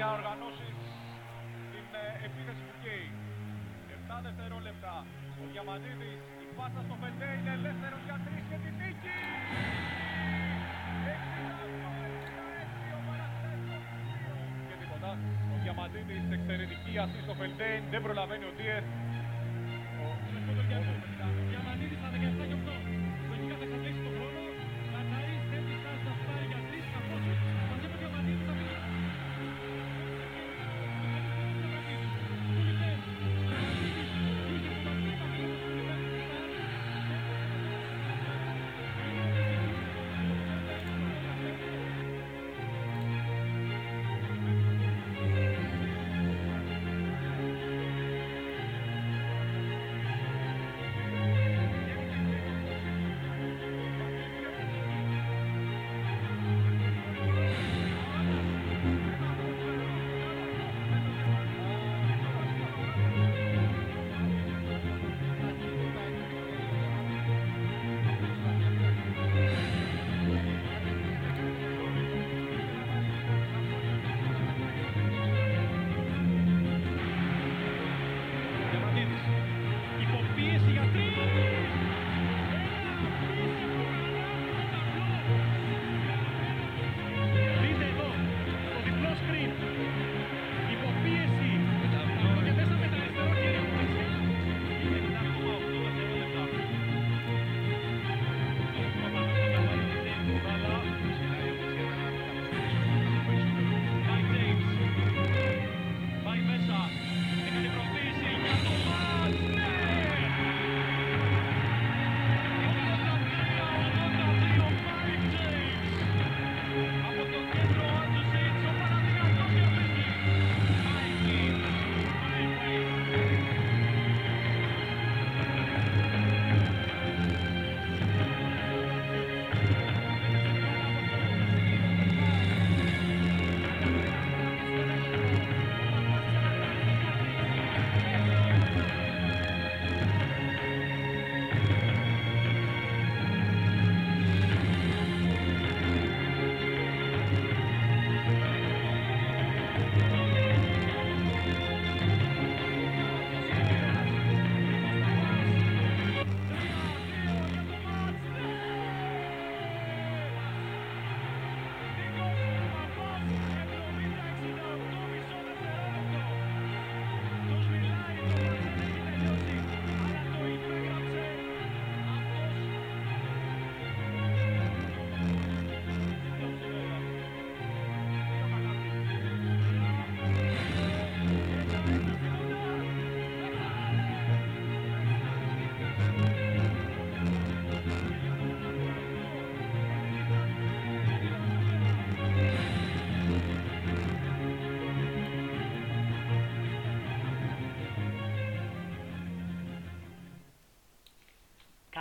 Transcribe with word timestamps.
να 0.00 0.06
οργανώσεις 0.16 0.76
την 1.72 1.86
ε, 2.02 2.06
επίθεση 2.26 2.62
του 2.68 2.76
Κέι. 2.84 3.08
7 4.08 4.18
δευτερόλεπτα. 4.26 4.94
Ο 5.40 5.44
Διαμαντίδης, 5.52 6.20
η 6.44 6.46
πάσα 6.56 6.80
στο 6.86 6.94
Φελτέ 7.02 7.28
είναι 7.38 7.52
ελεύθερο 7.60 7.96
για 8.06 8.16
τρεις 8.24 8.44
και 8.50 8.58
τη 8.64 8.70
νίκη. 8.80 9.18
Και 14.68 14.76
τίποτα. 14.80 15.10
Ο 15.52 15.56
Διαμαντίδης 15.62 16.24
εξαιρετική 16.36 16.92
ασύ 17.02 17.20
στο 17.26 17.34
Φελτέιν, 17.40 17.82
δεν 17.92 18.00
προλαβαίνει 18.06 18.44
ο 18.50 18.52
Ντίεθ. 18.56 18.86
Ο 20.04 20.62
Διαμαντίδης 20.68 21.43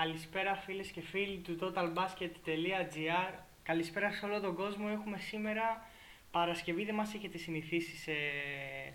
Καλησπέρα 0.03 0.55
φίλες 0.55 0.87
και 0.87 1.01
φίλοι 1.01 1.37
του 1.37 1.57
totalbasket.gr 1.61 3.33
Καλησπέρα 3.63 4.11
σε 4.11 4.25
όλο 4.25 4.39
τον 4.39 4.55
κόσμο. 4.55 4.87
Έχουμε 4.91 5.17
σήμερα 5.17 5.85
Παρασκευή, 6.31 6.85
δεν 6.85 6.95
μας 6.95 7.13
έχετε 7.13 7.37
συνηθίσεις 7.37 8.01
σε 8.01 8.11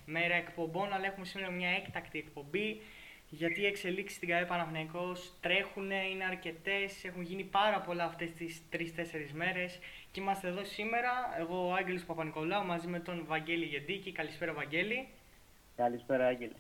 μέρα 0.05 0.35
εκπομπών, 0.35 0.93
αλλά 0.93 1.07
έχουμε 1.07 1.27
σήμερα 1.27 1.51
μια 1.51 1.69
έκτακτη 1.71 2.19
εκπομπή 2.19 2.81
γιατί 3.29 3.61
οι 3.61 3.67
εξελίξεις 3.67 4.17
στην 4.17 4.29
ΚΑΕ 4.29 4.45
Παναθηναϊκός 4.45 5.33
τρέχουν, 5.41 5.91
είναι 5.91 6.25
αρκετές, 6.25 7.05
έχουν 7.05 7.23
γίνει 7.23 7.45
πάρα 7.45 7.81
πολλά 7.81 8.05
αυτές 8.05 8.33
τις 8.33 8.63
3-4 8.73 8.79
μέρες 9.33 9.79
και 10.11 10.21
είμαστε 10.21 10.49
εδώ 10.49 10.65
σήμερα, 10.65 11.11
εγώ 11.39 11.69
ο 11.69 11.73
Άγγελος 11.75 12.05
Παπα-Νικολάου 12.05 12.67
μαζί 12.67 12.87
με 12.87 13.01
τον 13.01 13.25
Βαγγέλη 13.27 13.65
Γεντίκη. 13.65 14.13
Καλησπέρα 14.13 14.53
Βαγγέλη. 14.53 15.09
Καλησπέρα, 15.77 16.27
Άγγελε. 16.27 16.53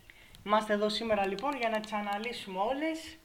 Είμαστε 0.46 0.72
εδώ 0.72 0.88
σήμερα 0.88 1.26
λοιπόν 1.26 1.56
για 1.56 1.68
να 1.68 1.80
τις 1.80 1.92
αναλύσουμε 1.92 2.58
όλες 2.58 3.18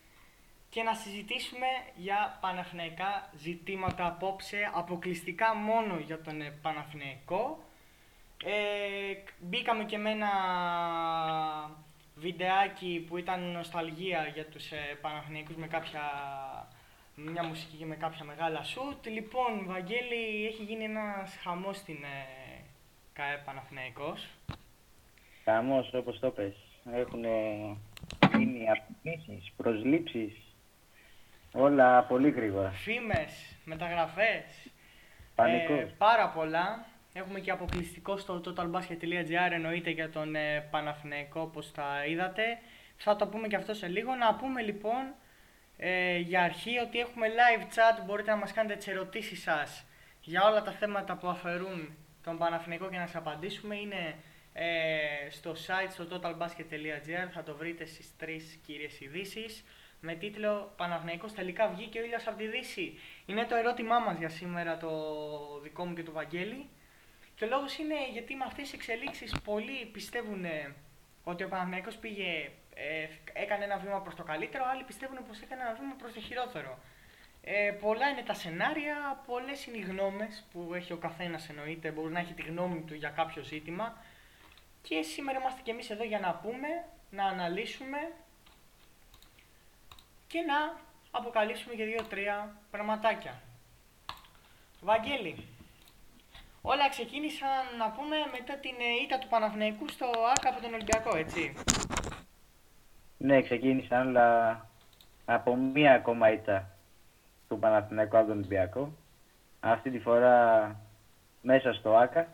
και 0.74 0.84
να 0.84 0.94
συζητήσουμε 0.94 1.68
για 1.96 2.38
παναθηναϊκά 2.42 3.30
ζητήματα 3.38 4.06
απόψε, 4.06 4.72
αποκλειστικά 4.74 5.56
μόνο 5.56 6.00
για 6.06 6.22
τον 6.22 6.42
ε, 6.42 6.54
Παναθηναϊκό. 6.62 7.64
Ε, 8.44 8.52
μπήκαμε 9.40 9.84
και 9.84 9.98
με 9.98 10.10
ένα 10.10 10.32
βιντεάκι 12.16 13.06
που 13.08 13.18
ήταν 13.18 13.52
νοσταλγία 13.52 14.32
για 14.34 14.46
τους 14.46 14.72
ε, 14.72 14.98
Παναθηναϊκούς 15.02 15.56
με 15.56 15.68
κάποια 15.68 16.02
μια 17.16 17.44
μουσική 17.44 17.76
και 17.78 17.86
με 17.86 17.96
κάποια 17.96 18.24
μεγάλα 18.24 18.64
σουτ. 18.64 19.08
Λοιπόν, 19.08 19.66
Βαγγέλη, 19.66 20.46
έχει 20.48 20.64
γίνει 20.64 20.84
ένας 20.84 21.38
χαμός 21.44 21.78
στην 21.78 22.04
ε, 22.04 22.64
ΚΑΕ 23.14 23.42
Παναθηναϊκός. 23.46 24.28
Χαμός, 25.44 25.94
όπως 25.94 26.19
το 26.19 26.30
πες. 26.30 26.56
Έχουν 26.94 27.24
γίνει 28.38 28.66
απαιτήσεις, 28.69 29.52
προσλήψεις. 29.58 30.43
Όλα 31.54 32.04
πολύ 32.04 32.30
γρήγορα. 32.30 32.70
Φήμες, 32.70 33.56
μεταγραφές. 33.66 34.44
Πανικός. 35.36 35.80
Ε, 35.80 35.94
πάρα 35.98 36.30
πολλά. 36.30 36.86
Έχουμε 37.14 37.40
και 37.40 37.52
αποκλειστικό 37.52 38.18
στο 38.18 38.42
totalbasket.gr 38.46 39.52
εννοείται 39.52 39.90
για 39.90 40.10
τον 40.10 40.36
ε, 40.36 40.68
Παναθηναϊκό 40.72 41.42
όπως 41.42 41.72
τα 41.72 42.06
είδατε. 42.08 42.44
Θα 42.98 43.16
το 43.16 43.28
πούμε 43.28 43.48
και 43.48 43.56
αυτό 43.56 43.74
σε 43.74 43.88
λίγο. 43.88 44.16
Να 44.16 44.36
πούμε 44.36 44.62
λοιπόν 44.62 45.14
ε, 45.78 46.18
για 46.18 46.44
αρχή 46.44 46.78
ότι 46.78 47.00
έχουμε 47.00 47.28
live 47.28 47.62
chat. 47.62 48.06
Μπορείτε 48.06 48.32
να 48.32 48.38
μας 48.38 48.54
κάνετε 48.54 48.76
τις 48.76 48.88
ερωτήσεις 48.88 49.42
σας 49.42 49.86
για 50.22 50.44
όλα 50.44 50.62
τα 50.62 50.72
θέματα 50.72 51.16
που 51.16 51.28
αφαιρούν 51.28 51.98
τον 52.24 52.38
Παναθηναϊκό 52.38 52.90
και 52.90 52.98
να 52.98 53.06
σας 53.06 53.16
απαντήσουμε. 53.16 53.76
Είναι 53.76 54.16
ε, 54.54 55.30
στο 55.30 55.52
site 55.52 55.90
στο 55.90 56.08
totalbasket.gr 56.12 57.30
θα 57.34 57.44
το 57.44 57.56
βρείτε 57.56 57.86
στις 57.86 58.18
τρεις 58.18 58.60
κύριες 58.66 59.00
ειδήσεις 59.00 59.64
με 60.06 60.14
τίτλο 60.16 60.74
Παναθηναϊκός 60.78 61.34
τελικά 61.34 61.68
βγήκε 61.68 62.00
ο 62.00 62.04
ήλιος 62.04 62.28
από 62.28 62.38
τη 62.38 62.48
Δύση. 62.48 63.00
Είναι 63.26 63.46
το 63.46 63.56
ερώτημά 63.56 64.00
μας 64.00 64.18
για 64.18 64.30
σήμερα 64.30 64.78
το 64.78 64.90
δικό 65.64 65.86
μου 65.86 65.94
και 65.94 66.04
του 66.04 66.12
Βαγγέλη. 66.12 66.70
Και 67.36 67.46
ο 67.46 67.48
λόγος 67.48 67.78
είναι 67.78 67.96
γιατί 68.12 68.36
με 68.36 68.44
αυτές 68.48 68.64
τις 68.64 68.74
εξελίξεις 68.74 69.36
πολλοί 69.44 69.86
πιστεύουν 69.92 70.46
ε, 70.46 70.76
ότι 71.24 71.44
ο 71.44 71.48
Παναθηναϊκός 71.48 71.96
πήγε, 71.96 72.52
ε, 72.76 73.08
έκανε 73.34 73.64
ένα 73.64 73.78
βήμα 73.78 74.02
προς 74.02 74.16
το 74.16 74.24
καλύτερο, 74.24 74.64
άλλοι 74.72 74.84
πιστεύουν 74.84 75.18
πως 75.28 75.42
έκανε 75.42 75.62
ένα 75.62 75.74
βήμα 75.80 75.96
προς 75.98 76.14
το 76.14 76.20
χειρότερο. 76.20 76.80
Ε, 77.44 77.72
πολλά 77.82 78.10
είναι 78.10 78.22
τα 78.22 78.34
σενάρια, 78.34 79.24
πολλές 79.26 79.66
είναι 79.66 79.78
οι 79.78 79.82
γνώμες 79.82 80.46
που 80.52 80.74
έχει 80.74 80.94
ο 80.94 80.98
καθένας 80.98 81.50
εννοείται, 81.50 81.92
μπορεί 81.92 82.12
να 82.12 82.20
έχει 82.20 82.34
τη 82.34 82.42
γνώμη 82.42 82.82
του 82.82 82.94
για 82.94 83.10
κάποιο 83.10 83.44
ζήτημα. 83.44 83.98
Και 84.82 85.02
σήμερα 85.02 85.40
είμαστε 85.40 85.62
και 85.64 85.72
εμείς 85.72 85.90
εδώ 85.90 86.04
για 86.04 86.20
να 86.20 86.34
πούμε, 86.34 86.68
να 87.10 87.26
αναλύσουμε 87.26 87.98
και 90.33 90.41
να 90.41 90.59
αποκαλύψουμε 91.12 91.75
και 91.75 91.85
δύο-τρία 91.85 92.56
πραγματάκια. 92.71 93.33
Βαγγέλη, 94.81 95.35
όλα 96.62 96.89
ξεκίνησαν 96.89 97.77
να 97.77 97.89
πούμε 97.91 98.15
μετά 98.31 98.53
την 98.53 98.75
ε, 98.80 99.03
ήττα 99.03 99.18
του 99.18 99.27
Παναθηναϊκού 99.27 99.88
στο 99.88 100.06
ΆΚΑ 100.06 100.50
από 100.50 100.62
τον 100.62 100.74
Ολυμπιακό, 100.74 101.18
έτσι. 101.18 101.53
Ναι, 103.18 103.41
ξεκίνησαν 103.41 104.07
όλα 104.07 104.30
από 105.25 105.56
μία 105.56 105.94
ακόμα 105.94 106.31
ήττα 106.31 106.69
του 107.47 107.59
Παναθηναϊκού 107.59 108.18
από 108.18 108.27
τον 108.27 108.38
Ολυμπιακό. 108.38 108.94
Αυτή 109.59 109.89
τη 109.89 110.00
φορά 110.00 110.35
μέσα 111.41 111.74
στο 111.74 111.95
ΆΚΑ 111.95 112.27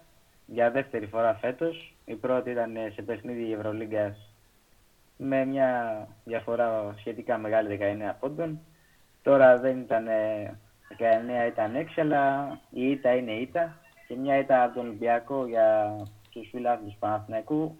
για 0.45 0.71
δεύτερη 0.71 1.07
φορά 1.07 1.33
φέτος. 1.33 1.93
Η 2.05 2.15
πρώτη 2.15 2.49
ήταν 2.49 2.77
σε 2.93 3.01
παιχνίδι 3.01 3.53
Ευρωλίγκας 3.53 4.28
με 5.21 5.45
μια 5.45 6.07
διαφορά 6.23 6.95
σχετικά 6.97 7.37
μεγάλη 7.37 7.79
19 7.81 8.13
πόντων. 8.19 8.59
Τώρα 9.23 9.57
δεν 9.57 9.79
ήταν 9.79 10.07
19, 10.07 11.47
ήταν 11.47 11.73
6, 11.75 12.01
αλλά 12.01 12.47
η 12.69 12.91
ήττα 12.91 13.15
είναι 13.15 13.31
ήττα. 13.31 13.79
Και 14.07 14.15
μια 14.15 14.37
ήττα 14.37 14.63
από 14.63 14.75
τον 14.75 14.85
Ολυμπιακό 14.85 15.47
για 15.47 15.95
τους 16.29 16.49
φιλάθλους 16.49 16.93
του 16.93 16.99
Παναθηναϊκού 16.99 17.77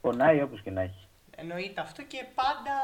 πονάει 0.00 0.42
όπως 0.42 0.62
και 0.62 0.70
να 0.70 0.80
έχει. 0.80 1.08
Εννοείται 1.36 1.80
αυτό 1.80 2.02
και 2.02 2.24
πάντα 2.34 2.74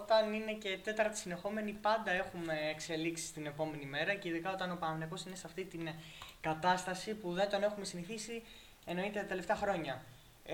όταν 0.00 0.32
είναι 0.32 0.52
και 0.52 0.78
τέταρτη 0.84 1.18
συνεχόμενη 1.18 1.72
πάντα 1.72 2.10
έχουμε 2.10 2.54
εξελίξεις 2.70 3.32
την 3.32 3.46
επόμενη 3.46 3.84
μέρα 3.84 4.14
και 4.14 4.28
ειδικά 4.28 4.52
όταν 4.52 4.70
ο 4.70 4.76
Παναθηναϊκός 4.80 5.24
είναι 5.24 5.36
σε 5.36 5.46
αυτή 5.46 5.64
την 5.64 5.88
κατάσταση 6.40 7.14
που 7.14 7.32
δεν 7.32 7.50
τον 7.50 7.62
έχουμε 7.62 7.84
συνηθίσει 7.84 8.42
εννοείται 8.86 9.20
τα 9.20 9.26
τελευταία 9.26 9.56
χρόνια. 9.56 10.02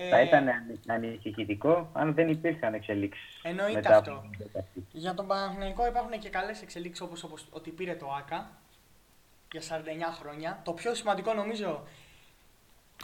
Θα 0.09 0.17
Ε, 0.17 0.23
ήταν 0.23 0.47
ανησυχητικό 0.87 1.89
αν 1.93 2.13
δεν 2.13 2.29
υπήρχαν 2.29 2.73
εξελίξεις. 2.73 3.39
Εννοείται 3.43 3.73
μετά 3.73 3.97
αυτό. 3.97 4.11
από 4.11 4.27
την 4.29 4.37
τέταρτη. 4.37 4.85
Για 4.91 5.13
τον 5.13 5.27
Παναθηναϊκό 5.27 5.87
υπάρχουν 5.87 6.19
και 6.19 6.29
καλές 6.29 6.61
εξελίξεις 6.61 7.05
όπως, 7.05 7.23
όπως 7.23 7.47
ότι 7.51 7.69
πήρε 7.71 7.95
το 7.95 8.13
ΆΚΑ 8.13 8.49
για 9.51 9.61
49 9.61 10.13
χρόνια. 10.19 10.61
Το 10.63 10.73
πιο 10.73 10.93
σημαντικό 10.93 11.33
νομίζω 11.33 11.83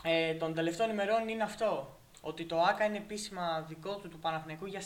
ε, 0.03 0.33
των 0.33 0.53
τελευταίων 0.53 0.89
ημερών 0.89 1.27
είναι 1.27 1.43
αυτό. 1.43 1.97
Ότι 2.21 2.45
το 2.45 2.61
ΆΚΑ 2.61 2.85
είναι 2.85 2.97
επίσημα 2.97 3.65
δικό 3.67 3.95
του 3.95 4.09
του 4.09 4.19
Παναθηναϊκού 4.19 4.65
για 4.65 4.81
49 4.81 4.83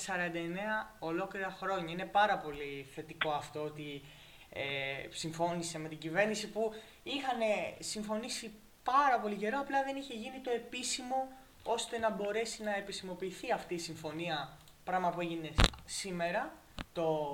ολόκληρα 0.99 1.49
χρόνια. 1.49 1.93
Είναι 1.93 2.05
πάρα 2.05 2.37
πολύ 2.37 2.87
θετικό 2.95 3.29
αυτό 3.29 3.63
ότι 3.63 4.01
ε, 4.49 4.61
συμφώνησε 5.09 5.79
με 5.79 5.87
την 5.87 5.97
κυβέρνηση 5.97 6.49
που 6.49 6.71
είχαν 7.03 7.39
συμφωνήσει 7.79 8.51
πάρα 8.83 9.19
πολύ 9.19 9.35
καιρό, 9.35 9.59
απλά 9.59 9.83
δεν 9.83 9.95
είχε 9.95 10.13
γίνει 10.13 10.39
το 10.43 10.51
επίσημο 10.51 11.27
ώστε 11.63 11.97
να 11.97 12.09
μπορέσει 12.09 12.63
να 12.63 12.75
επισημοποιηθεί 12.75 13.51
αυτή 13.51 13.73
η 13.73 13.79
συμφωνία, 13.79 14.57
πράγμα 14.83 15.09
που 15.09 15.21
έγινε 15.21 15.53
σήμερα, 15.85 16.53
το, 16.93 17.29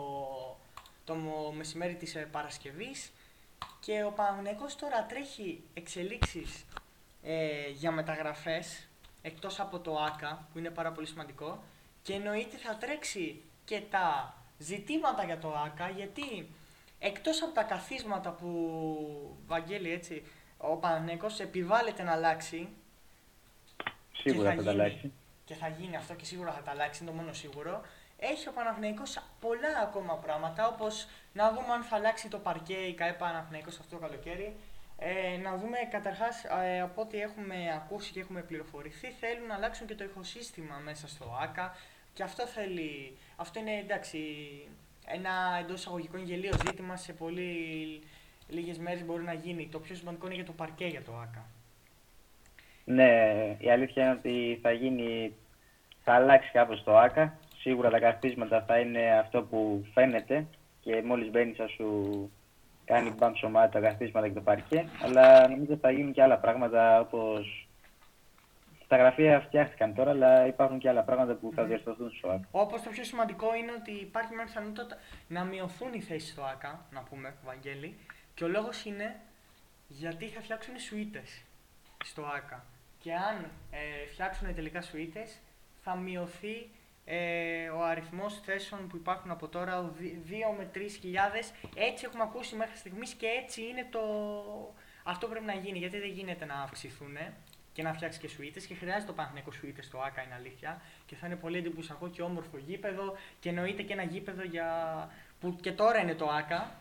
το 1.03 1.15
μεσημέρι 1.55 1.95
της 1.95 2.15
ε, 2.15 2.27
Παρασκευής. 2.31 3.11
Και 3.79 4.03
ο 4.03 4.11
Παναθηναϊκός 4.11 4.75
τώρα 4.75 5.03
τρέχει 5.05 5.63
εξελίξεις 5.73 6.65
ε, 7.23 7.69
για 7.69 7.91
μεταγραφές 7.91 8.87
εκτός 9.21 9.59
από 9.59 9.79
το 9.79 9.99
ΆΚΑ 9.99 10.47
που 10.51 10.59
είναι 10.59 10.69
πάρα 10.69 10.91
πολύ 10.91 11.07
σημαντικό. 11.07 11.63
Και 12.01 12.13
εννοείται 12.13 12.57
θα 12.57 12.75
τρέξει 12.75 13.41
και 13.65 13.81
τα 13.89 14.33
ζητήματα 14.57 15.23
για 15.23 15.39
το 15.39 15.55
ΆΚΑ 15.65 15.89
γιατί 15.89 16.49
εκτός 16.99 17.41
από 17.41 17.53
τα 17.53 17.63
καθίσματα 17.63 18.31
που 18.31 19.37
Βαγγέλη 19.47 19.91
έτσι 19.91 20.23
ο 20.57 20.75
Παναθηναϊκός 20.75 21.39
επιβάλλεται 21.39 22.03
να 22.03 22.11
αλλάξει 22.11 22.69
Σίγουρα 24.21 24.49
και 24.49 24.55
θα 24.55 24.63
τα 24.63 24.71
γίνει. 24.71 24.83
αλλάξει. 24.83 25.11
Και 25.45 25.55
θα 25.55 25.67
γίνει 25.67 25.95
αυτό 25.95 26.13
και 26.13 26.25
σίγουρα 26.25 26.51
θα 26.51 26.61
τα 26.61 26.71
αλλάξει, 26.71 27.03
είναι 27.03 27.11
το 27.11 27.17
μόνο 27.17 27.33
σίγουρο. 27.33 27.81
Έχει 28.19 28.47
ο 28.47 28.51
Παναθηναϊκός 28.51 29.19
πολλά 29.39 29.79
ακόμα 29.81 30.13
πράγματα, 30.13 30.67
όπως 30.67 31.07
να 31.33 31.49
δούμε 31.49 31.73
αν 31.73 31.83
θα 31.83 31.95
αλλάξει 31.95 32.27
το 32.27 32.37
παρκέ 32.37 32.73
η 32.73 32.93
ΚαΕ 32.93 33.13
Παναθηναϊκός 33.13 33.79
αυτό 33.79 33.95
το 33.95 34.01
καλοκαίρι. 34.01 34.55
Ε, 35.01 35.37
να 35.37 35.57
δούμε 35.57 35.77
καταρχάς, 35.91 36.43
ε, 36.63 36.81
από 36.81 37.01
ό,τι 37.01 37.21
έχουμε 37.21 37.55
ακούσει 37.75 38.11
και 38.11 38.19
έχουμε 38.19 38.41
πληροφορηθεί, 38.41 39.07
θέλουν 39.19 39.47
να 39.47 39.55
αλλάξουν 39.55 39.87
και 39.87 39.95
το 39.95 40.03
ηχοσύστημα 40.03 40.75
μέσα 40.83 41.07
στο 41.07 41.37
ΆΚΑ 41.41 41.75
και 42.13 42.23
αυτό 42.23 42.47
θέλει, 42.47 43.17
αυτό 43.35 43.59
είναι 43.59 43.71
εντάξει, 43.71 44.19
ένα 45.05 45.31
εντός 45.59 45.79
εισαγωγικών 45.79 46.23
γελίο 46.23 46.51
ζήτημα 46.65 46.95
σε 46.95 47.13
πολύ 47.13 47.53
λίγες 48.47 48.77
μέρες 48.77 49.05
μπορεί 49.05 49.23
να 49.23 49.33
γίνει. 49.33 49.67
Το 49.67 49.79
πιο 49.79 49.95
σημαντικό 49.95 50.25
είναι 50.25 50.35
για 50.35 50.45
το 50.45 50.51
παρκέ 50.51 50.85
για 50.85 51.03
το 51.03 51.15
ΆΚΑ. 51.15 51.45
Ναι, 52.91 53.11
η 53.59 53.71
αλήθεια 53.71 54.03
είναι 54.03 54.11
ότι 54.11 54.59
θα 54.61 54.71
γίνει, 54.71 55.35
θα 56.03 56.13
αλλάξει 56.13 56.51
κάπως 56.51 56.83
το 56.83 56.97
ΆΚΑ. 56.97 57.37
Σίγουρα 57.57 57.89
τα 57.89 57.99
καθίσματα 57.99 58.63
θα 58.67 58.79
είναι 58.79 59.17
αυτό 59.19 59.43
που 59.43 59.85
φαίνεται 59.93 60.47
και 60.81 61.01
μόλις 61.05 61.29
μπαίνει 61.29 61.53
θα 61.53 61.67
σου 61.67 62.31
κάνει 62.85 63.09
μπαμ 63.17 63.33
σωμάτι 63.33 63.71
τα 63.71 63.79
καθίσματα 63.79 64.27
και 64.27 64.33
το 64.33 64.41
παρκέ. 64.41 64.87
Αλλά 65.03 65.47
νομίζω 65.47 65.77
θα 65.77 65.91
γίνουν 65.91 66.11
και 66.13 66.21
άλλα 66.21 66.37
πράγματα 66.37 66.99
όπως 66.99 67.67
τα 68.87 68.97
γραφεία 68.97 69.39
φτιάχτηκαν 69.39 69.93
τώρα, 69.93 70.09
αλλά 70.11 70.45
υπάρχουν 70.47 70.79
και 70.79 70.89
άλλα 70.89 71.01
πράγματα 71.03 71.33
που 71.33 71.51
θα 71.55 71.61
Μμμ. 71.61 71.67
διορθωθούν 71.67 72.11
στο 72.11 72.27
ΆΚΑ. 72.29 72.47
Όπως 72.51 72.81
το 72.81 72.89
πιο 72.89 73.03
σημαντικό 73.03 73.55
είναι 73.55 73.71
ότι 73.71 73.91
υπάρχει 73.91 74.35
μια 74.35 74.43
πιθανότητα 74.43 74.97
να 75.27 75.43
μειωθούν 75.43 75.93
οι 75.93 76.01
θέσεις 76.01 76.29
στο 76.29 76.43
ΑΚΑ, 76.43 76.85
να 76.91 77.01
πούμε, 77.01 77.33
Βαγγέλη. 77.45 77.97
Και 78.33 78.43
ο 78.43 78.47
λόγος 78.47 78.85
είναι 78.85 79.15
γιατί 79.87 80.25
θα 80.25 80.41
φτιάξουν 80.41 80.79
σουίτε 80.79 81.21
στο 82.05 82.21
ΑΚΑ. 82.35 82.65
Και 82.99 83.13
αν 83.13 83.51
ε, 83.71 84.07
φτιάξουν 84.11 84.55
τελικά 84.55 84.81
σουίτες, 84.81 85.39
θα 85.83 85.95
μειωθεί 85.95 86.69
ε, 87.05 87.69
ο 87.69 87.83
αριθμός 87.83 88.39
θέσεων 88.39 88.87
που 88.87 88.95
υπάρχουν 88.95 89.31
από 89.31 89.47
τώρα, 89.47 89.91
2 89.99 90.57
με 90.57 90.69
3 90.75 90.79
χιλιάδες. 90.99 91.51
Έτσι 91.75 92.05
έχουμε 92.05 92.23
ακούσει 92.23 92.55
μέχρι 92.55 92.77
στιγμής 92.77 93.13
και 93.13 93.27
έτσι 93.27 93.61
είναι 93.61 93.87
το. 93.91 93.99
Αυτό 95.03 95.27
πρέπει 95.27 95.45
να 95.45 95.53
γίνει, 95.53 95.77
γιατί 95.77 95.99
δεν 95.99 96.09
γίνεται 96.09 96.45
να 96.45 96.61
αυξηθούν 96.61 97.17
και 97.73 97.83
να 97.83 97.93
φτιάξεις 97.93 98.21
και 98.21 98.27
σουίτες 98.27 98.65
και 98.65 98.75
χρειάζεται 98.75 99.05
το 99.05 99.13
Παναθηναϊκό 99.13 99.51
σουίτες 99.51 99.85
στο 99.85 99.99
ΑΚΑ, 99.99 100.21
είναι 100.23 100.33
αλήθεια. 100.33 100.81
Και 101.05 101.15
θα 101.15 101.27
είναι 101.27 101.35
πολύ 101.35 101.57
εντυπωσιακό 101.57 102.09
και 102.09 102.21
όμορφο 102.21 102.57
γήπεδο 102.57 103.17
και 103.39 103.49
εννοείται 103.49 103.81
και 103.81 103.93
ένα 103.93 104.03
γήπεδο 104.03 104.43
για... 104.43 104.67
που 105.39 105.55
και 105.61 105.71
τώρα 105.71 105.99
είναι 105.99 106.15
το 106.15 106.29
ΑΚΑ 106.29 106.75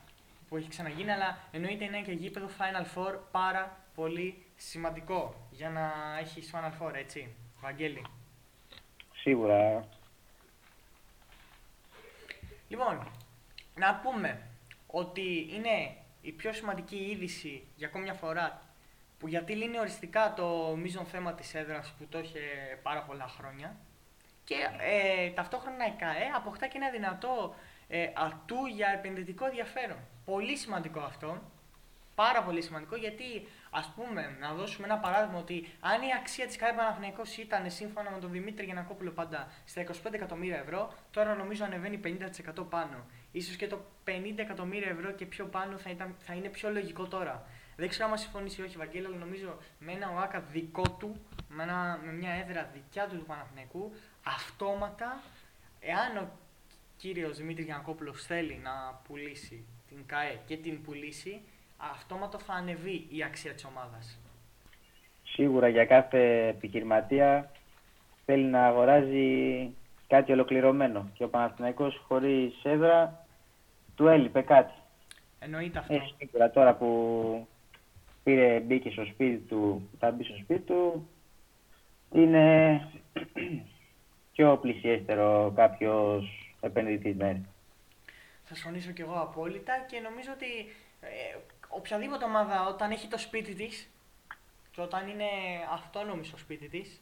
που 0.49 0.57
έχει 0.57 0.69
ξαναγίνει, 0.69 1.11
αλλά 1.11 1.39
εννοείται 1.51 1.85
είναι 1.85 2.01
και 2.01 2.13
γήπεδο 2.13 2.47
Final 2.59 2.99
Four 2.99 3.19
πάρα 3.31 3.77
πολύ 3.95 4.43
σημαντικό 4.61 5.49
για 5.51 5.71
να 5.71 5.93
έχεις 6.21 6.51
Final 6.55 6.83
Four, 6.83 6.95
έτσι. 6.95 7.35
Βαγγέλη; 7.61 8.07
Σίγουρα. 9.15 9.89
Λοιπόν, 12.69 13.13
να 13.75 13.95
πούμε 13.95 14.49
ότι 14.87 15.49
είναι 15.55 15.97
η 16.21 16.33
πιο 16.33 16.53
σημαντική 16.53 16.97
είδηση 16.97 17.67
για 17.77 17.87
ακόμη 17.87 18.05
μια 18.05 18.15
φορά 18.15 18.63
που 19.19 19.29
γιατί 19.29 19.55
λύνει 19.55 19.79
οριστικά 19.79 20.35
το 20.37 20.77
μείζον 20.77 21.05
θέμα 21.05 21.35
της 21.35 21.55
έδρας 21.55 21.95
που 21.99 22.07
το 22.09 22.19
είχε 22.19 22.41
πάρα 22.83 23.03
πολλά 23.03 23.29
χρόνια 23.29 23.77
και 24.45 24.55
ε, 24.79 25.31
ταυτόχρονα 25.31 25.87
η 25.87 25.93
ΚΑΕ 25.99 26.31
αποκτά 26.37 26.67
και 26.67 26.77
ένα 26.77 26.91
δυνατό 26.91 27.55
ε, 27.89 28.11
ατού 28.15 28.67
για 28.67 28.89
επενδυτικό 28.89 29.47
ενδιαφέρον. 29.47 29.99
Πολύ 30.25 30.57
σημαντικό 30.57 31.01
αυτό. 31.01 31.43
Πάρα 32.15 32.43
πολύ 32.43 32.63
σημαντικό 32.63 32.97
γιατί 32.97 33.49
ας 33.71 33.93
πούμε 33.97 34.37
να 34.41 34.53
δώσουμε 34.53 34.87
ένα 34.87 34.99
παράδειγμα 34.99 35.39
ότι 35.39 35.69
αν 35.81 36.03
η 36.03 36.13
αξία 36.21 36.47
της 36.47 36.57
ΚΑΕ 36.57 36.73
Παναθηναϊκός 36.73 37.37
ήταν 37.37 37.71
σύμφωνα 37.71 38.11
με 38.11 38.19
τον 38.19 38.31
Δημήτρη 38.31 38.65
Γιανακόπουλο 38.65 39.11
πάντα 39.11 39.49
στα 39.65 39.85
25 39.85 40.13
εκατομμύρια 40.13 40.59
ευρώ 40.59 40.93
τώρα 41.11 41.35
νομίζω 41.35 41.65
ανεβαίνει 41.65 42.01
50% 42.59 42.65
πάνω. 42.69 43.07
Ίσως 43.33 43.57
και 43.57 43.67
το 43.67 43.79
50 44.05 44.11
εκατομμύρια 44.37 44.89
ευρώ 44.89 45.13
και 45.13 45.27
πιο 45.27 45.45
πάνω 45.45 45.79
θα, 45.79 45.91
ήταν, 45.91 46.15
θα 46.19 46.35
είναι 46.35 46.49
πιο 46.49 46.71
λογικό 46.71 47.07
τώρα. 47.07 47.47
Δεν 47.77 47.89
ξέρω 47.89 48.11
αν 48.11 48.19
συμφωνήσει 48.19 48.61
ή 48.61 48.65
όχι, 48.65 48.77
Βαγγέλη, 48.77 49.07
αλλά 49.07 49.17
νομίζω 49.17 49.59
με 49.79 49.93
ένα 49.93 50.11
ΟΑΚΑ 50.11 50.41
δικό 50.41 50.91
του, 50.99 51.21
με, 51.49 51.63
ένα, 51.63 52.01
με 52.05 52.13
μια 52.13 52.31
έδρα 52.31 52.71
δικιά 52.73 53.07
του 53.09 53.19
του 53.19 53.25
Παναθηναϊκού, 53.25 53.93
αυτόματα, 54.23 55.23
εάν 55.81 56.17
ο 56.17 56.31
κύριος 56.97 57.37
Δημήτρης 57.37 57.65
Γιανακόπουλος 57.65 58.25
θέλει 58.25 58.61
να 58.63 59.01
πουλήσει 59.05 59.65
την 59.89 60.07
ΚΑΕ 60.07 60.41
και 60.47 60.57
την 60.57 60.83
πουλήσει, 60.83 61.41
αυτόματα 61.79 62.39
θα 62.39 62.53
ανεβεί 62.53 63.07
η 63.11 63.23
αξία 63.23 63.55
της 63.55 63.65
ομάδας. 63.65 64.19
Σίγουρα 65.25 65.69
για 65.69 65.87
κάθε 65.87 66.47
επιχειρηματία 66.47 67.51
θέλει 68.25 68.45
να 68.45 68.67
αγοράζει 68.67 69.71
κάτι 70.07 70.33
ολοκληρωμένο. 70.33 71.11
Και 71.15 71.25
ο 71.25 71.29
Παναθηναϊκός 71.29 72.03
χωρίς 72.09 72.55
έδρα 72.63 73.27
του 73.95 74.07
έλειπε 74.07 74.41
κάτι. 74.41 74.73
Εννοείται 75.39 75.79
αυτό. 75.79 75.95
Ε, 75.95 76.01
σίγουρα 76.19 76.51
τώρα 76.51 76.75
που 76.75 77.49
πήρε, 78.23 78.61
μπήκε 78.61 78.91
στο 78.91 79.05
σπίτι 79.05 79.37
του, 79.37 79.89
θα 79.99 80.11
μπει 80.11 80.25
στο 80.25 80.37
σπίτι 80.37 80.61
του, 80.61 81.09
είναι 82.13 82.89
πιο 84.33 84.57
πλησιέστερο 84.57 85.53
κάποιος 85.57 86.55
επενδυτής, 86.61 87.17
ναι. 87.17 87.41
Θα 88.45 88.55
συμφωνήσω 88.55 88.91
κι 88.91 89.01
εγώ 89.01 89.21
απόλυτα 89.21 89.85
και 89.91 90.01
νομίζω 90.01 90.31
ότι 90.33 90.47
ε, 91.01 91.37
οποιαδήποτε 91.69 92.25
ομάδα 92.25 92.67
όταν 92.67 92.91
έχει 92.91 93.09
το 93.09 93.19
σπίτι 93.19 93.55
της 93.55 93.91
και 94.71 94.81
όταν 94.81 95.09
είναι 95.09 95.31
αυτόνομη 95.73 96.25
στο 96.25 96.37
σπίτι 96.37 96.69
της, 96.69 97.01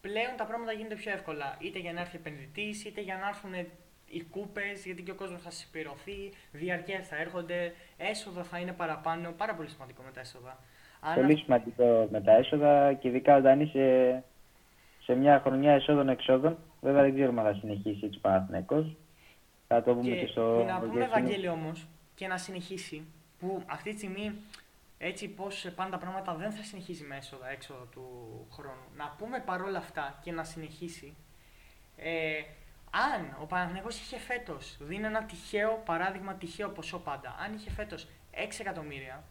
πλέον 0.00 0.36
τα 0.36 0.44
πράγματα 0.44 0.72
γίνονται 0.72 0.94
πιο 0.94 1.12
εύκολα. 1.12 1.56
Είτε 1.58 1.78
για 1.78 1.92
να 1.92 2.00
έρθει 2.00 2.16
επενδυτής, 2.16 2.84
είτε 2.84 3.00
για 3.00 3.16
να 3.16 3.28
έρθουν 3.28 3.54
οι 4.06 4.22
κούπες, 4.22 4.84
γιατί 4.84 5.02
και 5.02 5.10
ο 5.10 5.14
κόσμος 5.14 5.42
θα 5.42 5.50
συσπηρωθεί, 5.50 6.32
διαρκεία 6.52 7.02
θα 7.02 7.16
έρχονται, 7.16 7.74
έσοδα 7.96 8.42
θα 8.42 8.58
είναι 8.58 8.72
παραπάνω. 8.72 9.32
Πάρα 9.36 9.54
πολύ 9.54 9.68
σημαντικό 9.68 10.02
με 10.02 10.10
τα 10.10 10.20
έσοδα. 10.20 10.58
Αν 11.00 11.14
Πολύ 11.14 11.36
σημαντικό 11.36 12.08
με 12.10 12.20
τα 12.20 12.32
έσοδα 12.32 12.92
και 12.92 13.08
ειδικά 13.08 13.36
όταν 13.36 13.60
είσαι 13.60 14.24
σε 15.02 15.14
μια 15.14 15.40
χρονιά 15.40 15.72
εσόδων-εξόδων. 15.72 16.58
Βέβαια 16.80 17.02
δεν 17.02 17.14
ξέρουμε 17.14 17.40
αν 17.40 17.46
θα 17.46 17.58
συνεχίσει 17.60 18.04
έτσι 18.04 18.18
ο 18.18 18.20
Παναθηναϊκός. 18.20 18.96
Θα 19.68 19.82
το 19.82 19.94
πούμε 19.94 20.08
και, 20.08 20.20
Και 20.20 20.26
στο 20.26 20.42
να 20.42 20.56
πούμε, 20.56 20.64
Ευαγγέλιο. 20.68 21.04
Ευαγγέλιο 21.04 21.52
όμως, 21.52 21.86
και 22.14 22.26
να 22.26 22.38
συνεχίσει, 22.38 23.06
που 23.44 23.62
αυτή 23.66 23.90
τη 23.90 23.96
στιγμή 23.96 24.40
έτσι 24.98 25.28
πώς 25.28 25.66
πάνε 25.74 25.90
τα 25.90 25.98
πράγματα 25.98 26.34
δεν 26.34 26.52
θα 26.52 26.62
συνεχίσει 26.62 27.04
με 27.04 27.16
έσοδα 27.16 27.48
έξοδο 27.48 27.84
του 27.84 28.06
χρόνου. 28.52 28.86
Να 28.96 29.14
πούμε 29.18 29.40
παρόλα 29.40 29.78
αυτά 29.78 30.18
και 30.22 30.32
να 30.32 30.44
συνεχίσει. 30.44 31.16
Ε, 31.96 32.42
αν 32.90 33.36
ο 33.40 33.46
Παναθηναϊκός 33.46 34.00
είχε 34.00 34.18
φέτος, 34.18 34.76
δίνω 34.80 35.06
ένα 35.06 35.24
τυχαίο 35.24 35.82
παράδειγμα, 35.84 36.34
τυχαίο 36.34 36.68
ποσό 36.68 36.98
πάντα. 36.98 37.36
Αν 37.38 37.54
είχε 37.54 37.70
φέτος 37.70 38.08
6 38.32 38.60
εκατομμύρια 38.60 39.24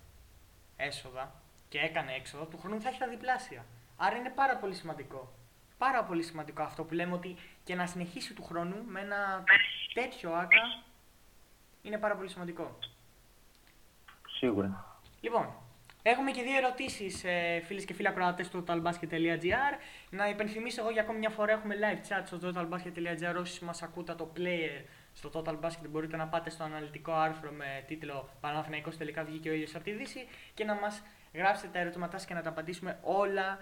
έσοδα 0.78 1.34
και 1.70 1.80
έκανε 1.80 2.14
έξοδο, 2.14 2.46
του 2.46 2.60
χρόνου 2.60 2.82
θα 2.82 2.90
έχει 2.90 3.00
τα 3.00 3.08
διπλάσια. 3.08 3.66
Άρα 3.98 4.16
είναι 4.16 4.30
πάρα 4.30 4.58
πολύ 4.58 4.74
σημαντικό. 4.74 5.34
Πάρα 5.78 6.04
πολύ 6.04 6.24
σημαντικό 6.24 6.64
αυτό 6.64 6.84
που 6.84 6.94
λέμε 6.94 7.14
ότι 7.14 7.36
και 7.64 7.76
να 7.76 7.86
συνεχίσει 7.86 8.34
του 8.34 8.44
χρόνου 8.44 8.84
με 8.86 9.00
ένα 9.00 9.44
τέτοιο 9.94 10.34
άκα 10.34 10.84
είναι 11.82 11.98
πάρα 11.98 12.16
πολύ 12.16 12.30
σημαντικό. 12.30 12.78
Σίγουρα. 14.44 15.00
Λοιπόν, 15.22 15.50
έχουμε 16.02 16.32
και 16.32 16.42
δύο 16.42 16.58
ερωτήσεις, 16.58 17.24
ε, 17.24 17.62
φίλες 17.66 17.86
και 17.86 17.94
φίλοι 17.94 18.08
ακροατές 18.08 18.50
του 18.50 18.64
totalbasket.gr. 18.68 19.74
Να 20.10 20.30
υπενθυμίσω 20.30 20.82
εγώ 20.82 20.92
για 20.92 21.02
ακόμη 21.02 21.20
μια 21.20 21.30
φορά 21.30 21.52
έχουμε 21.52 21.76
live 21.76 22.08
chat 22.10 22.22
στο 22.26 22.40
totalbasket.gr. 22.44 23.40
Όσοι 23.40 23.66
μας 23.66 23.82
ακούτε 23.84 24.14
το 24.14 24.32
player 24.38 24.84
στο 25.14 25.30
Total 25.34 25.60
Basket 25.60 25.88
μπορείτε 25.90 26.18
να 26.18 26.28
πάτε 26.28 26.50
στο 26.50 26.64
αναλυτικό 26.64 27.12
άρθρο 27.12 27.52
με 27.52 27.84
τίτλο 27.88 28.30
Παναθηναϊκός 28.40 28.98
τελικά 28.98 29.24
βγήκε 29.24 29.50
ο 29.50 29.54
ήλιος 29.54 29.76
από 29.76 29.84
τη 29.84 29.92
Δύση 29.92 30.28
και 30.54 30.64
να 30.64 30.76
μας 30.76 31.04
γράψετε 31.34 31.70
τα 31.74 31.80
ερωτήματά 31.80 32.18
σας 32.18 32.28
και 32.28 32.34
να 32.34 32.42
τα 32.42 32.50
απαντήσουμε 32.50 33.00
όλα 33.02 33.60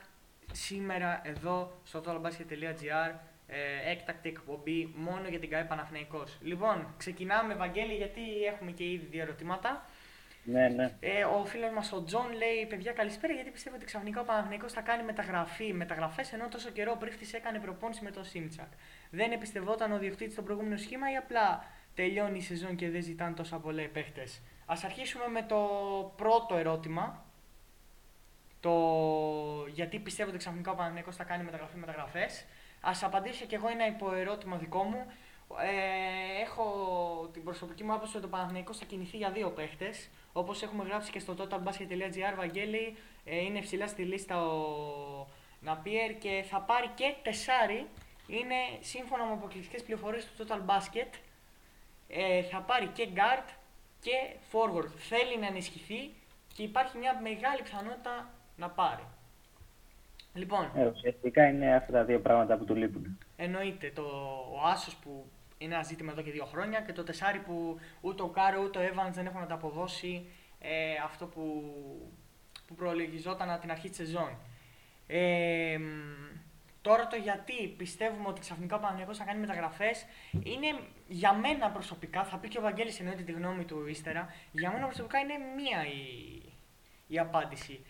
σήμερα 0.51 1.21
εδώ 1.23 1.71
στο 1.83 2.01
totalbasket.gr 2.05 3.13
ε, 3.47 3.91
έκτακτη 3.91 4.29
εκπομπή 4.29 4.93
μόνο 4.95 5.27
για 5.27 5.39
την 5.39 5.49
ΚΑΕ 5.49 5.63
Παναθηναϊκός. 5.63 6.37
Λοιπόν, 6.41 6.93
ξεκινάμε 6.97 7.53
Βαγγέλη 7.53 7.93
γιατί 7.93 8.21
έχουμε 8.53 8.71
και 8.71 8.83
ήδη 8.83 9.05
δύο 9.05 9.21
ερωτήματα. 9.21 9.85
Ναι, 10.43 10.67
ναι. 10.67 10.91
Ε, 10.99 11.23
ο 11.23 11.45
φίλος 11.45 11.71
μας 11.71 11.91
ο 11.91 12.03
Τζον 12.03 12.31
λέει: 12.33 12.65
Παιδιά, 12.69 12.91
καλησπέρα. 12.91 13.33
Γιατί 13.33 13.49
πιστεύω 13.49 13.75
ότι 13.75 13.85
ξαφνικά 13.85 14.21
ο 14.21 14.23
Παναθηναϊκός 14.23 14.69
θα 14.69 14.81
κάνει 14.81 15.03
μεταγραφή, 15.03 15.73
μεταγραφές 15.73 16.33
ενώ 16.33 16.47
τόσο 16.47 16.69
καιρό 16.69 16.91
ο 16.91 16.97
Πρίφτης 16.97 17.33
έκανε 17.33 17.59
προπόνηση 17.59 18.03
με 18.03 18.11
τον 18.11 18.25
Σίμτσακ. 18.25 18.67
Δεν 19.09 19.31
εμπιστευόταν 19.31 19.91
ο 19.91 19.97
διοκτήτης 19.97 20.33
στο 20.33 20.41
προηγούμενο 20.41 20.77
σχήμα 20.77 21.11
ή 21.11 21.15
απλά 21.15 21.65
τελειώνει 21.95 22.37
η 22.37 22.41
σεζόν 22.41 22.75
και 22.75 22.89
δεν 22.89 23.01
ζητάνε 23.01 23.35
τόσα 23.35 23.57
πολλά 23.57 23.81
οι 23.81 23.87
παίχτες. 23.87 24.41
Α 24.65 24.75
αρχίσουμε 24.85 25.27
με 25.27 25.41
το 25.41 25.57
πρώτο 26.15 26.55
ερώτημα. 26.55 27.25
Το 28.59 28.75
γιατί 29.67 29.99
πιστεύω 29.99 30.29
ότι 30.29 30.37
ξαφνικά 30.37 30.71
ο 30.71 30.75
Παναθυνικό 30.75 31.11
θα 31.11 31.23
κάνει 31.23 31.43
μεταγραφή 31.43 31.77
μεταγραφές. 31.77 32.45
Α 32.81 32.91
απαντήσω 33.01 33.45
κι 33.45 33.55
εγώ 33.55 33.67
ένα 33.67 33.87
υποερώτημα 33.87 34.57
δικό 34.57 34.83
μου. 34.83 35.05
Ε, 35.59 36.41
έχω 36.41 36.65
την 37.33 37.43
προσωπική 37.43 37.83
μου 37.83 37.93
άποψη 37.93 38.17
ότι 38.17 38.25
ο 38.25 38.29
Παναθηναϊκός 38.29 38.77
θα 38.77 38.85
κινηθεί 38.85 39.17
για 39.17 39.31
δύο 39.31 39.49
παίχτες. 39.49 40.09
Όπως 40.33 40.61
έχουμε 40.61 40.83
γράψει 40.83 41.11
και 41.11 41.19
στο 41.19 41.35
totalbasket.gr, 41.37 42.35
Βαγγέλη, 42.37 42.97
ε, 43.25 43.37
είναι 43.37 43.59
ψηλά 43.59 43.87
στη 43.87 44.03
λίστα 44.03 44.45
ο 44.45 45.27
Ναπιέρ 45.59 46.17
και 46.17 46.45
θα 46.49 46.59
πάρει 46.59 46.87
και 46.95 47.13
τεσάρι. 47.23 47.87
Είναι 48.27 48.55
σύμφωνα 48.79 49.25
με 49.25 49.31
αποκλειστικές 49.31 49.83
πληροφορίες 49.83 50.25
του 50.25 50.45
Total 50.47 50.59
Basket. 50.69 51.19
Ε, 52.07 52.41
θα 52.43 52.59
πάρει 52.59 52.87
και 52.87 53.07
guard 53.15 53.49
και 54.01 54.35
forward. 54.51 54.89
Θέλει 54.97 55.37
να 55.39 55.47
ενισχυθεί 55.47 56.11
και 56.53 56.63
υπάρχει 56.63 56.97
μια 56.97 57.19
μεγάλη 57.21 57.61
πιθανότητα 57.63 58.29
να 58.57 58.69
πάρει. 58.69 59.03
Λοιπόν, 60.33 60.71
Ε, 60.75 60.85
ουσιαστικά 60.85 61.47
είναι 61.47 61.75
αυτά 61.75 61.91
τα 61.91 62.03
δύο 62.03 62.19
πράγματα 62.19 62.57
που 62.57 62.65
του 62.65 62.75
λείπουν. 62.75 63.17
Εννοείται 63.37 63.91
το, 63.95 64.01
ο 64.53 64.67
Άσος 64.67 64.95
που 64.95 65.09
είναι 65.09 65.40
ένα 65.61 65.83
ζήτημα 65.83 66.11
εδώ 66.11 66.21
και 66.21 66.31
δύο 66.31 66.45
χρόνια 66.45 66.81
και 66.81 66.93
το 66.93 67.03
τεσάρι 67.03 67.39
που 67.39 67.79
ούτε 68.01 68.21
ο 68.21 68.27
Κάρο 68.27 68.61
ούτε 68.61 68.79
ο 68.79 68.81
Evans 68.81 69.11
δεν 69.11 69.25
έχουν 69.25 69.41
ανταποδώσει 69.41 70.25
ε, 70.59 70.95
αυτό 71.03 71.25
που, 71.25 71.63
που 72.67 72.75
προλογιζόταν 72.75 73.49
από 73.49 73.61
την 73.61 73.71
αρχή 73.71 73.87
της 73.87 73.97
σεζόν. 73.97 74.37
Ε, 75.07 75.77
μ, 75.77 76.31
τώρα 76.81 77.07
το 77.07 77.15
γιατί 77.15 77.67
πιστεύουμε 77.67 78.27
ότι 78.27 78.39
ξαφνικά 78.39 78.75
ο 78.75 78.79
Παναγιακός 78.79 79.17
θα 79.17 79.23
κάνει 79.23 79.39
μεταγραφές 79.39 80.05
είναι 80.31 80.79
για 81.07 81.33
μένα 81.33 81.69
προσωπικά, 81.69 82.23
θα 82.23 82.37
πει 82.37 82.47
και 82.47 82.57
ο 82.57 82.61
Βαγγέλης 82.61 82.99
εννοείται 82.99 83.23
τη 83.23 83.31
γνώμη 83.31 83.65
του 83.65 83.87
ύστερα, 83.87 84.33
για 84.51 84.71
μένα 84.71 84.85
προσωπικά 84.85 85.19
είναι 85.19 85.33
μία 85.55 85.85
η, 85.85 86.41
η 87.07 87.19
απάντηση. 87.19 87.85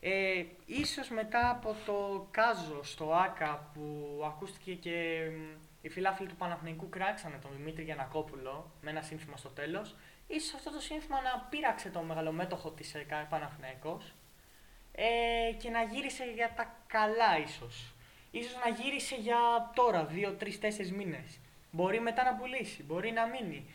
Ε, 0.00 0.44
ίσως 0.66 1.08
μετά 1.08 1.50
από 1.50 1.76
το 1.86 2.28
Κάζο 2.30 2.82
στο 2.82 3.14
ΆΚΑ 3.14 3.70
που 3.74 4.22
ακούστηκε 4.26 4.74
και 4.74 5.28
μ, 5.30 5.56
οι 5.84 5.88
φιλάθλοι 5.88 6.26
του 6.26 6.36
Παναθηναϊκού 6.36 6.88
κράξανε 6.88 7.36
τον 7.42 7.50
Δημήτρη 7.56 7.82
Γιανακόπουλο 7.82 8.70
με 8.80 8.90
ένα 8.90 9.02
σύνθημα 9.02 9.36
στο 9.36 9.48
τέλος, 9.48 9.96
ίσως 10.26 10.54
αυτό 10.54 10.70
το 10.70 10.80
σύνθημα 10.80 11.20
να 11.20 11.46
πείραξε 11.50 11.88
τον 11.88 12.04
μεγαλομέτωχο 12.04 12.70
της 12.70 12.94
ΕΚΑ 12.94 13.26
Παναθηναϊκός 13.30 14.14
ε, 14.92 15.52
και 15.58 15.70
να 15.70 15.82
γύρισε 15.82 16.24
για 16.34 16.52
τα 16.56 16.74
καλά 16.86 17.38
ίσως. 17.38 17.94
Ίσως 18.30 18.54
να 18.64 18.82
γύρισε 18.82 19.14
για 19.14 19.36
τώρα, 19.74 20.08
2-3-4 20.10 20.90
μήνες. 20.96 21.38
Μπορεί 21.70 22.00
μετά 22.00 22.24
να 22.24 22.34
πουλήσει, 22.34 22.82
μπορεί 22.82 23.10
να 23.10 23.26
μείνει. 23.26 23.66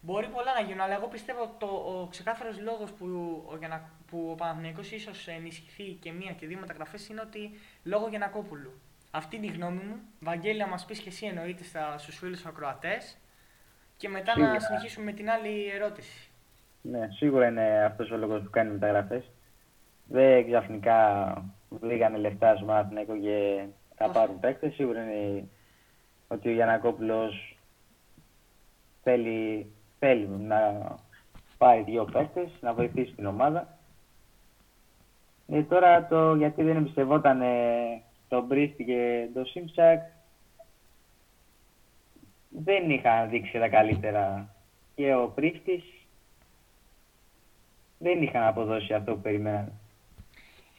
Μπορεί 0.00 0.28
πολλά 0.28 0.52
να 0.52 0.60
γίνουν, 0.60 0.80
αλλά 0.80 0.94
εγώ 0.94 1.06
πιστεύω 1.06 1.42
ότι 1.42 1.54
το, 1.58 1.66
ο 1.66 2.06
ξεκάθαρος 2.10 2.60
λόγος 2.60 2.90
που 2.90 3.06
ο, 3.46 3.56
Γιαννα- 3.56 3.90
που 4.10 4.28
ο 4.30 4.34
Παναθηναϊκός 4.34 4.90
ίσως 4.90 5.28
ενισχυθεί 5.28 5.92
και 6.00 6.12
μία 6.12 6.32
και 6.32 6.46
δύο 6.46 6.58
μεταγραφές 6.58 7.08
είναι 7.08 7.20
ότι 7.20 7.60
λόγω 7.82 8.08
Γιανακόπουλου. 8.08 8.80
Αυτή 9.16 9.36
είναι 9.36 9.46
η 9.46 9.50
γνώμη 9.50 9.76
μου. 9.76 9.96
Βαγγέλη, 10.20 10.58
να 10.58 10.68
μας 10.68 10.84
πεις 10.84 10.98
και 11.00 11.08
εσύ 11.08 11.26
εννοείται 11.26 11.62
στους 11.96 12.18
φίλους 12.18 12.46
ακροατές. 12.46 13.18
Και 13.96 14.08
μετά 14.08 14.38
να 14.38 14.44
Σίγουρα. 14.44 14.60
συνεχίσουμε 14.60 15.04
με 15.04 15.12
την 15.12 15.30
άλλη 15.30 15.70
ερώτηση. 15.74 16.30
Ναι, 16.82 17.08
σίγουρα 17.10 17.46
είναι 17.46 17.84
αυτός 17.84 18.10
ο 18.10 18.16
λόγος 18.16 18.42
που 18.42 18.50
κάνει 18.50 18.70
μεταγραφές. 18.70 19.30
Δεν 20.08 20.46
ξαφνικά 20.46 20.98
βρήκανε 21.68 22.18
λεφτά 22.18 22.56
στο 22.56 22.64
Παναθηναϊκό 22.64 23.16
και 23.18 23.64
θα 23.96 24.04
Όχι. 24.04 24.14
πάρουν 24.14 24.40
παίκτες. 24.40 24.74
Σίγουρα 24.74 25.02
είναι 25.02 25.48
ότι 26.28 26.48
ο 26.48 26.52
Γιανακόπουλος 26.52 27.58
θέλει, 29.02 29.72
θέλει 29.98 30.26
να 30.26 30.86
πάρει 31.58 31.82
δύο 31.82 32.04
παίκτες, 32.04 32.50
να 32.60 32.74
βοηθήσει 32.74 33.12
την 33.12 33.26
ομάδα. 33.26 33.78
Ε, 35.48 35.62
τώρα 35.62 36.06
το 36.06 36.34
γιατί 36.34 36.62
δεν 36.62 36.76
εμπιστευόταν 36.76 37.40
ε, 37.40 38.02
τον 38.28 38.44
Μπρίστη 38.44 38.84
και 38.84 39.28
τον 39.34 39.46
Σίμψακ 39.46 40.02
δεν 42.48 42.90
είχαν 42.90 43.30
δείξει 43.30 43.58
τα 43.58 43.68
καλύτερα 43.68 44.54
και 44.94 45.14
ο 45.14 45.28
Πρίστης 45.28 45.84
δεν 47.98 48.22
είχαν 48.22 48.42
αποδώσει 48.42 48.94
αυτό 48.94 49.14
που 49.14 49.20
περιμένανε. 49.20 49.72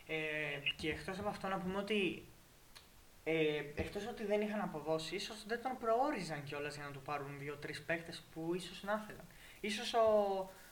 Ε, 0.08 0.16
και 0.76 0.90
εκτός 0.90 1.20
από 1.20 1.30
αυτό 1.30 1.48
να 1.48 1.58
πούμε 1.58 1.78
ότι 1.78 2.24
ε, 3.24 3.64
εκτός 3.76 4.08
ότι 4.08 4.26
δεν 4.26 4.42
είχαν 4.42 4.62
αποδώσει, 4.62 5.16
ίσως 5.16 5.46
δεν 5.48 5.62
τον 5.62 5.72
προόριζαν 5.80 6.44
κιόλας 6.44 6.76
για 6.76 6.86
να 6.86 6.92
του 6.92 7.02
πάρουν 7.02 7.40
δύο-τρεις 7.40 7.82
παίχτες 7.82 8.24
που 8.34 8.52
ίσως 8.56 8.84
να 8.84 9.02
ήθελαν. 9.04 9.26
Ίσως 9.60 9.94
ο, 9.94 10.06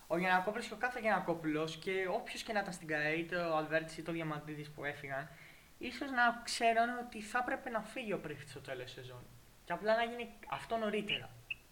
ο 0.08 0.18
Γιανακόπουλος 0.18 0.68
και 0.68 0.74
ο 0.74 0.78
κάθε 0.78 1.00
Γιανακόπουλος 1.00 1.78
και 1.78 2.08
όποιος 2.12 2.44
και 2.44 2.54
να 2.54 2.60
ήταν 2.60 2.74
στην 2.74 2.88
ΚΑΕ, 2.88 3.14
είτε 3.14 3.36
ο 3.36 3.58
Αλβέρτης 3.58 3.98
είτε 3.98 4.12
ο 4.12 4.14
Διαμαντίδης 4.14 4.70
που 4.70 4.84
έφυγαν, 4.84 5.30
ίσως 5.78 6.12
να 6.12 6.42
ξέραν 6.44 6.98
ότι 7.06 7.22
θα 7.22 7.40
έπρεπε 7.42 7.70
να 7.70 7.82
φύγει 7.82 8.14
ο 8.14 8.20
Πρίφτης 8.20 8.52
στο 8.52 8.60
τέλος 8.62 8.84
της 8.84 8.94
σεζόν. 8.94 9.24
Και 9.66 9.74
απλά 9.74 9.96
να 9.96 10.04
γίνει 10.04 10.34
αυτό 10.50 10.78
νωρίτερα. 10.78 11.30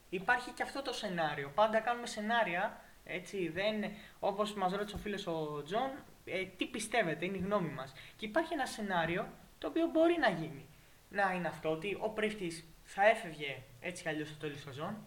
Υπάρχει 0.09 0.51
και 0.51 0.63
αυτό 0.63 0.81
το 0.81 0.93
σενάριο. 0.93 1.51
Πάντα 1.55 1.79
κάνουμε 1.79 2.07
σενάρια, 2.07 2.81
έτσι, 3.03 3.49
δεν, 3.49 3.83
όπως 4.19 4.53
μας 4.53 4.71
ρώτησε 4.73 4.95
ο 4.95 4.99
φίλος 4.99 5.27
ο 5.27 5.63
Τζον, 5.63 5.91
ε, 6.25 6.45
τι 6.45 6.65
πιστεύετε, 6.65 7.25
είναι 7.25 7.37
η 7.37 7.39
γνώμη 7.39 7.69
μας. 7.69 7.93
Και 8.15 8.25
υπάρχει 8.25 8.53
ένα 8.53 8.65
σενάριο 8.65 9.27
το 9.57 9.67
οποίο 9.67 9.87
μπορεί 9.87 10.17
να 10.19 10.29
γίνει. 10.29 10.65
Να 11.09 11.31
είναι 11.31 11.47
αυτό, 11.47 11.71
ότι 11.71 11.97
ο 12.01 12.09
Πρίφτης 12.09 12.65
θα 12.83 13.07
έφευγε 13.07 13.61
έτσι 13.79 14.03
κι 14.03 14.09
αλλιώς 14.09 14.27
στο 14.27 14.37
τέλος 14.37 14.55
της 14.55 14.63
σεζόν, 14.63 14.97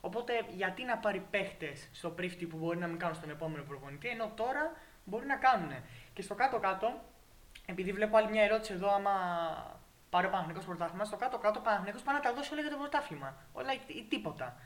οπότε 0.00 0.46
γιατί 0.50 0.84
να 0.84 0.98
πάρει 0.98 1.26
παίχτες 1.30 1.88
στο 1.92 2.10
Πρίφτη 2.10 2.46
που 2.46 2.56
μπορεί 2.56 2.78
να 2.78 2.86
μην 2.86 2.98
κάνουν 2.98 3.16
στον 3.16 3.30
επόμενο 3.30 3.62
προπονητή, 3.62 4.08
ενώ 4.08 4.32
τώρα 4.36 4.72
μπορεί 5.04 5.26
να 5.26 5.36
κάνουν. 5.36 5.70
Και 6.12 6.22
στο 6.22 6.34
κάτω-κάτω, 6.34 7.00
επειδή 7.66 7.92
βλέπω 7.92 8.16
άλλη 8.16 8.30
μια 8.30 8.42
ερώτηση 8.42 8.72
εδώ, 8.72 8.94
άμα 8.94 9.10
πάρει 10.10 10.26
ο 10.26 10.30
Παναθυνικό 10.30 10.64
πρωτάθλημα, 10.64 11.04
στο 11.04 11.16
κάτω-κάτω 11.16 11.58
ο 11.58 11.62
Παναθυνικό 11.62 11.98
πάει 12.04 12.14
να 12.14 12.20
τα 12.20 12.32
δώσει 12.34 12.52
όλα 12.52 12.60
για 12.62 12.70
το 12.70 12.76
πρωτάθλημα. 12.76 13.36
Όλα 13.52 13.72
ή, 13.72 13.78
ή 13.86 14.06
τίποτα. 14.08 14.56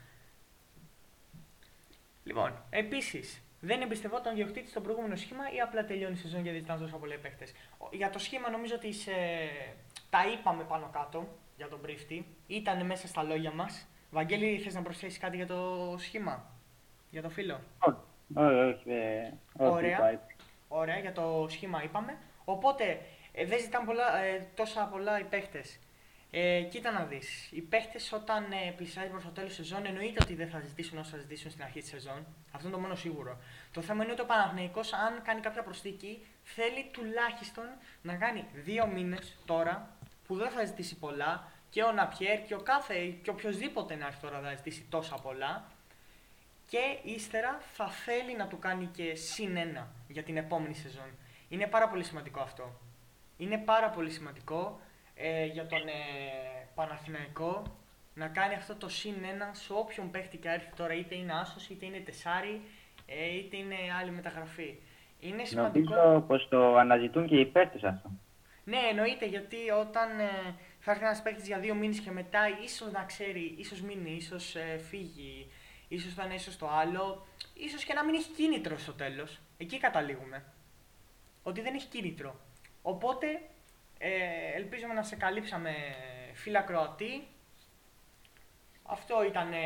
Λοιπόν, 2.23 2.63
επίσης, 2.69 3.41
δεν 3.59 3.81
εμπιστευόταν 3.81 4.23
τον 4.23 4.35
διοκτήτη 4.35 4.69
στο 4.69 4.81
προηγούμενο 4.81 5.15
σχήμα 5.15 5.51
ή 5.55 5.59
απλά 5.59 5.85
τελειώνει 5.85 6.13
η 6.13 6.17
σεζόν 6.17 6.41
γιατί 6.41 6.57
ήταν 6.57 6.79
τόσο 6.79 6.97
πολλοί 6.97 7.17
παίχτε. 7.17 7.47
Για 7.91 8.09
το 8.09 8.19
σχήμα 8.19 8.49
νομίζω 8.49 8.75
ότι 8.75 8.93
σε... 8.93 9.11
τα 10.09 10.27
είπαμε 10.27 10.63
πάνω 10.63 10.89
κάτω 10.93 11.27
για 11.57 11.67
τον 11.67 11.81
πρίφτη. 11.81 12.25
Ήταν 12.47 12.85
μέσα 12.85 13.07
στα 13.07 13.23
λόγια 13.23 13.51
μας. 13.51 13.87
Βαγγέλη, 14.11 14.59
θες 14.59 14.73
να 14.73 14.81
προσθέσεις 14.81 15.19
κάτι 15.19 15.35
για 15.35 15.47
το 15.47 15.95
σχήμα, 15.97 16.45
για 17.09 17.21
το 17.21 17.29
φίλο; 17.29 17.59
Όχι, 17.79 18.53
όχι. 18.53 18.91
ε, 18.91 19.31
όχι, 19.57 19.71
Ωραία. 19.71 19.97
πάει. 19.97 20.19
Ωραία, 20.67 20.97
για 20.97 21.13
το 21.13 21.45
σχήμα 21.49 21.83
είπαμε. 21.83 22.17
Οπότε 22.51 23.01
ε, 23.31 23.45
δεν 23.45 23.59
ζητάνε 23.59 23.85
πολλά, 23.85 24.17
ε, 24.17 24.47
τόσα 24.55 24.83
πολλά 24.91 25.19
οι 25.19 25.23
παίχτες. 25.23 25.79
Ε, 26.31 26.61
κοίτα 26.61 26.91
να 26.91 27.03
δεις. 27.03 27.49
Οι 27.51 27.61
παίχτες 27.61 28.11
όταν 28.11 28.51
ε, 28.51 28.71
πλησιάζει 28.71 29.09
προς 29.09 29.23
το 29.23 29.29
τέλος 29.29 29.53
σεζόν 29.53 29.85
εννοείται 29.85 30.19
ότι 30.21 30.33
δεν 30.33 30.49
θα 30.49 30.59
ζητήσουν 30.59 30.97
όσα 30.97 31.09
θα 31.09 31.17
ζητήσουν 31.17 31.51
στην 31.51 31.63
αρχή 31.63 31.79
της 31.79 31.89
σεζόν. 31.89 32.25
Αυτό 32.51 32.67
είναι 32.67 32.75
το 32.75 32.81
μόνο 32.81 32.95
σίγουρο. 32.95 33.37
Το 33.73 33.81
θέμα 33.81 34.03
είναι 34.03 34.11
ότι 34.11 34.21
ο 34.21 34.25
Παναθηναϊκός 34.25 34.93
αν 34.93 35.21
κάνει 35.23 35.41
κάποια 35.41 35.63
προσθήκη 35.63 36.25
θέλει 36.43 36.89
τουλάχιστον 36.91 37.65
να 38.01 38.15
κάνει 38.15 38.45
δύο 38.53 38.87
μήνες 38.87 39.37
τώρα 39.45 39.95
που 40.27 40.35
δεν 40.35 40.49
θα 40.49 40.65
ζητήσει 40.65 40.95
πολλά 40.95 41.51
και 41.69 41.83
ο 41.83 41.91
Ναπιέρ 41.91 42.45
και 42.45 42.55
ο 42.55 42.59
κάθε 42.59 43.15
και 43.23 43.29
οποιοδήποτε 43.29 43.95
να 43.95 44.05
έρθει 44.05 44.21
τώρα 44.21 44.39
θα 44.39 44.55
ζητήσει 44.55 44.85
τόσα 44.89 45.15
πολλά 45.15 45.71
και 46.67 46.97
ύστερα 47.03 47.61
θα 47.73 47.87
θέλει 47.87 48.35
να 48.35 48.47
του 48.47 48.59
κάνει 48.59 48.85
και 48.85 49.15
συν 49.15 49.57
ένα 49.57 49.87
για 50.07 50.23
την 50.23 50.37
επόμενη 50.37 50.75
σεζόν. 50.75 51.09
Είναι 51.49 51.67
πάρα 51.67 51.87
πολύ 51.89 52.03
σημαντικό 52.03 52.41
αυτό. 52.41 52.79
Είναι 53.37 53.57
πάρα 53.57 53.89
πολύ 53.89 54.09
σημαντικό 54.09 54.79
ε, 55.15 55.45
για 55.45 55.67
τον 55.67 55.87
ε, 55.87 55.91
Παναθηναϊκό 56.75 57.63
να 58.13 58.27
κάνει 58.27 58.53
αυτό 58.53 58.75
το 58.75 58.89
συν 58.89 59.13
ένα 59.33 59.49
σε 59.53 59.73
όποιον 59.73 60.11
παίχτη 60.11 60.37
και 60.37 60.49
έρθει 60.49 60.75
τώρα, 60.75 60.93
είτε 60.93 61.15
είναι 61.15 61.33
άσος, 61.33 61.69
είτε 61.69 61.85
είναι 61.85 61.99
τεσάρι, 61.99 62.61
ε, 63.05 63.35
είτε 63.37 63.57
είναι 63.57 63.75
άλλη 63.99 64.11
μεταγραφή. 64.11 64.79
Είναι 65.19 65.45
σημαντικό. 65.45 65.95
Νομίζω 65.95 66.21
πως 66.27 66.47
το 66.49 66.77
αναζητούν 66.77 67.27
και 67.27 67.39
οι 67.39 67.45
παίκτες 67.45 67.83
αυτό. 67.83 68.11
Ναι, 68.63 68.77
εννοείται 68.89 69.25
γιατί 69.25 69.57
όταν 69.79 70.19
ε, 70.19 70.55
θα 70.79 70.91
έρθει 70.91 71.03
ένας 71.03 71.21
παίκτη 71.21 71.41
για 71.41 71.59
δύο 71.59 71.75
μήνες 71.75 71.99
και 71.99 72.11
μετά 72.11 72.39
ίσως 72.63 72.91
να 72.91 73.03
ξέρει, 73.03 73.55
ίσως 73.57 73.81
μείνει, 73.81 74.11
ίσως 74.11 74.55
ε, 74.55 74.77
φύγει, 74.77 75.51
ίσως 75.87 76.13
θα 76.13 76.23
είναι 76.25 76.33
ίσως 76.33 76.57
το 76.57 76.69
άλλο, 76.69 77.27
ίσως 77.53 77.83
και 77.83 77.93
να 77.93 78.03
μην 78.03 78.15
έχει 78.15 78.31
κίνητρο 78.31 78.77
στο 78.77 78.93
τέλος. 78.93 79.39
Εκεί 79.57 79.79
καταλήγουμε. 79.79 80.43
Ότι 81.49 81.61
δεν 81.61 81.75
έχει 81.75 81.87
κίνητρο. 81.87 82.39
Οπότε 82.81 83.27
ε, 83.97 84.09
ελπίζουμε 84.55 84.93
να 84.93 85.03
σε 85.03 85.15
καλύψαμε 85.15 85.71
φίλα 86.33 86.61
Κροατή. 86.61 87.27
Αυτό 88.83 89.23
ήταν 89.25 89.53
ε, 89.53 89.57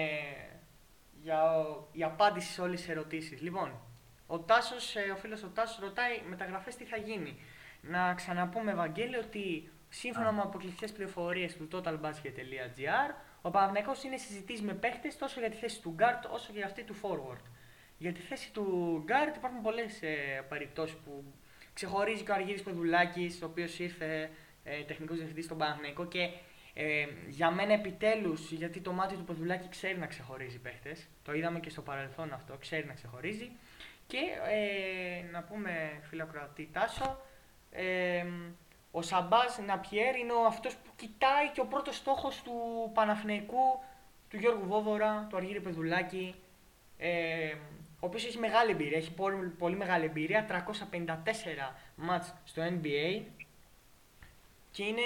για 1.22 1.58
ο- 1.58 1.88
η 1.92 2.04
απάντηση 2.04 2.52
σε 2.52 2.62
όλες 2.62 2.80
τις 2.80 2.90
ερωτήσεις. 2.90 3.42
Λοιπόν, 3.42 3.72
ο 4.28 4.40
Τάσος, 4.40 4.96
ε, 4.96 5.10
ο 5.12 5.16
φίλος 5.16 5.44
ο 5.44 5.48
Τάσος 5.48 5.80
ρωτάει 5.80 6.22
μεταγραφές 6.28 6.76
τι 6.76 6.84
θα 6.86 6.98
γίνει. 6.98 7.40
Να 7.82 8.14
ξαναπούμε, 8.14 8.72
Ευαγγέλιο, 8.72 9.20
ότι 9.20 9.72
σύμφωνα 9.90 10.32
με 10.32 10.42
αποκλειστικές 10.42 10.92
πληροφορίες 10.92 11.56
του 11.58 11.68
totalbasket.gr 11.72 13.14
ο 13.42 13.50
Παναθηναϊκός 13.50 14.04
είναι 14.04 14.18
συζητήσεις 14.18 14.62
με 14.62 14.74
παίχτες 14.74 15.18
τόσο 15.18 15.40
για 15.40 15.50
τη 15.50 15.56
θέση 15.56 15.82
του 15.82 15.96
guard 16.00 16.30
όσο 16.32 16.52
και 16.52 16.58
για 16.58 16.66
αυτή 16.66 16.84
του 16.84 16.96
forward. 17.02 17.42
Για 17.98 18.14
τη 18.14 18.20
θέση 18.20 18.52
του 18.52 18.66
guard 19.08 19.36
υπάρχουν 19.38 19.62
πολλές 19.62 20.02
ε, 20.02 20.46
περιπτώσεις 20.50 20.96
που 20.96 21.24
ξεχωρίζει 21.74 22.24
και 22.24 22.32
ο 22.32 22.34
Αργύρης 22.34 22.62
Πεδουλάκης, 22.64 23.42
ο 23.42 23.46
οποίος 23.46 23.80
ήρθε 23.80 24.30
ε, 24.64 24.84
τεχνικός 24.84 25.16
διευθυντής 25.18 25.46
στον 25.46 25.58
Παναθηναϊκό 25.58 26.06
και 26.06 26.30
ε, 26.74 27.06
για 27.28 27.52
μένα 27.52 27.74
επιτέλους, 27.74 28.52
γιατί 28.52 28.80
το 28.80 28.92
μάτι 28.92 29.16
του 29.16 29.24
Πεδουλάκη 29.24 29.70
ξέρει 29.70 29.98
να 29.98 30.08
ξεχωρίζει 30.08 30.60
παίχτες, 30.60 31.08
το 31.24 31.34
είδαμε 31.34 31.60
και 31.60 31.70
στο 31.70 31.82
παρελθόν 31.82 32.34
αυτό, 32.34 32.58
ξέρει 32.60 32.86
να 32.86 32.94
ξεχωρίζει. 32.94 33.52
Και 34.08 34.18
ε, 34.50 35.32
να 35.32 35.44
πούμε 35.44 36.00
φίλο 36.10 36.26
Κροατή 36.26 36.70
Τάσο, 36.74 37.22
ε, 37.72 38.26
ο 38.92 39.02
Σαμπάζ 39.02 39.58
Ναπιέρ 39.66 40.16
είναι 40.18 40.32
ο 40.32 40.46
αυτός 40.46 40.76
που 40.76 40.92
κοιτάει 40.96 41.50
και 41.54 41.62
ο 41.62 41.66
πρώτος 41.66 41.96
στόχος 41.96 42.42
του 42.42 42.52
Παναθηναϊκού, 42.94 43.84
του 44.30 44.38
Γιώργου 44.38 44.68
Βόβορα, 44.68 45.28
του 45.30 45.38
Αργύρη 45.38 45.60
Πεδουλάκη, 45.60 46.36
ε, 46.98 47.54
ο 48.04 48.06
οποίος 48.06 48.26
έχει 48.26 48.38
μεγάλη 48.38 48.72
εμπειρία, 48.72 48.98
έχει 48.98 49.12
πολύ, 49.12 49.48
πολύ 49.48 49.76
μεγάλη 49.76 50.06
εμπειρία, 50.06 50.46
354 50.46 51.76
μάτς 51.96 52.34
στο 52.46 52.62
NBA 52.64 53.22
και 54.72 54.84
είναι 54.84 55.02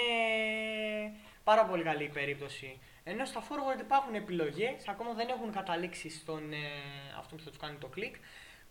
πάρα 1.44 1.64
πολύ 1.64 1.82
καλή 1.82 2.04
η 2.04 2.08
περίπτωση. 2.08 2.78
Ενώ 3.04 3.24
στα 3.24 3.42
forward 3.42 3.80
υπάρχουν 3.80 4.14
επιλογές, 4.14 4.88
ακόμα 4.88 5.12
δεν 5.12 5.28
έχουν 5.28 5.52
καταλήξει 5.52 6.10
στον 6.10 6.52
ε, 6.52 6.56
αυτό 7.18 7.36
που 7.36 7.42
θα 7.42 7.48
τους 7.50 7.58
κάνει 7.58 7.76
το 7.76 7.86
κλικ. 7.86 8.14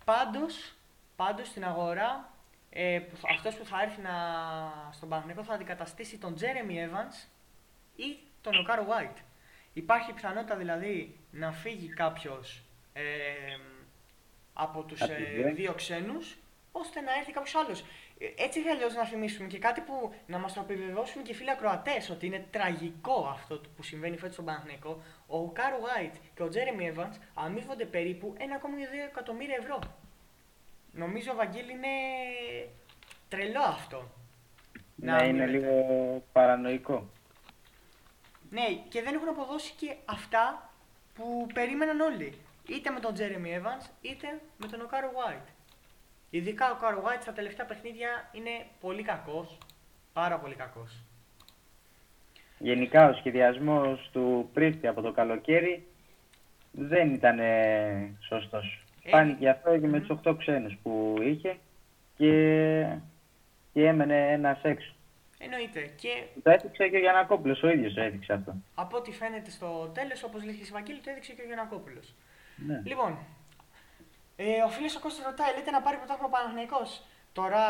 Πάντως, 0.06 0.74
πάντως 1.16 1.48
στην 1.48 1.66
αγορά, 1.66 2.30
ε, 2.70 3.00
που 3.10 3.16
θα- 3.18 3.28
αυτός 3.34 3.56
που 3.56 3.66
θα 3.66 3.82
έρθει 3.82 4.02
να, 4.02 4.12
στον 4.94 5.10
Παναγενικό 5.10 5.44
θα 5.44 5.54
αντικαταστήσει 5.54 6.18
τον 6.18 6.38
Jeremy 6.40 6.72
Evans 6.72 7.28
ή 7.96 8.18
τον 8.42 8.60
Οκάρο 8.60 8.86
White. 8.90 9.18
Υπάρχει 9.74 10.14
πιθανότητα 10.14 10.56
δηλαδή 10.56 11.18
να 11.32 11.52
φύγει 11.52 11.88
κάποιος 11.88 12.62
ε, 12.94 13.04
από 14.60 14.84
τους 14.84 15.02
Από 15.02 15.12
τους 15.12 15.20
ε, 15.22 15.30
δύο. 15.32 15.54
δύο 15.54 15.74
ξένους 15.74 16.38
ώστε 16.72 17.02
να 17.02 17.14
έρθει 17.18 17.32
κάποιος 17.32 17.56
άλλος. 17.56 17.80
Ε, 18.20 18.44
Έτσι 18.44 18.60
ή 18.64 18.70
αλλιώς 18.70 18.94
να 18.94 19.06
θυμίσουμε 19.06 19.48
και 19.48 19.58
κάτι 19.60 19.82
που 19.82 20.14
να 20.28 20.38
μας 20.38 20.54
το 20.54 20.60
επιβεβαιώσουν 20.62 21.24
και 21.24 21.32
οι 21.32 21.36
φίλοι 21.36 21.52
ακροατές 21.52 22.10
ότι 22.10 22.26
είναι 22.26 22.46
τραγικό 22.52 23.28
αυτό 23.32 23.60
το 23.60 23.70
που 23.76 23.84
συμβαίνει 23.84 24.18
φέτος 24.18 24.34
στον 24.34 24.46
Παναθηναϊκό. 24.46 25.02
Ο 25.28 25.48
Κάρο 25.52 25.78
White 25.82 26.18
και 26.36 26.44
ο 26.44 26.50
Jeremy 26.54 26.98
Evans 27.00 27.16
αμείβονται 27.34 27.86
περίπου 27.86 28.34
1,2 28.38 28.42
εκατομμύρια 29.10 29.56
ευρώ. 29.60 29.80
Νομίζω, 30.92 31.34
Βαγγέλη, 31.36 31.72
είναι 31.72 31.88
τρελό 33.30 33.62
αυτό. 33.62 34.10
Να 34.96 35.16
Ναι, 35.22 35.28
είναι 35.28 35.44
αμείβεται. 35.44 35.68
λίγο 35.68 36.24
παρανοϊκό. 36.32 37.10
Ναι, 38.50 38.66
και 38.90 39.02
δεν 39.02 39.14
έχουν 39.14 39.28
αποδώσει 39.28 39.74
και 39.78 39.96
αυτά 40.06 40.70
που 41.16 41.48
περίμεναν 41.54 42.00
όλοι. 42.00 42.34
Είτε 42.68 42.90
με 42.90 43.00
τον 43.00 43.14
Jeremy 43.18 43.60
Evans, 43.62 43.90
είτε 44.02 44.28
με 44.58 44.68
τον 44.68 44.82
Οκάρο 44.82 45.12
White. 45.16 45.48
Ειδικά 46.30 46.72
ο 46.72 46.76
Οκάρο 46.78 47.04
White 47.06 47.22
στα 47.22 47.34
τελευταία 47.34 47.66
παιχνίδια 47.66 48.30
είναι 48.32 48.50
πολύ 48.82 49.04
κακός. 49.04 49.58
Πάρα 50.14 50.38
πολύ 50.40 50.56
κακός. 50.56 50.92
Γενικά 52.60 53.10
ο 53.10 53.14
σχεδιασμός 53.14 54.10
του 54.14 54.50
Πρίστη 54.54 54.88
από 54.88 55.02
το 55.02 55.12
καλοκαίρι 55.12 55.86
δεν 56.72 57.14
ήταν 57.14 57.40
ε, 57.40 58.12
σωστός. 58.28 58.84
Ε, 59.04 59.10
Φάνηκε 59.10 59.50
αυτό 59.50 59.80
και 59.80 59.88
με 59.88 59.98
μμμ. 59.98 60.08
τους 60.08 60.18
8 60.26 60.36
ξένους 60.38 60.76
που 60.84 61.16
είχε 61.22 61.58
και, 62.18 62.32
και 63.74 63.88
έμενε 63.88 64.32
ένας 64.32 64.60
έξω. 64.64 64.92
Εννοείται. 65.40 65.92
Και 66.02 66.24
Το 66.44 66.50
έδειξε 66.50 66.88
και 66.88 66.96
ο 66.96 67.00
Γιανακόπουλος 67.00 67.64
ο 67.64 67.70
ίδιος 67.70 67.94
το 67.94 68.02
έδειξε 68.02 68.34
αυτό. 68.34 68.56
από 68.76 68.98
ό,τι 68.98 69.12
φαίνεται 69.12 69.50
στο 69.52 69.92
τέλος, 69.94 70.24
όπως 70.24 70.44
λέει 70.44 70.56
και 70.56 70.64
η 70.64 70.70
Βαγγέλη, 70.72 71.00
το 71.00 71.10
έδειξε 71.10 71.34
και 71.34 71.42
ο 71.42 71.46
Γιανακόπουλος. 71.46 72.14
Ναι. 72.66 72.82
Λοιπόν, 72.86 73.18
ε, 74.36 74.62
ο 74.62 74.70
φίλος 74.70 74.96
ο 74.96 75.00
Κώστας 75.00 75.26
ρωτάει, 75.26 75.56
λέτε 75.56 75.72
να 75.72 75.82
πάρει 75.82 75.98
πρωτάθλημα 75.98 76.28
ο 76.28 76.32
Παναθηναϊκός. 76.32 77.04
Τώρα, 77.34 77.62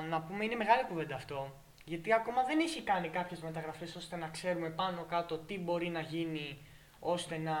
να 0.00 0.20
πούμε, 0.20 0.44
είναι 0.44 0.54
μεγάλη 0.54 0.84
κουβέντα 0.84 1.14
αυτό. 1.14 1.54
Γιατί 1.84 2.12
ακόμα 2.12 2.42
δεν 2.42 2.58
έχει 2.58 2.82
κάνει 2.82 3.08
κάποιες 3.08 3.40
μεταγραφές 3.40 3.96
ώστε 3.96 4.16
να 4.16 4.28
ξέρουμε 4.28 4.68
πάνω 4.68 5.04
κάτω 5.04 5.38
τι 5.38 5.58
μπορεί 5.58 5.88
να 5.88 6.00
γίνει 6.00 6.58
ώστε 7.00 7.38
να, 7.38 7.56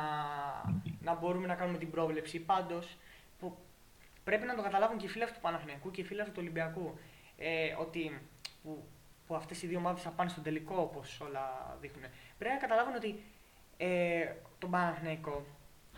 να 1.00 1.14
μπορούμε 1.14 1.46
να 1.46 1.54
κάνουμε 1.54 1.78
την 1.78 1.90
πρόβλεψη. 1.90 2.38
Πάντως, 2.40 2.96
που 3.40 3.56
πρέπει 4.24 4.46
να 4.46 4.54
το 4.54 4.62
καταλάβουν 4.62 4.98
και 4.98 5.06
οι 5.06 5.08
φίλοι 5.08 5.24
του 5.24 5.40
Παναθηναϊκού 5.40 5.90
και 5.90 6.00
οι 6.00 6.04
φίλοι 6.04 6.24
του 6.24 6.32
Ολυμπιακού. 6.38 6.98
Ε, 7.36 7.74
ότι 7.80 8.20
που, 8.62 8.84
που 9.26 9.34
αυτές 9.34 9.62
οι 9.62 9.66
δύο 9.66 9.78
ομάδες 9.78 10.02
θα 10.02 10.10
πάνε 10.10 10.30
στον 10.30 10.42
τελικό 10.42 10.76
όπως 10.76 11.20
όλα 11.20 11.76
δείχνουν. 11.80 12.04
Πρέπει 12.38 12.54
να 12.54 12.60
καταλάβουν 12.60 12.94
ότι 12.94 13.22
ε, 13.76 14.32
τον 14.58 14.70
Παναθηναϊκό 14.70 15.46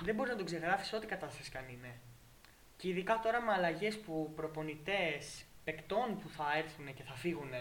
δεν 0.02 0.14
μπορείς 0.14 0.30
να 0.30 0.36
τον 0.36 0.46
ξεγράφεις 0.46 0.86
σε 0.86 0.96
ό,τι 0.96 1.06
κατάσταση 1.06 1.50
καν 1.50 1.68
είναι. 1.68 2.00
Και 2.76 2.88
ειδικά 2.88 3.20
τώρα 3.22 3.40
με 3.40 3.52
αλλαγές 3.52 3.98
που 3.98 4.32
προπονητές 4.36 5.44
παικτών 5.64 6.18
που 6.18 6.28
θα 6.28 6.46
έρθουν 6.56 6.94
και 6.94 7.02
θα 7.02 7.14
φύγουν 7.14 7.52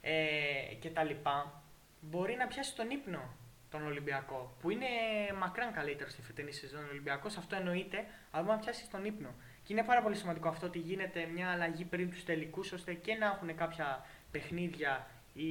ε, 0.00 0.74
και 0.80 0.90
τα 0.90 1.02
λοιπά, 1.02 1.62
μπορεί 2.00 2.34
να 2.34 2.46
πιάσει 2.46 2.74
τον 2.74 2.90
ύπνο 2.90 3.36
τον 3.70 3.86
Ολυμπιακό. 3.86 4.56
Που 4.60 4.70
είναι 4.70 4.86
μακράν 5.38 5.72
καλύτερο 5.72 6.10
στη 6.10 6.22
φετινή 6.22 6.52
σεζόν. 6.52 6.84
Ο 6.84 6.88
Ολυμπιακός 6.90 7.36
αυτό 7.36 7.56
εννοείται, 7.56 8.06
αλλά 8.30 8.42
μπορεί 8.42 8.56
να 8.56 8.62
πιάσει 8.62 8.90
τον 8.90 9.04
ύπνο. 9.04 9.34
Και 9.62 9.72
είναι 9.72 9.82
πάρα 9.82 10.02
πολύ 10.02 10.16
σημαντικό 10.16 10.48
αυτό 10.48 10.66
ότι 10.66 10.78
γίνεται 10.78 11.28
μια 11.34 11.50
αλλαγή 11.50 11.84
πριν 11.84 12.10
τους 12.10 12.24
τελικούς, 12.24 12.72
ώστε 12.72 12.94
και 12.94 13.14
να 13.14 13.26
έχουν 13.26 13.56
κάποια 13.56 14.06
παιχνίδια 14.30 15.06
οι, 15.32 15.50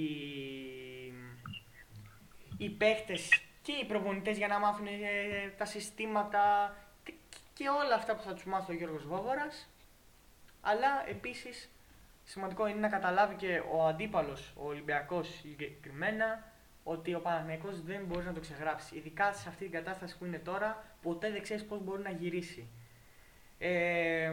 οι 2.58 2.70
παίχτες 2.70 3.42
και 3.68 3.74
οι 3.74 3.86
προπονητές 3.86 4.38
για 4.38 4.48
να 4.48 4.60
μάθουν 4.60 4.88
ε, 4.88 4.92
τα 5.58 5.66
συστήματα 5.66 6.76
και- 7.04 7.14
και 7.54 7.70
όλα 7.70 7.96
αυτά 7.96 8.16
που 8.16 8.22
θα 8.22 8.34
τους 8.34 8.46
μάθει 8.46 8.72
ο 8.72 8.76
Γιώργος 8.76 9.06
Βόβορας 9.08 9.70
αλλά 10.62 11.10
επίσης 11.10 11.70
σημαντικό 12.24 12.68
είναι 12.68 12.80
να 12.80 12.90
καταλάβει 12.90 13.36
και 13.36 13.62
ο 13.72 13.86
αντίπαλος, 13.88 14.54
ο 14.58 14.68
Ολυμπιακός 14.68 15.28
συγκεκριμένα, 15.28 16.44
ότι 16.84 17.14
ο 17.14 17.20
Παναθηναϊκός 17.20 17.82
δεν 17.82 18.06
μπορεί 18.06 18.26
να 18.26 18.34
το 18.34 18.40
ξεγράψει. 18.40 18.96
Ειδικά 18.96 19.34
σε 19.34 19.50
αυτή 19.50 19.64
την 19.64 19.74
κατάσταση 19.74 20.18
που 20.18 20.26
είναι 20.26 20.40
τώρα, 20.40 20.84
ποτέ 21.02 21.32
δεν 21.32 21.42
ξέρεις 21.42 21.66
πώς 21.66 21.84
μπορεί 21.84 22.02
να 22.02 22.10
γυρίσει. 22.10 22.68
Ε, 23.58 24.32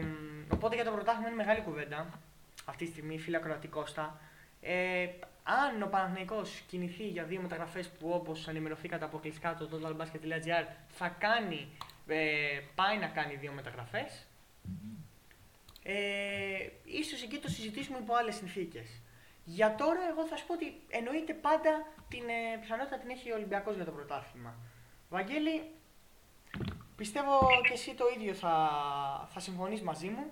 οπότε 0.49 0.75
για 0.75 0.83
το 0.83 0.91
πρωτάθλημα 0.91 1.27
είναι 1.27 1.35
μεγάλη 1.35 1.61
κουβέντα 1.61 2.19
αυτή 2.65 2.85
τη 2.85 2.91
στιγμή, 2.91 3.19
φίλα 3.19 3.39
Κροατή 3.39 3.67
Κώστα. 3.67 4.19
Ε, 4.61 5.07
αν 5.47 5.81
ο 5.81 5.87
Παναθηναϊκός 5.87 6.63
κινηθεί 6.67 7.07
για 7.07 7.23
δύο 7.23 7.41
μεταγραφές 7.41 7.89
που 7.89 8.09
όπως 8.09 8.47
ενημερωθήκατε 8.47 9.05
αποκλειστικά 9.05 9.55
το 9.55 9.69
totalbasket.gr 9.71 10.65
θα 10.87 11.07
κάνει, 11.07 11.67
ε, 12.07 12.59
πάει 12.75 12.97
να 12.97 13.07
κάνει 13.07 13.35
δύο 13.35 13.51
μεταγραφές. 13.51 14.25
Ε, 15.83 15.93
ίσως 16.83 17.23
εκεί 17.23 17.37
το 17.37 17.49
συζητήσουμε 17.49 17.97
υπό 17.97 18.15
άλλες 18.15 18.35
συνθήκες. 18.35 19.01
Για 19.43 19.75
τώρα, 19.75 19.99
εγώ 20.09 20.25
θα 20.25 20.35
σου 20.35 20.45
πω 20.45 20.53
ότι 20.53 20.81
εννοείται 20.89 21.33
πάντα 21.33 21.85
την 22.07 22.23
ε, 22.29 22.57
πιθανότητα 22.61 22.97
την 22.97 23.09
έχει 23.09 23.31
ο 23.31 23.35
Ολυμπιακός 23.35 23.75
για 23.75 23.85
το 23.85 23.91
πρωτάθλημα. 23.91 24.55
Βαγγέλη, 25.09 25.61
πιστεύω 26.95 27.39
και 27.67 27.73
εσύ 27.73 27.93
το 27.93 28.05
ίδιο 28.17 28.33
θα, 28.33 28.69
θα 29.33 29.39
συμφωνείς 29.39 29.81
μαζί 29.81 30.07
μου. 30.07 30.25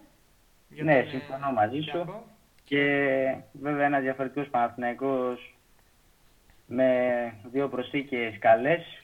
για 0.69 0.83
Ναι, 0.83 0.99
τον, 0.99 1.07
ε, 1.07 1.09
συμφωνώ 1.09 1.51
μαζί 1.51 1.79
σου. 1.81 2.23
Ολυμπιακό. 2.69 3.47
Και 3.53 3.59
βέβαια 3.61 3.85
ένας 3.85 4.01
διαφορετικός 4.01 4.47
Παναθηναϊκός 4.47 5.55
με 6.67 7.33
δύο 7.51 7.69
προσθήκες 7.69 8.37
καλές 8.39 9.03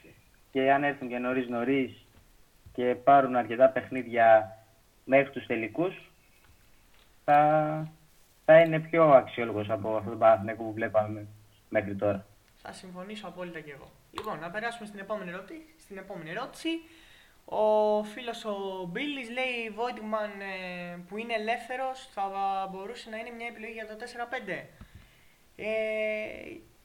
και 0.50 0.72
αν 0.72 0.84
έρθουν 0.84 1.08
και 1.08 1.18
νωρίς 1.18 1.48
νωρίς 1.48 2.06
και 2.72 2.94
πάρουν 3.04 3.36
αρκετά 3.36 3.68
παιχνίδια 3.68 4.56
μέχρι 5.04 5.30
τους 5.30 5.46
τελικούς 5.46 6.10
θα, 7.24 7.92
θα 8.44 8.60
είναι 8.60 8.80
πιο 8.80 9.04
αξιόλογος 9.10 9.70
από 9.70 9.96
αυτό 9.96 10.10
το 10.10 10.16
Παναθηναϊκό 10.16 10.62
που 10.62 10.72
βλέπαμε 10.72 11.26
μέχρι 11.68 11.94
τώρα. 11.94 12.26
Θα 12.62 12.72
συμφωνήσω 12.72 13.26
απόλυτα 13.26 13.60
και 13.60 13.72
εγώ. 13.72 13.90
Λοιπόν, 14.10 14.38
να 14.38 14.50
περάσουμε 14.50 14.86
στην 14.86 15.00
επόμενη 15.00 15.30
ερώτηση. 15.30 15.60
Στην 15.78 15.96
επόμενη 15.96 16.30
ερώτηση. 16.30 16.68
Ο 17.44 18.02
φίλος 18.04 18.44
ο 18.44 18.84
Μπίλης 18.88 19.30
λέει 19.30 19.70
Βόιτμαν 19.74 20.40
ε, 20.40 20.96
που 21.08 21.16
είναι 21.16 21.34
ελεύθερος 21.34 22.08
θα 22.12 22.22
μπορούσε 22.70 23.10
να 23.10 23.16
είναι 23.16 23.30
μια 23.30 23.46
επιλογή 23.46 23.72
για 23.72 23.86
το 23.86 23.94
4-5. 24.46 24.64
Ε, 25.56 25.66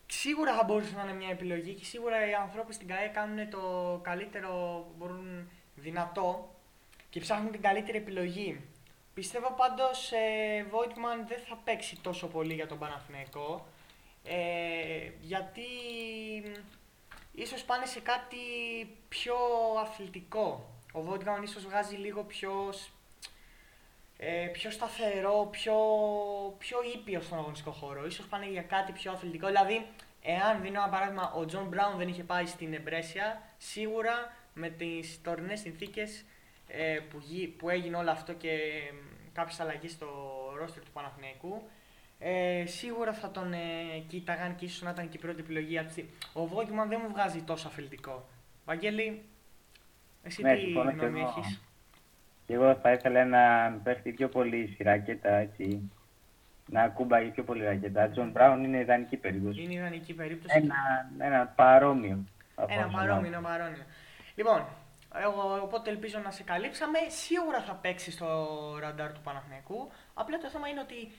σίγουρα 0.05 0.55
θα 0.55 0.63
μπορούσε 0.63 0.95
να 0.95 1.03
είναι 1.03 1.13
μια 1.13 1.29
επιλογή 1.29 1.73
και 1.73 1.85
σίγουρα 1.85 2.29
οι 2.29 2.33
άνθρωποι 2.33 2.73
στην 2.73 2.87
ΚΑΕ 2.87 3.07
κάνουν 3.07 3.49
το 3.49 3.99
καλύτερο 4.03 4.49
που 4.87 4.93
μπορούν 4.97 5.49
δυνατό 5.75 6.55
και 7.09 7.19
ψάχνουν 7.19 7.51
την 7.51 7.61
καλύτερη 7.61 7.97
επιλογή. 7.97 8.61
Πιστεύω 9.13 9.53
πάντως 9.57 10.11
ε, 10.11 10.65
Voigtman 10.71 11.27
δεν 11.27 11.39
θα 11.47 11.59
παίξει 11.63 12.01
τόσο 12.01 12.27
πολύ 12.27 12.53
για 12.53 12.67
τον 12.67 12.79
Παναθηναϊκό 12.79 13.65
ε, 14.23 15.09
γιατί 15.21 15.61
μ, 16.43 16.51
ίσως 17.35 17.63
πάνε 17.63 17.85
σε 17.85 17.99
κάτι 17.99 18.37
πιο 19.09 19.35
αθλητικό. 19.81 20.69
Ο 20.93 20.99
Voigtman 21.09 21.43
ίσως 21.43 21.63
βγάζει 21.65 21.95
λίγο 21.95 22.23
πιο, 22.23 22.71
σ- 22.71 22.89
ε, 24.17 24.45
πιο 24.53 24.71
σταθερό, 24.71 25.47
πιο, 25.51 25.75
πιο 26.57 26.77
ήπιο 26.95 27.21
στον 27.21 27.37
αγωνιστικό 27.37 27.71
χώρο. 27.71 28.05
Ίσως 28.05 28.25
πάνε 28.27 28.45
για 28.49 28.61
κάτι 28.61 28.91
πιο 28.91 29.11
αθλητικό. 29.11 29.47
Δηλαδή, 29.47 29.87
εάν 30.21 30.61
δίνω 30.61 30.81
ένα 30.81 30.89
παράδειγμα, 30.89 31.31
ο 31.33 31.45
Τζον 31.45 31.67
Μπράουν 31.67 31.97
δεν 31.97 32.07
είχε 32.07 32.23
πάει 32.23 32.45
στην 32.45 32.73
Μπρέσια, 32.73 33.41
σίγουρα 33.57 34.35
με 34.53 34.69
τις 34.69 35.19
τωρινές 35.23 35.59
συνθήκες 35.59 36.25
ε, 36.67 36.99
που, 37.09 37.17
γι- 37.21 37.47
που 37.47 37.69
έγινε 37.69 37.97
όλο 37.97 38.11
αυτό 38.11 38.33
και 38.33 38.57
μ, 38.93 39.31
κάποιες 39.33 39.59
αλλαγές 39.59 39.91
στο 39.91 40.07
ρόστερ 40.57 40.83
του 40.83 40.91
Παναθηναϊκού, 40.91 41.69
ε, 42.27 42.65
σίγουρα 42.65 43.13
θα 43.13 43.31
τον 43.31 43.53
ε, 43.53 43.57
κοίταγαν 44.07 44.55
και 44.55 44.65
ίσως 44.65 44.81
να 44.81 44.89
ήταν 44.89 45.09
και 45.09 45.17
η 45.17 45.19
πρώτη 45.19 45.39
επιλογή. 45.39 45.77
απ' 45.77 45.91
τη- 45.91 46.05
Ο 46.33 46.45
Βότμαν 46.47 46.89
δεν 46.89 46.99
μου 47.03 47.09
βγάζει 47.13 47.41
τόσο 47.41 47.67
αθλητικό. 47.67 48.27
Βαγγέλη, 48.65 49.23
εσύ 50.23 50.41
Ναι, 50.41 50.53
τι 50.55 50.59
συμφωνώ 50.61 50.91
και 50.91 50.97
γνώμη 51.05 51.19
εγώ. 51.19 51.33
έχεις; 51.37 51.61
Και 52.45 52.53
εγώ 52.53 52.75
θα 52.75 52.91
ήθελα 52.91 53.25
να 53.25 53.71
πέφτει 53.83 54.11
πιο 54.11 54.27
πολύ 54.29 54.69
στη 54.73 54.83
ρακέτα, 54.83 55.29
έτσι, 55.29 55.91
να 56.69 56.81
ακούμπαγε 56.81 57.29
πιο 57.29 57.43
πολύ 57.43 57.63
ρακέτα. 57.63 58.09
Τζον 58.09 58.29
Μπράουν 58.31 58.63
είναι 58.63 58.77
ιδανική 58.79 59.17
περίπτωση. 59.17 59.61
Είναι 59.61 59.73
ιδανική 59.73 60.13
περίπτωση. 60.13 60.57
Ένα, 60.57 60.75
ένα 61.27 61.45
παρόμοιο. 61.55 62.23
θα 62.55 62.65
Ένα 62.69 62.83
πω, 62.85 62.91
παρόμοιο, 62.95 63.27
ένα 63.27 63.41
παρόμοιο. 63.41 63.83
Λοιπόν, 64.35 64.65
εγώ, 65.21 65.59
οπότε 65.63 65.89
ελπίζω 65.89 66.19
να 66.19 66.31
σε 66.31 66.43
καλύψαμε. 66.43 66.97
Σίγουρα 67.09 67.61
θα 67.61 67.73
παίξει 67.73 68.11
στο 68.11 68.47
ραντάρ 68.79 69.11
του 69.11 69.21
Παναθηναϊκού. 69.23 69.91
Απλά 70.13 70.37
το 70.37 70.47
θέμα 70.49 70.67
είναι 70.67 70.79
ότι 70.79 71.11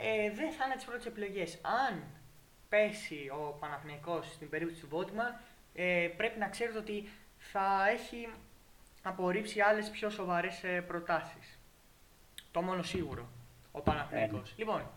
ε, 0.00 0.30
δεν 0.30 0.52
θα 0.52 0.64
είναι 0.64 0.74
τις 0.74 0.84
πρώτες 0.84 1.06
επιλογές. 1.06 1.58
Αν 1.88 2.02
πέσει 2.68 3.30
ο 3.32 3.56
Παναθηναϊκός 3.60 4.26
στην 4.32 4.48
περίπτωση 4.48 4.80
του 4.80 4.88
Βότμαν, 4.88 5.40
ε, 5.74 6.08
πρέπει 6.16 6.38
να 6.38 6.48
ξέρετε 6.48 6.78
ότι 6.78 7.08
θα 7.38 7.88
έχει 7.88 8.28
απορρίψει 9.02 9.60
άλλες 9.60 9.90
πιο 9.90 10.10
σοβαρές 10.10 10.64
ε, 10.64 10.80
προτάσεις. 10.80 11.58
Το 12.52 12.62
μόνο 12.62 12.82
σίγουρο, 12.82 13.28
ο 13.72 13.80
Παναθηναϊκός. 13.80 14.54
Λοιπόν, 14.56 14.90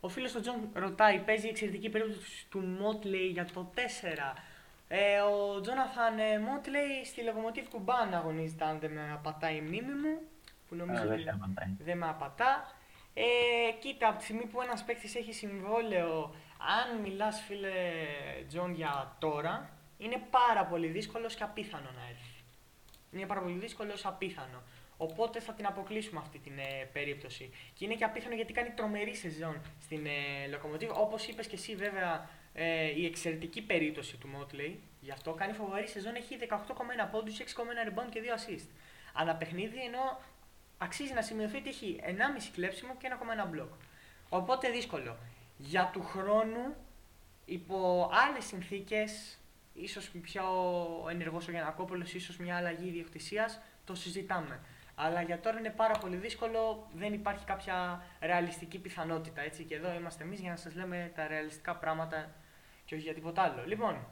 ο 0.00 0.08
φίλος 0.08 0.32
του 0.32 0.40
Τζον 0.40 0.68
ρωτάει, 0.72 1.18
παίζει 1.18 1.46
η 1.46 1.48
εξαιρετική 1.48 1.88
περίπτωση 1.88 2.46
του 2.50 2.58
Μότλεϊ 2.58 3.26
για 3.26 3.44
το 3.44 3.70
4. 3.74 3.80
Ε, 4.88 5.18
ο 5.20 5.60
Τζόναθαν 5.60 6.18
ε, 6.18 6.38
Μότλεϊ 6.38 7.04
στη 7.04 7.22
Λοκομοτίβ 7.22 7.68
Κουμπάν 7.68 8.14
αγωνίζεται, 8.14 8.64
αν 8.64 8.78
δεν 8.78 8.90
με 8.90 9.12
απατάει 9.12 9.56
η 9.56 9.60
μνήμη 9.60 9.92
μου, 9.92 10.18
που 10.68 10.74
νομίζω 10.74 11.02
Α, 11.02 11.04
δεν 11.06 11.12
ότι 11.12 11.22
σε 11.22 11.30
απατάει. 11.30 11.68
δεν 11.78 11.98
με 11.98 12.08
απατά. 12.08 12.72
Ε, 13.14 13.24
κοίτα, 13.80 14.08
από 14.08 14.18
τη 14.18 14.24
στιγμή 14.24 14.46
που 14.46 14.62
ένας 14.62 14.84
παίκτης 14.84 15.14
έχει 15.14 15.32
συμβόλαιο, 15.32 16.34
αν 16.58 17.00
μιλάς 17.00 17.40
φίλε 17.46 17.72
Τζον 18.48 18.74
για 18.74 19.16
τώρα, 19.18 19.70
είναι 19.98 20.22
πάρα 20.30 20.64
πολύ 20.64 20.86
δύσκολο 20.86 21.26
και 21.26 21.42
απίθανο 21.42 21.90
να 21.94 22.08
έρθει. 22.08 22.44
Είναι 23.12 23.26
πάρα 23.26 23.40
πολύ 23.40 23.58
δύσκολο, 23.58 23.92
απίθανο. 24.02 24.62
Οπότε 24.96 25.40
θα 25.40 25.52
την 25.52 25.66
αποκλείσουμε 25.66 26.20
αυτή 26.20 26.38
την 26.38 26.58
ε, 26.58 26.88
περίπτωση. 26.92 27.50
Και 27.74 27.84
είναι 27.84 27.94
και 27.94 28.04
απίθανο 28.04 28.34
γιατί 28.34 28.52
κάνει 28.52 28.70
τρομερή 28.70 29.14
σεζόν 29.14 29.60
στην 29.80 30.06
ε, 30.06 30.10
Locomotive. 30.52 30.94
Όπως 30.94 31.26
είπες 31.26 31.46
και 31.46 31.54
εσύ, 31.54 31.74
βέβαια, 31.74 32.28
ε, 32.52 33.00
η 33.00 33.06
εξαιρετική 33.06 33.62
περίπτωση 33.62 34.16
του 34.16 34.28
Motley. 34.36 34.74
Γι' 35.00 35.10
αυτό 35.10 35.32
κάνει 35.32 35.52
φοβερή 35.52 35.88
σεζόν. 35.88 36.14
Έχει 36.14 36.36
18,1 36.40 37.08
πόντους, 37.10 37.38
6,1 37.38 37.44
rebound 37.88 38.08
και 38.10 38.20
2 38.20 38.34
assist. 38.34 38.68
Ανά 39.12 39.34
παιχνίδι, 39.34 39.84
ενώ 39.84 40.20
αξίζει 40.84 41.12
να 41.12 41.22
σημειωθεί 41.22 41.56
ότι 41.56 41.68
έχει 41.68 42.00
1,5 42.02 42.10
κλέψιμο 42.54 42.94
και 42.98 43.08
1,1 43.44 43.48
μπλοκ. 43.50 43.72
Οπότε 44.28 44.70
δύσκολο. 44.70 45.16
Για 45.56 45.90
του 45.92 46.02
χρόνου, 46.02 46.74
υπό 47.44 48.10
άλλες 48.12 48.44
συνθήκες, 48.44 49.38
ίσως 49.74 50.08
πιο 50.08 50.44
ενεργός 51.10 51.48
ο 51.48 51.50
Γιανακόπουλος, 51.50 52.14
ίσως 52.14 52.36
μια 52.36 52.56
αλλαγή 52.56 52.88
ιδιοκτησίας, 52.88 53.60
το 53.84 53.94
συζητάμε. 53.94 54.60
Αλλά 54.94 55.22
για 55.22 55.40
τώρα 55.40 55.58
είναι 55.58 55.70
πάρα 55.70 55.98
πολύ 55.98 56.16
δύσκολο, 56.16 56.88
δεν 56.94 57.12
υπάρχει 57.12 57.44
κάποια 57.44 58.04
ρεαλιστική 58.20 58.78
πιθανότητα. 58.78 59.40
Έτσι. 59.40 59.64
Και 59.64 59.74
εδώ 59.74 59.94
είμαστε 59.94 60.24
εμείς 60.24 60.40
για 60.40 60.50
να 60.50 60.56
σας 60.56 60.74
λέμε 60.74 61.12
τα 61.14 61.26
ρεαλιστικά 61.26 61.76
πράγματα 61.76 62.30
και 62.84 62.94
όχι 62.94 63.04
για 63.04 63.14
τίποτα 63.14 63.42
άλλο. 63.42 63.64
Λοιπόν, 63.66 64.06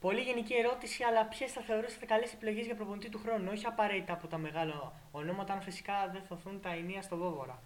πολύ 0.00 0.20
γενική 0.20 0.54
ερώτηση, 0.54 1.02
αλλά 1.02 1.24
ποιες 1.24 1.52
θα 1.52 1.60
θεωρούσατε 1.60 2.06
καλές 2.06 2.32
επιλογές 2.32 2.66
για 2.66 2.74
προπονητή 2.74 3.08
του 3.08 3.18
χρόνου. 3.18 3.50
Όχι 3.52 3.66
απαραίτητα 3.66 4.12
από 4.12 4.26
τα 4.26 4.38
μεγάλα 4.38 4.92
ονόματα, 5.10 5.52
αν 5.52 5.62
φυσικά 5.62 6.10
δεν 6.12 6.22
θωθούν 6.22 6.60
τα 6.60 6.70
ενία 6.70 7.02
στο 7.02 7.16
Βόβορα. 7.16 7.62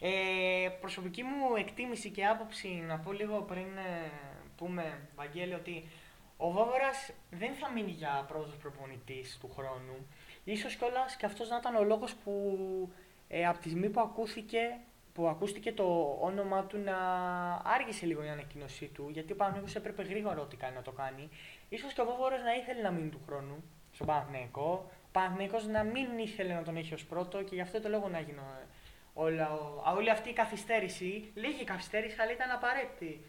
Ε, 0.00 0.68
προσωπική 0.80 1.22
μου 1.22 1.56
εκτίμηση 1.56 2.10
και 2.10 2.26
άποψη, 2.26 2.68
να 2.68 2.98
πω 2.98 3.12
λίγο 3.12 3.42
πριν 3.42 3.76
ε, 3.76 4.10
πούμε, 4.56 5.08
Βαγγέλη, 5.14 5.54
ότι 5.54 5.88
ο 6.36 6.50
Βόβορας 6.50 7.12
δεν 7.30 7.54
θα 7.54 7.70
μείνει 7.70 7.90
για 7.90 8.24
πρώτος 8.28 8.56
προπονητής 8.56 9.38
του 9.40 9.50
χρόνου. 9.56 10.06
Ίσως 10.44 10.74
κιόλας 10.74 11.16
και 11.16 11.26
αυτός 11.26 11.48
να 11.48 11.56
ήταν 11.56 11.74
ο 11.74 11.84
λόγος 11.84 12.14
που 12.14 12.32
ε, 13.28 13.46
από 13.46 13.58
τη 13.58 13.68
στιγμή 13.68 13.88
που 13.90 14.00
ακούθηκε, 14.00 14.78
που 15.16 15.26
ακούστηκε 15.28 15.72
το 15.72 16.18
όνομά 16.20 16.64
του 16.64 16.78
να 16.78 16.96
άργησε 17.64 18.06
λίγο 18.06 18.24
η 18.24 18.28
ανακοίνωσή 18.28 18.86
του, 18.86 19.08
γιατί 19.12 19.32
ο 19.32 19.36
Παναθηναϊκός 19.36 19.74
έπρεπε 19.76 20.02
γρήγορα 20.02 20.40
ό,τι 20.40 20.56
κάνει 20.56 20.74
να 20.74 20.82
το 20.82 20.90
κάνει. 20.92 21.28
Ίσως 21.68 21.92
και 21.92 22.00
ο 22.00 22.04
Βόβορας 22.04 22.42
να 22.42 22.54
ήθελε 22.54 22.80
να 22.82 22.90
μείνει 22.90 23.08
του 23.08 23.20
χρόνου 23.26 23.64
στον 23.92 24.06
Παναθηναϊκό, 24.06 24.90
ο 25.06 25.08
Παναθηναϊκός 25.12 25.66
να 25.66 25.82
μην 25.82 26.18
ήθελε 26.18 26.54
να 26.54 26.62
τον 26.62 26.76
έχει 26.76 26.94
ως 26.94 27.04
πρώτο 27.04 27.42
και 27.42 27.54
γι' 27.54 27.60
αυτό 27.60 27.80
το 27.80 27.88
λόγο 27.88 28.08
να 28.08 28.18
γίνει 28.20 28.38
ε, 28.38 28.64
όλα, 29.14 29.52
ο- 29.52 29.82
όλη 29.96 30.10
αυτή 30.10 30.28
η 30.28 30.32
καθυστέρηση, 30.32 31.30
λίγη 31.34 31.64
καθυστέρηση, 31.64 32.16
αλλά 32.20 32.32
ήταν 32.32 32.50
απαραίτητη 32.50 33.20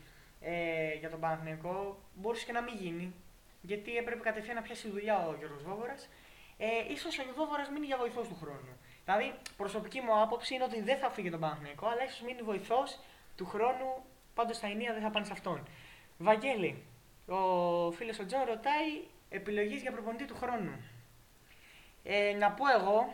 ε, 0.41 0.93
για 0.99 1.09
τον 1.09 1.19
Παναθηναϊκό. 1.19 1.99
Μπορούσε 2.15 2.45
και 2.45 2.51
να 2.51 2.61
μην 2.61 2.75
γίνει, 2.75 3.13
γιατί 3.61 3.97
έπρεπε 3.97 4.21
κατευθείαν 4.21 4.55
να 4.55 4.61
πιάσει 4.61 4.89
δουλειά 4.89 5.27
ο 5.27 5.35
Γιώργος 5.39 5.63
Βόβορας. 5.63 6.09
Ε, 6.57 6.65
ίσως 6.93 7.19
ο 7.19 7.23
Βόβορας 7.35 7.69
μείνει 7.69 7.85
για 7.85 7.97
βοηθός 7.97 8.27
του 8.27 8.37
χρόνου. 8.41 8.73
Δηλαδή, 9.07 9.33
προσωπική 9.57 10.01
μου 10.01 10.21
άποψη 10.21 10.53
είναι 10.53 10.63
ότι 10.63 10.81
δεν 10.81 10.97
θα 10.97 11.09
φύγει 11.09 11.29
τον 11.29 11.39
Παναθηναϊκό, 11.39 11.87
αλλά 11.87 12.03
ίσως 12.03 12.21
μείνει 12.21 12.41
βοηθός 12.41 12.99
του 13.35 13.45
χρόνου, 13.45 14.03
πάντως 14.33 14.59
τα 14.59 14.67
ηνία 14.67 14.93
δεν 14.93 15.01
θα 15.01 15.09
πάνε 15.09 15.25
σε 15.25 15.31
αυτόν. 15.31 15.67
Βαγγέλη, 16.17 16.83
ο 17.27 17.91
φίλος 17.91 18.19
ο 18.19 18.25
Τζον 18.25 18.43
ρωτάει 18.45 19.03
επιλογές 19.29 19.81
για 19.81 19.91
προπονητή 19.91 20.25
του 20.25 20.35
χρόνου. 20.35 20.71
Ε, 22.03 22.33
να 22.39 22.51
πω 22.51 22.63
εγώ, 22.79 23.13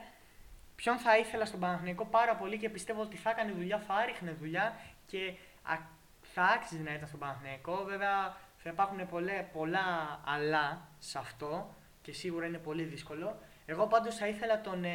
ποιον 0.75 0.97
θα 0.97 1.17
ήθελα 1.17 1.45
στον 1.45 1.59
Παναθηναϊκό 1.59 2.05
πάρα 2.05 2.35
πολύ 2.35 2.57
και 2.57 2.69
πιστεύω 2.69 3.01
ότι 3.01 3.17
θα 3.17 3.29
έκανε 3.29 3.51
δουλειά, 3.51 3.79
θα 3.79 3.93
έριχνε 3.93 4.31
δουλειά 4.31 4.79
και 5.07 5.33
α- 5.63 5.87
θα 6.21 6.43
άξιζε 6.43 6.81
να 6.83 6.93
ήταν 6.93 7.07
στον 7.07 7.19
Παναθηναϊκό. 7.19 7.83
Βέβαια 7.83 8.37
θα 8.57 8.69
υπάρχουν 8.69 9.09
πολλέ, 9.09 9.45
πολλά 9.53 10.19
αλλά 10.25 10.87
σε 10.99 11.17
αυτό 11.17 11.75
και 12.01 12.11
σίγουρα 12.13 12.45
είναι 12.45 12.57
πολύ 12.57 12.83
δύσκολο. 12.83 13.39
Εγώ 13.65 13.87
πάντως 13.87 14.15
θα 14.15 14.27
ήθελα 14.27 14.61
τον, 14.61 14.83
ε, 14.83 14.89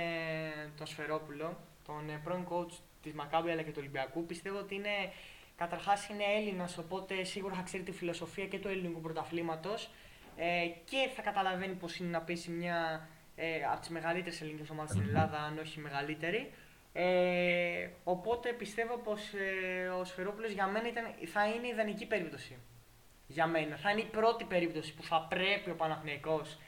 τον 0.76 0.86
Σφερόπουλο, 0.86 1.56
τον 1.86 2.10
ε, 2.10 2.20
πρώην 2.24 2.46
coach 2.50 2.72
της 3.02 3.12
Μακάμπη 3.12 3.50
αλλά 3.50 3.62
και 3.62 3.70
του 3.70 3.78
Ολυμπιακού. 3.78 4.26
Πιστεύω 4.26 4.58
ότι 4.58 4.74
είναι, 4.74 5.12
καταρχάς 5.56 6.08
είναι 6.08 6.24
Έλληνας, 6.36 6.78
οπότε 6.78 7.24
σίγουρα 7.24 7.54
θα 7.54 7.62
ξέρει 7.62 7.82
τη 7.82 7.92
φιλοσοφία 7.92 8.46
και 8.46 8.58
του 8.58 8.68
ελληνικού 8.68 9.00
πρωταθλήματος 9.00 9.90
ε, 10.36 10.66
και 10.84 11.08
θα 11.14 11.22
καταλαβαίνει 11.22 11.74
πώς 11.74 11.96
είναι 11.96 12.10
να 12.10 12.20
πέσει 12.20 12.50
μια 12.50 13.08
ε, 13.36 13.64
από 13.72 13.80
τις 13.80 13.88
μεγαλύτερες 13.88 14.40
ελληνικές 14.40 14.70
ομάδες 14.70 14.90
στην 14.90 15.06
Ελλάδα, 15.08 15.38
αν 15.38 15.58
όχι 15.58 15.80
μεγαλύτερη. 15.80 16.52
Ε, 16.92 17.88
οπότε 18.04 18.52
πιστεύω 18.52 18.96
πως 18.96 19.32
ε, 19.32 19.88
ο 19.88 20.04
Σφερόπουλος 20.04 20.50
για 20.50 20.66
μένα 20.66 20.88
ήταν, 20.88 21.04
θα 21.32 21.46
είναι 21.46 21.66
η 21.66 21.70
ιδανική 21.70 22.06
περίπτωση. 22.06 22.58
Για 23.26 23.46
μένα. 23.46 23.76
Θα 23.76 23.90
είναι 23.90 24.00
η 24.00 24.04
πρώτη 24.10 24.44
περίπτωση 24.44 24.94
που 24.94 25.02
θα 25.02 25.26
πρέπει 25.28 25.70
ο 25.70 25.74
Παναθηναϊκός 25.74 26.58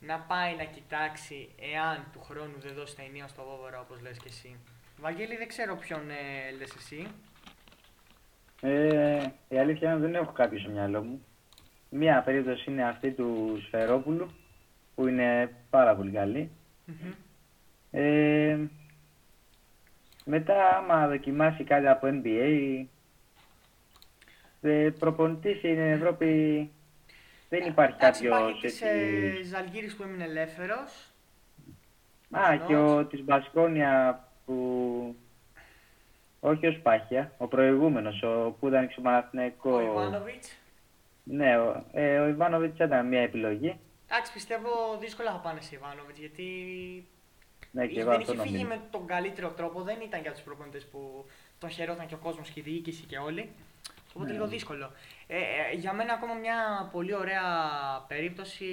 να 0.00 0.18
πάει 0.18 0.56
να 0.56 0.64
κοιτάξει 0.64 1.48
εάν 1.74 2.04
του 2.12 2.20
χρόνου 2.20 2.54
δεν 2.58 2.74
δώσει 2.74 2.96
τα 2.96 3.02
ενία 3.02 3.28
στο 3.28 3.42
Βόβορα 3.42 3.80
όπως 3.80 4.00
λες 4.00 4.18
και 4.18 4.28
εσύ. 4.28 4.56
Βαγγέλη 5.00 5.36
δεν 5.36 5.48
ξέρω 5.48 5.76
ποιον 5.76 6.10
ε, 6.10 6.56
λες 6.58 6.74
εσύ. 6.76 7.06
Ε, 8.60 9.26
η 9.48 9.58
αλήθεια 9.58 9.88
είναι 9.88 9.96
ότι 9.96 10.06
δεν 10.06 10.14
έχω 10.14 10.32
κάποιο 10.32 10.58
στο 10.58 10.70
μυαλό 10.70 11.02
μου. 11.02 11.24
Μία 11.90 12.22
περίπτωση 12.22 12.70
είναι 12.70 12.88
αυτή 12.88 13.10
του 13.10 13.58
Σφερόπουλου, 13.66 14.30
που 14.94 15.06
είναι 15.06 15.54
πάρα 15.70 15.96
πολύ 15.96 16.10
καλή. 16.10 16.50
Μμμ. 16.84 17.12
Ε, 17.90 18.58
μετά, 20.24 20.76
άμα 20.76 21.08
δοκιμάσει 21.08 21.64
κάτι 21.64 21.86
από 21.86 22.06
NBA, 22.10 22.84
ε, 24.60 24.90
προπονητής 24.98 25.58
στην 25.58 25.78
Ευρώπη 25.78 26.70
δεν 27.48 27.64
υπάρχει 27.66 27.96
Εντάξει, 28.00 28.22
κάποιος 28.22 28.40
υπάρχει 28.40 28.60
της 28.60 28.80
έτσι... 28.82 28.98
ε, 29.40 29.42
Ζαλγίρης 29.42 29.96
που 29.96 30.02
έμεινε 30.02 30.24
ελεύθερος. 30.24 31.10
Α, 32.30 32.56
και 32.66 32.76
ο 32.76 33.04
της 33.06 33.24
Μπασκόνια 33.24 34.24
που... 34.46 35.16
Όχι 36.40 36.66
ο 36.66 36.72
Σπάχια, 36.72 37.32
ο 37.38 37.46
προηγούμενος, 37.46 38.22
ο 38.22 38.56
που 38.60 38.68
ήταν 38.68 38.88
στο 38.90 39.00
Παναθηναϊκό. 39.00 39.76
Ο 39.76 39.80
Ιβάνοβιτς. 39.80 40.56
Ναι, 41.24 41.58
ο, 41.58 41.84
ε, 41.92 42.18
ο 42.18 42.26
Ιβάνοβιτς 42.28 42.78
ήταν 42.78 43.06
μια 43.06 43.20
επιλογή. 43.20 43.78
Εντάξει, 44.10 44.32
πιστεύω 44.32 44.96
δύσκολα 45.00 45.30
θα 45.32 45.38
πάνε 45.38 45.60
σε 45.60 45.74
Ιβάνοβιτς 45.74 46.18
γιατί 46.18 46.44
Ναι, 47.70 47.86
και 47.86 47.90
Είχε- 47.90 48.00
εγώ 48.00 48.10
δεν 48.10 48.20
αυτό 48.20 48.32
είχε 48.32 48.42
φύγει 48.42 48.62
νομίζω. 48.62 48.80
με 48.80 48.88
τον 48.90 49.06
καλύτερο 49.06 49.48
τρόπο, 49.50 49.82
δεν 49.82 49.96
ήταν 50.04 50.20
για 50.20 50.32
τους 50.32 50.40
προπονητές 50.42 50.84
που 50.86 51.24
τον 51.58 51.70
χαιρόταν 51.70 52.06
και 52.06 52.14
ο 52.14 52.18
κόσμος 52.18 52.48
και 52.50 52.60
η 52.60 52.62
διοίκηση 52.62 53.04
και 53.04 53.18
όλοι. 53.18 53.50
Οπότε 54.16 54.28
Ναι. 54.30 54.34
λίγο 54.38 54.46
δύσκολο. 54.46 54.92
Ε, 55.26 55.36
ε, 55.36 55.74
για 55.76 55.92
μένα 55.92 56.12
ακόμα 56.12 56.34
μια 56.34 56.88
πολύ 56.92 57.14
ωραία 57.14 57.44
περίπτωση 58.08 58.66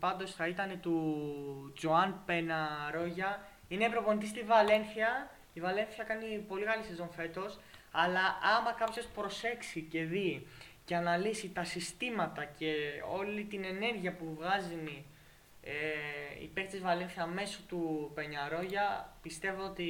πάντως 0.00 0.34
θα 0.34 0.48
ήταν 0.48 0.80
του 0.80 1.72
Τζοάν 1.76 2.22
Πεναρόγια. 2.26 3.48
Είναι 3.68 3.88
προπονητής 3.88 4.28
στη 4.28 4.40
Βαλένθια. 4.42 5.30
Η 5.52 5.60
Βαλένθια 5.60 6.04
κάνει 6.04 6.44
πολύ 6.48 6.64
καλή 6.64 6.82
σεζόν 6.82 7.10
φέτος. 7.10 7.58
Αλλά 7.90 8.38
άμα 8.58 8.72
κάποιος 8.72 9.06
προσέξει 9.06 9.80
και 9.80 10.04
δει 10.04 10.46
και 10.84 10.96
αναλύσει 10.96 11.48
τα 11.50 11.64
συστήματα 11.64 12.44
και 12.44 12.74
όλη 13.18 13.44
την 13.44 13.64
ενέργεια 13.64 14.12
που 14.12 14.34
βγάζει 14.38 15.04
ε, 15.62 15.72
η 16.42 16.46
παίκτη 16.54 16.70
της 16.70 16.80
Βαλένθια 16.80 17.26
μέσω 17.26 17.60
του 17.68 18.10
Πενιαρόγια 18.14 19.12
πιστεύω 19.22 19.64
ότι 19.64 19.88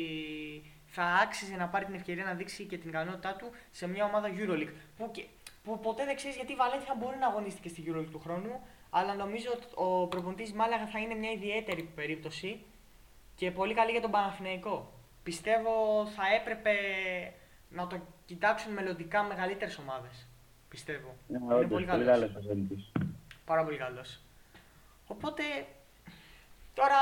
θα 0.95 1.05
άξιζε 1.05 1.57
να 1.57 1.69
πάρει 1.69 1.85
την 1.85 1.95
ευκαιρία 1.95 2.25
να 2.25 2.35
δείξει 2.35 2.65
και 2.65 2.79
την 2.79 2.89
ικανότητά 2.89 3.33
του 3.39 3.51
σε 3.71 3.87
μια 3.89 4.05
ομάδα 4.05 4.29
Euroleague. 4.39 4.75
Που, 4.97 5.11
και, 5.11 5.25
που 5.65 5.81
ποτέ 5.81 6.05
δεν 6.05 6.17
ξέρεις 6.17 6.37
γιατί 6.37 6.53
η 6.53 6.57
Βαλένθια 6.57 6.95
μπορεί 6.99 7.17
να 7.17 7.27
αγωνίστηκε 7.27 7.69
στη 7.69 7.85
Euroleague 7.87 8.11
του 8.11 8.21
χρόνου, 8.21 8.61
αλλά 8.91 9.15
νομίζω 9.15 9.51
ότι 9.55 9.67
ο 9.75 10.07
προπονητής 10.07 10.53
Μάλαγα 10.53 10.87
θα 10.87 10.99
είναι 10.99 11.15
μια 11.15 11.31
ιδιαίτερη 11.31 11.83
περίπτωση 11.83 12.61
και 13.35 13.51
πολύ 13.51 13.75
καλή 13.75 13.91
για 13.91 14.01
τον 14.01 14.11
Παναθηναϊκό. 14.11 14.93
Πιστεύω 15.23 16.07
θα 16.17 16.23
έπρεπε 16.41 16.75
να 17.69 17.87
το 17.87 18.01
κοιτάξουν 18.27 18.73
μελλοντικά 18.73 19.23
μεγαλύτερες 19.23 19.79
ομάδες. 19.79 20.27
Πιστεύω. 20.69 21.15
Ναι, 21.27 21.39
είναι 21.39 21.55
όντως, 21.55 21.69
πολύ 21.69 21.87
πολύ 21.87 21.87
καλός. 21.87 22.07
καλός 22.07 22.31
προπονητής. 22.31 22.93
Πάρα 23.45 23.65
πολύ 23.65 23.77
καλός. 23.77 24.21
Οπότε, 25.07 25.43
τώρα, 26.75 27.01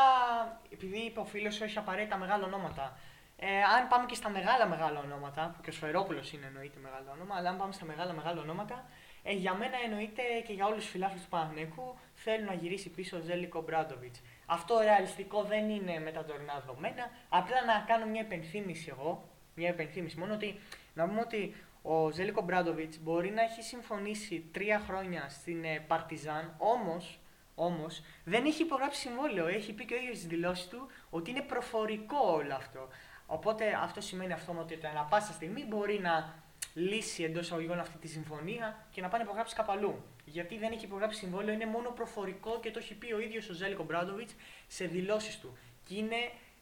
επειδή 0.71 0.99
είπε 0.99 1.21
ο 1.21 1.25
φίλος 1.25 1.55
σου 1.55 1.65
έχει 1.65 1.79
απαραίτητα 1.79 2.17
μεγάλα 2.17 2.45
ονόματα, 2.45 2.99
ε, 3.47 3.63
αν 3.77 3.89
πάμε 3.89 4.07
και 4.07 4.15
στα 4.15 4.31
μεγάλα 4.31 4.67
μεγάλα 4.67 4.99
ονόματα, 4.99 5.53
που 5.55 5.63
και 5.63 5.71
ο 5.71 5.73
Σφερόπουλος 5.73 6.33
είναι 6.33 6.47
εννοείται 6.47 6.79
μεγάλο 6.83 7.09
όνομα, 7.15 7.35
αλλά 7.37 7.49
αν 7.49 7.57
πάμε 7.57 7.73
στα 7.73 7.85
μεγάλα 7.85 8.13
μεγάλα 8.13 8.41
ονόματα, 8.41 8.85
ε, 9.23 9.33
για 9.33 9.55
μένα 9.55 9.77
εννοείται 9.85 10.23
και 10.47 10.53
για 10.53 10.67
όλους 10.67 10.83
τους 10.83 10.91
φιλάθλους 10.91 11.23
του 11.23 11.29
Παναθηναϊκού 11.29 11.99
θέλουν 12.15 12.47
να 12.47 12.53
γυρίσει 12.53 12.91
πίσω 12.91 13.17
ο 13.17 13.21
Ζέλικο 13.21 13.63
Μπράντοβιτς. 13.63 14.21
Αυτό 14.47 14.79
ρεαλιστικό 14.79 15.43
δεν 15.43 15.69
είναι 15.71 15.99
με 15.99 16.11
τα 16.11 16.25
τωρινά 16.25 16.55
δεδομένα. 16.61 17.11
Απλά 17.29 17.65
να 17.65 17.85
κάνω 17.87 18.07
μια 18.07 18.21
υπενθύμηση 18.21 18.89
εγώ, 18.89 19.29
μια 19.55 19.69
υπενθύμηση 19.69 20.19
μόνο 20.19 20.35
ότι 20.35 20.61
να 20.95 21.07
πούμε 21.07 21.21
ότι 21.21 21.55
ο 21.83 22.11
Ζέλικο 22.11 22.43
Μπράντοβιτς 22.43 22.99
μπορεί 22.99 23.31
να 23.31 23.43
έχει 23.43 23.63
συμφωνήσει 23.63 24.45
τρία 24.53 24.79
χρόνια 24.87 25.29
στην 25.29 25.65
ε, 25.65 25.85
Παρτιζάν, 25.87 26.55
όμως, 26.59 27.19
όμως 27.55 28.03
δεν 28.25 28.45
έχει 28.45 28.63
υπογράψει 28.63 29.01
συμβόλαιο. 29.01 29.47
Έχει 29.47 29.73
πει 29.73 29.85
και 29.85 29.95
ο 29.95 29.97
ίδιος 29.97 30.17
στις 30.17 30.29
δηλώσεις 30.29 30.69
του 30.69 30.87
ότι 31.11 31.31
είναι 31.31 31.43
προφορικό 31.43 32.19
όλο 32.19 32.55
αυτό. 32.55 32.89
Οπότε 33.33 33.65
αυτό 33.83 34.01
σημαίνει 34.01 34.33
αυτόματα 34.33 34.75
ότι 34.75 34.87
ανά 34.87 35.03
πάσα 35.11 35.33
στιγμή 35.33 35.65
μπορεί 35.69 35.99
να 36.01 36.35
λύσει 36.75 37.23
εντός 37.23 37.43
εισαγωγικών 37.45 37.79
αυτή 37.79 37.99
τη 37.99 38.09
συμφωνία 38.09 38.87
και 38.91 39.01
να 39.01 39.09
πάει 39.09 39.19
να 39.19 39.25
υπογράψεις 39.25 39.57
κάπου 39.57 39.73
αλλού. 39.73 39.95
Γιατί 40.25 40.59
δεν 40.59 40.73
έχει 40.73 40.85
υπογράψει 40.85 41.19
συμβόλαιο, 41.19 41.55
είναι 41.55 41.67
μόνο 41.67 41.91
προφορικό 41.91 42.59
και 42.63 42.71
το 42.71 42.79
έχει 42.79 42.95
πει 42.95 43.13
ο 43.13 43.21
ίδιος 43.21 43.49
ο 43.49 43.53
Ζέλικο 43.53 43.85
Μπράντοβιτς 43.85 44.35
σε 44.67 44.85
δηλώσεις 44.85 45.39
του. 45.39 45.57
Και 45.89 45.95
είναι 45.95 46.17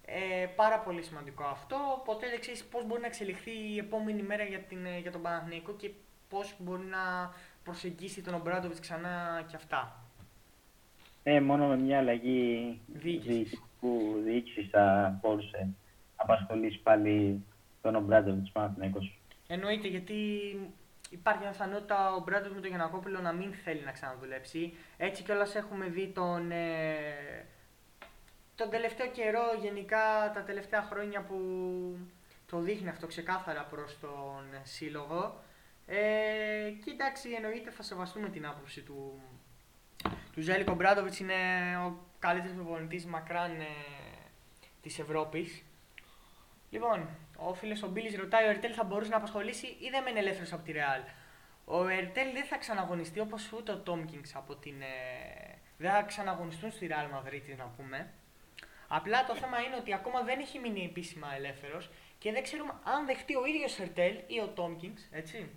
ε, 0.05 0.47
πάρα 0.47 0.79
πολύ 0.79 1.03
σημαντικό 1.03 1.45
αυτό. 1.45 2.03
Ποτέ 2.05 2.29
δεν 2.29 2.41
ξέρεις 2.41 2.65
πώς 2.65 2.87
μπορεί 2.87 3.01
να 3.01 3.07
εξελιχθεί 3.07 3.51
η 3.51 3.79
επόμενη 3.79 4.23
μέρα 4.23 4.43
για, 4.45 4.59
την, 4.59 4.87
ε, 4.87 4.99
για 4.99 5.13
τον 5.13 5.23
Παναθηναϊκό 5.23 5.73
και 5.73 5.91
πώς 6.29 6.55
μπορεί 6.59 6.85
να 6.85 7.35
προσεγγίσει 7.65 8.23
τον 8.23 8.41
Μπράντοβιτς 8.41 8.81
ξανά 8.81 9.45
και 9.51 9.57
αυτά. 9.57 10.05
Ε, 11.23 11.41
μόνο 11.41 11.67
με 11.67 11.77
μια 11.77 11.99
αλλαγή 11.99 12.81
Διοίκησης. 12.87 13.35
διοικητικού 13.35 14.21
διοίκησης 14.25 14.69
θα 14.71 15.19
μπορούσε 15.21 15.57
να 15.59 15.80
απασχολήσει 16.23 16.79
πάλι 16.79 17.45
τον 17.83 17.95
Ομπράντοβιτς 17.95 18.51
Παναθηναϊκός. 18.51 19.19
Εννοείται 19.47 19.89
γιατί 19.89 20.15
υπάρχει 21.11 21.41
μια 21.41 21.51
πιθανότητα 21.51 22.15
ο 22.15 22.21
Μπράντοβιτ 22.21 22.55
με 22.55 22.61
τον 22.61 22.69
Γιανακόπουλο 22.69 23.21
να 23.21 23.33
μην 23.33 23.53
θέλει 23.53 23.83
να 23.85 23.93
ξαναδουλέψει. 23.93 24.75
Έτσι 24.97 25.23
κιόλας 25.23 25.55
έχουμε 25.55 25.87
δει 25.87 26.09
τον, 26.15 26.51
ε, 26.51 27.47
τον 28.55 28.71
τελευταίο 28.71 29.07
καιρό, 29.07 29.45
γενικά 29.61 30.31
τα 30.35 30.43
τελευταία 30.43 30.83
χρόνια 30.83 31.21
που 31.23 31.39
το 32.47 32.59
δείχνει 32.59 32.89
αυτό 32.89 33.07
ξεκάθαρα 33.07 33.63
προς 33.63 33.99
τον 34.01 34.45
σύλλογο. 34.63 35.41
Ε, 35.87 35.97
και 36.85 36.91
εντάξει, 36.91 37.31
εννοείται 37.31 37.71
θα 37.71 37.83
σεβαστούμε 37.83 38.29
την 38.29 38.47
άποψη 38.47 38.81
του, 38.81 39.21
του 40.33 40.41
Ζέλικο 40.41 40.75
Μπράντοβιτς 40.75 41.19
είναι 41.19 41.35
ο 41.87 41.99
καλύτερος 42.19 42.57
προπονητής 42.57 43.07
μακράν 43.07 43.61
ε, 43.61 43.65
της 44.83 44.99
Ευρώπης. 44.99 45.63
Λοιπόν, 46.71 47.09
ο 47.37 47.55
φίλος 47.55 47.83
ο 47.83 47.89
Μπίλης 47.89 48.17
ρωτάει: 48.17 48.47
Ο 48.47 48.51
Ερτέλ 48.51 48.73
θα 48.77 48.85
μπορούσε 48.85 49.11
να 49.11 49.17
απασχολήσει 49.17 49.67
ή 49.67 49.89
δεν 49.91 50.03
μένει 50.03 50.19
ελεύθερος 50.19 50.53
από 50.53 50.65
τη 50.65 50.73
Ρεάλ; 50.73 51.01
Ο 51.65 51.89
Ερτέλ 51.89 52.33
δεν 52.33 52.45
θα 52.45 52.59
ξαναγωνιστεί 52.59 53.21
όπως 53.21 53.53
ούτε 53.53 53.73
ο 53.73 53.79
Τόμκινγκ 53.79 54.25
από 54.35 54.55
την. 54.55 54.83
ε, 54.83 55.59
δεν 55.77 55.91
θα 55.91 56.03
ξαναγωνιστούν 56.03 56.71
στη 56.71 56.87
Ρεάλ 56.87 57.09
Μαδρίτη, 57.11 57.55
να 57.55 57.65
πούμε. 57.65 58.13
Απλά 58.89 59.25
το 59.25 59.35
θέμα 59.37 59.59
είναι 59.61 59.77
ότι 59.77 59.95
ακόμα 59.95 60.23
δεν 60.23 60.41
έχει 60.41 60.59
μείνει 60.59 60.85
επίσημα 60.85 61.35
ελεύθερος 61.35 61.91
και 62.19 62.33
δεν 62.33 62.43
ξέρουμε 62.43 62.73
αν 62.85 63.07
δεχτεί 63.07 63.37
ο 63.37 63.45
ίδιος 63.47 63.79
Ερτέλ 63.79 64.15
ή 64.27 64.41
ο 64.41 64.47
Τόμκινγκ, 64.49 64.97
έτσι. 65.11 65.51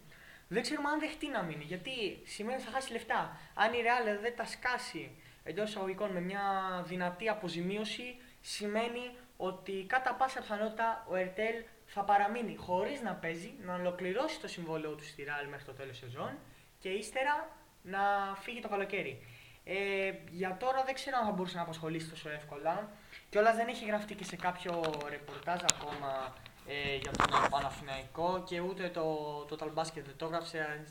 Δεν 0.48 0.62
ξέρουμε 0.62 0.90
αν 0.90 1.00
δεχτεί 1.00 1.28
να 1.28 1.42
μείνει. 1.44 1.64
Γιατί 1.64 2.22
σημαίνει 2.26 2.56
ότι 2.56 2.66
θα 2.66 2.72
χάσει 2.72 2.92
λεφτά. 2.92 3.38
Αν 3.54 3.74
η 3.74 3.78
Real 3.78 4.20
δεν 4.22 4.36
τα 4.36 4.46
σκάσει 4.46 5.12
εντός 5.44 5.70
εισαγωγικών 5.70 6.12
με 6.12 6.22
μια 6.22 6.44
δυνατή 6.86 7.30
αποζημίωση, 7.30 8.16
σημαίνει 8.42 9.16
ότι 9.38 9.86
κατά 9.88 10.14
πάσα 10.14 10.40
πιθανότητα 10.40 11.06
ο 11.10 11.16
Ερτέλ 11.16 11.64
θα 11.86 12.04
παραμείνει 12.04 12.56
χωρίς 12.56 13.02
να 13.02 13.14
παίζει, 13.14 13.54
να 13.66 13.74
ολοκληρώσει 13.74 14.40
το 14.40 14.48
συμβόλαιό 14.48 14.96
του 14.96 15.06
στη 15.06 15.26
Real 15.28 15.48
μέχρι 15.50 15.66
το 15.66 15.74
τέλος 15.74 15.98
σεζόν 15.98 16.38
και 16.80 16.90
ύστερα 16.90 17.50
να 17.82 18.00
φύγει 18.42 18.62
το 18.62 18.70
καλοκαίρι. 18.70 19.26
Ε, 19.64 20.14
για 20.32 20.58
τώρα 20.60 20.84
δεν 20.84 20.94
ξέρω 20.94 21.18
αν 21.18 21.26
θα 21.26 21.32
μπορούσε 21.32 21.56
να 21.56 21.62
απασχολήσει 21.62 22.10
τόσο 22.10 22.30
εύκολα. 22.30 22.90
Κιόλας 23.30 23.56
δεν 23.56 23.68
έχει 23.68 23.86
γραφτεί 23.86 24.16
και 24.16 24.24
σε 24.24 24.36
κάποιο 24.36 24.82
ρεπορτάζ 25.10 25.62
ακόμα 25.74 26.34
ε, 26.68 26.96
για 26.96 27.12
τον 27.12 27.50
Παναθηναϊκό 27.50 28.44
και 28.48 28.60
ούτε 28.60 28.90
το 28.90 29.40
Total 29.50 29.74
Basket 29.74 30.04
δεν 30.06 30.18
το 30.18 30.26
έγραψε. 30.26 30.84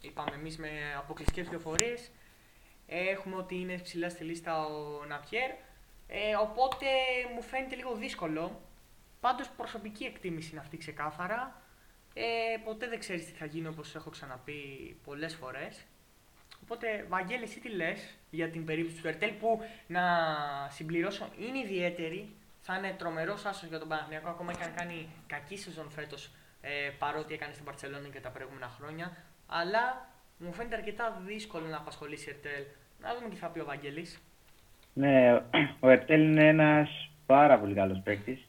Είπαμε 0.00 0.30
εμείς 0.34 0.58
με 0.58 0.68
αποκλειστικές 0.98 1.46
πληροφορίες. 1.46 2.10
Έχουμε 2.86 3.36
ότι 3.36 3.54
είναι 3.54 3.78
ψηλά 3.78 4.08
στη 4.08 4.24
λίστα 4.24 4.64
ο 4.64 5.04
Ναπιέρ. 5.04 5.50
Ε, 6.06 6.34
οπότε 6.34 6.86
μου 7.34 7.42
φαίνεται 7.42 7.74
λίγο 7.74 7.94
δύσκολο 7.94 8.60
Πάντως 9.22 9.48
προσωπική 9.48 10.04
εκτίμηση 10.04 10.50
είναι 10.50 10.60
αυτή 10.60 10.76
ξεκάθαρα. 10.76 11.62
Ε, 12.14 12.22
ποτέ 12.64 12.88
δεν 12.88 12.98
ξέρεις 12.98 13.26
τι 13.26 13.32
θα 13.32 13.44
γίνει 13.44 13.66
όπως 13.66 13.94
έχω 13.94 14.10
ξαναπεί 14.10 14.60
πολλές 15.04 15.34
φορές. 15.34 15.84
Οπότε, 16.62 17.06
Βαγγέλη, 17.08 17.42
εσύ 17.42 17.60
τι 17.60 17.68
λες 17.68 18.14
για 18.30 18.50
την 18.50 18.64
περίπτωση 18.64 19.02
του 19.02 19.08
Ερτέλ 19.08 19.32
που 19.32 19.60
να 19.86 20.02
συμπληρώσω 20.70 21.28
είναι 21.38 21.58
ιδιαίτερη. 21.58 22.36
Θα 22.60 22.76
είναι 22.76 22.94
τρομερός 22.98 23.44
άσος 23.44 23.68
για 23.68 23.78
τον 23.78 23.88
Παναθηναϊκό 23.88 24.28
ακόμα 24.28 24.52
και 24.52 24.64
αν 24.64 24.74
κάνει 24.74 25.08
κακή 25.26 25.56
σεζόν 25.56 25.90
φέτος 25.90 26.30
ε, 26.60 26.90
παρότι 26.98 27.34
έκανε 27.34 27.52
στην 27.52 27.64
Παρσελόνη 27.64 28.10
και 28.10 28.20
τα 28.20 28.30
προηγούμενα 28.30 28.68
χρόνια. 28.68 29.16
Αλλά 29.46 30.08
μου 30.38 30.52
φαίνεται 30.52 30.76
αρκετά 30.76 31.22
δύσκολο 31.26 31.66
να 31.66 31.76
απασχολήσει 31.76 32.28
η 32.28 32.32
Ερτέλ. 32.32 32.64
Να 33.00 33.14
δούμε 33.14 33.28
τι 33.28 33.36
θα 33.36 33.48
πει 33.48 33.58
ο 33.58 33.64
Βαγγέλης. 33.64 34.22
Ναι, 34.92 35.42
ο 35.80 35.88
Ερτέλ 35.88 36.22
είναι 36.22 36.48
ένας 36.48 37.10
πάρα 37.26 37.58
πολύ 37.58 37.74
καλός 37.74 38.00
παίκτης. 38.04 38.48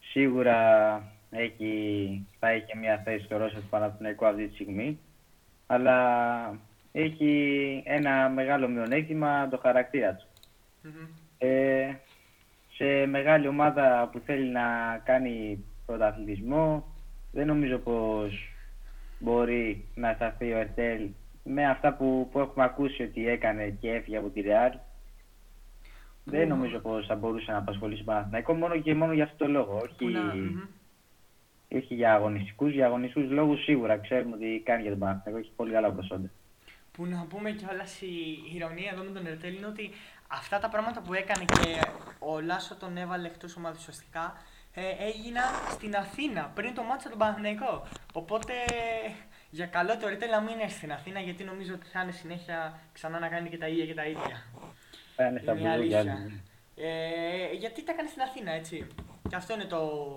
Σίγουρα 0.00 1.02
έχει, 1.30 2.26
θα 2.38 2.48
έχει 2.48 2.78
μια 2.78 3.02
θέση 3.04 3.24
στο 3.24 3.36
Ρώσο 3.36 3.56
του 3.56 3.68
Παναθηναϊκού 3.70 4.26
αυτή 4.26 4.46
τη 4.46 4.54
στιγμή. 4.54 4.98
Αλλά 5.66 6.58
έχει 6.92 7.82
ένα 7.86 8.28
μεγάλο 8.28 8.68
μειονέκτημα 8.68 9.48
το 9.48 9.58
χαρακτήρα 9.58 10.14
του. 10.14 10.26
Μμμ. 10.82 11.06
Ε, 11.38 11.98
σε 12.76 13.06
μεγάλη 13.06 13.48
ομάδα 13.48 14.08
που 14.12 14.18
θέλει 14.18 14.48
να 14.48 14.98
κάνει 15.04 15.64
πρωταθλητισμό 15.86 16.84
δεν 17.32 17.46
νομίζω 17.46 17.78
πως 17.78 18.52
μπορεί 19.18 19.84
να 19.94 20.12
σταθεί 20.12 20.52
ο 20.52 20.58
Ερτέλ 20.58 21.08
με 21.44 21.66
αυτά 21.66 21.94
που, 21.94 22.28
που 22.32 22.38
έχουμε 22.38 22.64
ακούσει 22.64 23.02
ότι 23.02 23.28
έκανε 23.28 23.68
και 23.80 23.90
έφυγε 23.90 24.16
από 24.16 24.28
τη 24.28 24.40
Ρεάλ. 24.40 24.72
Δεν 26.28 26.48
νομίζω 26.48 26.78
πως 26.78 27.06
θα 27.06 27.14
μπορούσε 27.14 27.50
να 27.52 27.58
απασχολήσει 27.58 28.04
τον 28.04 28.14
Παναθηναϊκό 28.14 28.54
μόνο 28.54 28.80
και 28.80 28.94
μόνο 28.94 29.12
για 29.12 29.24
αυτό 29.24 29.36
το 29.44 29.50
λόγο. 29.50 29.78
Που 29.78 30.04
Όχι, 30.04 30.12
να- 30.14 30.34
μμμ. 30.34 30.60
όχι 31.72 31.94
για 31.94 32.14
αγωνιστικούς, 32.14 32.72
για 32.72 32.86
αγωνιστικούς 32.86 33.30
λόγους 33.30 33.62
σίγουρα 33.64 33.98
ξέρουμε 33.98 34.34
ότι 34.34 34.62
κάνει 34.64 34.82
για 34.82 34.90
τον 34.90 34.98
Παναθηναϊκό, 35.00 35.40
έχει 35.46 35.52
πολύ 35.56 35.72
καλά 35.72 35.90
προσόντα. 35.90 36.28
Που 36.92 37.06
να 37.06 37.26
πούμε 37.28 37.50
κιόλας 37.50 38.00
η 38.00 38.14
ηρωνία 38.54 38.90
εδώ 38.92 39.02
με 39.02 39.10
τον 39.10 39.26
Ερτέλ 39.26 39.54
είναι 39.56 39.66
ότι 39.66 39.90
αυτά 40.28 40.58
τα 40.58 40.68
πράγματα 40.68 41.00
που 41.02 41.14
έκανε 41.14 41.44
και 41.44 41.80
ο 42.18 42.40
Λάσο 42.40 42.74
τον 42.76 42.96
έβαλε 42.96 43.26
εκτός 43.26 43.56
ομάδας 43.56 43.78
ουσιαστικά 43.78 44.34
ε, 44.74 44.82
έγιναν 45.08 45.44
στην 45.70 45.96
Αθήνα 45.96 46.52
πριν 46.54 46.74
το 46.74 46.82
μάτσο 46.82 47.08
τον 47.08 47.18
Παναθηναϊκό. 47.18 47.86
Οπότε 48.12 48.52
για 49.50 49.66
καλό 49.66 49.96
το 49.98 50.06
Ερτέλ 50.08 50.30
να 50.30 50.40
μην 50.40 50.58
έρθει 50.60 50.76
στην 50.76 50.92
Αθήνα 50.92 51.20
γιατί 51.20 51.44
νομίζω 51.44 51.74
ότι 51.74 51.86
θα 51.86 52.02
είναι 52.02 52.12
συνέχεια 52.12 52.78
ξανά 52.92 53.18
να 53.18 53.28
κάνει 53.28 53.48
και 53.48 53.58
τα 53.58 53.68
ίδια 53.68 53.86
και 53.86 53.94
τα 53.94 54.04
ίδια. 54.06 54.36
Θα 55.16 55.26
είναι 55.26 55.38
στα 55.40 55.52
Είναι 55.52 55.68
η 55.68 55.76
μπουζούκια. 55.76 55.98
αλήθεια. 55.98 56.42
Ε, 56.76 57.52
γιατί 57.52 57.84
τα 57.84 57.92
έκανε 57.92 58.08
στην 58.08 58.22
Αθήνα, 58.22 58.50
έτσι. 58.52 58.86
Και 59.28 59.36
αυτό 59.36 59.54
είναι 59.54 59.64
το, 59.64 60.12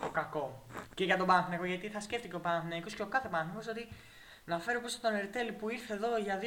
το 0.00 0.08
κακό. 0.12 0.66
Και 0.94 1.04
για 1.04 1.16
τον 1.16 1.26
Παναθηναϊκό, 1.26 1.64
γιατί 1.64 1.88
θα 1.88 2.00
σκέφτηκε 2.00 2.36
ο 2.36 2.40
Παναθηναϊκός 2.40 2.94
και 2.94 3.02
ο 3.02 3.06
κάθε 3.06 3.28
Παναθηναϊκός 3.28 3.68
ότι 3.68 3.88
να 4.44 4.58
φέρω 4.58 4.80
πίσω 4.80 4.98
τον 5.00 5.14
Ερτέλ 5.14 5.52
που 5.52 5.70
ήρθε 5.70 5.94
εδώ 5.94 6.18
για 6.18 6.40
2-24 6.40 6.44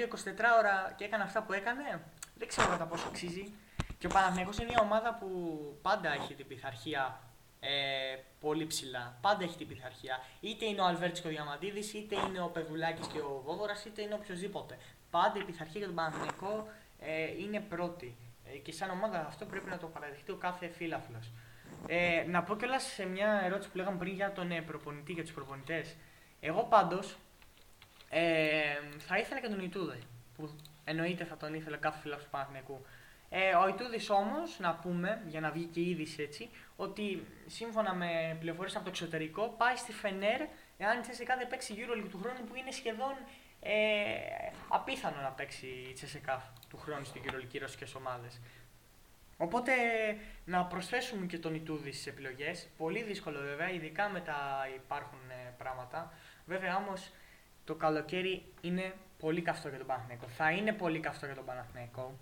ώρα 0.59 0.93
και 0.97 1.03
έκανε 1.03 1.23
αυτά 1.23 1.43
που 1.43 1.53
έκανε, 1.53 2.01
δεν 2.35 2.47
ξέρω 2.47 2.67
κατά 2.67 2.85
πόσο 2.85 3.07
αξίζει. 3.07 3.53
Και 3.97 4.07
ο 4.07 4.09
Παναθηναϊκός 4.09 4.57
είναι 4.57 4.69
μια 4.69 4.79
ομάδα 4.81 5.17
που 5.19 5.29
πάντα 5.81 6.13
έχει 6.13 6.33
την 6.33 6.47
πειθαρχία 6.47 7.19
ε, 7.59 7.69
πολύ 8.39 8.65
ψηλά. 8.67 9.17
Πάντα 9.21 9.43
έχει 9.43 9.57
την 9.57 9.67
πειθαρχία. 9.67 10.23
Είτε 10.39 10.65
είναι 10.65 10.81
ο 10.81 10.85
Αλβέρτης 10.85 11.19
και 11.21 11.27
ο 11.27 11.29
Διαμαντίδης, 11.29 11.93
είτε 11.93 12.15
είναι 12.27 12.41
ο 12.41 12.47
Πεδουλάκης 12.47 13.07
και 13.07 13.19
ο 13.19 13.41
Βόδωρας, 13.45 13.85
είτε 13.85 14.01
είναι 14.01 14.13
οποιοδήποτε. 14.13 14.77
Πάντα 15.09 15.39
η 15.39 15.43
πειθαρχία 15.43 15.77
για 15.79 15.87
τον 15.87 15.95
Παναθηναϊκό 15.95 16.67
ε, 16.99 17.41
είναι 17.41 17.59
πρώτη. 17.59 18.15
Ε, 18.53 18.57
και 18.57 18.71
σαν 18.71 18.89
ομάδα 18.89 19.25
αυτό 19.27 19.45
πρέπει 19.45 19.69
να 19.69 19.77
το 19.77 19.87
παραδεχτεί 19.87 20.31
ο 20.31 20.35
κάθε 20.35 20.67
φίλαθλος. 20.67 21.31
Ε, 21.87 22.23
να 22.27 22.43
πω 22.43 22.55
κιόλας 22.55 22.83
σε 22.83 23.05
μια 23.05 23.41
ερώτηση 23.43 23.69
που 23.69 23.77
λέγαμε 23.77 23.97
πριν 23.97 24.13
για 24.13 24.31
τον 24.31 24.51
ε, 24.51 24.61
προπονητή, 24.61 25.11
για 25.11 25.23
τους 25.23 25.31
προπονητές. 25.31 25.95
Εγώ 26.39 26.63
πάντως 26.63 27.17
ε, 28.09 28.21
θα 28.97 29.17
ήθελα 29.17 29.41
και 29.41 29.47
τον 29.47 29.63
Ιτούδη, 29.63 29.99
που 30.35 30.55
εννοείται 30.83 31.23
θα 31.25 31.37
τον 31.37 31.53
ήθελε 31.53 31.77
κάθε 31.77 31.99
φίλος 31.99 32.23
του 32.23 32.29
Παναθηναϊκού. 32.29 32.85
Ε, 33.29 33.55
ο 33.55 33.67
Ιτούδης 33.67 34.09
όμως, 34.09 34.59
να 34.59 34.75
πούμε, 34.75 35.21
για 35.27 35.39
να 35.39 35.51
βγει 35.51 35.65
και 35.65 35.79
η 35.79 35.89
είδηση 35.89 36.21
έτσι, 36.21 36.49
ότι 36.75 37.27
σύμφωνα 37.47 37.93
με 37.93 38.37
πληροφορίες 38.39 38.75
από 38.75 38.83
το 38.83 38.89
εξωτερικό 38.89 39.55
πάει 39.57 39.75
στη 39.75 39.91
Φενέρ 39.91 40.41
εάν 40.77 40.99
η 40.99 41.03
CSKA 41.07 41.33
δεν 41.37 41.47
παίξει 41.47 41.73
EuroLeague 41.77 42.09
του 42.11 42.19
χρόνου 42.21 42.43
που 42.47 42.55
είναι 42.55 42.71
σχεδόν 42.71 43.13
ε, 43.59 43.71
απίθανο 44.67 45.21
να 45.21 45.29
παίξει 45.29 45.65
η 45.65 45.97
CSKA 46.01 46.39
του 46.69 46.77
χρόνου 46.77 47.05
στην 47.05 47.21
EuroLeague 47.25 47.53
οι 47.53 47.57
ρωσικές 47.57 47.95
ομάδες. 47.95 48.39
Οπότε 49.37 49.71
να 50.45 50.65
προσθέσουμε 50.65 51.25
και 51.25 51.37
τον 51.37 51.55
Ιτούδη 51.55 51.91
στις 51.91 52.07
επιλογές. 52.07 52.67
Πολύ 52.77 53.03
δύσκολο 53.03 53.39
βέβαια, 53.39 53.71
ειδικά 53.71 54.09
με 54.09 54.19
τα 54.19 54.67
υπάρχουν 54.75 55.19
ε, 55.29 55.53
πράγματα. 55.57 56.13
Βέβαια 56.45 56.75
όμως 56.75 57.11
το 57.63 57.75
καλοκαίρι 57.75 58.45
είναι 58.61 58.93
πολύ 59.19 59.41
καυτό 59.41 59.69
για 59.69 59.77
τον 59.77 59.87
Παναθηναϊκό. 59.87 60.27
Θα 60.27 60.51
είναι 60.51 60.73
πολύ 60.73 60.99
καυτό 60.99 61.25
για 61.25 61.35
τον 61.35 61.45
Παναθηναϊκό. 61.45 62.17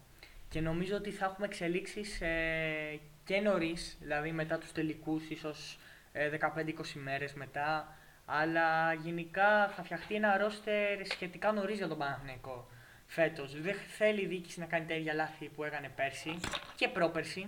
Και 0.49 0.61
νομίζω 0.61 0.95
ότι 0.95 1.11
θα 1.11 1.25
έχουμε 1.25 1.45
εξελίξεις 1.45 2.21
ε, 2.21 2.99
και 3.25 3.39
νωρίς, 3.39 3.97
δηλαδή 3.99 4.31
μετά 4.31 4.57
τους 4.57 4.71
τελικούς, 4.71 5.29
ίσως 5.29 5.79
ε, 6.11 6.29
15-20 6.29 6.71
μέρες 6.93 7.33
μετά. 7.33 7.97
Αλλά 8.25 8.93
γενικά 8.93 9.67
θα 9.75 9.83
φτιαχτεί 9.83 10.15
ένα 10.15 10.37
ρόστερ 10.37 11.05
σχετικά 11.05 11.51
νωρίς 11.51 11.77
για 11.77 11.87
τον 11.87 11.97
Παναθηναϊκό 11.97 12.67
φέτος. 13.07 13.61
Δεν 13.61 13.75
θέλει 13.97 14.21
η 14.21 14.25
διοίκηση 14.25 14.59
να 14.59 14.65
κάνει 14.65 14.85
τα 14.85 14.93
ίδια 14.93 15.13
λάθη 15.13 15.49
που 15.49 15.63
έκανε 15.63 15.89
πέρσι 15.95 16.39
και 16.75 16.87
πρόπερσι. 16.87 17.47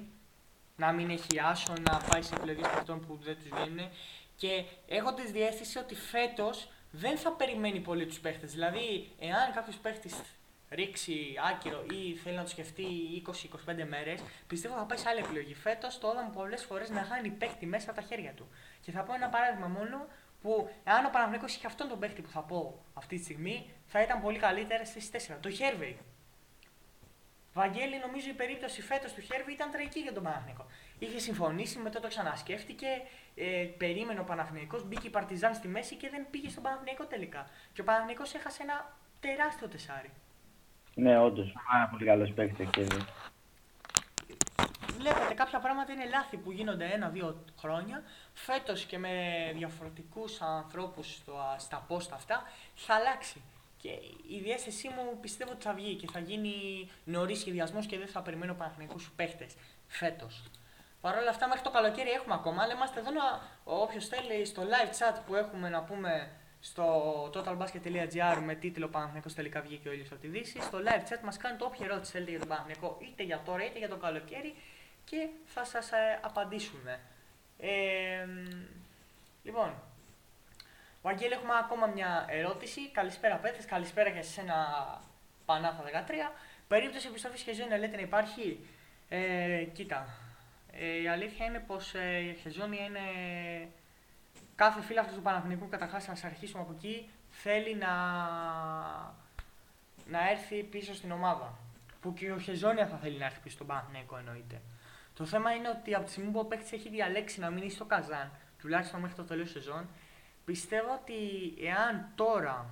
Να 0.75 0.91
μην 0.91 1.09
έχει 1.09 1.39
άσο, 1.43 1.73
να 1.89 1.97
πάει 1.97 2.21
σε 2.21 2.35
επιλογές 2.35 2.67
παιχτών 2.67 3.05
που 3.07 3.19
δεν 3.23 3.35
τους 3.35 3.49
βγαίνουν. 3.49 3.89
Και 4.35 4.63
έχω 4.87 5.13
τη 5.13 5.31
διέστηση 5.31 5.77
ότι 5.77 5.95
φέτος 5.95 6.69
δεν 6.91 7.17
θα 7.17 7.31
περιμένει 7.31 7.79
πολύ 7.79 8.05
τους 8.05 8.19
παίχτες. 8.19 8.51
Δηλαδή, 8.51 9.09
εάν 9.19 9.53
κάποιος 9.53 9.75
παίχτης 9.75 10.21
ρίξει 10.69 11.35
άκυρο 11.49 11.85
ή 11.89 12.15
θέλει 12.15 12.35
να 12.35 12.43
το 12.43 12.49
σκεφτεί 12.49 12.83
20-25 13.11 13.85
μέρες, 13.87 14.21
πιστεύω 14.47 14.75
θα 14.75 14.83
πάει 14.83 14.97
σε 14.97 15.09
άλλη 15.09 15.19
επιλογή. 15.19 15.53
Φέτος 15.53 15.99
το 15.99 16.11
είδαμε 16.11 16.29
πολλές 16.33 16.63
φορές 16.63 16.89
να 16.89 17.03
χάνει 17.03 17.29
παίχτη 17.29 17.65
μέσα 17.65 17.91
από 17.91 18.01
τα 18.01 18.05
χέρια 18.07 18.31
του. 18.31 18.47
Και 18.81 18.91
θα 18.91 19.01
πω 19.01 19.13
ένα 19.13 19.27
παράδειγμα 19.27 19.67
μόνο 19.67 20.07
που 20.47 20.69
εάν 20.83 21.05
ο 21.05 21.09
Παναγενικός 21.09 21.55
είχε 21.55 21.67
αυτόν 21.67 21.87
τον 21.87 21.99
παίχτη 21.99 22.21
που 22.21 22.29
θα 22.29 22.41
πω 22.41 22.59
αυτή 22.93 23.15
τη 23.17 23.23
στιγμή, 23.23 23.69
θα 23.85 24.01
ήταν 24.01 24.21
πολύ 24.21 24.39
καλύτερα 24.39 24.85
στις 24.85 25.09
4. 25.11 25.37
Το 25.41 25.49
Χέρβεϊ. 25.49 25.97
Βαγγέλη, 27.53 27.99
νομίζω 28.05 28.29
η 28.29 28.33
περίπτωση 28.33 28.81
φέτος 28.81 29.13
του 29.13 29.21
Χέρβι 29.21 29.51
ήταν 29.51 29.71
τραγική 29.71 29.99
για 29.99 30.13
τον 30.13 30.23
Παναθηναϊκό. 30.23 30.65
Είχε 30.99 31.19
συμφωνήσει, 31.19 31.79
μετά 31.79 31.99
το 31.99 32.07
ξανασκέφτηκε, 32.07 32.87
ε, 33.35 33.67
περίμενε 33.77 34.19
ο 34.19 34.23
Παναθηναϊκός, 34.23 34.87
μπήκε 34.87 35.07
η 35.07 35.09
Παρτιζάν 35.09 35.53
στη 35.53 35.67
μέση 35.67 35.95
και 35.95 36.09
δεν 36.09 36.27
πήγε 36.31 36.49
στον 36.49 36.63
Παναθηναϊκό 36.63 37.05
τελικά. 37.05 37.49
Και 37.73 37.81
ο 37.81 37.83
Παναθηναϊκός 37.83 38.33
έχασε 38.33 38.63
ένα 38.63 38.97
τεράστιο 39.19 39.67
τεσάρι. 39.67 40.11
Ναι, 40.93 41.19
όντως. 41.19 41.55
Πάρα 41.71 41.87
πολύ 41.91 42.05
καλός 42.05 42.31
παίκτης 42.33 42.69
και 42.69 42.85
Βλέπετε, 44.97 45.33
κάποια 45.33 45.59
πράγματα 45.59 45.93
είναι 45.93 46.05
λάθη 46.09 46.37
που 46.37 46.51
γίνονται 46.51 46.85
ένα-δύο 46.85 47.43
χρόνια. 47.59 48.03
Φέτος 48.33 48.83
και 48.83 48.97
με 48.97 49.11
διαφορετικούς 49.55 50.41
ανθρώπους 50.41 51.21
στα 51.57 51.85
πόστα 51.87 52.15
αυτά 52.15 52.43
θα 52.75 52.93
αλλάξει. 52.93 53.41
Και 53.81 53.89
η 54.27 54.39
διέστησή 54.43 54.87
μου 54.87 55.17
πιστεύω 55.21 55.51
ότι 55.51 55.63
θα 55.63 55.73
βγει 55.73 55.95
και 55.95 56.07
θα 56.11 56.19
γίνει 56.19 56.89
νωρίς 57.03 57.39
σχεδιασμός 57.39 57.85
και 57.85 57.97
δεν 57.97 58.07
θα 58.07 58.21
περιμένω 58.21 58.53
Παναθηναϊκούς 58.53 59.11
παίχτες 59.15 59.55
φέτος. 59.87 60.43
Παρ' 61.01 61.17
όλα 61.17 61.29
αυτά, 61.29 61.47
μέχρι 61.47 61.63
το 61.63 61.69
καλοκαίρι 61.69 62.09
έχουμε 62.09 62.33
ακόμα, 62.33 62.63
αλλά 62.63 62.73
είμαστε 62.73 62.99
εδώ 62.99 63.11
να. 63.11 63.21
Όποιος 63.63 64.07
θέλει 64.07 64.45
στο 64.45 64.61
live 64.61 64.89
chat 64.89 65.19
που 65.25 65.35
έχουμε 65.35 65.69
να 65.69 65.83
πούμε 65.83 66.31
στο 66.59 66.85
totalbasket.gr 67.33 68.41
με 68.45 68.55
τίτλο 68.55 68.87
Παναθηναϊκός 68.87 69.33
τελικά 69.33 69.61
βγήκε 69.61 69.89
ο 69.89 69.91
ήλιος 69.91 70.11
από 70.11 70.21
τη 70.21 70.27
Δύση. 70.27 70.61
Στο 70.61 70.77
live 70.77 71.11
chat 71.11 71.19
μας 71.23 71.37
κάνετε 71.37 71.63
όποια 71.63 71.85
ερώτηση 71.85 72.11
θέλετε 72.11 72.31
για 72.31 72.39
τον 72.39 72.49
Παναθηναϊκό, 72.49 72.97
είτε 73.01 73.23
για 73.23 73.41
τώρα 73.45 73.65
είτε 73.65 73.77
για 73.77 73.89
το 73.89 73.97
καλοκαίρι 73.97 74.55
και 75.09 75.29
θα 75.45 75.65
σας 75.65 75.91
ε, 75.91 76.19
απαντήσουμε. 76.21 76.99
Ε, 77.59 78.27
λοιπόν, 79.43 79.73
Βαγγέλη, 81.01 81.33
έχουμε 81.33 81.53
ακόμα 81.59 81.85
μια 81.85 82.25
ερώτηση. 82.29 82.89
Καλησπέρα, 82.89 83.35
Πέτρες. 83.35 83.65
Καλησπέρα 83.65 84.09
και 84.09 84.21
σε 84.21 84.31
σένα, 84.31 84.55
Πανάθα 85.45 85.83
13. 85.83 86.33
Περίπτωση 86.67 87.07
επιστροφής 87.07 87.41
Χεζόνια 87.41 87.77
λέτε 87.77 87.95
να 87.95 88.01
υπάρχει; 88.01 88.59
Ε, 89.09 89.63
κοίτα, 89.73 90.07
ε, 90.71 91.01
η 91.01 91.07
αλήθεια 91.07 91.45
είναι 91.45 91.59
πως 91.59 91.93
ε, 91.93 92.17
η 92.17 92.33
Χεζόνια 92.33 92.83
είναι... 92.83 92.99
Κάθε 94.55 94.81
φύλαθλος 94.81 95.15
του 95.15 95.21
Παναθηναϊκού, 95.21 95.69
καταρχάς, 95.69 96.07
να 96.07 96.15
σας 96.15 96.23
αρχίσουμε 96.23 96.61
από 96.61 96.73
εκεί, 96.77 97.09
θέλει 97.29 97.75
να... 97.75 97.87
να 100.05 100.29
έρθει 100.29 100.63
πίσω 100.63 100.93
στην 100.93 101.11
ομάδα. 101.11 101.57
Που 102.01 102.13
και 102.13 102.31
ο 102.31 102.39
Χεζόνια 102.39 102.87
θα 102.87 102.97
θέλει 102.97 103.17
να 103.17 103.25
έρθει 103.25 103.39
πίσω 103.39 103.55
στον 103.55 103.67
Παναθηναϊκό 103.67 104.17
εννοείται. 104.17 104.61
Το 105.17 105.25
θέμα 105.25 105.51
είναι 105.51 105.69
ότι 105.69 105.95
από 105.95 106.05
τη 106.05 106.11
στιγμή 106.11 106.31
που 106.31 106.39
ο 106.39 106.45
παίκτης 106.45 106.71
έχει 106.71 106.89
διαλέξει 106.89 107.39
να 107.39 107.49
μείνει 107.49 107.69
στο 107.69 107.85
Καζάν, 107.85 108.31
τουλάχιστον 108.59 108.99
μέχρι 108.99 109.15
το 109.15 109.23
τέλος 109.23 109.49
σεζόν, 109.49 109.87
πιστεύω 110.45 110.93
ότι 111.01 111.13
εάν 111.67 112.11
τώρα 112.15 112.65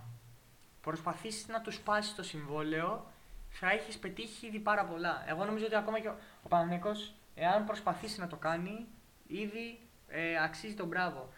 προσπαθήσει 0.82 1.52
να 1.52 1.62
τους 1.62 1.76
σπάσει 1.76 2.16
το 2.16 2.24
συμβόλαιο, 2.24 3.12
θα 3.50 3.72
έχεις 3.72 3.98
πετύχει 3.98 4.48
ήδη 4.48 4.60
πάρα 4.60 4.86
πολλά. 4.86 5.24
Εγώ 5.28 5.46
νομίζω 5.46 5.66
ότι 5.66 5.76
ακόμα 5.76 6.00
και 6.00 6.08
ο 6.44 6.48
Παναγενικός, 6.48 7.14
εάν 7.36 7.66
προσπαθήσει 7.66 8.20
να 8.20 8.28
το 8.28 8.36
κάνει, 8.36 8.88
ήδη 9.28 9.80
ε, 10.08 10.44
αξίζει 10.44 10.74
τον 10.74 10.88
μπράβο. 10.88 11.30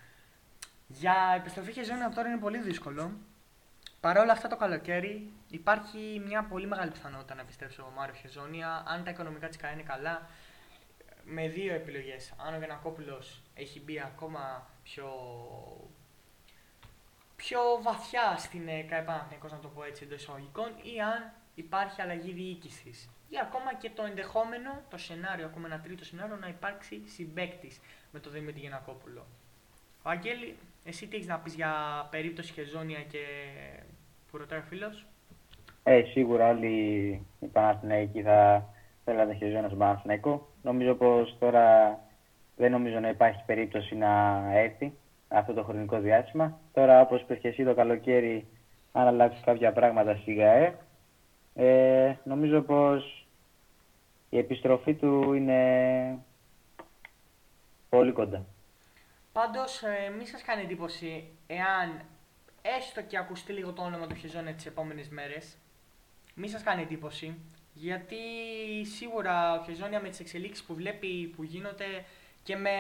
Για 0.88 1.34
επιστροφή 1.36 1.72
χεζόνια 1.72 2.10
τώρα 2.10 2.28
είναι 2.28 2.40
πολύ 2.40 2.60
δύσκολο. 2.60 3.12
Παρ' 4.00 4.18
όλα 4.18 4.32
αυτά 4.32 4.48
το 4.48 4.56
καλοκαίρι 4.56 5.32
υπάρχει 5.50 6.22
μια 6.26 6.44
πολύ 6.44 6.68
μεγάλη 6.68 6.92
πιθανότητα 6.92 7.36
να 7.36 7.42
επιστρέψει 7.42 7.82
ο 7.82 7.92
Μάριο 7.96 8.16
Χεζόνια. 8.16 8.84
Αν 8.88 9.04
τα 9.04 9.10
οικονομικά 9.10 9.48
της 9.48 9.58
είναι 9.74 9.82
καλά, 9.82 10.30
με 11.30 11.48
δύο 11.48 11.74
επιλογές. 11.74 12.34
Αν 12.38 12.54
ο 12.54 12.58
Γιανακόπουλος 12.58 13.42
έχει 13.54 13.82
μπει 13.82 14.00
ακόμα 14.00 14.70
πιο, 14.84 15.10
πιο 17.36 17.60
βαθιά 17.82 18.36
στην 18.38 18.68
ε, 18.68 18.82
ΚΑΕ 18.82 19.06
να 19.52 19.60
το 19.62 19.68
πω 19.68 19.84
έτσι 19.84 20.04
εντός 20.04 20.22
εισαγωγικών, 20.22 20.70
ή 20.96 21.02
αν 21.02 21.32
υπάρχει 21.56 22.02
αλλαγή 22.02 22.32
διοίκησης. 22.32 23.10
Ή 23.30 23.36
ακόμα 23.42 23.74
και 23.74 23.90
το 23.90 24.04
ενδεχόμενο, 24.04 24.82
το 24.90 24.98
σενάριο, 24.98 25.46
ακόμα 25.46 25.68
ένα 25.68 25.80
τρίτο 25.80 26.06
σενάριο, 26.06 26.36
να 26.36 26.48
υπάρξει 26.48 27.02
συμπέκτη 27.06 27.72
με 28.12 28.20
το 28.20 28.30
Δημήτρη 28.30 28.60
Γιανακόπουλο. 28.60 29.26
Ο 30.04 30.10
Αγγέλη, 30.10 30.56
εσύ 30.84 31.08
τι 31.08 31.16
έχεις 31.16 31.28
να 31.28 31.40
πεις 31.40 31.54
για 31.54 32.08
περίπτωση 32.12 32.54
Χεζόνια 32.54 33.04
και 33.04 33.26
που 34.32 34.38
ρωτάει 34.38 34.60
ο 34.60 34.64
φίλος; 34.70 35.06
Ε, 35.84 36.04
σίγουρα 36.04 36.50
όλοι 36.50 37.26
οι 37.40 37.46
Παναθηναϊκοί 37.46 38.22
θα 38.22 38.70
θέλανε 39.08 39.34
Χεζόνια 39.34 39.68
στον 39.68 39.78
Παναθηναϊκό. 39.78 40.48
Νομίζω 40.62 40.94
πως 40.94 41.38
τώρα 41.40 42.00
δεν 42.56 42.72
νομίζω 42.72 43.00
να 43.00 43.10
υπάρχει 43.10 43.44
περίπτωση 43.46 43.96
να 43.96 44.44
έρθει 44.54 44.94
αυτό 45.28 45.54
το 45.54 45.64
χρονικό 45.64 46.00
διάστημα. 46.00 46.60
Τώρα, 46.74 47.02
όπως 47.02 47.22
είπες 47.22 47.38
και 47.38 47.48
εσύ 47.48 47.64
το 47.64 47.74
καλοκαίρι, 47.74 48.48
αν 48.92 49.08
αλλάξεις 49.08 49.44
κάποια 49.44 49.72
πράγματα 49.72 50.16
στη 50.16 50.34
ΓΑΕ, 50.34 50.78
ε, 51.56 52.16
νομίζω 52.24 52.62
πως 52.62 53.28
η 54.30 54.38
επιστροφή 54.38 54.94
του 54.94 55.34
είναι 55.34 56.20
πολύ 57.90 58.12
κοντά. 58.12 58.46
Πάντως, 59.32 59.84
ε, 59.84 60.10
μη 60.18 60.26
σας 60.26 60.42
κάνει 60.42 60.62
εντύπωση 60.62 61.28
εάν 61.48 62.02
έστω 62.78 63.02
και 63.02 63.18
ακουστεί 63.18 63.54
λίγο 63.54 63.74
το 63.74 63.82
όνομα 63.82 64.08
του 64.08 64.16
Χεζόνε 64.16 64.54
τις 64.54 64.66
επόμενες 64.66 65.10
μέρες, 65.10 65.58
μη 66.36 66.50
σας 66.50 66.64
κάνει 66.64 66.82
εντύπωση, 66.82 67.36
γιατί 67.80 68.18
σίγουρα 68.96 69.60
ο 69.60 69.64
Χεζόνια 69.64 70.02
με 70.02 70.10
τις 70.10 70.20
εξελίξεις 70.20 70.66
που 70.66 70.74
βλέπει 70.74 71.34
που 71.36 71.44
γίνονται 71.44 72.06
και 72.44 72.56
με 72.56 72.72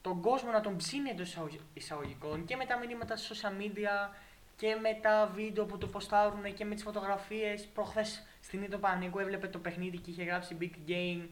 τον 0.00 0.20
κόσμο 0.20 0.50
να 0.50 0.60
τον 0.60 0.76
ψήνει 0.76 1.10
εντός 1.10 1.38
εισαγωγικών 1.74 2.44
και 2.44 2.56
με 2.56 2.64
τα 2.64 2.78
μηνύματα 2.78 3.16
στα 3.16 3.34
social 3.34 3.62
media 3.62 4.14
και 4.56 4.74
με 4.80 4.98
τα 5.02 5.32
βίντεο 5.34 5.64
που 5.64 5.78
το 5.78 5.86
ποστάρουν 5.86 6.54
και 6.54 6.64
με 6.64 6.74
τις 6.74 6.82
φωτογραφίες. 6.82 7.66
Προχθές 7.74 8.26
στην 8.40 8.62
Ήτο 8.62 8.78
Παναγικού 8.78 9.18
έβλεπε 9.18 9.48
το 9.48 9.58
παιχνίδι 9.58 9.98
και 9.98 10.10
είχε 10.10 10.22
γράψει 10.22 10.56
Big 10.60 10.90
Game. 10.90 11.26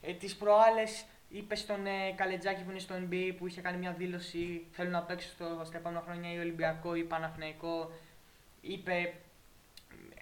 Ε, 0.00 0.12
τις 0.12 0.36
προάλλες 0.36 1.04
είπε 1.28 1.54
στον 1.54 1.86
ε, 1.86 2.12
Καλετζάκη 2.16 2.62
που 2.62 2.70
είναι 2.70 2.78
στο 2.78 2.94
NBA 2.94 3.34
που 3.38 3.46
είχε 3.46 3.60
κάνει 3.60 3.78
μια 3.78 3.92
δήλωση 3.92 4.66
θέλω 4.70 4.90
να 4.90 5.02
παίξω 5.02 5.28
στο, 5.28 5.62
στα 5.64 5.78
επόμενα 5.78 6.02
χρόνια 6.06 6.32
ή 6.32 6.38
Ολυμπιακό 6.38 6.94
ή 6.94 7.02
Παναθηναϊκό. 7.02 7.92
Είπε 8.60 9.12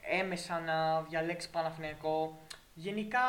έμεσα 0.02 0.60
να 0.60 1.02
διαλέξει 1.02 1.50
Παναθηναϊκό. 1.50 2.38
Γενικά 2.74 3.20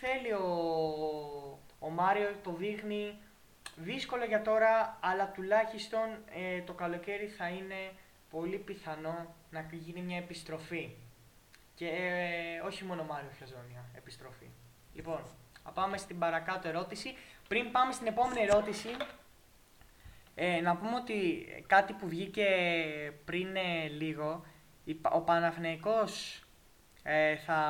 θέλει 0.00 0.32
ο, 0.32 1.58
ο 1.78 1.90
Μάριο, 1.90 2.34
το 2.42 2.52
δείχνει. 2.52 3.18
Δύσκολο 3.76 4.24
για 4.24 4.42
τώρα, 4.42 4.98
αλλά 5.00 5.30
τουλάχιστον 5.30 6.08
ε, 6.34 6.60
το 6.60 6.72
καλοκαίρι 6.72 7.26
θα 7.26 7.48
είναι 7.48 7.92
πολύ 8.30 8.56
πιθανό 8.56 9.34
να 9.50 9.66
γίνει 9.70 10.00
μια 10.00 10.16
επιστροφή. 10.16 10.90
Και 11.74 11.86
ε, 11.86 12.60
όχι 12.66 12.84
μόνο 12.84 13.04
Μάριο 13.04 13.30
Χαζόνια, 13.38 13.84
επιστροφή. 13.96 14.46
Λοιπόν, 14.94 15.20
θα 15.64 15.70
πάμε 15.70 15.96
στην 15.96 16.18
παρακάτω 16.18 16.68
ερώτηση. 16.68 17.14
Πριν 17.48 17.70
πάμε 17.70 17.92
στην 17.92 18.06
επόμενη 18.06 18.40
ερώτηση, 18.40 18.88
ε, 20.34 20.60
να 20.60 20.76
πούμε 20.76 20.94
ότι 20.94 21.46
κάτι 21.66 21.92
που 21.92 22.08
βγήκε 22.08 22.46
πριν 23.24 23.56
ε, 23.56 23.88
λίγο, 23.88 24.44
ο 25.12 25.20
Παναθηναϊκός 25.20 26.40
ε, 27.02 27.36
θα 27.36 27.60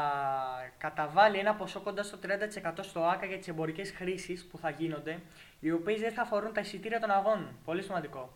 καταβάλει 0.78 1.38
ένα 1.38 1.54
ποσό 1.54 1.80
κοντά 1.80 2.02
στο 2.02 2.18
30% 2.62 2.72
στο 2.80 3.04
ΆΚΑ 3.04 3.26
για 3.26 3.38
τις 3.38 3.48
εμπορικές 3.48 3.90
χρήσεις 3.90 4.44
που 4.44 4.58
θα 4.58 4.70
γίνονται, 4.70 5.20
οι 5.60 5.70
οποίες 5.70 6.00
δεν 6.00 6.12
θα 6.12 6.22
αφορούν 6.22 6.52
τα 6.52 6.60
εισιτήρια 6.60 7.00
των 7.00 7.10
αγώνων. 7.10 7.58
Πολύ 7.64 7.82
σημαντικό. 7.82 8.32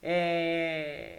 Ε, 0.00 1.18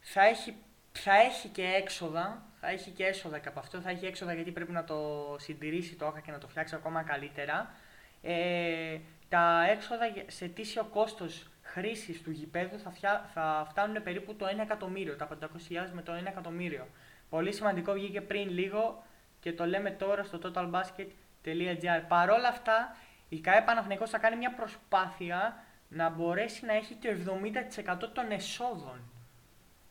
θα, 0.00 0.22
έχει, 0.22 0.54
θα 0.92 1.14
έχει 1.14 1.48
και 1.48 1.62
έξοδα, 1.62 2.42
θα 2.60 2.68
έχει 2.68 2.90
και 2.90 3.04
έσοδα 3.04 3.38
και 3.38 3.48
από 3.48 3.58
αυτό, 3.58 3.80
θα 3.80 3.90
έχει 3.90 4.06
έξοδα 4.06 4.34
γιατί 4.34 4.50
πρέπει 4.50 4.72
να 4.72 4.84
το 4.84 5.36
συντηρήσει 5.38 5.94
το 5.94 6.06
ΆΚΑ 6.06 6.20
και 6.20 6.30
να 6.30 6.38
το 6.38 6.48
φτιάξει 6.48 6.74
ακόμα 6.74 7.02
καλύτερα. 7.02 7.74
Ε, 8.22 8.98
τα 9.28 9.66
έξοδα 9.70 10.04
σε 10.26 10.48
τίσιο 10.48 10.84
κόστος 10.84 11.48
χρήσης 11.74 12.22
του 12.22 12.30
γηπέδου 12.30 12.78
θα, 12.78 12.90
φιά, 12.90 13.30
θα 13.34 13.66
φτάνουν 13.70 14.02
περίπου 14.02 14.34
το 14.34 14.46
1 14.46 14.58
εκατομμύριο, 14.58 15.16
τα 15.16 15.28
500.000 15.28 15.46
με 15.92 16.02
το 16.02 16.12
1 16.12 16.26
εκατομμύριο. 16.26 16.86
Πολύ 17.30 17.52
σημαντικό 17.52 17.92
βγήκε 17.92 18.20
πριν 18.20 18.48
λίγο 18.48 19.02
και 19.40 19.52
το 19.52 19.66
λέμε 19.66 19.90
τώρα 19.90 20.24
στο 20.24 20.38
totalbasket.gr. 20.42 22.02
Παρ' 22.08 22.30
όλα 22.30 22.48
αυτά, 22.48 22.96
η 23.28 23.40
ΚΑΕ 23.40 23.62
Παναθηναϊκός 23.62 24.10
θα 24.10 24.18
κάνει 24.18 24.36
μια 24.36 24.54
προσπάθεια 24.54 25.64
να 25.88 26.08
μπορέσει 26.08 26.64
να 26.64 26.72
έχει 26.72 26.94
το 26.94 27.08
70% 28.04 28.08
των 28.12 28.30
εσόδων 28.30 29.00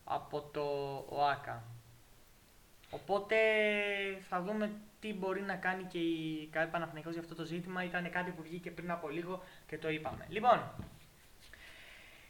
από 0.04 0.40
το 0.40 0.64
ΟΑΚΑ. 1.08 1.62
Οπότε 2.90 3.36
θα 4.28 4.42
δούμε 4.42 4.70
τι 5.00 5.14
μπορεί 5.14 5.42
να 5.42 5.54
κάνει 5.54 5.82
και 5.82 5.98
η 5.98 6.48
ΚΑΕ 6.52 6.66
Παναθηναϊκός 6.66 7.12
για 7.12 7.22
αυτό 7.22 7.34
το 7.34 7.44
ζήτημα. 7.44 7.84
Ήταν 7.84 8.10
κάτι 8.10 8.30
που 8.30 8.42
βγήκε 8.42 8.70
πριν 8.70 8.90
από 8.90 9.08
λίγο 9.08 9.42
και 9.66 9.78
το 9.78 9.88
είπαμε. 9.88 10.26
Λοιπόν, 10.28 10.60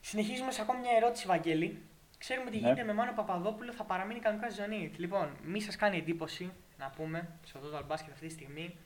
συνεχίζουμε 0.04 0.50
σε 0.52 0.60
ακόμη 0.60 0.80
μια 0.80 0.96
ερώτηση, 0.96 1.26
Βαγγέλη. 1.26 1.82
Ξέρουμε 2.18 2.50
τι 2.50 2.56
ναι. 2.56 2.62
γίνεται 2.62 2.84
με 2.84 2.92
Μάνο 2.92 3.12
Παπαδόπουλο, 3.12 3.72
θα 3.72 3.84
παραμείνει 3.84 4.20
κανονικά 4.20 4.50
ζωή. 4.50 4.92
Λοιπόν, 4.96 5.36
μη 5.42 5.60
σας 5.60 5.76
κάνει 5.76 5.96
εντύπωση 5.96 6.52
να 6.78 6.90
πούμε 6.96 7.28
στο 7.44 7.60
Total 7.60 7.92
Basket 7.92 8.10
αυτή 8.12 8.26
τη 8.26 8.32
στιγμή 8.32 8.76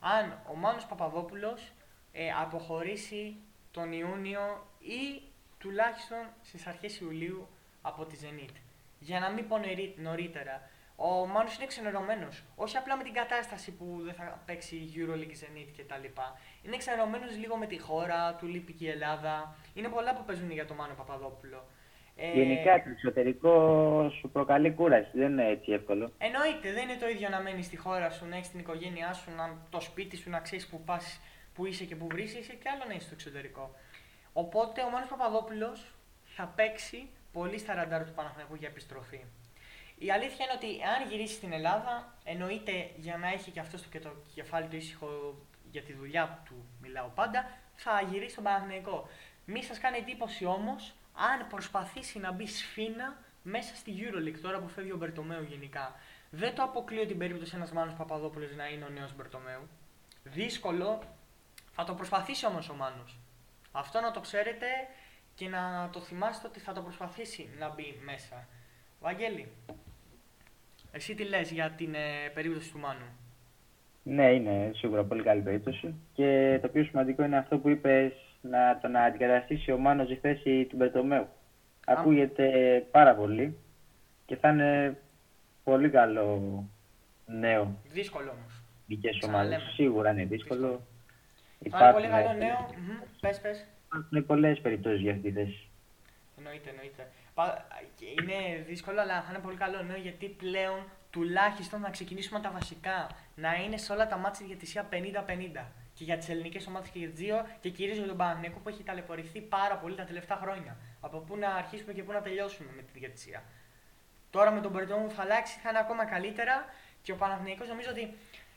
αν 0.00 0.38
ο 0.50 0.54
Μάνος 0.54 0.86
Παπαδόπουλος 0.86 1.72
ε, 2.12 2.30
αποχωρήσει 2.40 3.36
τον 3.70 3.92
Ιούνιο 3.92 4.66
ή 4.80 5.22
τουλάχιστον 5.58 6.18
στις 6.42 6.66
αρχές 6.66 7.00
Ιουλίου 7.00 7.48
από 7.82 8.04
τη 8.04 8.16
Zenit. 8.22 8.54
Για 8.98 9.20
να 9.20 9.30
μην 9.30 9.48
πω 9.48 9.56
νωρίτερα. 9.96 10.70
Ο 10.96 11.26
Μάνος 11.26 11.56
είναι 11.56 11.66
ξενερωμένο. 11.66 12.28
Όχι 12.56 12.76
απλά 12.76 12.96
με 12.96 13.02
την 13.02 13.12
κατάσταση 13.12 13.72
που 13.72 14.00
δεν 14.04 14.14
θα 14.14 14.42
παίξει 14.46 14.76
η 14.76 14.92
Euroleague 14.96 15.36
Zenit 15.42 15.68
κτλ. 15.76 16.06
Είναι 16.62 16.76
ξενερωμένο 16.76 17.24
λίγο 17.40 17.56
με 17.56 17.66
τη 17.66 17.78
χώρα, 17.78 18.34
του 18.34 18.46
λείπει 18.46 18.72
και 18.72 18.84
η 18.84 18.88
Ελλάδα. 18.88 19.54
Είναι 19.74 19.88
πολλά 19.88 20.14
που 20.14 20.24
παίζουν 20.24 20.50
για 20.50 20.66
τον 20.66 20.76
Μάνο 20.76 20.94
Παπαδόπουλο. 20.94 21.64
Ε, 22.16 22.32
Γενικά 22.32 22.82
το 22.82 22.88
εξωτερικό 22.90 23.52
σου 24.18 24.30
προκαλεί 24.30 24.72
κούραση, 24.72 25.10
δεν 25.12 25.30
είναι 25.30 25.48
έτσι 25.48 25.72
εύκολο. 25.72 26.12
Εννοείται, 26.18 26.72
δεν 26.72 26.88
είναι 26.88 26.98
το 27.00 27.08
ίδιο 27.08 27.28
να 27.28 27.40
μένεις 27.40 27.66
στη 27.66 27.76
χώρα 27.76 28.10
σου, 28.10 28.26
να 28.26 28.36
έχεις 28.36 28.50
την 28.50 28.58
οικογένειά 28.58 29.12
σου, 29.12 29.30
να, 29.36 29.56
το 29.70 29.80
σπίτι 29.80 30.16
σου, 30.16 30.30
να 30.30 30.40
ξέρεις 30.40 30.66
που 30.68 30.80
πας, 30.84 31.20
που 31.54 31.66
είσαι 31.66 31.84
και 31.84 31.96
που 31.96 32.06
βρίσκεσαι, 32.06 32.52
και 32.52 32.68
άλλο 32.74 32.84
να 32.88 32.94
είσαι 32.94 33.04
στο 33.04 33.14
εξωτερικό. 33.14 33.74
Οπότε 34.32 34.82
ο 34.82 34.90
Μάνος 34.90 35.08
Παπαδόπουλος 35.08 35.94
θα 36.24 36.52
παίξει 36.56 37.08
πολύ 37.32 37.58
στα 37.58 37.74
ραντάρ 37.74 38.04
του 38.04 38.12
Παναθηναϊκού 38.12 38.54
για 38.54 38.68
επιστροφή. 38.68 39.20
Η 40.06 40.10
αλήθεια 40.10 40.44
είναι 40.44 40.54
ότι 40.54 40.82
αν 40.82 41.08
γυρίσει 41.10 41.34
στην 41.34 41.52
Ελλάδα, 41.52 42.14
εννοείται 42.24 42.90
για 42.96 43.16
να 43.16 43.28
έχει 43.28 43.50
και 43.50 43.60
αυτός 43.60 43.86
και 43.86 44.00
το 44.00 44.10
κεφάλι 44.34 44.68
του 44.68 44.76
ήσυχο 44.76 45.34
για 45.70 45.82
τη 45.82 45.92
δουλειά 45.92 46.42
του, 46.44 46.66
μιλάω 46.80 47.08
πάντα, 47.08 47.50
θα 47.74 48.00
γυρίσει 48.10 48.32
στον 48.32 48.44
Παναθηναϊκό. 48.44 49.08
Μη 49.44 49.62
σας 49.62 49.78
κάνει 49.78 49.98
εντύπωση 49.98 50.44
όμως 50.44 50.94
αν 51.14 51.46
προσπαθήσει 51.48 52.18
να 52.18 52.32
μπει 52.32 52.46
σφίνα 52.46 53.16
μέσα 53.42 53.74
στη 53.74 53.92
Euroleague 53.96 54.38
τώρα 54.42 54.58
που 54.58 54.68
φεύγει 54.68 54.92
ο 54.92 54.96
Μπερτομέου 54.96 55.42
γενικά. 55.42 55.94
Δεν 56.30 56.54
το 56.54 56.62
αποκλείω 56.62 57.06
την 57.06 57.18
περίπτωση 57.18 57.56
ένας 57.56 57.72
Μάνος 57.72 57.94
Παπαδόπουλος 57.94 58.54
να 58.56 58.68
είναι 58.68 58.84
ο 58.84 58.88
νέος 58.88 59.14
Μπερτομέου. 59.16 59.68
Δύσκολο, 60.24 61.02
θα 61.72 61.84
το 61.84 61.94
προσπαθήσει 61.94 62.46
όμως 62.46 62.68
ο 62.68 62.74
Μάνος. 62.74 63.18
Αυτό 63.72 64.00
να 64.00 64.10
το 64.10 64.20
ξέρετε 64.20 64.66
και 65.34 65.48
να 65.48 65.90
το 65.92 66.00
θυμάστε 66.00 66.46
ότι 66.46 66.60
θα 66.60 66.72
το 66.72 66.80
προσπαθήσει 66.82 67.54
να 67.58 67.68
μπει 67.68 68.00
μέσα. 68.04 68.46
Βαγγέλη, 69.00 69.52
εσύ 70.92 71.14
τι 71.14 71.24
λες 71.24 71.50
για 71.50 71.70
την 71.70 71.94
ε, 71.94 72.28
περίπτωση 72.34 72.72
του 72.72 72.78
Μάνου; 72.78 73.06
Ναι, 74.02 74.32
είναι 74.32 74.70
σίγουρα 74.74 75.04
πολύ 75.04 75.22
καλή 75.22 75.40
περίπτωση. 75.40 75.94
Και 76.12 76.58
το 76.62 76.68
πιο 76.68 76.84
σημαντικό 76.84 77.24
είναι 77.24 77.36
αυτό 77.36 77.58
που 77.58 77.68
είπες 77.68 78.12
να 78.40 78.78
τον 78.82 78.96
αντικαταστήσει 78.96 79.72
ο 79.72 79.78
Μάνος 79.78 80.06
στη 80.06 80.16
θέση 80.16 80.64
του 80.64 80.76
Μπερτομέου. 80.76 81.26
Ακούγεται 81.86 82.46
πάρα 82.90 83.14
πολύ 83.14 83.56
και 84.26 84.36
θα 84.36 84.48
είναι 84.48 85.00
πολύ 85.64 85.90
καλό 85.90 86.64
νέο. 87.26 87.78
Δύσκολο 87.92 88.30
όμως. 88.30 88.62
Δικές 88.86 89.18
ομάδες. 89.22 89.62
Σίγουρα 89.74 90.10
είναι 90.10 90.24
δύσκολο. 90.24 90.86
δύσκολο. 91.58 91.82
Θα 91.82 91.88
είναι 91.88 91.92
πολύ 91.92 92.08
καλό 92.08 92.32
νέο. 92.32 92.68
Πες, 93.20 93.40
πες. 93.40 93.66
Υπάρχουν 93.86 94.26
πολλές 94.26 94.60
περιπτώσεις 94.60 95.00
για 95.00 95.12
αυτή 95.12 95.22
τη 95.22 95.32
θέση. 95.32 95.68
Εννοείται, 96.36 96.70
εννοείται. 96.70 97.08
Είναι 98.18 98.62
δύσκολο, 98.66 99.00
αλλά 99.00 99.22
θα 99.22 99.26
είναι 99.30 99.38
πολύ 99.38 99.56
καλό 99.56 99.82
νέο 99.82 99.96
γιατί 99.96 100.26
πλέον 100.28 100.88
τουλάχιστον 101.10 101.80
να 101.80 101.90
ξεκινήσουμε 101.90 102.40
τα 102.40 102.50
βασικά. 102.50 103.10
Να 103.34 103.54
είναι 103.54 103.76
σε 103.76 103.92
όλα 103.92 104.06
τα 104.06 104.16
μάτια 104.16 104.46
για 104.46 104.56
τη 104.56 104.72
50 104.74 105.60
50-50. 105.60 105.64
Και 105.94 106.04
για 106.04 106.16
τις 106.16 106.28
ελληνικές 106.28 106.66
ομάδες 106.66 106.88
και 106.88 106.98
για 106.98 107.08
τις 107.08 107.18
δύο 107.18 107.46
και 107.60 107.70
κυρίως 107.70 107.96
για 107.96 108.06
τον 108.06 108.16
Παναθηναϊκό 108.16 108.58
που 108.58 108.68
έχει 108.68 108.82
ταλαιπωρηθεί 108.82 109.40
πάρα 109.40 109.76
πολύ 109.76 109.94
τα 109.94 110.04
τελευταία 110.04 110.36
χρόνια. 110.36 110.76
Από 111.00 111.18
πού 111.18 111.36
να 111.36 111.48
αρχίσουμε 111.54 111.92
και 111.92 112.02
πού 112.02 112.12
να 112.12 112.20
τελειώσουμε 112.20 112.70
με 112.76 112.82
τη 112.82 112.98
διατησία. 112.98 113.42
Τώρα 114.30 114.50
με 114.50 114.60
τον 114.60 114.70
Μπερτόμου 114.70 115.06
που 115.06 115.14
θα 115.14 115.22
αλλάξει 115.22 115.58
θα 115.58 115.68
είναι 115.68 115.78
ακόμα 115.78 116.04
καλύτερα 116.04 116.64
και 117.02 117.12
ο 117.12 117.16
Παναθηναϊκός 117.16 117.68
νομίζω 117.68 117.90
ότι 117.90 118.14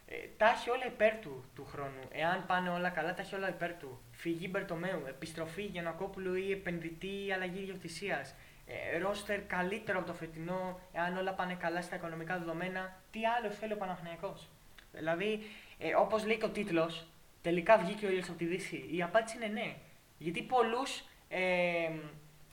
ε, 0.07 0.15
τα 0.37 0.49
έχει 0.49 0.69
όλα 0.69 0.85
υπέρ 0.85 1.13
του 1.19 1.45
του 1.55 1.65
χρόνου. 1.65 2.01
Εάν 2.11 2.45
πάνε 2.45 2.69
όλα 2.69 2.89
καλά, 2.89 3.13
τα 3.13 3.21
έχει 3.21 3.35
όλα 3.35 3.49
υπέρ 3.49 3.73
του. 3.73 4.01
Φυγή 4.11 4.47
Μπερτομέου, 4.51 5.03
επιστροφή 5.07 5.61
Γιανακόπουλου 5.61 6.33
ή 6.33 6.51
επενδυτή 6.51 7.25
ή 7.25 7.33
αλλαγή 7.33 7.59
ιδιοκτησία. 7.59 8.25
Ε, 8.67 8.97
ρόστερ 8.97 9.41
καλύτερο 9.41 9.97
από 9.97 10.07
το 10.07 10.13
φετινό, 10.13 10.79
εάν 10.93 11.17
όλα 11.17 11.33
πάνε 11.33 11.53
καλά 11.53 11.81
στα 11.81 11.95
οικονομικά 11.95 12.37
δεδομένα. 12.37 13.01
Τι 13.11 13.19
άλλο 13.25 13.51
θέλει 13.51 13.73
ο 13.73 13.77
Παναθηναϊκός; 13.77 14.49
Δηλαδή, 14.91 15.39
ε, 15.77 15.95
όπως 15.95 16.25
λέει 16.25 16.37
και 16.37 16.45
ο 16.45 16.49
τίτλος, 16.49 17.07
τελικά 17.41 17.77
βγήκε 17.77 18.05
ο 18.05 18.09
ήλιος 18.09 18.29
από 18.29 18.37
τη 18.37 18.45
Δύση. 18.45 18.89
Η 18.91 19.01
απάντηση 19.01 19.35
είναι 19.35 19.47
ναι. 19.47 19.75
Γιατί 20.17 20.41
πολλούς 20.41 21.03
ε, 21.29 21.91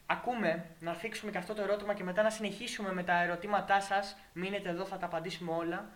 ακούμε 0.06 0.66
να 0.80 0.94
θίξουμε 0.94 1.30
και 1.30 1.38
αυτό 1.38 1.54
το 1.54 1.62
ερώτημα 1.62 1.94
και 1.94 2.04
μετά 2.04 2.22
να 2.22 2.30
συνεχίσουμε 2.30 2.92
με 2.92 3.02
τα 3.02 3.22
ερωτήματά 3.22 3.80
σας. 3.80 4.16
Μείνετε 4.32 4.68
εδώ, 4.68 4.84
θα 4.84 4.96
τα 4.96 5.06
απαντήσουμε 5.06 5.52
όλα 5.52 5.90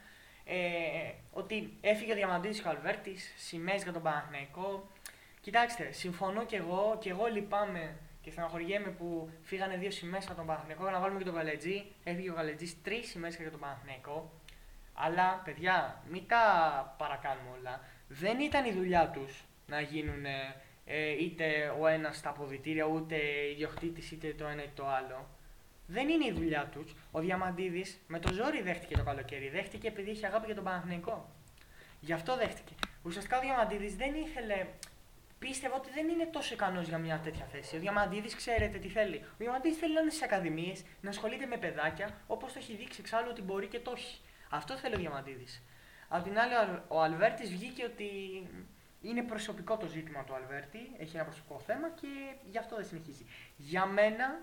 ε, 0.44 1.12
ότι 1.32 1.76
έφυγε 1.80 2.12
ο 2.12 2.14
Διαμαντίδης 2.14 2.60
και 2.60 2.68
ο 2.68 2.70
Αλβέρτης, 2.70 3.32
σημαίες 3.36 3.82
για 3.82 3.92
τον 3.92 4.02
Παναθηναϊκό. 4.02 4.90
Κοιτάξτε, 5.40 5.92
συμφωνώ 5.92 6.44
και 6.44 6.56
εγώ 6.56 6.96
και 7.00 7.10
εγώ 7.10 7.26
λυπάμαι 7.26 7.96
και 8.27 8.33
στεναχωριέμαι 8.33 8.89
που 8.89 9.31
φύγανε 9.43 9.77
δύο 9.77 9.91
σημαίες 9.91 10.27
από 10.27 10.35
τον 10.35 10.47
Παναθηναϊκό 10.47 10.83
για 10.83 10.93
να 10.93 11.01
βάλουμε 11.01 11.18
και 11.18 11.24
τον 11.24 11.35
Γαλετζή. 11.35 11.85
Έφυγε 12.05 12.31
ο 12.31 12.35
Γαλετζής 12.35 12.83
τρεις 12.83 13.09
σημαίες 13.09 13.37
για 13.37 13.51
τον 13.51 13.61
Παναθηναϊκό. 13.61 14.33
Αλλά, 14.95 15.43
παιδιά, 15.45 16.03
μην 16.11 16.27
τα 16.27 16.43
παρακάνουμε 16.99 17.51
όλα. 17.59 17.81
Δεν 18.09 18.41
ήταν 18.41 18.64
η 18.64 18.72
δουλειά 18.72 19.11
τους 19.11 19.45
να 19.66 19.81
γίνουν 19.81 20.24
ε, 20.85 21.11
είτε 21.20 21.74
ο 21.81 21.87
ένας 21.87 22.16
στα 22.16 22.29
αποδητήρια, 22.29 22.85
ούτε 22.85 23.16
ιδιοκτήτης, 23.53 24.11
είτε 24.11 24.35
το 24.39 24.47
ένα 24.47 24.62
είτε 24.62 24.72
το 24.74 24.87
άλλο 24.87 25.27
δεν 25.87 26.09
είναι 26.09 26.24
η 26.24 26.33
δουλειά 26.33 26.68
τους. 26.72 26.95
Ο 27.11 27.20
Διαμαντίδης 27.20 27.99
με 28.07 28.18
το 28.18 28.33
ζόρι 28.33 28.62
δέχτηκε 28.62 28.97
το 28.97 29.05
καλοκαίρι. 29.05 29.49
Δέχτηκε 29.49 29.87
επειδή 29.89 30.11
είχε 30.11 30.27
αγάπη 30.27 30.47
για 30.47 30.55
τον 30.55 30.64
Παναθηναϊκό. 30.64 31.29
Γι' 32.01 32.12
αυτό 32.12 32.37
δέχτηκε. 32.37 32.74
Ουσιαστικά 33.03 33.39
ο 33.39 33.41
Διαμαντίδης 33.41 33.97
δεν 33.97 34.14
ήθελε. 34.14 34.66
Πίστευε 35.39 35.74
ότι 35.74 35.91
δεν 35.91 36.09
είναι 36.09 36.26
τόσο 36.26 36.55
ικανός 36.55 36.89
για 36.89 36.99
μια 36.99 37.18
τέτοια 37.18 37.45
θέση. 37.45 37.76
Ο 37.76 37.78
Διαμαντίδης 37.78 38.34
ξέρετε 38.34 38.78
τι 38.78 38.89
θέλει. 38.89 39.16
Ο 39.16 39.37
Διαμαντίδης 39.39 39.78
θέλει 39.78 39.95
να 39.95 40.01
είναι 40.01 40.11
στι 40.11 40.24
ακαδημίες, 40.24 40.84
να 41.01 41.11
ασχολείται 41.11 41.47
με 41.47 41.57
παιδάκια, 41.57 42.20
όπως 42.26 42.53
το 42.53 42.59
έχει 42.59 42.76
δείξει 42.76 43.01
εξάλλου 43.01 43.28
ότι 43.30 43.43
μπορεί 43.43 43.66
και 43.66 43.80
το 43.80 43.93
έχει. 43.97 44.20
Αυτό 44.51 44.76
θέλει 44.76 44.95
ο 44.95 44.99
Διαμαντίδης. 44.99 45.62
Απ' 46.09 46.22
την 46.22 46.39
άλλη, 46.39 46.53
ο 46.89 47.03
Αλβέρτης 47.03 47.51
βγήκε 47.51 47.84
ότι 47.84 48.09
είναι 49.03 49.22
προσωπικό 49.22 49.76
το 49.76 49.87
ζήτημα 49.87 50.24
του 50.24 50.34
Αλβέρτη, 50.34 50.78
έχει 50.99 51.16
ένα 51.16 51.24
προσωπικό 51.24 51.59
θέμα 51.66 51.91
και 51.91 52.07
γι' 52.51 52.59
αυτό 52.59 52.76
δεν 52.76 52.84
συνεχίζει. 52.84 53.26
Για 53.57 53.87
μένα, 53.87 54.39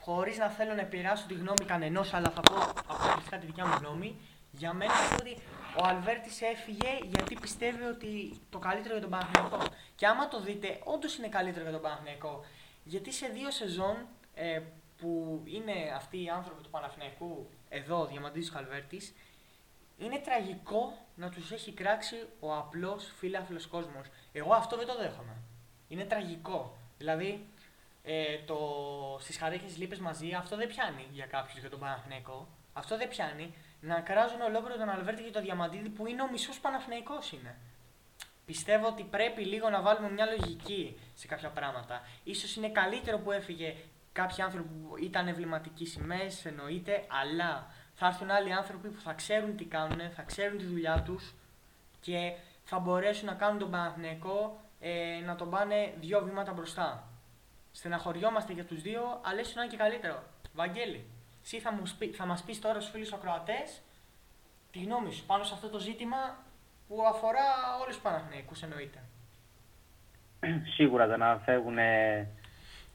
χωρίς 0.00 0.38
να 0.38 0.48
θέλω 0.48 0.74
να 0.74 0.80
επηρεάσω 0.80 1.26
τη 1.26 1.34
γνώμη 1.34 1.64
κανενός, 1.66 2.14
αλλά 2.14 2.30
θα 2.30 2.40
πω 2.40 2.54
αποκλειστικά 2.86 3.38
τη 3.38 3.46
δικιά 3.46 3.66
μου 3.66 3.74
γνώμη. 3.80 4.16
Για 4.50 4.72
μένα 4.72 4.92
είναι 4.92 5.16
ότι 5.20 5.42
ο 5.80 5.84
Αλβέρτης 5.84 6.42
έφυγε 6.42 6.98
γιατί 7.02 7.34
πιστεύει 7.40 7.84
ότι 7.84 8.40
το 8.50 8.58
καλύτερο 8.58 8.92
για 8.92 9.02
τον 9.02 9.10
Παναθηναϊκό. 9.10 9.58
Και 9.94 10.06
άμα 10.06 10.28
το 10.28 10.40
δείτε, 10.40 10.80
όντως 10.84 11.16
είναι 11.16 11.28
καλύτερο 11.28 11.64
για 11.64 11.72
τον 11.72 11.82
Παναθηναϊκό. 11.82 12.44
Γιατί 12.84 13.12
σε 13.12 13.26
δύο 13.26 13.50
σεζόν 13.50 13.96
ε, 14.34 14.60
που 14.96 15.42
είναι 15.44 15.72
αυτοί 15.96 16.22
οι 16.22 16.28
άνθρωποι 16.28 16.62
του 16.62 16.70
Παναθηναϊκού, 16.70 17.50
εδώ, 17.68 18.00
ο 18.00 18.06
Διαμαντής 18.06 18.50
ο 18.50 18.58
Αλβέρτης, 18.58 19.14
είναι 19.98 20.18
τραγικό 20.18 20.98
να 21.14 21.28
τους 21.28 21.50
έχει 21.50 21.72
κράξει 21.72 22.16
ο 22.40 22.54
απλός 22.54 23.12
φίλαθλος 23.16 23.66
κόσμος. 23.66 24.06
Εγώ 24.32 24.54
αυτό 24.54 24.76
δεν 24.76 24.86
το 24.86 24.96
δέχομαι. 24.96 25.36
Είναι 25.88 26.04
τραγικό. 26.04 26.76
Δηλαδή, 26.98 27.46
ε, 28.02 28.38
το, 28.46 28.58
στις 29.20 29.36
χαρίχες 29.36 29.76
λίπες 29.76 29.98
μαζί, 29.98 30.32
αυτό 30.32 30.56
δεν 30.56 30.68
πιάνει 30.68 31.06
για 31.12 31.26
κάποιους 31.26 31.58
για 31.58 31.70
τον 31.70 31.78
Παναθηναϊκό. 31.78 32.48
Αυτό 32.72 32.96
δεν 32.96 33.08
πιάνει. 33.08 33.54
Να 33.84 34.00
κράζουν 34.00 34.40
ολόκληρο 34.40 34.78
τον 34.78 34.88
Αλβέρτη 34.88 35.22
και 35.22 35.30
τον 35.30 35.42
Διαμαντίδη 35.42 35.88
που 35.88 36.06
είναι 36.06 36.22
ο 36.22 36.30
μισός 36.30 36.60
Παναθηναϊκός 36.60 37.32
είναι. 37.32 37.56
Πιστεύω 38.46 38.86
ότι 38.86 39.02
πρέπει 39.02 39.44
λίγο 39.44 39.70
να 39.70 39.80
βάλουμε 39.80 40.10
μια 40.10 40.26
λογική 40.26 40.98
σε 41.14 41.26
κάποια 41.26 41.48
πράγματα. 41.48 42.06
Ίσως 42.24 42.56
είναι 42.56 42.68
καλύτερο 42.68 43.18
που 43.18 43.32
έφυγε 43.32 43.74
κάποιοι 44.12 44.42
άνθρωποι 44.42 44.68
που 44.68 44.96
ήταν 44.96 45.28
εμβληματικοί 45.28 45.86
σημαίες, 45.86 46.44
εννοείται, 46.44 47.04
αλλά 47.22 47.66
θα 47.94 48.06
έρθουν 48.06 48.30
άλλοι 48.30 48.52
άνθρωποι 48.52 48.88
που 48.88 49.00
θα 49.00 49.12
ξέρουν 49.12 49.56
τι 49.56 49.64
κάνουν, 49.64 50.10
θα 50.10 50.22
ξέρουν 50.22 50.58
τη 50.58 50.64
δουλειά 50.64 51.02
τους 51.02 51.34
και 52.00 52.32
θα 52.64 52.78
μπορέσουν 52.78 53.26
να 53.26 53.34
κάνουν 53.34 53.58
τον 53.58 53.70
Παναθηναϊκό 53.70 54.60
ε, 54.80 55.20
να 55.24 55.36
τον 55.36 55.50
πάνε 55.50 55.94
δύο 56.00 56.22
βήματα 56.24 56.52
μπροστά. 56.52 57.08
Στεναχωριόμαστε 57.72 58.52
για 58.52 58.64
τους 58.64 58.82
δύο, 58.82 59.20
αλλά 59.24 59.40
ίσως 59.40 59.54
να 59.54 59.62
είναι 59.62 59.70
και 59.70 59.76
καλύτερο. 59.76 60.22
Βαγγέλη, 60.54 61.06
εσύ 61.42 61.58
θα, 61.60 61.72
μου 61.72 61.86
σπί, 61.86 62.06
θα 62.06 62.26
μας 62.26 62.42
πεις 62.42 62.60
τώρα 62.60 62.80
στους 62.80 62.92
φίλους 62.92 63.12
ακροατές 63.12 63.82
τη 64.72 64.82
γνώμη 64.82 65.12
σου 65.12 65.26
πάνω 65.26 65.44
σε 65.44 65.54
αυτό 65.54 65.68
το 65.68 65.78
ζήτημα 65.78 66.16
που 66.88 67.02
αφορά 67.06 67.40
όλους 67.82 67.94
τους 67.94 68.02
Παναθηναϊκούς 68.02 68.62
εννοείται. 68.62 68.98
Σίγουρα 70.76 71.08
το 71.08 71.16
να 71.16 71.40
φεύγουν 71.44 71.78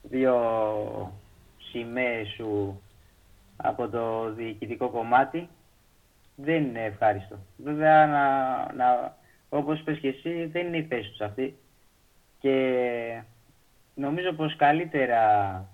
δύο 0.02 0.36
σημαίες 1.58 2.28
σου 2.28 2.82
από 3.58 3.90
το 3.90 4.34
διοικητικό 4.34 4.90
κομμάτι 4.90 5.50
δεν 6.36 6.64
είναι 6.64 6.84
ευχάριστο. 6.84 7.40
Βέβαια, 7.58 8.08
να, 8.08 8.74
να, 8.74 9.18
όπως 9.50 9.80
είπες 9.80 10.00
και 10.00 10.08
εσύ, 10.08 10.46
δεν 10.46 10.68
είναι 10.68 10.78
η 10.78 10.84
θέση 10.84 11.10
τους 11.10 11.22
αυτή. 11.22 11.58
Και 12.40 13.22
νομίζω 13.94 14.34
πως 14.34 14.56
καλύτερα 14.56 15.66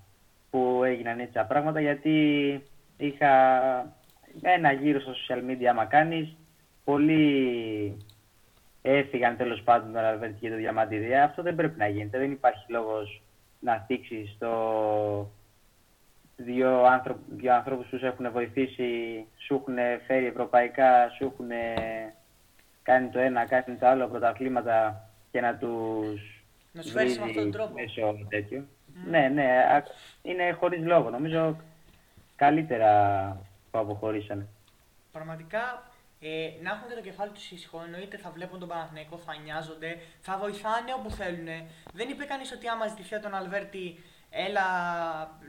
που 0.54 0.84
έγιναν 0.84 1.18
έτσι 1.20 1.32
τα 1.32 1.44
πράγματα 1.44 1.80
γιατί 1.80 2.16
είχα 2.96 3.30
ένα 4.42 4.72
γύρο 4.72 5.00
στα 5.00 5.12
social 5.12 5.50
media 5.50 5.64
άμα 5.64 5.84
κάνεις 5.84 6.36
πολλοί 6.84 8.06
έφυγαν 8.82 9.36
τέλος 9.36 9.62
πάντων 9.62 9.92
τον 9.92 10.04
Αλβέρτη 10.04 10.40
και 10.40 10.50
το 10.50 10.56
Διαμαντίδη 10.56 11.14
αυτό 11.14 11.42
δεν 11.42 11.54
πρέπει 11.54 11.78
να 11.78 11.88
γίνεται 11.88 12.18
δεν 12.18 12.30
υπάρχει 12.30 12.72
λόγος 12.72 13.22
να 13.60 13.84
θίξεις 13.86 14.36
το 14.38 14.50
δύο, 16.36 16.84
άνθρω... 16.84 17.16
δύο 17.36 17.54
ανθρώπους 17.54 17.86
που 17.86 17.98
σου 17.98 18.06
έχουν 18.06 18.30
βοηθήσει 18.32 19.24
σου 19.36 19.54
έχουν 19.54 19.74
φέρει 20.06 20.26
ευρωπαϊκά 20.26 21.08
σου 21.08 21.24
έχουν 21.24 21.48
κάνει 22.82 23.08
το 23.08 23.18
ένα 23.18 23.44
κάνει 23.46 23.76
το 23.78 23.86
άλλο 23.86 24.06
πρωταθλήματα 24.08 25.08
και 25.30 25.40
να 25.40 25.56
τους 25.56 26.34
να 26.72 26.82
σου 26.82 26.90
φέρει 26.90 27.08
με 27.08 27.22
αυτόν 27.22 27.34
τον 27.34 27.50
τρόπο. 27.50 27.72
Μέσω 27.72 28.26
τέτοιο. 28.28 28.64
Ναι, 29.06 29.28
ναι, 29.28 29.46
είναι 30.22 30.52
χωρίς 30.52 30.84
λόγο. 30.84 31.10
Νομίζω 31.10 31.56
καλύτερα 32.36 32.92
που 33.70 33.78
αποχωρήσανε. 33.78 34.46
Πραγματικά 35.12 35.82
ε, 36.20 36.50
να 36.62 36.70
έχουν 36.70 36.88
και 36.88 36.94
το 36.94 37.00
κεφάλι 37.00 37.30
τους 37.30 37.50
ήσυχο, 37.50 37.82
εννοείται 37.84 38.16
θα 38.16 38.30
βλέπουν 38.30 38.58
τον 38.58 38.68
Παναθηναϊκό, 38.68 39.16
θα 39.18 39.36
νοιάζονται, 39.44 39.98
θα 40.20 40.38
βοηθάνε 40.38 40.92
όπου 40.98 41.10
θέλουν. 41.10 41.48
Δεν 41.92 42.08
είπε 42.08 42.24
κανείς 42.24 42.52
ότι 42.52 42.68
άμα 42.68 42.86
ζητηθεί 42.86 43.20
τον 43.20 43.34
Αλβέρτη, 43.34 43.98
έλα 44.30 44.66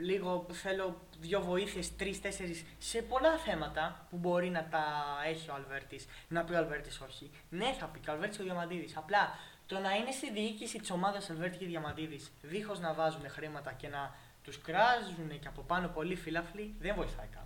λίγο, 0.02 0.46
θέλω 0.52 1.02
δύο 1.20 1.41
βοήθειες, 1.41 1.96
τρει-τέσσερι 1.96 2.66
σε 2.78 3.02
πολλά 3.02 3.38
θέματα 3.38 4.06
που 4.10 4.18
μπορεί 4.18 4.50
να 4.50 4.68
τα 4.72 4.84
έχει 5.28 5.50
ο 5.50 5.54
Αλβέρτης. 5.54 6.08
Να 6.28 6.43
πει 6.43 6.54
ο 6.54 6.58
Αλβέρτης 6.58 7.02
όχι. 7.02 7.32
Ναι, 7.50 7.74
θα 7.80 7.86
πει 7.86 8.00
και 8.00 8.10
ο 8.10 8.14
Αλβέρτης 8.14 8.39
ο 8.39 8.43
Διαμαντίδης. 8.43 8.98
Απλά 8.98 9.38
το 9.68 9.80
να 9.80 9.95
είναι 9.95 10.11
στη 10.11 10.32
διοίκηση 10.32 10.80
της 10.80 10.91
ομάδας 10.91 11.30
Ελβέρτη 11.30 11.57
και 11.57 11.66
Διαμαντίδης, 11.66 12.32
δίχως 12.41 12.80
να 12.80 12.93
βάζουν 12.93 13.30
χρήματα 13.30 13.74
και 13.74 13.88
να 13.88 14.16
τους 14.43 14.61
κράζουν 14.61 15.39
και 15.39 15.47
από 15.47 15.61
πάνω 15.61 15.88
πολύ 15.88 16.16
φύλαφλοι, 16.16 16.74
δεν 16.80 16.95
βοηθάει 16.95 17.28
κάπου. 17.32 17.45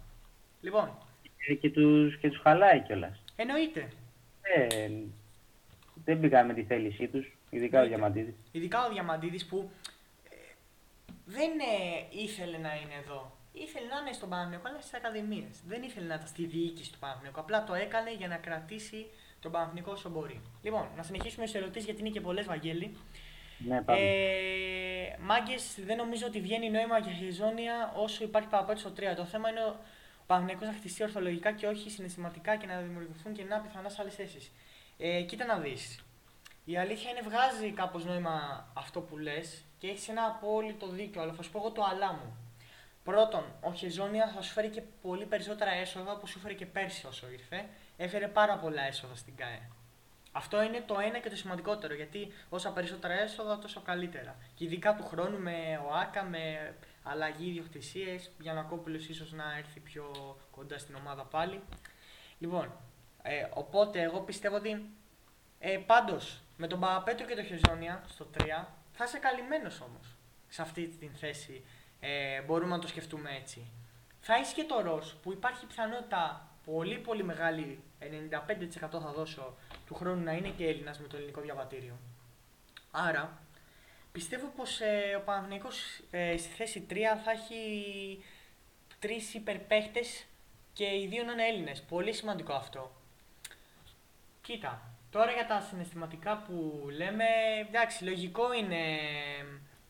Λοιπόν. 0.62 0.98
Και 1.60 1.70
τους 1.70 2.18
και 2.18 2.30
τους 2.30 2.40
χαλάει 2.40 2.82
κιόλας. 2.82 3.24
Εννοείται. 3.36 3.92
Ε, 4.42 4.90
δεν 6.06 6.20
πήγαμε 6.20 6.54
τη 6.54 6.64
θέλησή 6.64 7.08
τους, 7.08 7.38
ειδικά 7.50 7.82
ο 7.82 7.88
Διαμαντίδης. 7.88 8.36
Ειδικά 8.52 8.86
ο 8.86 8.90
Διαμαντίδης 8.90 9.46
που 9.46 9.72
ε, 10.30 10.36
δεν 11.26 11.50
ε, 11.50 12.22
ήθελε 12.22 12.58
να 12.58 12.76
είναι 12.76 12.94
εδώ. 13.04 13.38
Ήθελε 13.54 13.88
να 13.88 13.98
είναι 14.00 14.14
στον 14.14 14.30
Παναγενικό, 14.30 14.68
αλλά 14.68 14.80
στις 14.80 14.94
ακαδημίες. 14.94 15.62
Δεν 15.68 15.84
ήθελε 15.84 16.08
να 16.08 16.14
ήταν 16.14 16.28
στη 16.28 16.46
διοίκηση 16.46 16.92
του 16.92 17.00
Παναγενικού. 17.00 17.40
Απλά 17.40 17.64
το 17.64 17.74
έκανε 17.74 18.14
για 18.14 18.28
να 18.28 18.38
κρατήσει 18.38 19.06
τον 19.42 19.52
Παναθηνικό 19.52 19.92
όσο 19.92 20.10
μπορεί. 20.10 20.42
Λοιπόν, 20.62 20.88
να 20.96 21.04
συνεχίσουμε 21.04 21.46
σε 21.46 21.58
ερωτήσεις 21.58 21.86
γιατί 21.86 22.00
είναι 22.00 22.10
και 22.10 22.22
πολλές, 22.22 22.46
Βαγγέλη. 22.46 22.98
Ναι, 23.58 23.82
πάμε. 23.82 24.00
Ε, 24.00 25.18
Μάγκες, 25.22 25.80
δεν 25.86 25.98
νομίζω 25.98 26.26
ότι 26.28 26.42
βγαίνει 26.42 26.70
νόημα 26.70 27.00
για 27.00 27.12
χεζόνια 27.12 27.94
όσο 27.96 28.24
υπάρχει 28.24 28.50
παραπάνω 28.50 28.80
στο 28.80 28.90
3. 28.90 29.16
Το 29.16 29.26
θέμα 29.26 29.50
είναι 29.50 29.64
ο 29.64 29.76
Παναθηνικό 30.28 30.66
να 30.66 30.74
χτιστεί 30.74 31.04
ορθολογικά 31.04 31.52
και 31.52 31.68
όχι 31.68 31.90
συναισθηματικά 31.90 32.56
και 32.56 32.66
να 32.66 32.80
δημιουργηθούν 32.80 33.34
και 33.34 33.44
να 33.44 33.60
πιθανά 33.60 33.90
σε 33.90 33.98
άλλες 34.02 34.16
θέσεις. 34.16 34.52
Ε, 34.98 35.22
κοίτα 35.22 35.46
να 35.46 35.58
δεις. 35.58 36.04
Η 36.66 36.78
αλήθεια 36.78 37.10
είναι 37.10 37.22
βγάζει 37.22 37.72
κάπως 37.72 38.06
νόημα 38.06 38.68
αυτό 38.74 39.02
που 39.02 39.18
λες 39.18 39.64
και 39.78 39.88
έχεις 39.88 40.10
ένα 40.10 40.26
απόλυτο 40.26 40.88
δίκιο, 40.88 41.22
αλλά 41.22 41.34
θα 41.34 41.44
σου 41.44 41.52
πω 41.52 41.60
εγώ 41.60 41.72
το 41.72 41.84
αλά 41.84 42.14
μου. 42.14 42.38
Πρώτον, 43.10 43.44
ο 43.62 43.74
Χεζόνια 43.74 44.28
θα 44.28 44.42
σου 44.42 44.52
φέρει 44.52 44.70
και 44.70 44.82
πολύ 45.02 45.26
περισσότερα 45.26 45.72
έσοδα 45.72 46.12
όπως 46.12 46.30
σου 46.30 46.40
φέρει 46.40 46.56
και 46.56 46.66
πέρσι 46.66 47.08
όσο 47.08 47.30
ήρθε 47.32 47.66
έφερε 47.98 48.28
πάρα 48.28 48.58
πολλά 48.58 48.82
έσοδα 48.82 49.16
στην 49.16 49.36
ΚΑΕ. 49.36 49.70
Αυτό 50.32 50.64
είναι 50.64 50.84
το 50.88 51.00
ένα 51.00 51.20
και 51.20 51.30
το 51.30 51.36
σημαντικότερο, 51.36 51.94
γιατί 51.94 52.32
όσα 52.50 52.72
περισσότερα 52.72 53.14
έσοδα, 53.14 53.60
τόσο 53.60 53.82
καλύτερα. 53.82 54.38
Και 54.56 54.64
ειδικά 54.64 54.96
του 54.96 55.04
χρόνου 55.04 55.40
με 55.40 55.82
ΟΑΚΑ, 55.90 56.24
με 56.24 56.76
αλλαγή 57.04 57.50
ιδιοκτησίες, 57.50 58.32
για 58.40 58.54
να 58.54 58.62
κόπουλο 58.62 58.96
ίσως 58.96 59.32
να 59.32 59.58
έρθει 59.58 59.80
πιο 59.80 60.38
κοντά 60.52 60.78
στην 60.78 60.96
ομάδα 60.96 61.24
πάλι. 61.24 61.62
Λοιπόν, 62.40 62.72
ε, 63.22 63.48
οπότε 63.54 64.02
εγώ 64.02 64.20
πιστεύω 64.20 64.56
ότι 64.56 64.90
ε, 65.60 65.78
πάντως 65.78 66.42
με 66.58 66.68
τον 66.68 66.80
Παπαπέτρο 66.80 67.26
και 67.26 67.36
τον 67.36 67.46
Χεζόνια 67.46 68.04
στο 68.08 68.30
3 68.38 68.44
θα 68.92 69.04
είσαι 69.04 69.18
καλυμμένος 69.18 69.82
όμως 69.82 70.16
σε 70.50 70.62
αυτή 70.62 70.88
την 70.88 71.12
θέση. 71.16 71.64
Ε, 72.00 72.42
μπορούμε 72.42 72.76
να 72.76 72.80
το 72.80 72.88
σκεφτούμε 72.88 73.30
έτσι. 73.42 73.72
Θα 74.22 74.38
είσαι 74.38 74.54
και 74.54 74.64
το 74.64 74.82
Ρο 74.82 75.04
που 75.22 75.32
υπάρχει 75.32 75.66
πιθανότητα 75.66 76.48
πολύ 76.66 76.98
πολύ 76.98 77.24
μεγάλη, 77.24 77.84
95% 78.00 78.06
θα 78.80 79.12
δώσω 79.16 79.58
του 79.86 79.96
χρόνου 79.96 80.24
να 80.24 80.32
είναι 80.32 80.50
και 80.50 80.68
Έλληνας 80.68 81.00
με 81.00 81.08
το 81.08 81.18
ελληνικό 81.18 81.42
διαβατήριο. 81.42 81.98
Άρα 82.92 83.42
πιστεύω 84.12 84.48
πως 84.56 84.80
ε, 84.80 85.16
ο 85.18 85.22
Παναθηναϊκός 85.22 86.02
ε, 86.12 86.38
στη 86.38 86.50
θέση 86.50 86.86
3 86.90 86.94
θα 87.24 87.32
έχει 87.32 88.24
τρεις 89.00 89.34
υπερπαίχτες 89.34 90.26
και 90.74 90.86
οι 90.86 91.08
δύο 91.10 91.24
να 91.24 91.32
είναι 91.32 91.48
Έλληνες. 91.48 91.82
Πολύ 91.82 92.14
σημαντικό 92.14 92.54
αυτό. 92.54 92.92
Κοίτα, 94.42 94.82
τώρα 95.12 95.32
για 95.32 95.48
τα 95.48 95.62
συναισθηματικά 95.62 96.38
που 96.38 96.88
λέμε, 96.90 97.26
εντάξει, 97.68 98.04
λογικό 98.04 98.54
είναι 98.54 98.86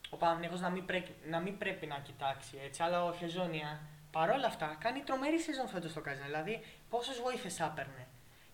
ο 0.09 0.17
Παναθηναϊκός 0.17 0.59
να 0.59 0.69
μην, 0.69 0.85
πρέπει, 0.85 1.15
να 1.29 1.39
μην 1.39 1.57
πρέπει 1.57 1.85
να 1.85 1.99
κοιτάξει 1.99 2.57
έτσι, 2.63 2.83
αλλά 2.83 3.05
ο 3.05 3.13
Χεζόνια 3.13 3.79
παρόλα 4.11 4.47
αυτά 4.47 4.77
κάνει 4.79 4.99
τρομερή 4.99 5.39
σεζόν 5.39 5.67
φέτος 5.67 5.91
στο 5.91 6.01
Καζάν. 6.01 6.25
Δηλαδή, 6.25 6.63
πόσες 6.89 7.19
βοήθειες 7.19 7.61
άπαιρνε. 7.61 8.07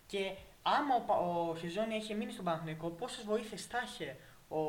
Και 0.06 0.32
άμα 0.62 0.94
ο, 0.94 1.48
ο 1.50 1.56
Χεζόνια 1.56 1.96
είχε 1.96 2.14
μείνει 2.14 2.32
στον 2.32 2.44
Παναθηναϊκό, 2.44 2.88
πόσες 2.88 3.24
βοήθειες 3.24 3.66
θα 3.66 3.82
είχε 3.84 4.16
ο 4.48 4.60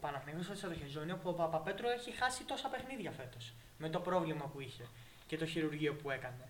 Παναθηναϊκός 0.00 0.58
στο 0.58 0.74
Χεζόνια, 0.74 1.16
που 1.16 1.28
ο 1.28 1.32
Παπαπέτρο 1.32 1.90
έχει 1.90 2.10
χάσει 2.10 2.44
τόσα 2.44 2.68
παιχνίδια 2.68 3.10
φέτος 3.10 3.52
με 3.78 3.88
το 3.88 4.00
πρόβλημα 4.00 4.44
που 4.44 4.60
είχε 4.60 4.84
και 5.26 5.36
το 5.36 5.46
χειρουργείο 5.46 5.94
που 5.94 6.10
έκανε. 6.10 6.48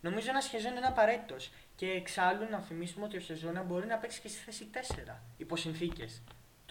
Νομίζω 0.00 0.30
ένας 0.30 0.48
Χεζόνια 0.48 0.78
είναι 0.78 0.86
απαραίτητος. 0.86 1.50
Και 1.76 1.86
εξάλλου 1.86 2.48
να 2.50 2.60
θυμίσουμε 2.60 3.04
ότι 3.04 3.16
ο 3.16 3.20
Χεζόνια 3.20 3.62
μπορεί 3.62 3.86
να 3.86 3.96
παίξει 3.96 4.20
και 4.20 4.28
στη 4.28 4.38
θέση 4.38 4.70
4 5.08 5.20
υπό 5.36 5.56
συνθήκες. 5.56 6.22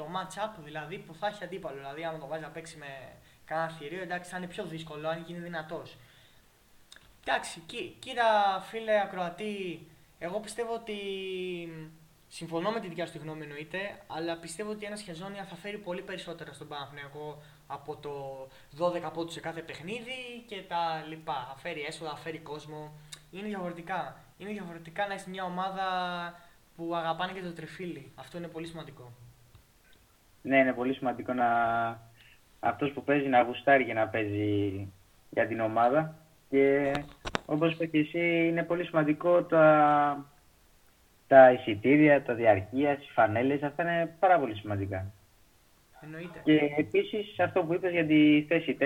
Το 0.02 0.08
match-up 0.16 0.54
δηλαδή 0.64 0.97
που 0.97 1.14
θα 1.16 1.28
έχει 1.28 1.43
αντίπαλο. 1.43 1.78
Δηλαδή, 1.78 2.04
άμα 2.04 2.18
το 2.18 2.28
βάζει 2.28 2.41
να 2.41 2.49
παίξει 2.49 2.78
με 2.78 2.86
κανένα 3.45 3.70
θηρίο, 3.70 4.02
εντάξει, 4.02 4.30
θα 4.30 4.38
είναι 4.38 4.47
πιο 4.47 4.64
δύσκολο 4.66 5.08
αν 5.08 5.24
γίνει 5.28 5.39
δυνατός. 5.39 5.97
Εντάξει, 7.26 7.60
κοί, 7.60 7.95
κοίτα 7.99 8.60
φίλε 8.70 9.02
Ακροατή, 9.02 9.88
εγώ 10.20 10.39
πιστεύω 10.39 10.74
ότι 10.74 10.97
συμφωνώ 12.28 12.72
με 12.72 12.80
τη 12.80 12.88
δικιά 12.88 13.06
σου 13.06 13.20
γνώμη 13.22 13.41
εννοείται, 13.41 14.02
αλλά 14.08 14.38
πιστεύω 14.38 14.72
ότι 14.72 14.86
ένας 14.86 15.02
Χεζόνια 15.02 15.43
θα 15.43 15.56
φέρει 15.56 15.78
πολύ 15.78 16.02
περισσότερα 16.02 16.54
στον 16.54 16.68
Παναθηναϊκό 16.68 17.41
από 17.68 17.95
το 17.95 18.47
12 18.78 19.12
πόντους 19.14 19.34
σε 19.34 19.39
κάθε 19.39 19.62
παιχνίδι 19.62 20.43
και 20.47 20.62
τα 20.62 21.04
λοιπά. 21.08 21.45
Θα 21.49 21.56
φέρει 21.58 21.82
έσοδα, 21.82 22.10
θα 22.10 22.18
φέρει 22.18 22.39
κόσμο. 22.39 22.91
Είναι 23.32 23.47
διαφορετικά. 23.47 24.24
Είναι 24.38 24.52
διαφορετικά 24.52 25.08
να 25.08 25.14
έχει 25.14 25.30
μια 25.30 25.43
ομάδα 25.43 25.86
που 26.76 26.95
αγαπάνε 26.95 27.32
και 27.32 27.41
το 27.41 27.54
τριφύλι. 27.54 28.12
Αυτό 28.16 28.38
είναι 28.38 28.47
πολύ 28.47 28.68
σημαντικό. 28.68 29.12
Ναι, 30.42 30.58
είναι 30.58 30.74
πολύ 30.74 30.94
σημαντικό 30.94 31.34
να 31.34 31.48
αυτός 32.60 32.92
που 32.92 33.04
παίζει 33.04 33.28
να 33.28 33.42
γουστάρει 33.42 33.86
και 33.86 33.94
να 33.94 34.08
παίζει 34.08 34.88
για 35.30 35.48
την 35.48 35.60
ομάδα. 35.60 36.16
Και 36.50 36.92
όπως 37.46 37.74
είπε 37.74 37.86
και 37.86 37.98
εσύ, 37.98 38.48
είναι 38.48 38.64
πολύ 38.64 38.86
σημαντικό 38.86 39.44
τα, 39.44 40.26
τα 41.28 41.52
εισιτήρια, 41.52 42.24
τα 42.24 42.34
διαρκεία, 42.34 42.92
οι 42.92 43.12
φανέλες, 43.14 43.64
αυτά 43.64 43.84
είναι 43.84 44.16
πάρα 44.20 44.39
πολύ 44.39 44.56
σημαντικά. 44.56 45.12
Εννοείται. 46.04 46.42
Και 46.44 46.60
επίσης 46.78 47.39
αυτό 47.39 47.64
που 47.64 47.74
είπες 47.74 47.92
για 47.92 48.06
τη 48.06 48.46
θέση 48.48 48.78
4, 48.80 48.84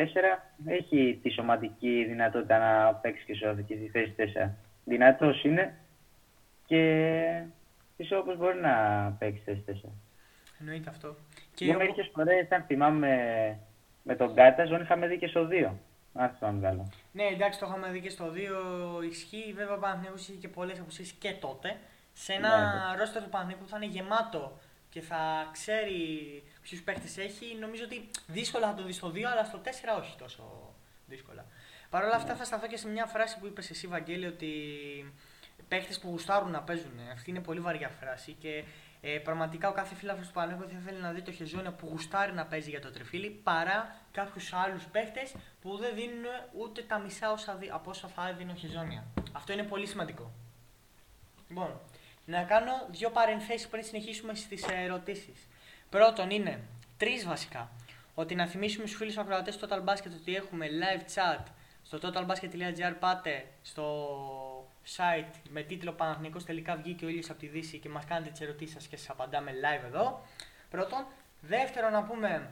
έχει 0.66 1.20
τη 1.22 1.30
σωματική 1.30 2.06
δυνατότητα 2.08 2.58
να 2.58 2.94
παίξει 2.94 3.26
και 3.26 3.34
σε 3.34 3.54
τη 3.68 3.90
θέση 3.90 4.16
4. 4.46 4.50
Δυνατός 4.84 5.44
είναι 5.44 5.78
και 6.66 7.44
πιστεύω 7.98 8.22
όπως 8.22 8.38
μπορεί 8.38 8.60
να 8.60 8.72
παίξει 9.20 9.42
θέση 9.46 9.64
4. 9.86 9.90
Εννοείται 10.60 10.90
αυτό. 10.90 11.16
Και 11.56 11.66
εγώ 11.66 11.78
μερικές 11.78 12.10
φορές, 12.14 12.52
αν 12.52 12.64
θυμάμαι, 12.64 13.12
με 14.04 14.16
τον 14.16 14.36
Κάτα, 14.36 14.66
ζώνη 14.66 14.84
είχαμε 14.84 15.08
δει 15.08 15.18
και 15.18 15.28
στο 15.28 15.48
2. 15.52 15.72
Αν 16.14 16.30
θυμάμαι 16.30 16.62
καλά. 16.62 16.90
Ναι, 17.12 17.24
εντάξει, 17.24 17.60
το 17.60 17.66
είχαμε 17.70 17.90
δει 17.90 18.02
και 18.02 18.10
στο 18.10 18.32
2. 19.00 19.04
Ισχύει, 19.10 19.54
βέβαια, 19.56 19.76
ο 19.76 19.80
Παναθηναϊκός 19.80 20.28
είχε 20.28 20.38
και 20.38 20.48
πολλές 20.48 20.80
αποσύσεις 20.80 21.12
και 21.12 21.32
τότε. 21.32 21.78
Σε 22.14 22.34
ένα 22.34 22.50
ναι, 22.58 22.98
ρόστερ 23.00 23.24
του 23.24 23.30
Παναθηναϊκού 23.30 23.64
που 23.64 23.70
θα 23.70 23.78
είναι 23.78 23.86
γεμάτο 23.86 24.60
και 24.90 25.02
θα 25.02 25.50
ξέρει 25.52 26.00
ποιους 26.62 26.82
παίχτες 26.82 27.18
έχει, 27.18 27.58
νομίζω 27.60 27.84
ότι 27.84 28.10
δύσκολα 28.28 28.68
θα 28.68 28.74
το 28.74 28.84
δεις 28.84 28.96
στο 28.96 29.12
2, 29.12 29.24
αλλά 29.24 29.44
στο 29.44 29.62
4 29.64 29.68
όχι 30.00 30.18
τόσο 30.18 30.74
δύσκολα. 31.06 31.46
Παρ' 31.90 32.04
όλα 32.04 32.16
αυτά, 32.16 32.36
θα 32.36 32.44
σταθώ 32.44 32.68
και 32.68 32.78
σε 32.78 32.88
μια 32.88 33.06
φράση 33.06 33.40
που 33.40 33.46
είπες 33.46 33.70
εσύ, 33.70 33.88
Βαγγέλη, 33.88 34.26
ότι 34.26 34.52
παίχτες 35.68 36.00
που 36.00 36.10
γουστάρουν 36.10 36.52
να 36.52 36.62
παίζουν. 36.62 37.00
Αυτή 37.14 37.30
είναι 37.30 37.40
πολύ 37.40 37.60
βαριά 37.60 37.90
φράση 37.90 38.32
και 38.40 38.64
ε, 39.08 39.18
πραγματικά 39.18 39.70
ο 39.70 39.72
κάθε 39.72 39.96
φίλαθρο 39.96 40.24
του 40.26 40.32
Παναγιώτη 40.32 40.74
θα 40.74 40.80
θέλει 40.80 41.02
να 41.02 41.12
δει 41.12 41.22
το 41.22 41.32
Χεζόνια 41.32 41.72
που 41.72 41.88
γουστάρει 41.92 42.34
να 42.34 42.46
παίζει 42.46 42.70
για 42.70 42.82
το 42.82 42.92
τριφύλι 42.92 43.30
παρά 43.30 43.96
κάποιους 44.12 44.54
άλλους 44.54 44.84
παίχτες 44.84 45.36
που 45.62 45.78
δεν 45.78 45.96
δίνουν 45.96 46.26
ούτε 46.58 46.82
τα 46.82 47.00
μισά 47.00 47.32
όσα 47.32 47.56
δι, 47.56 47.70
από 47.74 47.90
όσα 47.90 48.08
θα 48.08 48.28
έδινε 48.28 48.52
ο 48.52 48.56
Χεζόνια. 48.56 49.04
Αυτό 49.32 49.54
είναι 49.54 49.64
πολύ 49.64 49.88
σημαντικό. 49.88 50.32
Λοιπόν, 51.48 51.80
να 52.26 52.44
κάνω 52.44 52.72
δύο 52.90 53.10
παρενθέσεις 53.10 53.68
πριν 53.68 53.84
συνεχίσουμε 53.84 54.36
στις 54.36 54.66
ερωτήσεις. 54.68 55.48
Πρώτον 55.90 56.30
είναι 56.30 56.60
τρεις 56.98 57.26
βασικά. 57.26 57.72
Ότι 58.16 58.36
να 58.36 58.48
θυμίσουμε 58.48 58.86
στους 58.86 58.98
φίλους 58.98 59.18
ακροατές 59.18 59.58
του 59.58 59.68
Total 59.70 59.90
Basket 59.90 60.12
ότι 60.22 60.36
έχουμε 60.36 60.68
live 60.68 61.02
chat 61.16 61.44
στο 61.84 62.00
totalbasket.gr. 62.02 62.94
Πάτε 63.00 63.46
στο 63.62 64.10
site 64.98 65.36
με 65.50 65.62
τίτλο 65.62 65.92
Παναθηνικός 65.92 66.46
τελικά 66.46 66.76
βγήκε 66.76 67.06
ο 67.06 67.08
ήλιος 67.08 67.30
από 67.30 67.40
τη 67.40 67.48
Δύση 67.48 67.78
και 67.78 67.90
μας 67.90 68.06
κάνετε 68.06 68.32
τις 68.32 68.42
ερωτήσεις 68.42 68.74
σας 68.74 68.88
και 68.88 68.98
σας 68.98 69.10
απαντάμε 69.10 69.52
live 69.52 69.86
εδώ. 69.86 70.26
Πρώτον. 70.70 71.06
Δεύτερον 71.42 71.92
να 71.92 72.04
πούμε 72.04 72.52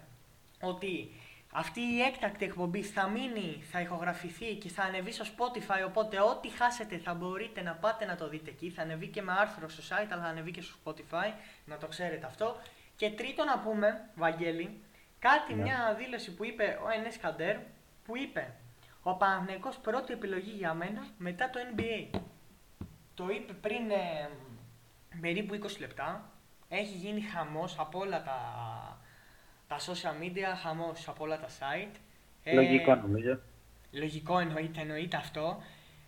ότι 0.61 1.11
αυτή 1.51 1.81
η 1.81 2.01
έκτακτη 2.01 2.45
εκπομπή 2.45 2.81
θα 2.81 3.07
μείνει, 3.07 3.63
θα 3.71 3.81
ηχογραφηθεί 3.81 4.55
και 4.55 4.69
θα 4.69 4.83
ανεβεί 4.83 5.11
στο 5.11 5.25
Spotify, 5.25 5.87
οπότε 5.87 6.21
ό,τι 6.21 6.49
χάσετε 6.49 6.97
θα 6.97 7.13
μπορείτε 7.13 7.61
να 7.61 7.73
πάτε 7.73 8.05
να 8.05 8.15
το 8.15 8.29
δείτε 8.29 8.49
εκεί. 8.49 8.69
Θα 8.69 8.81
ανεβεί 8.81 9.07
και 9.07 9.21
με 9.21 9.31
άρθρο 9.31 9.69
στο 9.69 9.95
site, 9.95 10.07
αλλά 10.11 10.21
θα 10.21 10.27
ανεβεί 10.27 10.51
και 10.51 10.61
στο 10.61 10.75
Spotify, 10.83 11.33
να 11.65 11.77
το 11.77 11.87
ξέρετε 11.87 12.25
αυτό. 12.25 12.55
Και 12.95 13.09
τρίτον 13.09 13.45
να 13.45 13.59
πούμε, 13.59 14.09
Βαγγέλη, 14.15 14.81
κάτι, 15.19 15.53
ναι. 15.53 15.61
μια 15.61 15.95
δήλωση 15.97 16.33
που 16.33 16.45
είπε 16.45 16.79
ο 16.85 16.89
Ενές 16.89 17.17
Καντέρ, 17.17 17.57
που 18.05 18.17
είπε 18.17 18.53
ο 19.03 19.13
Παναθηναϊκός 19.13 19.77
πρώτη 19.77 20.13
επιλογή 20.13 20.51
για 20.51 20.73
μένα 20.73 21.07
μετά 21.17 21.49
το 21.49 21.59
NBA. 21.75 22.19
Το 23.13 23.29
είπε 23.29 23.53
πριν 23.53 23.91
ε, 23.91 24.29
περίπου 25.21 25.59
20 25.61 25.79
λεπτά. 25.79 26.31
Έχει 26.69 26.97
γίνει 26.97 27.21
χαμός 27.21 27.79
από 27.79 27.99
όλα 27.99 28.23
τα, 28.23 28.37
τα 29.67 29.77
social 29.79 30.23
media, 30.23 30.57
χαμός 30.61 31.07
από 31.07 31.23
όλα 31.23 31.39
τα 31.39 31.47
site. 31.47 31.95
Ε, 32.43 32.53
λογικό 32.53 32.95
νομίζω. 32.95 33.39
Λογικό 33.91 34.39
εννοείται, 34.39 34.81
εννοείται 34.81 35.17
αυτό. 35.17 35.61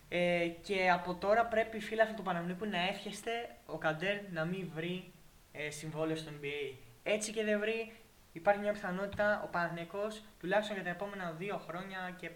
Ε, 0.10 0.48
και 0.62 0.89
από 0.89 1.16
τώρα 1.16 1.46
πρέπει 1.46 1.78
οι 1.78 1.82
φίλοι 1.82 2.02
του 2.16 2.24
Παναθηναϊκού 2.24 2.66
να 2.66 2.88
εύχεστε 2.88 3.32
ο 3.66 3.78
Καντέρ 3.78 4.32
να 4.32 4.46
μην 4.46 4.70
βρει 4.76 5.12
ε, 5.52 5.70
συμβόλαιο 5.70 6.16
στο 6.16 6.32
NBA. 6.41 6.76
Έτσι 7.04 7.32
και 7.32 7.43
δεν 7.43 7.60
βρει, 7.60 7.91
υπάρχει 8.32 8.62
μια 8.62 8.72
πιθανότητα 8.72 9.41
ο 9.43 9.48
Παναθηναϊκός 9.48 10.24
τουλάχιστον 10.39 10.76
για 10.76 10.86
τα 10.86 10.91
επόμενα 10.91 11.32
δύο 11.32 11.58
χρόνια 11.58 12.16
και 12.20 12.30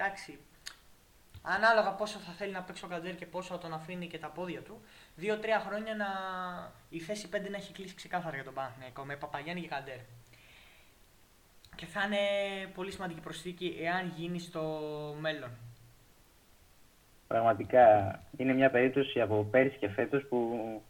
εντάξει, 0.00 0.38
ανάλογα 1.42 1.90
πόσο 1.90 2.18
θα 2.18 2.32
θέλει 2.32 2.52
να 2.52 2.62
παίξει 2.62 2.84
ο 2.84 2.88
Καντέρ 2.88 3.14
και 3.14 3.26
πόσο 3.26 3.54
θα 3.54 3.60
τον 3.60 3.72
αφήνει 3.72 4.06
και 4.06 4.18
τα 4.18 4.28
πόδια 4.28 4.60
του, 4.60 4.80
δύο-τρία 5.16 5.60
χρόνια 5.60 5.94
να... 5.94 6.06
η 6.88 7.00
θέση 7.00 7.28
5 7.32 7.36
να 7.50 7.56
έχει 7.56 7.72
κλείσει 7.72 7.94
ξεκάθαρα 7.94 8.34
για 8.34 8.44
τον 8.44 8.54
Παναθηναϊκό 8.54 9.04
με 9.04 9.16
Παπαγιάννη 9.16 9.60
και 9.62 9.68
Καντέρ. 9.68 9.98
Και 11.74 11.86
θα 11.86 12.04
είναι 12.04 12.16
πολύ 12.74 12.92
σημαντική 12.92 13.20
προσθήκη 13.20 13.76
εάν 13.80 14.12
γίνει 14.16 14.38
στο 14.38 14.62
μέλλον. 15.20 15.50
Πραγματικά 17.26 17.84
είναι 18.36 18.52
μια 18.52 18.70
περίπτωση 18.70 19.20
από 19.20 19.44
πέρυσι 19.50 19.78
και 19.78 19.88
φέτος 19.88 20.26
που 20.28 20.82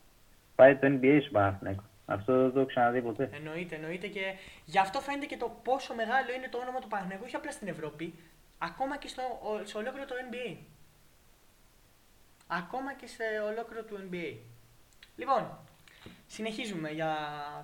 πάει 0.55 0.77
το 0.77 0.87
NBA 0.87 1.19
στον 1.21 1.33
Παναθηναϊκό. 1.33 1.83
Αυτό 2.07 2.41
δεν 2.41 2.53
το 2.53 2.59
έχω 2.59 2.69
ξαναδεί 2.69 3.03
ποτέ. 3.03 3.31
Εννοείται, 3.33 3.75
εννοείται 3.75 4.07
και 4.07 4.35
γι' 4.65 4.79
αυτό 4.79 5.01
φαίνεται 5.01 5.27
και 5.27 5.37
το 5.37 5.57
πόσο 5.63 5.95
μεγάλο 5.95 6.33
είναι 6.37 6.49
το 6.49 6.59
όνομα 6.59 6.79
του 6.81 6.89
Παναθηναϊκού, 6.89 7.25
όχι 7.27 7.37
απλά 7.37 7.51
στην 7.51 7.69
Ευρώπη, 7.69 8.15
ακόμα 8.63 8.97
και 8.97 9.09
στο, 9.09 9.23
σε 9.65 9.77
ολόκληρο 9.77 10.07
το 10.07 10.15
NBA. 10.31 10.57
Ακόμα 12.47 12.95
και 12.95 13.07
σε 13.07 13.23
ολόκληρο 13.45 13.85
το 13.85 13.97
NBA. 14.11 14.37
Λοιπόν, 15.17 15.59
συνεχίζουμε 16.27 16.91
για 16.91 17.17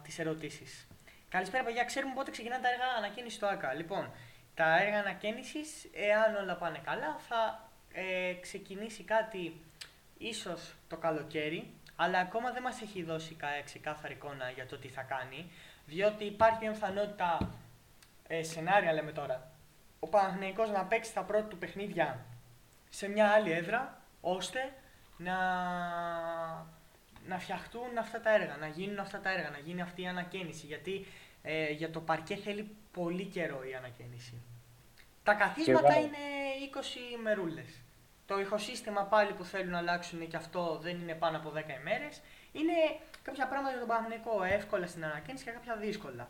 τις 0.03 0.19
ερωτήσεις. 0.19 0.87
Καλησπέρα 1.29 1.65
παιδιά, 1.65 1.85
ξέρουμε 1.85 2.15
πότε 2.15 2.31
ξεκινάνε 2.31 2.63
τα 2.63 2.69
έργα 2.69 2.85
ανακαίνιση 2.97 3.37
στο 3.37 3.47
ΑΚΑ. 3.47 3.73
Λοιπόν, 3.75 4.11
τα 4.55 4.83
έργα 4.83 4.99
ανακαίνισης, 4.99 5.89
εάν 5.93 6.35
όλα 6.35 6.57
πάνε 6.57 6.81
καλά, 6.85 7.19
θα 7.29 7.69
ε, 7.93 8.33
ξεκινήσει 8.41 9.03
κάτι 9.03 9.61
ίσως 10.19 10.75
το 10.89 10.97
καλοκαίρι, 10.97 11.71
αλλά 11.97 12.19
ακόμα 12.19 12.53
δεν 12.53 12.63
μας 12.63 12.81
έχει 12.83 13.03
δώσει 13.03 13.35
κα- 13.35 13.63
ξεκάθαρη 13.65 14.13
εικόνα 14.15 14.51
για 14.51 14.67
το 14.67 14.79
τι 14.79 14.89
θα 14.89 15.03
κάνει, 15.03 15.51
διότι 15.87 16.25
υπάρχει 16.25 16.59
μια 16.61 16.71
πιθανότητα, 16.71 17.55
ε, 18.29 18.43
σενάρια 18.43 18.93
λέμε 18.93 19.13
τώρα, 19.13 19.51
ο 20.07 20.09
Παναθηναϊκός 20.09 20.71
να 20.71 20.85
παίξει 20.85 21.15
τα 21.15 21.23
πρώτα 21.23 21.45
του 21.45 21.59
παιχνίδια 21.59 22.25
σε 22.91 23.09
μια 23.09 23.29
άλλη 23.31 23.51
έδρα, 23.53 24.01
ώστε 24.21 24.73
να, 25.17 25.37
να 27.27 27.39
φτιαχτούν 27.39 27.99
αυτά 27.99 28.21
τα 28.21 28.35
έργα, 28.35 28.57
να 28.57 28.67
γίνουν 28.67 28.99
αυτά 28.99 29.21
τα 29.21 29.31
έργα, 29.31 29.51
να 29.51 29.59
γίνει 29.59 29.81
αυτή 29.81 30.03
η 30.03 30.07
ανακαίνιση. 30.07 30.67
Γιατί 30.67 31.07
ε, 31.43 31.71
για 31.71 31.91
το 31.91 32.01
παρκέ 32.01 32.37
θέλει 32.37 32.77
πολύ 32.93 33.25
καιρό 33.25 33.63
η 33.71 33.75
ανακαίνιση. 33.75 34.43
Τα 35.23 35.35
καθίσματα 35.35 35.93
εγώ- 35.95 36.05
είναι 36.05 36.17
20 37.15 37.19
ημερούλες. 37.19 37.69
Το 38.27 38.41
ηχοσύστημα 38.41 39.03
πάλι 39.03 39.33
που 39.33 39.45
θέλουν 39.45 39.71
να 39.71 39.79
αλλάξουν 39.79 40.29
και 40.29 40.37
αυτό 40.37 40.79
δεν 40.83 41.01
είναι 41.01 41.15
πάνω 41.15 41.37
από 41.37 41.51
10 41.51 41.59
ημέρες. 41.81 42.21
Είναι 42.53 42.73
κάποια 43.23 43.47
πράγματα 43.47 43.71
για 43.71 43.79
τον 43.79 43.89
Παναθηναϊκό 43.89 44.43
εύκολα 44.43 44.87
στην 44.87 45.05
ανακαίνιση 45.05 45.45
και 45.45 45.51
κάποια 45.51 45.77
δύσκολα. 45.77 46.29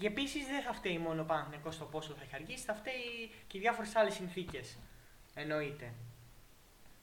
Και 0.00 0.06
επίσης 0.06 0.46
δεν 0.46 0.62
θα 0.62 0.72
φταίει 0.72 0.98
μόνο 0.98 1.22
ο 1.22 1.24
Παναθηναϊκός 1.24 1.74
στο 1.74 1.84
πόσο 1.84 2.14
θα 2.14 2.22
έχει 2.22 2.34
αργήσει, 2.34 2.64
θα 2.64 2.74
φταίει 2.74 3.30
και 3.46 3.58
οι 3.58 3.60
διάφορες 3.60 3.96
άλλες 3.96 4.14
συνθήκες. 4.14 4.78
Εννοείται. 5.34 5.92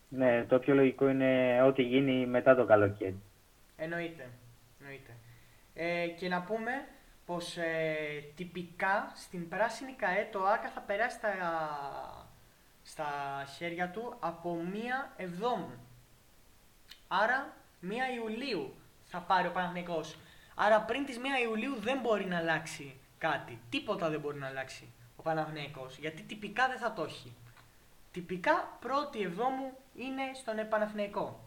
Ναι, 0.09 0.45
το 0.45 0.59
πιο 0.59 0.73
λογικό 0.73 1.09
είναι 1.09 1.61
ό,τι 1.61 1.81
γίνει 1.81 2.25
μετά 2.25 2.55
το 2.55 2.65
καλοκαίρι. 2.65 3.21
Εννοείται. 3.75 4.29
Εννοείται. 4.79 5.11
Ε, 5.73 6.07
και 6.07 6.27
να 6.27 6.41
πούμε 6.41 6.71
πως 7.25 7.57
ε, 7.57 8.23
τυπικά 8.35 9.11
στην 9.15 9.49
πράσινη 9.49 9.91
ΚαΕ 9.91 10.27
το 10.31 10.45
ΆΚΑ 10.45 10.69
θα 10.69 10.79
περάσει 10.79 11.17
στα, 11.17 11.31
στα 12.83 13.07
χέρια 13.57 13.89
του 13.89 14.15
από 14.19 14.53
μία 14.71 15.13
Εβδόμου. 15.17 15.87
Άρα 17.07 17.53
μία 17.79 18.05
Ιουλίου 18.13 18.73
θα 19.05 19.19
πάρει 19.19 19.47
ο 19.47 19.51
Παναθηναϊκός. 19.51 20.17
Άρα 20.59 20.81
πριν 20.81 21.05
τις 21.05 21.17
1 21.17 21.21
Ιουλίου 21.43 21.75
δεν 21.79 21.99
μπορεί 21.99 22.25
να 22.25 22.37
αλλάξει 22.37 22.99
κάτι. 23.17 23.59
Τίποτα 23.69 24.09
δεν 24.09 24.19
μπορεί 24.19 24.37
να 24.37 24.47
αλλάξει 24.47 24.93
ο 25.15 25.21
Παναθηναϊκός. 25.21 25.97
Γιατί 25.97 26.21
τυπικά 26.21 26.67
δεν 26.67 26.77
θα 26.77 26.93
το 26.93 27.03
έχει. 27.03 27.35
Τυπικά 28.11 28.77
πρώτη 28.79 29.21
Εβδόμου 29.21 29.77
είναι 29.95 30.21
στον 30.33 30.67
Παναθηναϊκό. 30.69 31.39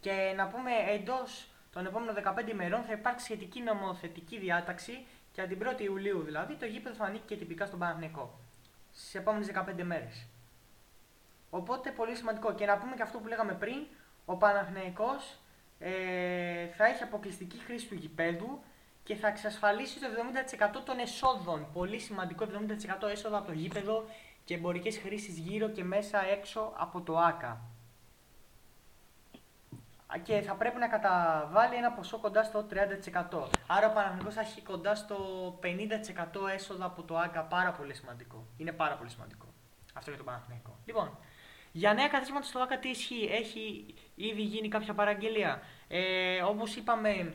Και 0.00 0.32
να 0.36 0.46
πούμε 0.46 0.70
εντός 0.88 1.48
των 1.72 1.86
επόμενων 1.86 2.14
15 2.14 2.50
ημερών 2.50 2.82
θα 2.82 2.92
υπάρξει 2.92 3.24
σχετική 3.24 3.60
νομοθετική 3.60 4.38
διάταξη 4.38 5.06
και 5.32 5.40
από 5.40 5.54
την 5.54 5.68
1η 5.68 5.80
Ιουλίου 5.80 6.22
δηλαδή 6.22 6.54
το 6.54 6.66
γήπεδο 6.66 6.94
θα 6.94 7.04
ανήκει 7.04 7.24
και 7.26 7.36
τυπικά 7.36 7.66
στον 7.66 7.78
Παναθηναϊκό. 7.78 8.38
Στι 8.92 9.18
επόμενες 9.18 9.50
15 9.54 9.82
μέρες. 9.82 10.26
Οπότε 11.50 11.90
πολύ 11.90 12.14
σημαντικό. 12.14 12.54
Και 12.54 12.66
να 12.66 12.78
πούμε 12.78 12.96
και 12.96 13.02
αυτό 13.02 13.18
που 13.18 13.28
λέγαμε 13.28 13.52
πριν, 13.52 13.86
ο 14.24 14.36
Παναθηναϊκός 14.36 15.38
ε, 15.84 16.66
θα 16.66 16.84
έχει 16.86 17.02
αποκλειστική 17.02 17.58
χρήση 17.58 17.86
του 17.86 17.94
γηπέδου 17.94 18.62
και 19.02 19.14
θα 19.14 19.28
εξασφαλίσει 19.28 20.00
το 20.00 20.06
70% 20.78 20.82
των 20.84 20.98
εσόδων. 20.98 21.66
Πολύ 21.72 21.98
σημαντικό 21.98 22.46
70% 23.04 23.08
έσοδα 23.10 23.36
από 23.36 23.46
το 23.46 23.52
γήπεδο 23.52 24.04
και 24.44 24.54
εμπορικές 24.54 24.98
χρήσεις 24.98 25.38
γύρω 25.38 25.68
και 25.68 25.84
μέσα 25.84 26.26
έξω 26.26 26.72
από 26.76 27.00
το 27.00 27.18
ΆΚΑ. 27.18 27.60
Και 30.22 30.40
θα 30.40 30.54
πρέπει 30.54 30.78
να 30.78 30.88
καταβάλει 30.88 31.74
ένα 31.74 31.92
ποσό 31.92 32.18
κοντά 32.18 32.42
στο 32.42 32.66
30%. 32.70 33.48
Άρα 33.66 33.90
ο 33.90 33.92
Παναθηναϊκός 33.92 34.34
θα 34.34 34.40
έχει 34.40 34.60
κοντά 34.60 34.94
στο 34.94 35.16
50% 35.62 36.48
έσοδα 36.54 36.84
από 36.84 37.02
το 37.02 37.18
ΆΚΑ. 37.18 37.42
Πάρα 37.42 37.72
πολύ 37.72 37.94
σημαντικό. 37.94 38.46
Είναι 38.56 38.72
πάρα 38.72 38.94
πολύ 38.94 39.10
σημαντικό. 39.10 39.46
Αυτό 39.94 40.10
για 40.10 40.18
τον 40.18 40.26
Παναθηναϊκό. 40.26 40.78
Λοιπόν, 40.84 41.18
για 41.72 41.94
νέα 41.94 42.08
καθίσματα 42.08 42.44
στο 42.46 42.60
ΆΚΑ 42.60 42.78
τι 42.78 42.88
ισχύει; 42.88 43.28
Έχει 43.32 43.94
ήδη 44.14 44.42
γίνει 44.42 44.68
κάποια 44.68 44.94
παραγγελία. 44.94 45.62
Ε, 45.88 46.42
Όπως 46.42 46.76
είπαμε, 46.76 47.34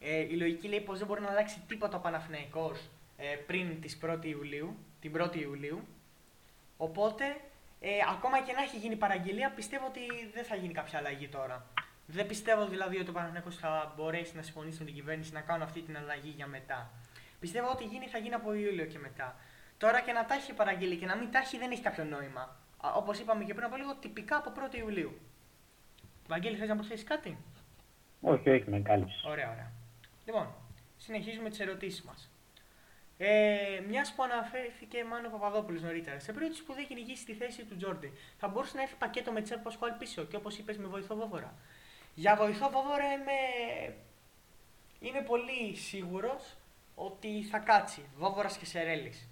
ε, 0.00 0.20
η 0.20 0.36
λογική 0.36 0.68
λέει 0.68 0.80
πως 0.80 0.98
δεν 0.98 1.06
μπορεί 1.06 1.20
να 1.20 1.30
αλλάξει 1.30 1.62
τίποτα 1.68 1.96
ο 1.96 2.00
Παναθηναϊκός 2.00 2.88
ε, 3.16 3.36
πριν 3.46 3.80
τις 3.80 3.98
1η 4.02 4.24
Ιουλίου, 4.24 4.76
την 5.00 5.12
1η 5.18 5.36
Ιουλίου. 5.36 5.86
Οπότε, 6.76 7.24
ε, 7.80 7.90
ακόμα 8.10 8.40
και 8.40 8.52
να 8.52 8.62
έχει 8.62 8.76
γίνει 8.76 8.96
παραγγελία, 8.96 9.50
πιστεύω 9.50 9.86
ότι 9.86 10.00
δεν 10.34 10.44
θα 10.44 10.56
γίνει 10.56 10.72
κάποια 10.72 10.98
αλλαγή 10.98 11.28
τώρα. 11.28 11.66
Δεν 12.06 12.26
πιστεύω 12.26 12.66
δηλαδή 12.66 12.98
ότι 12.98 13.10
ο 13.10 13.12
Παναθηναϊκός 13.12 13.56
θα 13.56 13.92
μπορέσει 13.96 14.36
να 14.36 14.42
συμφωνήσει 14.42 14.78
με 14.78 14.84
την 14.84 14.94
κυβέρνηση 14.94 15.32
να 15.32 15.40
κάνουν 15.40 15.62
αυτή 15.62 15.80
την 15.80 15.96
αλλαγή 15.96 16.32
για 16.36 16.46
μετά. 16.46 16.90
Πιστεύω 17.40 17.70
ότι 17.70 17.84
γίνει 17.84 18.06
θα 18.06 18.18
γίνει 18.18 18.34
από 18.34 18.54
Ιούλιο 18.54 18.84
και 18.84 18.98
μετά. 18.98 19.36
Τώρα 19.78 20.00
και 20.00 20.12
να 20.12 20.24
τα 20.24 20.34
έχει 20.34 20.52
παραγγείλει 20.52 20.96
και 20.96 21.06
να 21.06 21.16
μην 21.16 21.30
τα 21.30 21.38
έχει 21.38 21.58
δεν 21.58 21.70
έχει 21.70 21.82
κάποιο 21.82 22.04
νόημα. 22.04 22.56
Όπως 22.94 23.18
είπαμε 23.18 23.44
και 23.44 23.54
πριν 23.54 23.66
από 23.66 23.76
λίγο, 23.76 23.94
τυπικά 23.94 24.36
από 24.36 24.52
1η 24.70 24.78
Ιουλίου. 24.78 25.20
Βαγγέλη, 26.28 26.56
θες 26.56 26.68
να 26.68 26.74
προσθέσεις 26.74 27.04
κάτι; 27.04 27.38
Όχι, 28.20 28.50
όχι, 28.50 28.70
με 28.70 28.80
κάλυψες. 28.80 29.24
Ωραία, 29.24 29.50
ωραία. 29.50 29.72
Λοιπόν, 30.24 30.54
συνεχίζουμε 30.96 31.50
τις 31.50 31.60
ερωτήσεις 31.60 32.02
μας. 32.02 32.30
Ε, 33.18 33.82
Μιας 33.88 34.12
που 34.14 34.22
αναφέρθηκε 34.22 35.04
μάλλον 35.04 35.34
ο 35.34 35.38
Παπαδόπουλος 35.38 35.82
νωρίτερα, 35.82 36.18
σε 36.18 36.32
περίπτωση 36.32 36.64
που 36.64 36.72
δεν 36.72 36.86
κυνηγήσει 36.86 37.24
τη 37.24 37.32
θέση 37.34 37.64
του 37.64 37.76
Τζόρντι, 37.76 38.12
θα 38.38 38.48
μπορούσε 38.48 38.76
να 38.76 38.82
έρθει 38.82 38.94
πακέτο 38.94 39.32
με 39.32 39.42
Τσέρ 39.42 39.58
Πασχουάλ 39.58 39.92
πίσω; 39.92 40.24
Και 40.24 40.36
όπως 40.36 40.58
είπες 40.58 40.78
με 40.78 40.86
βοηθό 40.86 41.16
Βόβορα. 41.16 41.54
Για 42.14 42.36
βοηθό 42.36 42.70
Βόβορα 42.70 43.12
είμαι, 43.12 43.32
είμαι 45.00 45.22
πολύ 45.22 45.76
σίγουρος 45.76 46.56
ότι 46.94 47.42
θα 47.42 47.58
κάτσει 47.58 48.02
Βόβορας 48.16 48.56
και 48.58 48.64
Σερέλης. 48.64 49.28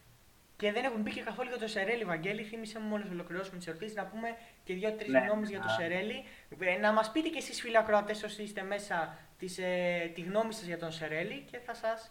Και 0.56 0.72
δεν 0.72 0.84
έχουμε 0.84 1.02
πει 1.02 1.10
και 1.10 1.20
καθόλου 1.20 1.48
για 1.48 1.58
το 1.58 1.66
Σερέλη, 1.66 2.04
Βαγγέλη. 2.04 2.42
Θύμισε 2.42 2.78
μου 2.78 2.88
μόλις 2.88 3.10
ολοκληρώσουμε 3.10 3.56
τις 3.58 3.66
ερωτήσει 3.66 3.94
να 3.94 4.04
πούμε 4.06 4.36
και 4.64 4.74
δύο-τρεις 4.74 5.12
Ναι. 5.12 5.18
γνώμες 5.18 5.48
για 5.48 5.60
το 5.60 5.66
Α. 5.66 5.68
Σερέλη. 5.68 6.24
Ε, 6.58 6.76
Να 6.78 6.92
μας 6.92 7.10
πείτε 7.12 7.28
κι 7.28 7.38
εσείς, 7.38 7.60
φίλοι 7.60 7.78
ακροατέ, 7.78 8.12
όσοι 8.24 8.42
είστε 8.42 8.62
μέσα, 8.62 9.16
τις, 9.38 9.58
ε, 9.58 10.10
τη 10.14 10.20
γνώμη 10.20 10.52
σας 10.52 10.64
για 10.64 10.78
τον 10.78 10.92
Σερέλη 10.92 11.44
και 11.50 11.58
θα 11.58 11.74
σας 11.74 12.10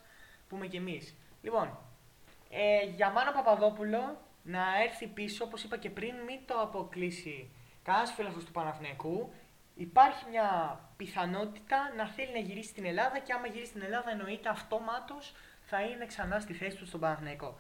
πούμε 0.50 0.68
κι 0.68 0.78
εμείς. 0.78 1.16
Λοιπόν, 1.42 1.78
ε, 2.50 2.86
για 2.96 3.10
Μάνο 3.10 3.32
Παπαδόπουλο 3.32 4.22
να 4.44 4.64
έρθει 4.86 5.08
πίσω, 5.08 5.44
όπως 5.44 5.64
είπα 5.64 5.78
και 5.78 5.90
πριν, 5.90 6.16
μην 6.28 6.40
το 6.46 6.62
αποκλείσει 6.62 7.50
κανένας 7.84 8.12
φίλο 8.14 8.30
του 8.46 8.52
Παναθηναϊκού. 8.52 9.34
Υπάρχει 9.76 10.26
μια 10.30 10.80
πιθανότητα 10.98 11.94
να 11.98 12.08
θέλει 12.08 12.32
να 12.34 12.40
γυρίσει 12.40 12.70
στην 12.70 12.86
Ελλάδα 12.86 13.20
και 13.20 13.34
άμα 13.34 13.48
γυρίσει 13.48 13.70
στην 13.70 13.82
Ελλάδα 13.82 14.12
εννοείται 14.12 14.50
αυτόματος 14.50 15.36
θα 15.66 15.82
είναι 15.82 16.06
ξανά 16.06 16.40
στη 16.40 16.54
θέση 16.54 16.78
του 16.78 16.86
στον 16.86 17.00
Παναθηναϊκό. 17.00 17.56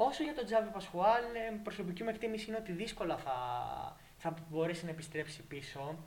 Όσο 0.00 0.22
για 0.22 0.34
τον 0.34 0.44
Τζάβι 0.44 0.70
Πασχουάλ, 0.70 1.22
ε, 1.22 1.54
προσωπική 1.62 2.02
μου 2.02 2.08
εκτίμηση 2.08 2.48
είναι 2.48 2.56
ότι 2.56 2.72
δύσκολα 2.72 3.16
θα, 3.16 3.36
θα 4.16 4.34
μπορέσει 4.48 4.84
να 4.84 4.90
επιστρέψει 4.90 5.42
πίσω. 5.42 5.98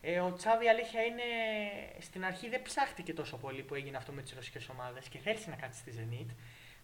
Ε, 0.00 0.20
ο 0.20 0.32
Τσάβη 0.32 0.68
αλήθεια 0.68 1.02
είναι 1.02 1.22
στην 1.98 2.24
αρχή 2.24 2.48
δεν 2.48 2.62
ψάχτηκε 2.62 3.14
τόσο 3.14 3.36
πολύ 3.36 3.62
που 3.62 3.74
έγινε 3.74 3.96
αυτό 3.96 4.12
με 4.12 4.22
τις 4.22 4.32
ρωσικές 4.32 4.68
ομάδες 4.68 5.08
και 5.08 5.18
θέλησε 5.18 5.50
να 5.50 5.56
κάτσει 5.56 5.80
στη 5.80 5.92
Zenit. 5.98 6.34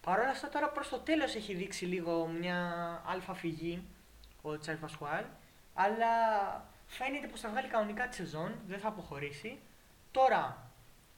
Παρ' 0.01 0.18
όλα 0.18 0.30
αυτά 0.30 0.49
τώρα 0.49 0.68
προς 0.68 0.88
το 0.88 0.99
τέλος 0.99 1.34
έχει 1.34 1.55
δείξει 1.55 1.84
λίγο 1.84 2.26
μια 2.26 2.59
αλφα 3.07 3.34
φυγή 3.34 3.82
ο 4.42 4.59
Τσάβη 4.59 4.78
Πασχουάλ, 4.78 5.24
αλλά 5.74 6.07
φαίνεται 6.86 7.26
πως 7.26 7.40
θα 7.40 7.49
βγάλει 7.49 7.68
κανονικά 7.68 8.09
τη 8.09 8.14
σεζόν, 8.14 8.55
δεν 8.66 8.78
θα 8.78 8.88
αποχωρήσει. 8.88 9.59
Τώρα, 10.11 10.70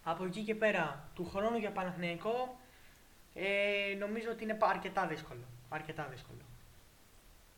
από 0.03 0.25
εκεί 0.25 0.43
και 0.43 0.55
πέρα, 0.55 1.09
του 1.15 1.29
χρόνου 1.29 1.57
για 1.57 1.71
Παναθηναϊκό, 1.71 2.59
ε, 3.41 3.95
νομίζω 3.99 4.31
ότι 4.31 4.45
είναι 4.45 4.55
πα- 4.55 4.67
αρκετά 4.69 5.07
δύσκολο. 5.07 5.41
Αρκετά 5.69 6.07
δύσκολο. 6.11 6.39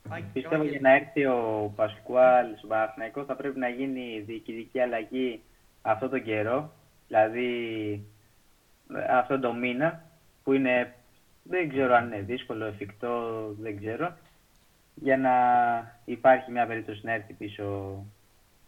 Πάει- 0.08 0.22
Πιστεύω 0.32 0.56
Βαγγέλη. 0.56 0.78
για 0.78 0.88
να 0.88 0.94
έρθει 0.96 1.26
ο 1.26 1.72
Πασκουάλ 1.76 2.56
στον 2.56 2.68
Παναθηναϊκός 2.68 3.26
θα 3.26 3.34
πρέπει 3.36 3.58
να 3.58 3.68
γίνει 3.68 4.20
διοικητική 4.26 4.80
αλλαγή 4.80 5.40
αυτό 5.82 6.08
τον 6.08 6.22
καιρό. 6.22 6.72
Δηλαδή 7.06 7.54
ε, 8.94 9.04
αυτό 9.16 9.38
το 9.40 9.52
μήνα 9.52 10.02
που 10.44 10.52
είναι, 10.52 10.94
δεν 11.42 11.68
ξέρω 11.68 11.94
αν 11.94 12.06
είναι 12.06 12.20
δύσκολο, 12.20 12.64
εφικτό, 12.64 13.46
δεν 13.60 13.78
ξέρω. 13.78 14.16
Για 14.94 15.16
να 15.16 15.32
υπάρχει 16.04 16.50
μια 16.50 16.66
περίπτωση 16.66 17.00
να 17.04 17.12
έρθει 17.12 17.32
πίσω 17.32 17.64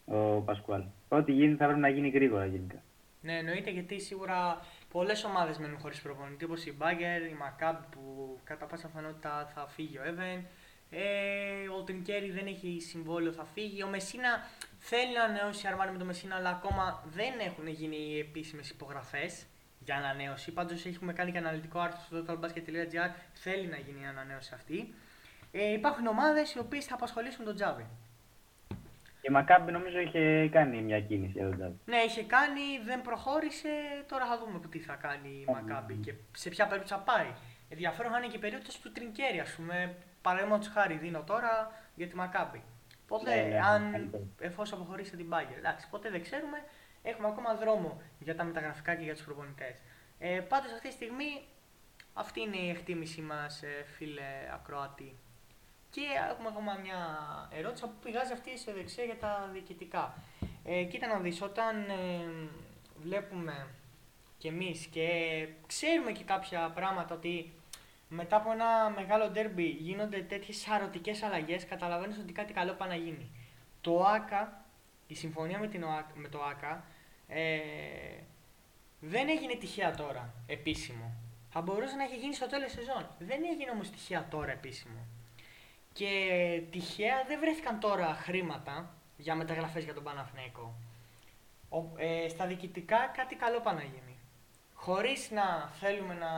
ο 0.04 0.40
Πασκουάλ. 0.40 0.82
Ό,τι 1.08 1.32
γίνει 1.32 1.54
θα 1.56 1.64
πρέπει 1.64 1.80
να 1.80 1.88
γίνει 1.88 2.08
γρήγορα 2.08 2.46
γενικά. 2.46 2.82
Ναι, 3.20 3.32
εννοείται 3.38 3.70
γιατί 3.70 4.00
σίγουρα 4.00 4.60
πολλές 4.92 5.24
ομάδες 5.24 5.58
μένουν 5.58 5.78
χωρίς 5.78 6.00
προπονητή 6.00 6.44
όπως 6.44 6.64
η 6.64 6.72
Μπάγκερ, 6.72 7.22
η 7.22 7.36
Μακάμπ 7.38 7.76
που 7.90 8.38
κατά 8.44 8.66
πάσα 8.66 8.86
πιθανότητα 8.86 9.50
θα 9.54 9.66
φύγει 9.66 9.98
ο 9.98 10.02
Εύεν. 10.04 10.46
Ε, 10.90 11.68
ο 11.78 11.82
Τρινκέρι 11.82 12.30
δεν 12.30 12.46
έχει 12.46 12.80
συμβόλαιο, 12.80 13.32
θα 13.32 13.44
φύγει. 13.44 13.82
Ο 13.82 13.88
Μεσίνα 13.88 14.48
θέλει 14.78 15.12
να 15.12 15.22
ανανεώσει 15.22 15.66
η 15.66 15.68
Αρμάνι 15.68 15.92
με 15.92 15.98
το 15.98 16.04
Μεσίνα, 16.04 16.36
αλλά 16.36 16.48
ακόμα 16.48 17.04
δεν 17.14 17.32
έχουν 17.38 17.66
γίνει 17.66 17.96
οι 17.96 18.18
επίσημες 18.18 18.70
υπογραφές 18.70 19.46
για 19.84 19.96
ανανέωση. 19.96 20.52
Πάντως 20.52 20.84
έχουμε 20.86 21.12
κάνει 21.12 21.32
και 21.32 21.38
αναλυτικό 21.38 21.78
άρθρο 21.78 22.00
στο 22.06 22.24
totalbasket.gr. 22.28 23.10
Θέλει 23.32 23.66
να 23.66 23.76
γίνει 23.76 24.00
η 24.00 24.06
ανανέωση 24.06 24.50
αυτή. 24.54 24.94
Ε, 25.52 25.72
υπάρχουν 25.72 26.06
ομάδες 26.06 26.54
οι 26.54 26.58
οποίες 26.58 26.84
θα 26.84 26.94
απασχολήσουν 26.94 27.44
τον 27.44 27.54
Τζάβι. 27.54 27.86
Και 29.22 29.28
η 29.30 29.32
Μακάμπη 29.32 29.72
νομίζω 29.72 29.98
είχε 29.98 30.48
κάνει 30.52 30.82
μια 30.82 31.00
κίνηση 31.00 31.32
για 31.38 31.48
τον 31.48 31.56
Τζάβη. 31.56 31.78
Ναι, 31.84 31.96
είχε 31.96 32.22
κάνει, 32.22 32.60
δεν 32.84 33.02
προχώρησε. 33.02 33.68
Τώρα 34.08 34.26
θα 34.26 34.38
δούμε 34.38 34.60
τι 34.70 34.78
θα 34.78 34.94
κάνει 34.94 35.28
η 35.28 35.52
Μακάμπη 35.52 35.94
και 35.94 36.14
σε 36.32 36.48
ποια 36.48 36.66
περίπτωση 36.66 36.94
θα 36.94 37.00
πάει. 37.12 37.26
Ενδιαφέρον 37.68 38.12
θα 38.12 38.18
είναι 38.18 38.26
και 38.26 38.36
η 38.36 38.40
περίπτωση 38.40 38.82
του 38.82 38.92
Τρινκέρι, 38.92 39.40
ας 39.40 39.50
πούμε. 39.54 39.96
Παραδείγματο 40.22 40.68
χάρη 40.70 40.94
δίνω 40.94 41.22
τώρα 41.22 41.72
για 41.94 42.06
τη 42.08 42.14
Μακάμπη. 42.16 42.62
Ποτέ, 43.06 43.34
Ναι, 43.34 43.42
ναι, 43.48 43.60
αν, 43.60 43.90
καλύτερα. 43.92 44.22
εφόσον 44.40 44.78
αποχωρήσει 44.80 45.16
την 45.16 45.26
Bayern. 45.32 45.56
Εντάξει, 45.58 45.88
ποτέ 45.90 46.10
δεν 46.10 46.22
ξέρουμε. 46.22 46.58
Έχουμε 47.02 47.28
ακόμα 47.28 47.54
δρόμο 47.54 48.00
για 48.18 48.34
τα 48.36 48.44
μεταγραφικά 48.44 48.94
και 48.94 49.04
για 49.04 49.14
τους 49.14 49.24
προπονητές. 49.24 49.76
Ε, 50.18 50.40
πάντως 50.48 50.72
αυτή 50.72 50.88
τη 50.88 50.94
στιγμή 50.94 51.42
αυτή 52.14 52.40
είναι 52.40 52.56
η 52.56 52.68
εκτίμησή 52.70 53.20
μας, 53.20 53.62
ε, 53.62 53.84
φίλε 53.96 54.30
Ακροατή. 54.54 55.16
Και 55.94 56.00
έχουμε 56.30 56.48
ακόμα 56.48 56.72
μια 56.82 56.98
ερώτηση 57.52 57.84
από 57.84 57.92
πού 57.92 57.98
πηγάζει 58.02 58.32
αυτή 58.32 58.50
η 58.50 58.52
αισιοδεξία 58.52 59.04
για 59.04 59.16
τα 59.16 59.48
διοικητικά. 59.52 60.14
Ε, 60.64 60.82
κοίτα 60.84 61.06
να 61.06 61.18
δεις, 61.18 61.42
όταν 61.42 61.76
ε, 61.90 62.48
βλέπουμε 63.02 63.66
κι 64.38 64.46
εμείς 64.48 64.86
και 64.86 65.08
ξέρουμε 65.66 66.12
και 66.12 66.24
κάποια 66.24 66.70
πράγματα 66.74 67.14
ότι 67.14 67.52
μετά 68.08 68.36
από 68.36 68.50
ένα 68.50 68.90
μεγάλο 68.90 69.28
ντέρμπι 69.30 69.64
γίνονται 69.68 70.20
τέτοιες 70.22 70.56
σαρωτικές 70.56 71.22
αλλαγές, 71.22 71.66
καταλαβαίνεις 71.66 72.18
ότι 72.18 72.32
κάτι 72.32 72.52
καλό 72.52 72.72
πάει 72.72 72.88
να 72.88 72.94
γίνει. 72.94 73.30
Το 73.80 74.04
ΆΚΑ, 74.04 74.64
η 75.06 75.14
συμφωνία 75.14 75.58
με, 75.58 75.66
την 75.68 75.82
ΟΑΚ- 75.82 76.14
με 76.16 76.28
το 76.28 76.42
ΆΚΑ, 76.42 76.84
ε, 77.28 77.58
δεν 79.00 79.28
έγινε 79.28 79.54
τυχαία 79.54 79.94
τώρα, 79.94 80.34
επίσημο. 80.46 81.12
Θα 81.50 81.60
μπορούσε 81.60 81.96
να 81.96 82.04
έχει 82.04 82.16
γίνει 82.16 82.34
στο 82.34 82.46
τέλος 82.46 82.72
σεζόν. 82.72 83.08
Δεν 83.18 83.40
έγινε 83.52 83.70
όμως 83.70 83.90
τυχαία 83.90 84.26
τώρα 84.30 84.50
επίσημο. 84.50 85.06
Και 85.92 86.62
τυχαία 86.70 87.24
δεν 87.26 87.38
βρέθηκαν 87.40 87.80
τώρα 87.80 88.14
χρήματα 88.14 88.94
για 89.16 89.34
μεταγραφές 89.34 89.84
για 89.84 89.94
τον 89.94 90.02
Παναθηναϊκό. 90.02 90.74
Ο, 91.68 91.78
ε, 91.96 92.28
στα 92.28 92.46
διοικητικά 92.46 93.12
κάτι 93.16 93.34
καλό 93.34 93.60
πάει 93.60 93.74
να 93.74 93.82
γίνει. 93.82 94.18
Χωρίς 94.74 95.30
να 95.30 95.70
θέλουμε 95.80 96.14
να, 96.14 96.30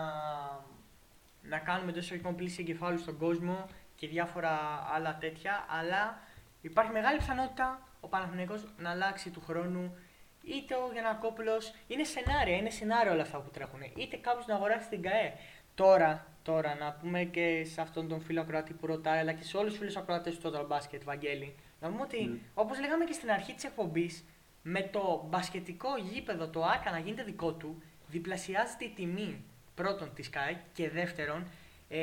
να 1.43 1.59
κάνουμε 1.59 1.93
τόσο 1.93 2.05
εισαγωγικών 2.05 2.37
πλήση 2.37 2.61
εγκεφάλους 2.61 3.01
στον 3.01 3.19
κόσμο 3.19 3.67
και 3.97 4.07
διάφορα 4.09 4.85
άλλα 4.95 5.17
τέτοια, 5.17 5.67
αλλά 5.69 6.19
υπάρχει 6.61 6.93
μεγάλη 6.93 7.19
πιθανότητα 7.19 7.89
ο 8.01 8.09
Παναθηναϊκός 8.09 8.67
να 8.79 8.91
αλλάξει 8.91 9.31
του 9.31 9.41
χρόνου 9.41 9.97
είτε 10.43 10.75
ο 10.75 10.91
Γιανακόπουλος, 10.93 11.75
είναι 11.87 12.05
σενάρια, 12.05 12.57
είναι 12.57 12.71
σενάρια 12.71 13.13
όλα 13.13 13.23
αυτά 13.23 13.39
που 13.39 13.51
τρέχουν, 13.51 13.81
είτε 13.97 14.17
κάποιος 14.17 14.47
να 14.47 14.55
αγοράσει 14.55 14.89
την 14.89 15.03
ΚαΕ. 15.03 15.33
Τώρα, 15.75 16.27
τώρα 16.45 16.74
να 16.74 16.92
πούμε 16.92 17.24
και 17.24 17.64
σε 17.72 17.80
αυτόν 17.80 18.09
τον 18.09 18.20
φίλο 18.20 18.40
ακροατή 18.40 18.72
που 18.72 18.86
ρωτάει, 18.86 19.18
αλλά 19.18 19.32
και 19.32 19.45
σε 19.45 19.57
όλους 19.57 19.70
τους 19.70 19.78
φίλους 19.78 19.97
ακροατές 19.97 20.38
του 20.38 20.51
Total 20.53 20.66
Basket, 20.76 21.01
Βαγγέλη, 21.05 21.55
να 21.80 21.88
πούμε 21.88 22.03
ότι, 22.03 22.30
Mm. 22.32 22.38
όπως 22.55 22.80
λέγαμε 22.80 23.05
και 23.05 23.12
στην 23.12 23.30
αρχή 23.30 23.53
της 23.55 23.64
εκπομπής, 23.64 24.24
με 24.62 24.82
το 24.92 25.26
μπασκετικό 25.30 25.88
γήπεδο, 26.12 26.49
το 26.49 26.64
ΆΚΑ 26.64 26.90
να 26.90 26.99
γίνεται 26.99 27.22
δικό 27.22 27.53
του, 27.53 27.82
διπλασιάζεται 28.09 28.84
η 28.84 28.92
τιμή 28.95 29.45
πρώτον 29.74 30.11
της 30.14 30.30
ΚΑΕ 30.30 30.61
και 30.72 30.90
δεύτερον, 30.90 31.45
ε, 31.88 31.99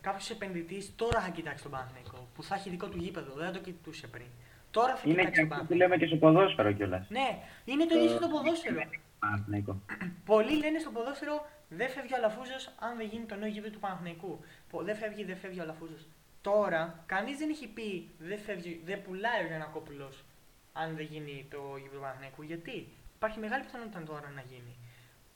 κάποιος 0.00 0.30
επενδυτής 0.30 0.92
τώρα 0.96 1.20
θα 1.20 1.28
κοιτάξει 1.28 1.62
τον 1.62 1.72
Παναθηναϊκό, 1.72 2.28
που 2.34 2.42
θα 2.42 2.54
έχει 2.54 2.70
δικό 2.70 2.88
του 2.88 2.96
γήπεδο, 2.98 3.32
δεν 3.36 3.46
θα 3.46 3.52
το 3.52 3.58
κοιτούσε 3.58 4.06
πριν. 4.06 4.26
Τώρα 4.70 4.96
θα 4.96 5.02
Είναι 5.04 5.14
κοιτάξει 5.18 5.40
και 5.40 5.46
τον 5.46 5.52
αυτό 5.52 5.64
που 5.64 5.68
Παναθηναϊκό. 5.68 5.94
λέμε 5.94 5.96
και 5.96 6.06
στο 6.06 6.16
ποδόσφαιρο 6.16 6.72
κιόλας. 6.72 7.06
Ναι, 7.08 7.28
είναι 7.64 7.84
το 7.86 7.94
ίδιο 7.98 8.08
στο 8.16 8.28
ποδόσφαιρο. 8.28 8.80
Παναθηναϊκό. 9.26 9.80
Πολλοί 10.24 10.56
λένε 10.58 10.78
στο 10.78 10.90
ποδόσφαιρο 10.90 11.46
δεν 11.68 11.88
φεύγει 11.90 12.12
ο 12.12 12.16
Αλαφούζος 12.16 12.72
αν 12.78 12.96
δεν 12.96 13.06
γίνει 13.06 13.24
το 13.24 13.34
νέο 13.34 13.48
γήπεδο 13.48 13.72
του 13.72 13.78
Παναθηναϊκού. 13.80 14.40
Πο- 14.70 14.82
Δεν 14.82 14.96
φεύγει, 14.96 15.24
δεν 15.24 15.36
φεύγει 15.36 15.58
ο 15.60 15.62
Αλαφούζος. 15.62 16.06
Τώρα, 16.40 17.02
κανείς 17.06 17.38
δεν 17.38 17.50
έχει 17.50 17.66
πει 17.68 18.10
δεν, 18.18 18.38
φεύγει, 18.38 18.80
δεν 18.84 19.02
πουλάει 19.02 19.42
ο 19.44 19.46
Γιανακόπουλος 19.46 20.24
αν 20.72 20.96
δεν 20.96 21.04
γίνει 21.04 21.46
το 21.50 21.58
γήπεδο 21.76 21.94
του 21.96 22.00
Παναθηναϊκού. 22.00 22.42
Γιατί; 22.42 22.88
Υπάρχει 23.16 23.38
μεγάλη 23.38 23.64
πιθανότητα 23.64 24.02
τώρα 24.02 24.32
να 24.34 24.42
γίνει. 24.50 24.76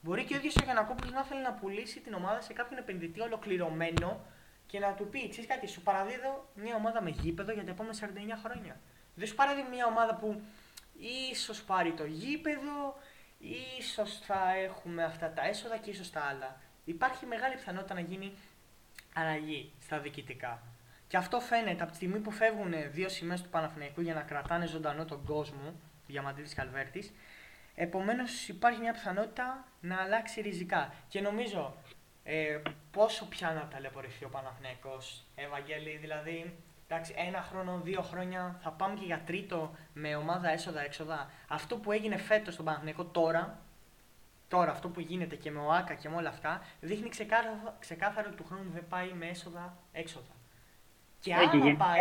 Μπορεί 0.02 0.24
και 0.24 0.34
ο 0.34 0.36
ίδιος 0.36 0.56
ο 0.56 0.64
Γιανακόπουλος 0.64 1.12
να 1.12 1.22
θέλει 1.22 1.42
να 1.42 1.52
πουλήσει 1.52 2.00
την 2.00 2.14
ομάδα 2.14 2.40
σε 2.40 2.52
κάποιον 2.52 2.78
επενδυτή 2.78 3.20
ολοκληρωμένο 3.20 4.20
και 4.66 4.78
να 4.78 4.92
του 4.92 5.06
πει: 5.08 5.28
Ξέρεις 5.28 5.48
κάτι, 5.50 5.66
σου 5.66 5.82
παραδίδω 5.82 6.48
μια 6.54 6.74
ομάδα 6.74 7.02
με 7.02 7.10
γήπεδο 7.10 7.52
για 7.52 7.64
τα 7.64 7.70
επόμενα 7.70 7.94
49 7.94 8.00
χρόνια. 8.44 8.80
Δεν 9.14 9.26
σου 9.26 9.34
παραδίδω 9.34 9.68
μια 9.68 9.86
ομάδα 9.86 10.14
που 10.14 10.40
ίσως 11.32 11.62
πάρει 11.62 11.92
το 11.92 12.04
γήπεδο, 12.04 12.96
ίσως 13.78 14.18
θα 14.18 14.54
έχουμε 14.54 15.04
αυτά 15.04 15.30
τα 15.30 15.46
έσοδα 15.46 15.76
και 15.76 15.90
ίσως 15.90 16.10
τα 16.10 16.20
άλλα. 16.20 16.60
Υπάρχει 16.84 17.26
μεγάλη 17.26 17.54
πιθανότητα 17.54 17.94
να 17.94 18.00
γίνει 18.00 18.32
αλλαγή 19.14 19.72
στα 19.82 19.98
διοικητικά. 19.98 20.62
Και 21.08 21.16
αυτό 21.16 21.40
φαίνεται 21.40 21.82
από 21.82 21.90
τη 21.90 21.96
στιγμή 21.96 22.18
που 22.18 22.30
φεύγουν 22.30 22.74
δύο 22.90 23.08
σημαίες 23.08 23.42
του 23.42 23.48
Παναθηναϊκού 23.48 24.00
για 24.00 24.14
να 24.14 24.20
κρατάνε 24.20 24.66
ζωντανό 24.66 25.04
τον 25.04 25.24
κόσμο, 25.24 25.74
Διαμαντίδης 26.06 26.54
Καλβέρτη. 26.54 27.10
Επομένως 27.74 28.48
υπάρχει 28.48 28.80
μια 28.80 28.92
πιθανότητα 28.92 29.64
να 29.80 29.96
αλλάξει 29.96 30.40
ριζικά. 30.40 30.94
Και 31.08 31.20
νομίζω 31.20 31.76
ε, 32.24 32.60
πόσο 32.90 33.24
πια 33.24 33.52
να 33.52 33.68
ταλαιπωρηθεί 33.68 34.24
ο 34.24 34.28
Παναθηναϊκός, 34.28 35.24
Ευαγγέλη, 35.34 35.96
δηλαδή 35.96 36.56
εντάξει, 36.92 37.14
ένα 37.16 37.42
χρόνο, 37.42 37.80
δύο 37.84 38.02
χρόνια 38.02 38.58
θα 38.62 38.70
πάμε 38.70 38.94
και 38.94 39.04
για 39.04 39.22
τρίτο 39.26 39.74
με 39.94 40.14
ομάδα 40.16 40.50
έσοδα-έξοδα. 40.50 41.30
Αυτό 41.48 41.76
που 41.76 41.92
έγινε 41.92 42.16
φέτος 42.16 42.54
στον 42.54 42.64
Παναθηναϊκό 42.64 43.04
τώρα, 43.04 43.58
τώρα 44.48 44.70
αυτό 44.70 44.88
που 44.88 45.00
γίνεται 45.00 45.36
και 45.36 45.50
με 45.50 45.58
ο 45.60 45.72
Άκα 45.72 45.94
και 45.94 46.08
με 46.08 46.16
όλα 46.16 46.28
αυτά, 46.28 46.62
δείχνει 46.80 47.08
ξεκάθαρο, 47.08 47.74
ξεκάθαρο 47.78 48.30
του 48.30 48.44
χρόνου 48.44 48.70
δεν 48.70 48.88
πάει 48.88 49.12
με 49.12 49.26
έσοδα-έξοδα. 49.26 50.34
Και 51.20 51.30
Ε, 51.30 51.34
άμα 51.34 51.54
γενικά- 51.54 51.84
πάει, 51.84 51.98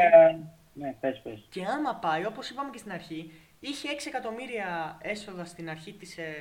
Ναι, 0.74 0.96
πες, 1.00 1.20
πες. 1.24 1.46
και 1.50 1.66
άμα 1.66 1.96
πάει, 1.96 2.26
όπως 2.26 2.50
είπαμε 2.50 2.70
και 2.70 2.78
στην 2.78 2.92
αρχή, 2.92 3.34
είχε 3.60 3.90
6 3.92 4.08
εκατομμύρια 4.08 4.98
έσοδα 5.02 5.46
στην 5.46 5.70
αρχή 5.70 5.94
της, 5.94 6.18
ε, 6.18 6.34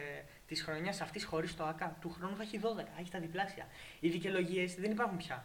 της 0.46 0.62
χρονιάς 0.62 1.00
αυτής 1.00 1.24
χωρίς 1.24 1.56
το 1.56 1.64
ΑΚΑ. 1.64 1.96
Του 2.00 2.10
χρόνου 2.10 2.36
θα 2.36 2.42
έχει 2.42 2.58
12, 2.58 2.88
θα 2.94 3.00
έχει 3.00 3.10
τα 3.10 3.18
διπλάσια. 3.18 3.66
Οι 4.00 4.08
δικαιολογίες 4.08 4.74
δεν 4.74 4.90
υπάρχουν 4.90 5.16
πια. 5.16 5.44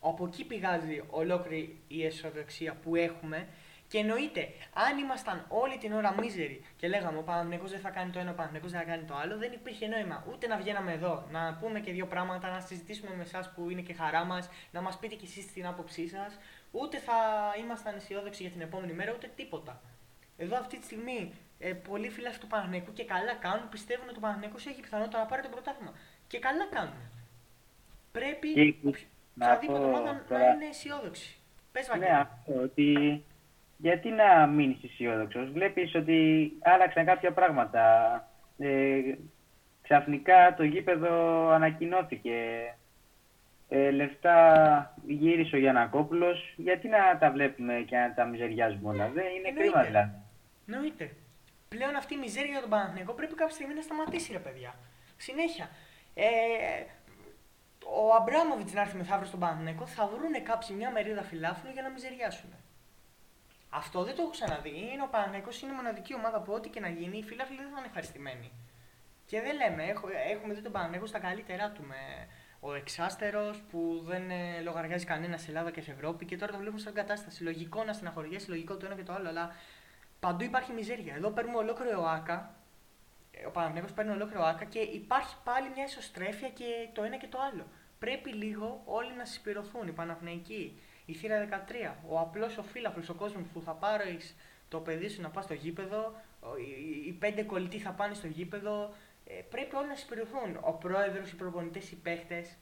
Από 0.00 0.26
εκεί 0.26 0.44
πηγάζει 0.44 1.02
ολόκληρη 1.10 1.80
η 1.88 2.04
αισιοδοξία 2.06 2.74
που 2.74 2.96
έχουμε 2.96 3.48
και 3.88 3.98
εννοείται, 3.98 4.48
αν 4.72 4.98
ήμασταν 4.98 5.44
όλη 5.48 5.78
την 5.78 5.92
ώρα 5.92 6.14
μίζεροι 6.20 6.64
και 6.76 6.88
λέγαμε 6.88 7.18
ο 7.18 7.22
Παναγενικό 7.22 7.66
δεν 7.66 7.80
θα 7.80 7.90
κάνει 7.90 8.10
το 8.10 8.18
ένα, 8.18 8.30
ο 8.30 8.34
Παναγενικό 8.34 8.68
δεν 8.68 8.78
θα 8.80 8.86
κάνει 8.86 9.02
το 9.04 9.14
άλλο, 9.14 9.36
δεν 9.38 9.52
υπήρχε 9.52 9.86
νόημα 9.86 10.24
ούτε 10.30 10.46
να 10.46 10.56
βγαίναμε 10.56 10.92
εδώ, 10.92 11.26
να 11.30 11.54
πούμε 11.60 11.80
και 11.80 11.92
δύο 11.92 12.06
πράγματα, 12.06 12.50
να 12.50 12.60
συζητήσουμε 12.60 13.14
με 13.16 13.22
εσάς 13.22 13.52
που 13.54 13.70
είναι 13.70 13.80
και 13.80 13.92
χαρά 13.94 14.24
μας, 14.24 14.48
να 14.72 14.80
μας 14.80 14.98
πείτε 14.98 15.14
κι 15.14 15.24
εσείς 15.24 15.52
την 15.52 15.66
άποψή 15.66 16.08
σας, 16.08 16.38
ούτε 16.70 16.98
θα 16.98 17.14
ήμασταν 17.62 17.96
αισιόδοξοι 17.96 18.42
για 18.42 18.50
την 18.50 18.60
επόμενη 18.60 18.92
μέρα, 18.92 19.12
ούτε 19.12 19.30
τίποτα. 19.36 19.80
Εδώ 20.36 20.56
αυτή 20.56 20.78
τη 20.78 20.84
στιγμή 20.84 21.32
ε, 21.58 21.72
πολλοί 21.72 22.08
φίλοι 22.08 22.28
του 22.40 22.46
Παναγενικού 22.46 22.92
και 22.92 23.04
καλά 23.04 23.34
κάνουν, 23.34 23.68
πιστεύουν 23.68 24.08
ότι 24.08 24.16
ο 24.16 24.20
Παναγενικό 24.20 24.56
έχει 24.68 24.80
πιθανότητα 24.80 25.18
να 25.18 25.24
πάρει 25.26 25.42
το 25.42 25.48
πρωτάθλημα. 25.48 25.92
Και 26.26 26.38
καλά 26.38 26.66
κάνουν. 26.66 26.94
Πρέπει 28.12 28.52
Και- 28.52 28.74
οποιο- 28.88 29.06
να 29.40 29.46
οποιαδήποτε 29.46 29.78
πω 29.78 29.86
ομάδα 29.86 30.12
να 30.12 30.22
τώρα- 30.28 30.52
είναι 30.54 30.66
αισιόδοξη. 30.70 31.36
Πες 31.72 31.88
Ναι, 31.88 31.92
Βαγγέλη. 31.98 32.12
αυτό 32.20 32.52
ότι 32.62 33.22
γιατί 33.76 34.08
να 34.10 34.46
μείνει 34.46 34.80
αισιόδοξος; 34.84 35.50
Βλέπεις 35.50 35.94
ότι 35.94 36.52
άλλαξαν 36.62 37.04
κάποια 37.04 37.32
πράγματα. 37.32 37.82
Ε, 38.58 39.00
ξαφνικά 39.82 40.54
το 40.56 40.62
γήπεδο 40.64 41.48
ανακοινώθηκε. 41.48 42.34
Ε, 43.72 43.90
λεφτά 43.90 44.94
γύρισε 45.06 45.56
ο 45.56 45.58
Γιανακόπουλος. 45.58 46.54
Γιατί 46.56 46.88
να 46.88 47.18
τα 47.18 47.30
βλέπουμε 47.30 47.84
και 47.86 47.96
να 47.96 48.14
τα 48.14 48.24
μιζεριάζουμε 48.24 48.88
όλα; 48.88 49.08
Δεν 49.08 49.24
είναι 49.24 49.48
Εννοείται. 49.48 49.60
κρίμα 49.70 49.82
δηλαδή. 49.82 50.10
Εννοείται. 50.68 51.10
Πλέον 51.68 51.94
αυτή 51.96 52.14
η 52.14 52.18
μιζέρια 52.18 52.50
για 52.50 52.60
τον 52.60 52.70
Παναθηναϊκό 52.70 53.12
πρέπει 53.12 53.34
κάποια 53.34 53.54
στιγμή 53.54 53.74
να 53.74 53.80
σταματήσει, 53.82 54.32
ρε 54.32 54.38
παιδιά. 54.38 54.74
Συνέχεια. 55.16 55.68
Ε, 56.14 56.24
ο 57.94 58.14
Αμπράμοβιτς 58.14 58.72
να 58.72 58.80
έρθει 58.80 58.96
μεθαύριο 58.96 59.26
στον 59.26 59.40
Παναθηναϊκό 59.40 59.86
θα 59.86 60.06
βρούνε 60.06 60.38
κάποιοι 60.38 60.76
μια 60.78 60.90
μερίδα 60.90 61.22
φιλάφλου 61.22 61.70
για 61.70 61.82
να 61.82 61.88
μιζεριάσουν. 61.88 62.50
Αυτό 63.70 64.04
δεν 64.04 64.14
το 64.14 64.22
έχω 64.22 64.30
ξαναδεί. 64.30 64.74
Είναι 64.92 65.02
ο 65.02 65.08
Παναθηναϊκός 65.10 65.62
είναι 65.62 65.72
η 65.72 65.74
μοναδική 65.74 66.14
ομάδα 66.14 66.40
που 66.40 66.52
ό,τι 66.52 66.68
και 66.68 66.80
να 66.80 66.88
γίνει 66.88 67.18
οι 67.18 67.22
φιλάφλοι 67.22 67.56
δεν 67.56 67.70
θα 67.70 67.78
είναι 67.78 67.86
ευχαριστημένοι. 67.86 68.52
Και 69.26 69.40
δεν 69.40 69.56
λέμε, 69.56 69.84
έχω, 69.84 70.08
έχουμε 70.30 70.54
δει 70.54 70.62
τον 70.62 70.72
Παναθηναϊκό 70.72 71.06
στα 71.06 71.18
καλύτερά 71.18 71.70
του 71.70 71.82
με 71.82 71.96
ο 72.60 72.74
εξάστερος 72.74 73.62
που 73.70 74.02
δεν 74.04 74.30
ε, 74.30 74.60
λογαριάζει 74.60 75.04
κανένα 75.04 75.36
σε 75.36 75.48
Ελλάδα 75.48 75.70
και 75.70 75.80
σε 75.80 75.90
Ευρώπη 75.90 76.24
και 76.24 76.36
τώρα 76.36 76.52
το 76.52 76.58
βλέπουμε 76.58 76.80
σαν 76.80 76.92
κατάσταση. 76.92 77.42
Λογικό 77.42 77.84
να 77.84 77.92
στεναχωριέσαι, 77.92 78.46
λογικό 78.48 78.76
το 78.76 78.86
ένα 78.86 78.94
και 78.94 79.02
το 79.02 79.12
άλλο, 79.12 79.28
αλλά 79.28 79.54
παντού 80.20 80.44
υπάρχει 80.44 80.72
μιζέρια. 80.72 81.14
Εδώ 81.14 81.30
παίρνουμε 81.30 81.56
ολόκληρο 81.56 82.04
ΑΚΑ, 82.04 82.54
ε, 83.30 83.46
ο 83.46 83.50
Παναθηναϊκός 83.50 83.92
παίρνει 83.92 84.10
ολόκληρο 84.10 84.44
ΑΚΑ 84.44 84.64
και 84.64 84.78
υπάρχει 84.78 85.36
πάλι 85.44 85.70
μια 85.74 85.84
ισοστρέφεια 85.84 86.48
και 86.48 86.88
το 86.92 87.02
ένα 87.02 87.16
και 87.16 87.26
το 87.26 87.38
άλλο. 87.52 87.66
Πρέπει 88.00 88.30
λίγο 88.32 88.82
όλοι 88.84 89.12
να 89.16 89.24
συσπηρωθούν. 89.24 89.88
Οι 89.88 89.92
Παναθηναϊκοί, 89.92 90.78
η 91.06 91.14
θύρα 91.14 91.48
13, 91.92 91.94
ο 92.08 92.18
απλός 92.18 92.58
ο 92.58 92.62
φύλαφλο, 92.62 93.04
ο 93.10 93.14
κόσμος 93.14 93.42
που 93.52 93.60
θα 93.60 93.72
πάρει 93.72 94.18
το 94.68 94.78
παιδί 94.80 95.08
σου 95.08 95.20
να 95.20 95.28
πας 95.30 95.44
στο 95.44 95.54
γήπεδο, 95.54 96.14
ο- 96.40 96.56
οι, 96.56 97.04
οι 97.06 97.12
πέντε 97.12 97.42
κολλητοί 97.42 97.78
θα 97.78 97.90
πάνε 97.90 98.14
στο 98.14 98.26
γήπεδο. 98.26 98.94
Ε, 99.26 99.32
πρέπει 99.50 99.74
όλοι 99.76 99.88
να 99.88 99.94
συσπηρωθούν. 99.94 100.58
Ο 100.60 100.72
πρόεδρος, 100.72 101.30
οι 101.30 101.34
προπονητές, 101.36 101.90
οι 101.90 101.96
παίχτες. 101.96 102.56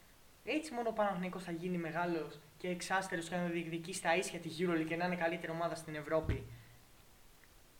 Έτσι 0.45 0.75
μόνο 0.75 0.89
ο 0.89 0.93
Παναθηναϊκός 0.93 1.45
θα 1.45 1.53
γίνει 1.53 1.77
μεγάλος 1.79 2.39
και 2.59 2.69
εξάστερος 2.69 3.29
και 3.29 3.37
να 3.37 3.45
διεκδικήσει 3.45 3.99
στα 3.99 4.17
ίσια 4.17 4.39
της 4.39 4.57
EuroLeague 4.61 4.85
και 4.89 4.97
να 4.97 5.05
είναι 5.07 5.17
καλύτερη 5.17 5.53
ομάδα 5.53 5.75
στην 5.75 5.95
Ευρώπη. 5.95 6.47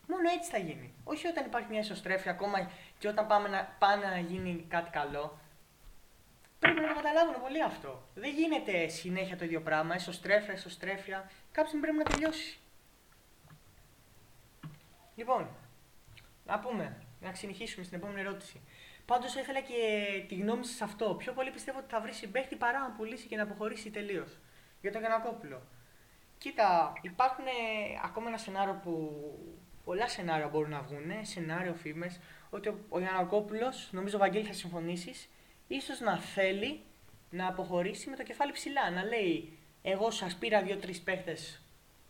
Μόνο 0.09 0.29
έτσι 0.37 0.51
θα 0.51 0.59
γίνει. 0.59 0.93
Όχι 1.05 1.27
όταν 1.27 1.45
υπάρχει 1.47 1.69
μια 1.71 1.81
ισοστρέφεια 1.81 2.31
ακόμα 2.31 2.71
και 2.99 3.09
όταν 3.09 3.27
πάμε 3.27 3.49
να, 3.49 3.77
πάνε 3.79 4.07
να 4.07 4.19
γίνει 4.19 4.65
κάτι 4.69 4.91
καλό. 4.91 5.39
Πρέπει 6.59 6.81
να 6.81 6.89
το 6.89 6.95
καταλάβουν 6.95 7.41
πολύ 7.41 7.63
αυτό. 7.63 8.09
Δεν 8.15 8.35
γίνεται 8.35 8.89
συνέχεια 8.89 9.37
το 9.37 9.45
ίδιο 9.45 9.61
πράγμα, 9.61 9.95
εσωστρέφεια, 9.95 10.53
εσωστρέφεια. 10.53 11.31
Κάποια 11.53 11.67
στιγμή 11.67 11.87
πρέπει 11.87 11.97
να 11.97 12.05
τελειώσει. 12.05 12.59
Λοιπόν, 15.15 15.49
να 16.47 16.59
πούμε, 16.59 16.97
να 17.21 17.35
συνεχίσουμε 17.35 17.85
στην 17.85 17.99
επόμενη 17.99 18.21
ερώτηση. 18.21 18.61
Πάντως 19.07 19.35
ήθελα 19.35 19.61
και 19.61 19.75
τη 20.29 20.35
γνώμη 20.35 20.65
σας 20.65 20.77
σε 20.77 20.85
αυτό. 20.85 21.15
Πιο 21.15 21.33
πολύ 21.33 21.51
πιστεύω 21.51 21.79
ότι 21.79 21.89
θα 21.91 22.01
βρει 22.01 22.13
συμπέχτη 22.13 22.57
παρά 22.57 22.79
να 22.79 22.91
πουλήσει 22.91 23.27
και 23.27 23.37
να 23.37 23.43
αποχωρήσει 23.43 23.91
τελείως. 23.91 24.39
Για 24.81 24.93
τον 24.93 25.01
Γιανακόπουλο. 25.01 25.63
Κοίτα, 26.39 26.93
υπάρχουν 27.03 27.47
ε, 27.47 27.51
ακόμα 28.05 28.29
ένα 28.29 28.39
σενάριο 28.39 28.81
που. 28.83 29.23
Πολλά 29.85 30.09
σενάρια 30.09 30.49
μπορούν 30.49 30.71
να 30.71 30.81
βγουν. 30.81 31.11
Σενάριο, 31.23 31.75
φήμες. 31.75 32.21
Ότι 32.51 32.69
ο, 32.69 32.79
ο 32.89 32.99
Γιανακόπουλος, 32.99 33.89
νομίζω 33.93 34.17
ο 34.17 34.21
Βαγγέλη 34.21 34.45
θα 34.45 34.53
συμφωνήσεις, 34.53 35.29
ίσως 35.69 36.01
να 36.01 36.19
θέλει 36.19 36.81
να 37.31 37.47
αποχωρήσει 37.47 38.11
με 38.11 38.17
το 38.17 38.23
κεφάλι 38.23 38.53
ψηλά. 38.53 38.91
Να 38.91 39.05
λέει, 39.05 39.59
Εγώ 39.83 40.11
σας 40.11 40.35
πήρα 40.35 40.63
δύο-τρεις 40.63 41.01
παίχτες 41.01 41.61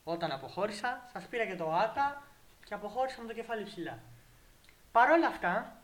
όταν 0.05 0.33
αποχώρησα, 0.33 1.09
σας 1.13 1.27
πήρα 1.27 1.47
και 1.47 1.55
το 1.55 1.73
ΆΚΑ 1.73 2.23
και 2.65 2.75
αποχώρησα 2.75 3.21
με 3.21 3.27
το 3.27 3.35
κεφάλι 3.35 3.65
ψηλά. 3.65 3.99
Παρ' 4.93 5.11
όλα 5.11 5.27
αυτά, 5.27 5.83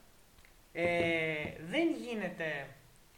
ε, 0.72 1.52
δεν 1.60 1.90
γίνεται. 1.92 2.68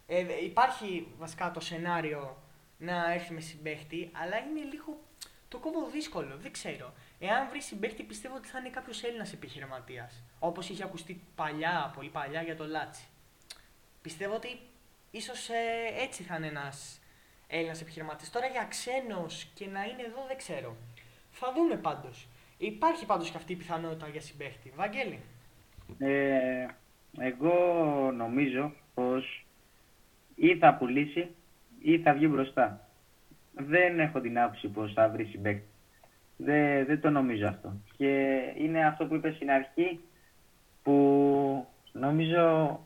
Ε, 0.07 0.43
υπάρχει 0.43 1.07
βασικά 1.17 1.51
το 1.51 1.59
σενάριο 1.59 2.37
να 2.77 3.13
έρθει 3.13 3.33
με 3.33 3.39
συμπέχτη, 3.39 4.09
αλλά 4.13 4.37
είναι 4.37 4.61
λίγο 4.71 4.99
το 5.47 5.57
κόμμα 5.57 5.87
δύσκολο. 5.91 6.37
Δεν 6.37 6.51
ξέρω. 6.51 6.93
Εάν 7.19 7.49
βρει 7.49 7.61
συμπέχτη, 7.61 8.03
πιστεύω 8.03 8.35
ότι 8.35 8.47
θα 8.47 8.59
είναι 8.59 8.69
κάποιος 8.69 9.03
Έλληνας 9.03 9.33
επιχειρηματίας. 9.33 10.23
Όπως 10.39 10.69
είχε 10.69 10.83
ακουστεί 10.83 11.21
παλιά, 11.35 11.91
πολύ 11.95 12.09
παλιά 12.09 12.41
για 12.41 12.55
το 12.55 12.67
Λάτσι. 12.67 13.07
Πιστεύω 14.07 14.35
ότι 14.35 14.47
ίσως 15.11 15.49
ε, 15.49 16.03
έτσι 16.03 16.23
θα 16.23 16.35
είναι 16.35 16.47
ένας 16.47 17.01
Έλληνας 17.47 17.81
επιχειρηματία. 17.81 18.27
Τώρα 18.31 18.47
για 18.47 18.65
ξένο 18.69 19.25
και 19.53 19.67
να 19.67 19.83
είναι 19.83 20.03
εδώ 20.07 20.25
δεν 20.27 20.37
ξέρω. 20.37 20.75
Θα 21.31 21.53
δούμε 21.55 21.75
πάντως. 21.75 22.27
Υπάρχει 22.57 23.05
πάντως 23.05 23.29
και 23.29 23.37
αυτή 23.37 23.51
η 23.51 23.55
πιθανότητα 23.55 24.07
για 24.07 24.21
συμπέχτη. 24.21 24.73
Βαγγέλη. 24.75 25.19
Ε, 25.97 26.65
εγώ 27.19 27.53
νομίζω 28.15 28.73
πως 28.93 29.45
ή 30.35 30.57
θα 30.57 30.73
πουλήσει 30.75 31.35
ή 31.79 31.99
θα 31.99 32.13
βγει 32.13 32.27
μπροστά. 32.31 32.87
Δεν 33.53 33.99
έχω 33.99 34.19
την 34.21 34.39
άποψη 34.39 34.67
πως 34.67 34.93
θα 34.93 35.09
βρει 35.09 35.25
συμπέκτη. 35.25 35.67
Δεν, 36.37 36.85
δεν 36.85 37.01
το 37.01 37.09
νομίζω 37.09 37.47
αυτό. 37.47 37.73
Και 37.97 38.37
είναι 38.57 38.85
αυτό 38.85 39.05
που 39.05 39.15
είπες 39.15 39.35
στην 39.35 39.51
αρχή 39.51 39.99
που 40.83 41.67
νομίζω 41.91 42.45
πως 42.69 42.85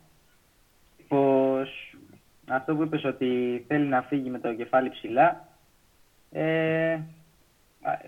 αυτό 2.47 2.75
που 2.75 2.83
είπες 2.83 3.03
ότι 3.03 3.63
θέλει 3.67 3.85
να 3.85 4.01
φύγει 4.01 4.29
με 4.29 4.39
το 4.39 4.53
κεφάλι 4.55 4.89
ψηλά 4.89 5.47
ε, 6.31 6.99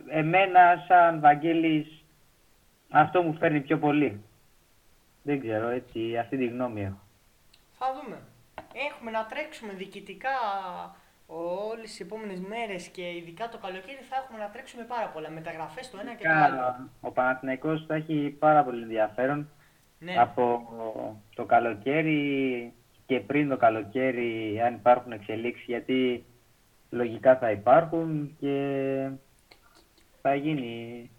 εμένα 0.10 0.84
σαν 0.88 1.20
Βαγγέλης 1.20 2.04
αυτό 2.96 3.22
μου 3.22 3.34
φέρνει 3.34 3.62
πιο 3.62 3.78
πολύ. 3.78 4.24
Δεν 5.24 5.40
ξέρω, 5.40 5.68
έτσι, 5.68 6.18
αυτή 6.18 6.38
τη 6.38 6.46
γνώμη 6.46 6.82
έχω. 6.82 7.00
Θα 7.78 7.86
δούμε. 7.94 8.18
Έχουμε 8.92 9.12
να 9.12 9.26
τρέξουμε 9.26 9.74
διοικητικά 9.74 10.30
όλες 11.28 11.90
τις 11.90 12.00
επόμενες 12.00 12.40
μέρες 12.40 12.88
και 12.88 13.16
ειδικά 13.16 13.50
το 13.50 13.58
καλοκαίρι 13.58 14.00
θα 14.10 14.16
έχουμε 14.24 14.40
να 14.40 14.50
τρέξουμε 14.50 14.84
πάρα 14.84 15.08
πολλά. 15.08 15.30
Μεταγραφές 15.30 15.90
το 15.92 15.98
ένα 16.02 16.14
και 16.14 16.24
το 16.24 16.34
άλλο. 16.34 16.90
Ο 17.02 17.12
Παναθηναϊκός 17.12 17.86
θα 17.88 17.96
έχει 17.96 18.36
πάρα 18.40 18.64
πολύ 18.64 18.82
ενδιαφέρον 18.82 19.50
Ναι. 20.00 20.16
από 20.18 20.62
το 21.36 21.46
καλοκαίρι 21.46 22.74
και 23.06 23.20
πριν 23.20 23.50
το 23.50 23.58
καλοκαίρι 23.58 24.62
αν 24.66 24.74
υπάρχουν 24.74 25.12
εξελίξεις 25.12 25.66
γιατί 25.66 26.26
λογικά 26.90 27.38
θα 27.38 27.52
υπάρχουν 27.52 28.36
και 28.40 28.56
θα 30.22 30.36
γίνει 30.36 31.10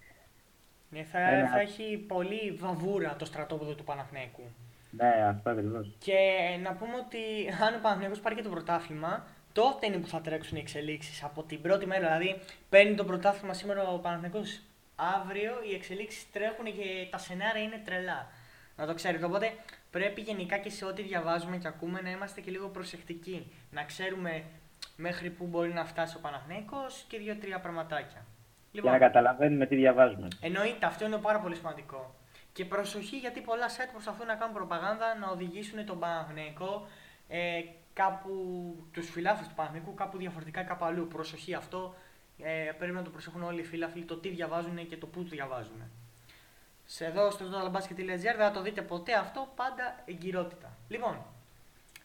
Ναι, 0.91 1.03
θα, 1.03 1.18
Ένα- 1.20 1.49
θα 1.49 1.61
έχει 1.61 2.05
πολύ 2.09 2.51
βαβούρα 2.59 3.16
το 3.18 3.24
στρατόπεδο 3.24 3.74
του 3.74 3.85
Παναθηναϊκού. 3.85 4.43
ναι 4.91 5.26
αυτό 5.28 5.51
ακριβώς. 5.51 5.95
Και 5.99 6.18
να 6.62 6.72
πούμε 6.72 6.95
ότι 6.97 7.18
αν 7.64 7.74
ο 7.74 7.78
Παναθηναϊκός 7.82 8.20
πάρει 8.20 8.35
και 8.35 8.43
το 8.43 8.49
πρωτάθλημα, 8.49 9.26
τότε 9.53 9.87
είναι 9.87 9.97
που 9.99 10.07
θα 10.07 10.20
τρέξουν 10.20 10.57
οι 10.57 10.61
εξελίξεις. 10.61 11.22
Από 11.24 11.43
την 11.43 11.61
πρώτη 11.61 11.87
μέρα, 11.87 12.16
δηλαδή 12.18 12.41
παίρνει 12.68 12.95
το 12.95 13.05
πρωτάθλημα 13.05 13.55
σήμερα 13.55 13.89
ο 13.89 13.99
Παναθηναϊκός. 13.99 14.61
Αύριο 14.97 15.53
οι 15.70 15.74
εξελίξεις 15.74 16.30
τρέχουν 16.32 16.64
και 16.64 17.07
τα 17.11 17.18
σενάρια 17.18 17.62
είναι 17.62 17.80
τρελά. 17.85 18.28
Να 18.76 18.87
το 18.87 18.95
ξέρετε. 18.95 19.24
Οπότε 19.24 19.51
πρέπει 19.97 20.20
γενικά 20.20 20.57
και 20.59 20.70
σε 20.70 20.84
ό,τι 20.84 21.03
διαβάζουμε 21.03 21.57
και 21.57 21.68
ακούμε 21.68 22.01
να 22.01 22.11
είμαστε 22.11 22.40
και 22.40 22.51
λίγο 22.51 22.68
προσεκτικοί. 22.68 23.53
Να 23.70 23.84
ξέρουμε 23.84 24.42
μέχρι 24.97 25.30
πού 25.30 25.47
μπορεί 25.47 25.72
να 25.72 25.84
φτάσει 25.84 26.16
ο 26.16 26.20
Παναθηναϊκός 26.20 27.05
και 27.09 27.18
δύο-τρία 27.18 27.61
πραγματάκια. 27.61 28.26
Για 28.72 28.90
να 28.90 28.99
καταλαβαίνουμε 28.99 29.66
τι 29.66 29.74
διαβάζουμε. 29.76 30.28
Εννοείται, 30.40 30.86
αυτό 30.86 31.05
είναι 31.07 31.16
πάρα 31.16 31.40
πολύ 31.40 31.55
σημαντικό. 31.55 32.14
Και 32.53 32.64
προσοχή 32.64 33.16
γιατί 33.16 33.40
πολλά 33.40 33.68
site 33.68 33.90
προσπαθούν 33.92 34.26
να 34.26 34.34
κάνουν 34.34 34.55
προπαγάνδα 34.55 35.14
να 35.20 35.28
οδηγήσουν 35.30 35.86
τον 35.86 35.99
Παναθηναϊκό 35.99 36.86
ε, 37.28 37.61
κάπου, 37.92 38.32
τους 38.92 39.11
φιλάθλους 39.11 39.49
του 39.49 39.55
Παναθηναϊκού 39.55 39.95
κάπου 39.95 40.18
διαφορετικά 40.18 40.62
κάπου 40.62 40.84
αλλού. 40.84 41.09
Προσοχή 41.09 41.55
αυτό, 41.55 41.95
ε, 42.38 42.70
πρέπει 42.78 42.92
να 42.92 43.03
το 43.03 43.11
προσέχουν 43.11 43.42
όλοι 43.42 43.61
οι 43.61 43.64
φίλαθλοι 43.64 44.03
το 44.05 44.16
τι 44.16 44.28
διαβάζουν 44.28 44.88
και 44.88 44.97
το 44.97 45.07
πού 45.07 45.22
το 45.22 45.28
διαβάζουν. 45.28 45.82
Σε 46.87 47.05
εδώ 47.05 47.30
στο 47.30 47.45
totalbasket.gr 47.45 48.18
δεν 48.20 48.37
θα 48.37 48.51
το 48.51 48.62
δείτε 48.62 48.82
ποτέ 48.82 49.14
αυτό, 49.14 49.53
πάντα 49.57 50.03
εγκυρότητα. 50.05 50.76
Λοιπόν, 50.89 51.26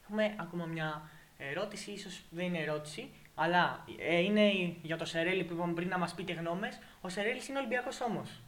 έχουμε 0.03 0.35
ακόμα 0.39 0.65
μια 0.65 1.09
ερώτηση, 1.37 1.91
ίσως 1.91 2.23
δεν 2.29 2.45
είναι 2.45 2.59
ερώτηση, 2.59 3.09
αλλά 3.35 3.85
ε, 3.97 4.19
είναι 4.19 4.75
για 4.81 4.97
το 4.97 5.05
Σερέλη 5.05 5.43
που 5.43 5.53
είπαμε 5.53 5.73
πριν 5.73 5.87
να 5.87 5.97
μας 5.97 6.13
πείτε 6.13 6.33
γνώμες. 6.33 6.79
Ο 7.01 7.09
Σερέλης 7.09 7.47
είναι 7.47 7.57
Ολυμπιακός 7.59 8.01
όμως. 8.01 8.41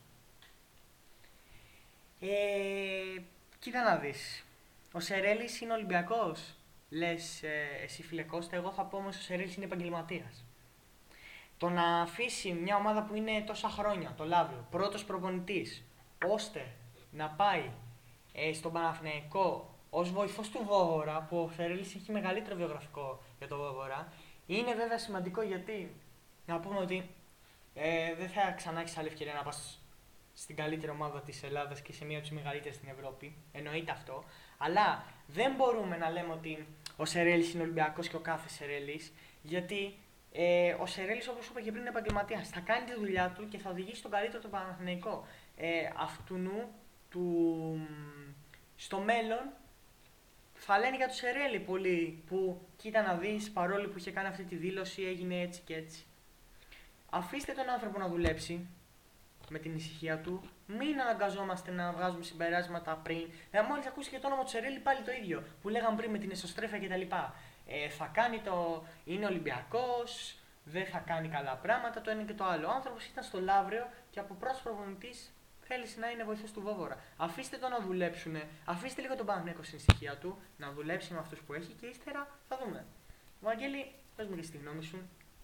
Ε, 2.19 3.21
κοίτα 3.59 3.83
να 3.83 3.95
δεις. 3.95 4.45
Ο 4.91 4.99
Σερέλης 4.99 5.61
είναι 5.61 5.73
Ολυμπιακός. 5.73 6.55
Λες 6.89 7.43
ε, 7.43 7.83
εσύ 7.83 8.03
φίλε 8.03 8.23
Κώστα, 8.23 8.55
εγώ 8.55 8.71
θα 8.71 8.83
πω 8.83 8.97
όμως 8.97 9.17
ο 9.17 9.21
Σερέλης 9.21 9.55
είναι 9.55 9.65
επαγγελματίας. 9.65 10.43
Το 11.57 11.69
να 11.69 12.01
αφήσει 12.01 12.53
μια 12.53 12.75
ομάδα 12.75 13.03
που 13.03 13.15
είναι 13.15 13.43
τόσα 13.45 13.69
χρόνια, 13.69 14.13
το 14.17 14.25
Λάβιο, 14.25 14.67
πρώτος 14.71 15.05
προπονητής, 15.05 15.83
ώστε 16.27 16.67
να 17.11 17.29
πάει 17.29 17.69
ε, 18.33 18.53
στον 18.53 18.71
Παναθηναϊκό 18.71 19.75
ως 19.89 20.11
βοηθός 20.11 20.49
του 20.49 20.63
Βόβορα, 20.65 21.25
που 21.29 21.37
ο 21.37 21.49
Σερέλης 21.55 21.95
έχει 21.95 22.11
μεγαλύτερο 22.11 22.55
βιογραφικό 22.55 23.21
για 23.37 23.47
τον 23.47 23.57
Βόβορα, 23.57 24.13
είναι 24.47 24.73
βέβαια 24.73 24.97
σημαντικό 24.97 25.41
γιατί 25.41 25.95
να 26.45 26.59
πούμε 26.59 26.79
ότι 26.79 27.09
ε, 27.73 28.15
δεν 28.15 28.29
θα 28.29 28.51
ξανά 28.51 28.81
έχει 28.81 28.99
άλλη 28.99 29.07
ευκαιρία 29.07 29.33
να 29.33 29.43
πας 29.43 29.79
στην 30.33 30.55
καλύτερη 30.55 30.91
ομάδα 30.91 31.21
της 31.21 31.43
Ελλάδας 31.43 31.81
και 31.81 31.93
σε 31.93 32.05
μία 32.05 32.17
από 32.17 32.27
τις 32.27 32.35
μεγαλύτερες 32.35 32.75
στην 32.75 32.89
Ευρώπη. 32.89 33.35
Εννοείται 33.51 33.91
αυτό. 33.91 34.23
Αλλά 34.57 35.05
δεν 35.27 35.53
μπορούμε 35.55 35.97
να 35.97 36.09
λέμε 36.09 36.33
ότι 36.33 36.67
ο 36.97 37.05
Σερέλης 37.05 37.53
είναι 37.53 37.63
Ολυμπιακός 37.63 38.07
και 38.07 38.15
ο 38.15 38.19
κάθε 38.19 38.49
Σερέλης, 38.49 39.13
γιατί 39.41 39.97
ε, 40.31 40.75
ο 40.79 40.85
Σερέλης, 40.85 41.27
όπως 41.27 41.47
είπα 41.47 41.61
και 41.61 41.69
πριν, 41.71 41.81
είναι 41.81 41.89
επαγγελματίας. 41.89 42.49
Θα 42.49 42.59
κάνει 42.59 42.85
τη 42.85 42.93
δουλειά 42.93 43.33
του 43.35 43.47
και 43.47 43.57
θα 43.57 43.69
οδηγήσει 43.69 44.01
τον 44.01 44.11
καλύτερο 44.11 44.41
τον 44.41 44.51
Παναθηναϊκό. 44.51 45.27
Ε, 45.57 45.89
αυτού 45.97 46.39
του, 47.09 47.87
στο 48.75 48.99
μέλλον 48.99 49.51
θα 50.53 50.79
λένε 50.79 50.95
για 50.95 51.07
το 51.07 51.13
Σερέλη 51.13 51.59
πολύ 51.59 52.23
που 52.27 52.67
κοίτα 52.77 53.01
να 53.01 53.13
δεις 53.13 53.51
παρόλο 53.51 53.89
που 53.89 53.97
είχε 53.97 54.11
κάνει 54.11 54.27
αυτή 54.27 54.43
τη 54.43 54.55
δήλωση 54.55 55.03
έγινε 55.03 55.41
έτσι 55.41 55.61
και 55.65 55.75
έτσι. 55.75 56.05
Αφήστε 57.09 57.51
τον 57.51 57.69
άνθρωπο 57.69 57.99
να 57.99 58.07
δουλέψει 58.07 58.67
με 59.49 59.59
την 59.59 59.75
ησυχία 59.75 60.19
του. 60.19 60.41
Μην 60.67 61.01
αναγκαζόμαστε 61.01 61.71
να 61.71 61.91
βγάζουμε 61.91 62.23
συμπεράσματα 62.23 62.95
πριν. 63.03 63.27
Ε, 63.51 63.61
Μόλις 63.61 63.85
ακούσει 63.85 64.09
και 64.09 64.19
το 64.19 64.27
όνομα 64.27 64.43
του 64.43 64.49
Σερέλη 64.49 64.79
πάλι 64.79 65.01
το 65.01 65.11
ίδιο 65.11 65.43
που 65.61 65.69
λέγαμε 65.69 65.95
πριν 65.97 66.11
με 66.11 66.17
την 66.17 66.31
εσωστρέφεια 66.31 66.79
κτλ. 66.79 67.15
Ε, 67.67 67.89
θα 67.89 68.05
κάνει 68.13 68.39
το. 68.39 68.83
είναι 69.05 69.25
Ολυμπιακός, 69.25 70.35
δεν 70.63 70.85
θα 70.85 70.99
κάνει 70.99 71.27
καλά 71.27 71.55
πράγματα, 71.55 72.01
το 72.01 72.09
ένα 72.09 72.23
και 72.23 72.33
το 72.33 72.43
άλλο. 72.43 72.67
Ο 72.67 72.71
άνθρωπος 72.71 73.05
ήταν 73.05 73.23
στο 73.23 73.39
Λαύριο 73.39 73.87
και 74.09 74.19
από 74.19 74.33
πρώτος 74.33 74.61
προπονητής 74.61 75.33
θέλησε 75.71 75.99
να 75.99 76.07
είναι 76.11 76.23
βοηθός 76.23 76.51
του 76.51 76.61
Βόβορα. 76.67 76.95
Αφήστε 77.17 77.57
το 77.61 77.67
να 77.73 77.79
δουλέψουν, 77.87 78.35
αφήστε 78.73 79.01
λίγο 79.01 79.15
τον 79.15 79.25
Παναγνέκο 79.25 79.63
στην 79.63 79.77
ησυχία 79.81 80.13
του, 80.21 80.37
να 80.61 80.67
δουλέψει 80.77 81.13
με 81.13 81.19
αυτούς 81.19 81.39
που 81.45 81.53
έχει 81.53 81.71
και 81.79 81.85
ύστερα 81.93 82.21
θα 82.47 82.55
δούμε. 82.61 82.79
Βαγγέλη, 83.41 83.81
πες 84.15 84.27
μου 84.27 84.35
και 84.35 84.47
στη 84.49 84.57
γνώμη 84.63 84.83
σου. 84.83 84.97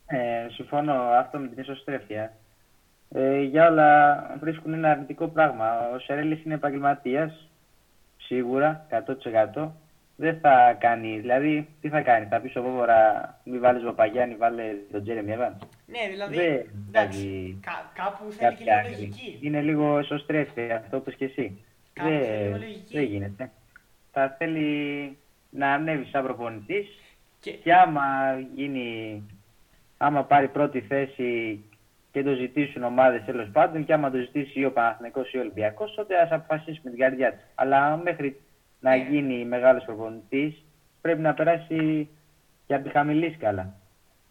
Ε, 0.08 0.48
συμφωνώ 0.58 0.94
αυτό 0.94 1.38
με 1.40 1.48
την 1.48 1.64
ισοστρέφεια. 1.64 2.34
Ε, 3.10 3.42
για 3.42 3.68
όλα 3.70 3.90
βρίσκουν 4.40 4.74
ένα 4.74 4.92
αρνητικό 4.92 5.28
πράγμα. 5.28 5.68
Ο 5.96 6.00
Σερέλης 6.00 6.44
είναι 6.44 6.54
επαγγελματίας, 6.54 7.50
σίγουρα, 8.18 8.86
100%. 8.90 9.72
Δεν 10.16 10.40
θα 10.40 10.78
κάνει, 10.80 11.20
δηλαδή, 11.20 11.68
τι 11.82 11.90
θα 11.90 12.02
κάνει, 12.02 12.26
θα 12.26 12.40
πεις 12.40 12.52
στο 12.52 12.62
Βόβορα, 12.62 13.00
μη 13.44 13.60
βάλεις 13.60 13.84
Παπαγιάννη, 13.84 14.36
βάλε 14.36 14.64
τον 14.92 15.04
Τζέρεμι 15.04 15.32
Εβάν. 15.32 15.58
Ναι, 15.92 16.00
δηλαδή. 16.12 16.36
Δεν 16.36 16.46
εντάξει, 16.88 17.18
βγάζει 17.18 17.58
κα- 17.62 17.92
κάπου 17.94 18.32
θέλει 18.32 18.56
και 18.56 18.64
Κάποια 18.64 18.66
λίγο 18.66 18.78
άκρη. 18.80 18.92
λογική. 18.92 19.40
Είναι 19.42 19.62
λίγο 19.62 20.00
ισοστρέφεια, 20.00 20.76
αυτό 20.76 21.00
που 21.00 21.12
και 21.12 21.26
εσύ. 21.26 21.64
Κάπου 21.94 22.10
θέλει 22.10 22.22
λίγο 22.38 22.52
Δεν, 22.52 22.60
λογική. 22.60 22.94
δεν 22.94 23.04
γίνεται. 23.04 23.52
Θα 24.12 24.36
θέλει 24.38 25.18
να 25.50 25.74
ανέβει 25.74 26.06
σαν 26.06 26.24
προπονητής 26.24 26.88
Και- 27.40 27.52
Και 27.52 27.74
άμα 27.74 28.04
γίνει, 28.56 29.22
άμα 29.98 30.24
πάρει 30.24 30.48
πρώτη 30.48 30.82
θέση 30.82 31.64
και 32.12 32.24
το 32.24 32.34
ζητήσουν 32.34 32.84
ομάδες 32.84 33.24
τέλος 33.26 33.50
πάντων 33.52 33.86
και 33.86 33.94
άμα 33.94 34.12
το 34.12 34.18
ζητήσει 34.18 34.60
ή 34.60 34.66
ο 34.66 34.72
Παναθηναϊκός 34.72 35.32
ή 35.34 35.38
ο 35.38 35.42
Ολυμπιακός, 35.42 35.94
τότε 35.96 36.18
ας 36.22 36.32
αποφασίσει 36.32 36.82
με 36.84 36.90
την 36.90 37.00
καρδιά 37.00 37.32
του. 37.32 37.40
Αλλά 37.56 37.98
μέχρι 37.98 38.42
να 38.80 38.96
Ναι. 38.96 39.04
γίνει 39.10 39.46
μεγάλος 39.46 39.84
προπονητής 39.84 40.64
πρέπει 41.02 41.22
να 41.22 41.34
περάσει 41.34 42.10
και 42.66 42.74
από 42.74 42.84
τη 42.84 42.90
χαμηλή 42.90 43.32
σκάλα. 43.34 43.74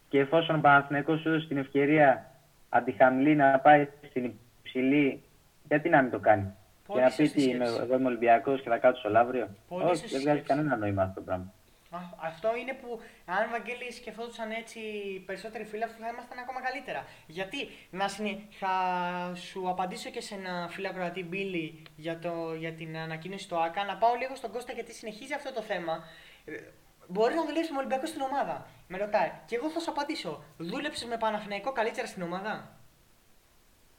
Και 0.09 0.19
εφόσον 0.19 0.57
ο 0.57 0.61
Παναθηναϊκός 0.61 1.21
σου 1.21 1.31
δώσει 1.31 1.47
την 1.47 1.57
ευκαιρία 1.59 2.31
από 2.69 2.85
τη 2.85 2.93
χαμηλή 2.93 3.35
να 3.35 3.59
πάει 3.59 3.89
στην 4.09 4.33
υψηλή, 4.63 5.23
γιατί 5.69 5.89
να 5.89 6.03
μην 6.03 6.11
το 6.11 6.19
κάνει; 6.19 6.55
Πολύ 6.87 7.01
και 7.01 7.05
να 7.05 7.15
πει 7.15 7.23
σωστή 7.25 7.35
τι, 7.35 7.41
σκέψη. 7.43 7.71
είμαι, 7.73 7.83
εγώ 7.85 7.95
είμαι 7.95 8.07
Ολυμπιακός 8.07 8.63
και 8.63 8.69
θα 8.69 8.79
κάτσω 8.79 9.01
στο 9.01 9.11
Λαύριο; 9.11 9.49
Πολύ 9.69 9.85
Όχι, 9.85 9.97
σωστή 9.97 10.09
δεν 10.13 10.21
βγάζει 10.21 10.39
σκέψη. 10.39 10.57
κανένα 10.59 10.77
νόημα 10.77 11.03
αυτό 11.03 11.15
το 11.15 11.21
πράγμα. 11.21 11.53
Α, 11.91 11.99
Αυτό 12.21 12.49
είναι 12.57 12.73
που 12.81 13.01
αν 13.25 13.51
Βαγγέλη 13.51 13.93
σκεφτόντουσαν 13.93 14.51
έτσι 14.51 14.79
οι 14.79 15.21
περισσότεροι 15.27 15.65
φίλοι 15.65 15.83
αυτού 15.85 16.01
θα 16.03 16.09
ήμασταν 16.09 16.39
ακόμα 16.39 16.61
καλύτερα. 16.61 17.05
Γιατί 17.27 17.69
να 17.91 18.09
συνε... 18.09 18.39
θα 18.51 18.73
σου 19.35 19.69
απαντήσω 19.69 20.11
και 20.11 20.21
σε 20.21 20.35
ένα 20.35 20.69
φιλακροατή 20.71 21.25
Μπίλι 21.25 21.83
για, 21.97 22.19
το... 22.19 22.55
για 22.59 22.73
την 22.73 22.97
ανακοίνωση 22.97 23.49
του 23.49 23.61
ΑΚΑ. 23.61 23.85
Να 23.85 23.97
πάω 23.97 24.15
λίγο 24.15 24.35
στον 24.35 24.51
Κώστα 24.53 24.73
γιατί 24.73 24.93
συνεχίζει 24.93 25.35
αυτό 25.35 25.53
το 25.53 25.63
θέμα. 25.63 26.05
Ε, 27.09 27.13
Μπορεί 27.13 27.35
να 27.35 27.45
δουλέψει 27.45 27.73
με 27.73 27.79
Ολυμπιακό 27.79 28.07
στην 28.07 28.21
ομάδα. 28.21 28.67
Με 28.89 28.99
ρωτάει. 28.99 29.33
Και 29.47 29.57
εγώ 29.57 29.69
θα 29.71 29.81
σου 29.81 29.91
απαντήσω. 29.91 30.45
Δούλεψες 30.59 31.09
με 31.09 31.17
Παναθηναϊκό 31.17 31.73
καλύτερα 31.73 32.07
στην 32.07 32.23
ομάδα; 32.23 32.77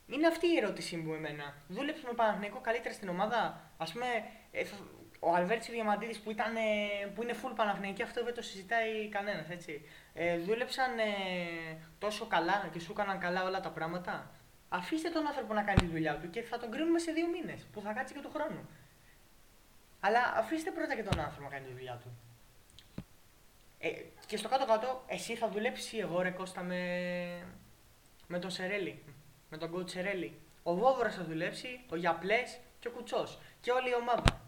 Είναι 0.08 0.28
αυτή 0.28 0.48
η 0.48 0.58
ερώτησή 0.58 0.96
μου 0.98 1.14
εμένα. 1.14 1.54
Δούλεψες 1.68 2.04
με 2.04 2.14
Παναθηναϊκό 2.14 2.60
καλύτερα 2.60 2.94
στην 2.94 3.10
ομάδα; 3.10 3.62
Α 3.78 3.86
πούμε, 3.92 4.06
ε, 4.52 4.64
θα- 4.64 4.78
ο 5.20 5.34
Αλβέρτσι 5.36 5.72
Διαμαντίδης 5.72 6.20
που, 6.20 6.32
ήταν, 6.32 6.56
ε, 6.56 6.62
που 7.16 7.24
είναι 7.24 7.34
full 7.44 7.52
Παναθηναϊκή, 7.56 8.02
αυτό 8.04 8.24
δεν 8.24 8.34
το 8.34 8.42
συζητάει 8.42 9.10
κανένας, 9.10 9.50
έτσι. 9.50 9.82
Ε, 10.14 10.38
δούλεψαν 10.38 11.00
ε, 11.00 11.04
τόσο 12.00 12.26
καλά 12.26 12.70
και 12.72 12.80
σου 12.80 12.92
έκαναν 12.92 13.20
καλά 13.20 13.44
όλα 13.44 13.60
τα 13.60 13.70
πράγματα; 13.70 14.32
Αφήστε 14.70 15.10
τον 15.10 15.28
άνθρωπο 15.28 15.54
να 15.54 15.62
κάνει 15.64 15.80
τη 15.80 15.86
δουλειά 15.86 16.18
του 16.18 16.30
και 16.30 16.42
θα 16.42 16.58
τον 16.58 16.72
κρίνουμε 16.72 17.00
σε 17.00 17.12
δύο 17.12 17.28
μήνες 17.28 17.66
που 17.74 17.82
θα 17.82 17.94
κάτσει 17.94 18.14
και 18.14 18.20
του 18.20 18.32
χρόνου. 18.34 18.70
Αλλά 20.00 20.20
αφήστε 20.36 20.72
πρώτα 20.72 20.96
και 20.96 21.04
τον 21.04 21.20
άνθρωπο 21.20 21.44
να 21.44 21.50
κάνει 21.50 21.66
τη 21.66 21.72
δουλειά 21.74 22.00
του. 22.04 22.10
Ε, 23.80 23.90
και 24.26 24.38
στο 24.38 24.50
κάτω-κάτω, 24.50 25.04
εσύ 25.08 25.36
θα 25.36 25.50
δουλέψεις 25.50 25.94
ή 25.94 26.00
εγώ 26.00 26.22
ρε 26.22 26.30
Κώστα 26.30 26.64
με, 26.64 26.82
με 28.28 28.40
τον 28.40 28.50
Σερέλη. 28.50 29.04
Με 29.50 29.58
τον 29.58 29.76
coach 29.76 29.90
Σερέλη. 29.90 30.40
Ο 30.64 30.76
Βόβορας 30.76 31.16
θα 31.16 31.24
δουλέψει, 31.24 31.80
ο 31.90 31.96
Γιαπλές 31.96 32.60
και 32.80 32.88
ο 32.88 32.92
Κουτσός. 32.92 33.40
Και 33.62 33.72
όλη 33.72 33.90
η 33.90 33.96
ομάδα. 34.02 34.42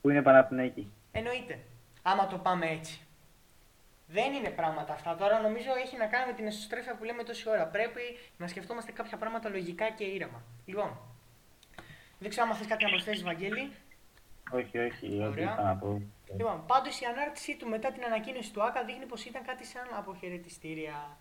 Που 0.00 0.10
είναι 0.10 0.22
Παναθηναϊκή. 0.22 0.92
Εννοείται. 1.12 1.60
Άμα 2.02 2.26
το 2.26 2.38
πάμε 2.38 2.66
έτσι. 2.66 3.00
Δεν 4.06 4.32
είναι 4.32 4.50
πράγματα 4.50 4.92
αυτά. 4.92 5.16
Τώρα 5.16 5.40
νομίζω 5.40 5.70
έχει 5.84 5.96
να 5.96 6.06
κάνει 6.06 6.26
με 6.26 6.32
την 6.32 6.46
εσωστρέφεια 6.46 6.96
που 6.96 7.04
λέμε 7.04 7.22
τόση 7.22 7.48
ώρα. 7.48 7.66
Πρέπει 7.66 8.00
να 8.36 8.46
σκεφτόμαστε 8.46 8.92
κάποια 8.92 9.16
πράγματα 9.16 9.48
λογικά 9.48 9.90
και 9.90 10.04
ήρεμα. 10.04 10.42
Λοιπόν, 10.64 10.98
δεν 12.18 12.30
ξέρω 12.30 12.46
αν 12.48 12.54
θες 12.54 12.66
κάτι 12.66 12.84
να 12.84 12.90
προσθέσεις, 12.90 13.22
Βαγγέλη. 13.22 13.72
Όχι, 14.50 14.78
όχι, 14.78 15.06
ό,τι 15.06 15.22
Ωραία. 15.22 15.44
είχα 15.44 15.62
να 15.62 15.76
πω. 15.76 16.02
Λοιπόν, 16.36 16.66
πάντως 16.66 17.00
η 17.00 17.04
ανάρτησή 17.04 17.56
του 17.56 17.68
μετά 17.68 17.92
την 17.92 18.04
ανακοίνωση 18.04 18.52
του 18.52 18.62
ΑΚΑ 18.62 18.84
δείχνει 18.84 19.06
πως 19.06 19.24
ήταν 19.24 19.44
κάτι 19.44 19.64
σαν 19.64 19.86
αποχαιρετιστήρια. 19.96 21.16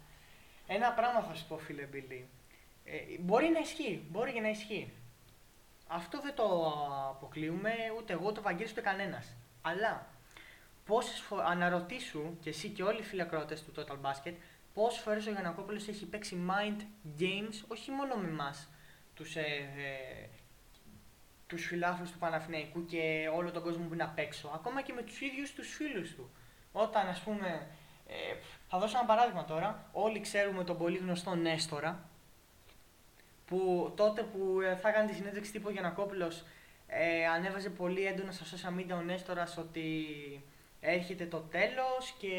Ένα 0.68 0.92
πράγμα 0.92 1.22
θα 1.22 1.34
σου 1.34 1.48
πω, 1.48 1.58
φίλε 1.58 1.86
Μπιλί. 1.86 2.28
Ε, 2.86 2.98
μπορεί 3.20 3.50
να 3.50 3.60
ισχύει, 3.60 4.06
μπορεί 4.10 4.32
και 4.32 4.42
να 4.42 4.50
ισχύει. 4.50 4.92
Αυτό 5.88 6.22
δεν 6.22 6.36
το 6.36 6.74
αποκλείουμε 7.10 7.74
ούτε 7.98 8.14
εγώ, 8.14 8.28
ούτε 8.28 8.40
ο 8.40 8.44
Βαγγέλης, 8.44 8.72
ούτε 8.72 8.82
κανένας. 8.82 9.36
Αλλά 9.62 10.08
πόσες 10.86 11.20
φο... 11.20 11.38
αναρωτήσου 11.38 12.38
και 12.42 12.50
εσύ 12.50 12.70
και 12.70 12.84
όλοι 12.84 13.00
οι 13.00 13.04
φίλοι 13.04 13.22
ακροατές 13.22 13.64
του 13.64 13.74
Total 13.78 14.10
Basket, 14.10 14.34
πόσες 14.74 15.02
φορές 15.02 15.28
ο 15.28 15.32
Γιανακόπουλος 15.32 15.88
έχει 15.88 16.06
παίξει 16.06 16.38
mind 16.50 16.82
games, 17.20 17.64
όχι 17.68 17.92
μόνο 17.92 18.16
με 18.16 18.28
εμάς, 18.28 18.70
τους 19.14 19.36
ε, 19.36 19.42
ε, 19.42 20.30
τους 21.56 21.66
φιλάθλους 21.66 22.12
του 22.12 22.18
Παναθηναϊκού 22.18 22.86
και 22.86 23.30
όλο 23.36 23.52
τον 23.52 23.64
κόσμο 23.64 23.86
που 23.88 23.94
είναι 23.94 24.04
απ' 24.04 24.20
έξω, 24.20 24.52
ακόμα 24.54 24.82
και 24.82 24.94
με 24.94 25.02
τους 25.02 25.22
ίδιους 25.22 25.54
τους 25.54 25.76
φίλους 25.76 26.16
του. 26.16 26.30
Όταν, 26.72 27.08
ας 27.08 27.20
πούμε, 27.20 27.68
ε, 28.08 28.36
θα 28.68 28.78
δώσω 28.78 28.98
ένα 28.98 29.08
παράδειγμα 29.08 29.46
τώρα, 29.46 29.90
όλοι 29.92 30.20
ξέρουμε 30.20 30.64
τον 30.64 30.78
πολύ 30.78 30.98
γνωστό 30.98 31.36
Νέστορα, 31.36 32.10
που 33.46 33.92
τότε 33.96 34.22
που 34.22 34.62
ε, 34.62 34.76
θα 34.76 34.90
έκανε 34.90 35.10
τη 35.10 35.16
συνέντευξη 35.16 35.52
τύπου 35.52 35.66
ο 35.68 35.72
Γιανακόπουλος, 35.72 36.44
ε, 36.88 37.28
ανέβαζε 37.28 37.70
πολύ 37.70 38.06
έντονα 38.06 38.32
στα 38.32 38.46
social 38.46 38.80
media 38.80 38.98
ο 38.98 39.02
Νέστορας 39.02 39.58
ότι 39.58 39.96
έρχεται 40.86 41.26
το 41.26 41.38
τέλος 41.38 42.16
και 42.18 42.36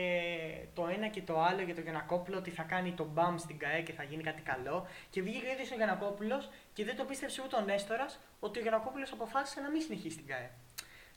το 0.75 0.87
ένα 0.87 1.09
και 1.09 1.23
το 1.23 1.43
άλλο 1.43 1.63
για 1.63 1.75
τον 1.75 1.83
Γιανακόπουλο 1.83 2.37
ότι 2.39 2.51
θα 2.51 2.63
κάνει 2.63 2.93
το 2.93 3.05
μπαμ 3.05 3.37
στην 3.37 3.59
ΚαΕ 3.59 3.83
και 3.83 3.93
θα 3.93 4.03
γίνει 4.03 4.23
κάτι 4.23 4.43
καλό 4.43 4.87
και 5.11 5.23
βγήκε 5.23 5.47
ο 5.47 5.53
ίδιος 5.53 5.71
ο 5.71 5.75
Γιανακόπουλος 5.75 6.51
και 6.73 6.85
δεν 6.85 6.97
το 6.97 7.05
πίστεψε 7.05 7.43
ούτε 7.45 7.57
ο 7.57 7.61
Νέστορας 7.61 8.21
ότι 8.41 8.59
ο 8.59 8.63
Γιανακόπουλος 8.63 9.13
αποφάσισε 9.13 9.61
να 9.61 9.71
μην 9.71 9.81
συνεχίσει 9.81 10.11
στην 10.11 10.27
ΚαΕ. 10.27 10.51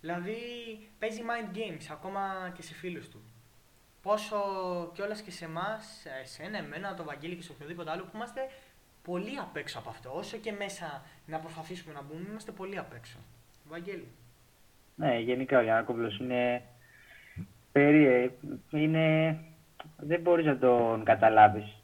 Δηλαδή 0.01 0.37
παίζει 0.99 1.21
mind 1.29 1.57
games 1.57 1.85
ακόμα 1.91 2.51
και 2.55 2.61
σε 2.61 2.73
φίλους 2.73 3.09
του. 3.09 3.21
Πόσο 4.01 4.37
κιόλας 4.93 5.21
και 5.21 5.31
σε 5.31 5.45
εμάς, 5.45 6.05
εσένα, 6.21 6.57
εμένα, 6.57 6.93
τον 6.93 7.05
Βαγγέλη 7.05 7.35
και 7.35 7.43
σε 7.43 7.51
οποιοδήποτε 7.51 7.91
άλλο 7.91 8.03
που 8.03 8.11
είμαστε 8.13 8.49
πολύ 9.03 9.37
απ' 9.37 9.57
έξω 9.57 9.79
από 9.79 9.89
αυτό. 9.89 10.15
Όσο 10.15 10.37
και 10.37 10.51
μέσα 10.51 11.05
να 11.25 11.39
προσπαθήσουμε 11.39 11.93
να 11.93 12.01
μπούμε, 12.01 12.29
είμαστε 12.29 12.51
πολύ 12.51 12.77
απ' 12.77 12.93
έξω. 12.93 13.17
Βαγγέλη. 13.69 14.07
Ναι, 14.95 15.19
γενικά 15.19 15.59
ο 15.59 15.61
Γιαννακόπουλος 15.61 16.19
είναι 16.19 16.63
περί... 17.77 18.31
είναι... 18.69 19.37
δεν 19.97 20.21
μπορείς 20.21 20.45
να 20.45 20.57
τον 20.57 21.03
καταλάβεις. 21.03 21.75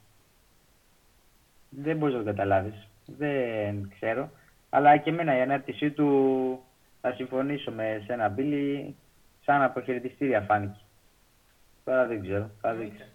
Δεν 1.70 1.98
μπορείς 1.98 2.16
να 2.16 2.24
τον 2.24 2.36
καταλάβεις. 2.36 2.88
Δεν 3.06 3.92
ξέρω. 3.96 4.30
Αλλά 4.70 4.98
και 4.98 5.10
εμένα 5.10 5.38
η 5.38 5.42
ανάρτησή 5.42 5.92
του 5.92 6.10
θα 7.02 7.14
συμφωνήσω 7.14 7.72
με 7.72 8.04
σένα, 8.06 8.30
Μπίλη, 8.30 8.96
σαν 9.46 9.62
αποχαιρετιστήρια 9.62 10.42
φάνηκε. 10.42 10.80
Τώρα 11.84 12.06
δεν 12.06 12.22
ξέρω. 12.22 12.50
Θα 12.62 12.74
δείξει. 12.74 12.92
Εννοείται. 12.92 13.08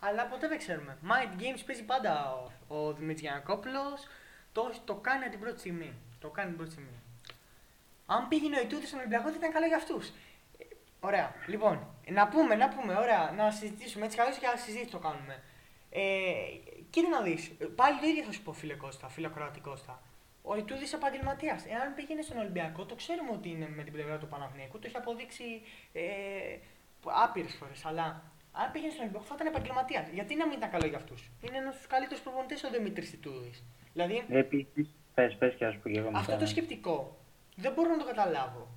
Αλλά 0.00 0.26
ποτέ 0.26 0.48
δεν 0.48 0.58
ξέρουμε. 0.58 0.96
Mind 1.02 1.40
games 1.40 1.62
παίζει 1.66 1.84
πάντα 1.84 2.32
ο, 2.68 2.76
ο 2.76 2.92
Δημήτρη 2.92 3.22
Γιανακόπουλος. 3.22 4.06
Το, 4.52 4.72
το 4.84 4.94
κάνει 4.94 5.22
από 5.22 5.30
την 5.30 5.40
πρώτη 5.40 5.58
στιγμή. 5.58 5.92
Το 6.20 6.28
κάνει 6.28 6.48
την 6.48 6.56
πρώτη 6.56 6.72
στιγμή. 6.72 6.96
Αν 8.06 8.28
πήγαινε 8.28 8.56
ο 8.56 8.60
Ιτούδη 8.60 8.86
στον 8.86 8.98
Ολυμπιακό, 8.98 9.28
θα 9.30 9.36
ήταν 9.38 9.52
καλό 9.52 9.66
για 9.66 9.76
αυτούς. 9.76 10.12
Ωραία. 11.06 11.34
Λοιπόν, 11.46 11.74
να 12.18 12.28
πούμε, 12.28 12.54
να 12.54 12.68
πούμε, 12.68 12.94
ωραία, 12.94 13.32
να 13.36 13.50
συζητήσουμε. 13.50 14.04
Έτσι 14.04 14.16
καλώ 14.16 14.30
και 14.30 14.58
συζήτηση 14.66 14.90
το 14.90 14.98
κάνουμε. 14.98 15.42
Ε, 15.90 16.02
κοίτα 16.90 17.08
να 17.08 17.20
δεις. 17.20 17.52
Πάλι 17.80 17.98
το 18.00 18.06
ίδιο 18.06 18.22
θα 18.24 18.32
σου 18.32 18.42
πω, 18.42 18.52
φίλε 18.52 18.74
Κώστα, 18.74 19.08
φίλε 19.08 19.28
Κροάτη 19.28 19.60
Κώστα. 19.60 20.02
Ο 20.42 20.56
Ιτούδης 20.56 20.92
επαγγελματίας. 20.92 21.64
Εάν 21.66 21.94
πήγαινε 21.94 22.22
στον 22.22 22.38
Ολυμπιακό, 22.38 22.84
το 22.84 22.94
ξέρουμε 22.94 23.30
ότι 23.32 23.48
είναι 23.48 23.68
με 23.68 23.82
την 23.82 23.92
πλευρά 23.92 24.16
του 24.18 24.26
Παναθηναϊκού. 24.26 24.78
Το 24.78 24.86
έχει 24.86 24.96
αποδείξει 24.96 25.44
ε, 25.92 26.02
άπειρες 27.24 27.54
φορές. 27.54 27.84
Αλλά 27.84 28.22
αν 28.52 28.70
πήγαινε 28.72 28.90
στον 28.90 29.02
Ολυμπιακό, 29.02 29.26
θα 29.30 29.34
ήταν 29.38 29.46
επαγγελματίας. 29.46 30.08
Γιατί 30.08 30.34
να 30.34 30.46
μην 30.46 30.56
ήταν 30.56 30.70
καλό 30.70 30.86
για 30.86 30.98
αυτούς; 30.98 31.30
Είναι 31.40 31.56
ένας 31.56 31.68
από 31.72 31.76
τους 31.82 31.86
καλύτερους 31.86 32.22
προπονητές 32.22 32.62
ο 32.64 32.70
Δημήτρης 32.70 33.12
Ιτούδης. 33.12 33.64
Δηλαδή, 33.92 34.24
Επίσης, 34.28 34.88
πες, 35.14 35.36
πες 35.40 35.54
και 35.54 35.64
ας 35.64 35.76
πω 35.76 35.88
και 35.88 35.98
εγώ 35.98 36.06
μετά. 36.06 36.18
αυτό 36.18 36.36
το 36.36 36.46
σκεπτικό 36.46 37.16
δεν 37.56 37.72
μπορώ 37.72 37.88
να 37.90 37.98
το 37.98 38.04
καταλάβω. 38.04 38.68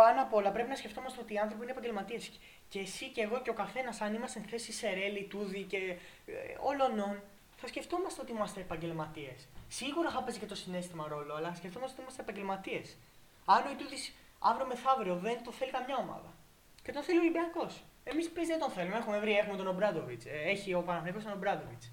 Πάνω 0.00 0.22
απ' 0.22 0.34
όλα 0.34 0.50
πρέπει 0.50 0.68
να 0.68 0.76
σκεφτόμαστε 0.76 1.20
ότι 1.20 1.34
οι 1.34 1.38
άνθρωποι 1.38 1.62
είναι 1.62 1.72
επαγγελματίες. 1.72 2.30
Και 2.68 2.78
εσύ 2.78 3.08
και 3.08 3.20
εγώ 3.20 3.40
και 3.42 3.50
ο 3.50 3.52
καθένας, 3.52 4.00
αν 4.00 4.14
είμαστε 4.14 4.38
στη 4.38 4.48
θέση 4.48 4.72
Σερέλη, 4.72 5.24
Τούδη 5.24 5.62
και 5.62 5.78
ε, 6.26 6.32
όλων, 6.60 7.22
θα 7.56 7.66
σκεφτόμαστε 7.66 8.20
ότι 8.20 8.32
είμαστε 8.32 8.60
επαγγελματίες. 8.60 9.48
Σίγουρα 9.68 10.10
θα 10.10 10.22
παίζει 10.22 10.38
και 10.38 10.46
το 10.46 10.54
συνέστημα 10.54 11.08
ρόλο, 11.08 11.34
αλλά 11.34 11.54
σκεφτόμαστε 11.54 11.92
ότι 11.92 12.02
είμαστε 12.02 12.22
επαγγελματίες. 12.22 12.96
Αν 13.44 13.66
ο 13.66 13.70
Ιτούδης 13.70 14.12
αύριο 14.38 14.66
μεθαύριο 14.66 15.16
δεν 15.16 15.42
το 15.44 15.52
θέλει 15.52 15.70
καμιά 15.70 15.96
ομάδα 15.96 16.34
και 16.82 16.92
τον 16.92 17.02
θέλει 17.02 17.18
ο 17.18 17.20
Ολυμπιακός. 17.20 17.82
Εμείς 18.04 18.30
παίζει 18.30 18.50
δεν 18.50 18.60
τον 18.60 18.70
θέλουμε. 18.70 18.96
Έχουμε 18.96 19.18
βρει, 19.18 19.32
έχουμε 19.32 19.56
τον 19.56 19.66
Ομπράντοβιτς. 19.66 20.24
Έχει 20.26 20.74
ο 20.74 20.82
Παναθηναϊκός 20.82 21.22
τον 21.22 21.32
Ομπράντοβιτς. 21.32 21.90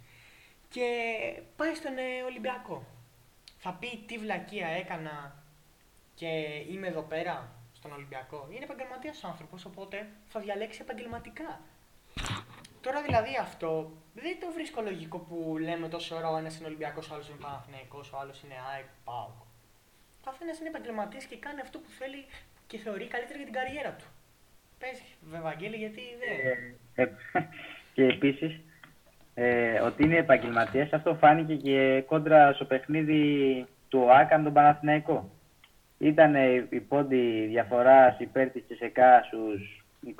Και 0.69 0.87
πάει 1.55 1.75
στον 1.75 1.97
ε, 1.97 2.23
Ολυμπιακό. 2.25 2.85
Θα 3.57 3.71
πει 3.79 4.03
τι 4.07 4.17
βλακεία 4.17 4.67
έκανα 4.67 5.43
και 6.15 6.27
είμαι 6.69 6.87
εδώ 6.87 7.01
πέρα 7.01 7.54
στον 7.85 7.97
Ολυμπιακό. 7.97 8.39
Είναι 8.53 8.65
επαγγελματίας 8.69 9.23
ο 9.23 9.27
άνθρωπος, 9.31 9.65
οπότε 9.65 9.97
θα 10.31 10.39
διαλέξει 10.39 10.79
επαγγελματικά. 10.85 11.51
Τώρα 12.85 12.99
δηλαδή 13.07 13.33
αυτό 13.47 13.69
δεν 14.13 14.35
το 14.41 14.47
βρίσκω 14.55 14.81
λογικό 14.81 15.17
που 15.27 15.37
λέμε 15.67 15.87
τόσο 15.95 16.15
ώρα 16.15 16.29
ο 16.29 16.37
ένας 16.37 16.57
είναι 16.57 16.67
Ολυμπιακός, 16.71 17.09
ο 17.09 17.13
άλλος 17.13 17.27
είναι 17.29 17.41
Παναθυναϊκό, 17.45 17.99
ο 18.13 18.17
άλλος 18.21 18.37
είναι 18.43 18.57
ΑΕΚ, 18.71 18.89
ΠΑΟΚ. 19.07 19.37
Ο 20.19 20.23
καθένα 20.27 20.53
είναι 20.59 20.71
επαγγελματίας 20.73 21.23
και 21.25 21.37
κάνει 21.45 21.61
αυτό 21.61 21.77
που 21.83 21.89
θέλει 21.99 22.21
και 22.67 22.77
θεωρεί 22.77 23.05
καλύτερα 23.07 23.37
για 23.39 23.47
την 23.49 23.57
καριέρα 23.59 23.91
του. 23.99 24.07
Πες, 24.79 24.97
Βαγγέλη, 25.47 25.77
γιατί 25.83 26.01
δεν. 26.21 26.33
Ε, 26.95 27.01
ε, 27.01 27.05
και 27.95 28.03
επίσης, 28.15 28.59
ε, 29.33 29.79
ότι 29.79 30.03
είναι 30.03 30.17
επαγγελματίας, 30.17 30.93
αυτό 30.93 31.15
φάνηκε 31.15 31.55
και 31.55 32.03
κόντρα 32.07 32.53
στο 32.53 32.65
παιχνίδι 32.65 33.21
του 33.89 33.99
ΟΑΚΑ 34.07 34.37
με 34.37 34.43
τον 34.43 34.53
Παναθηναϊκό. 34.53 35.34
Ήταν 35.97 36.35
η 36.69 36.79
πόντη 36.79 37.45
διαφορά 37.49 38.15
υπέρ 38.19 38.49
της 38.49 38.67
ΤΣΕΚΑ 38.67 39.23
στους 39.23 39.85
20-20, 40.05 40.15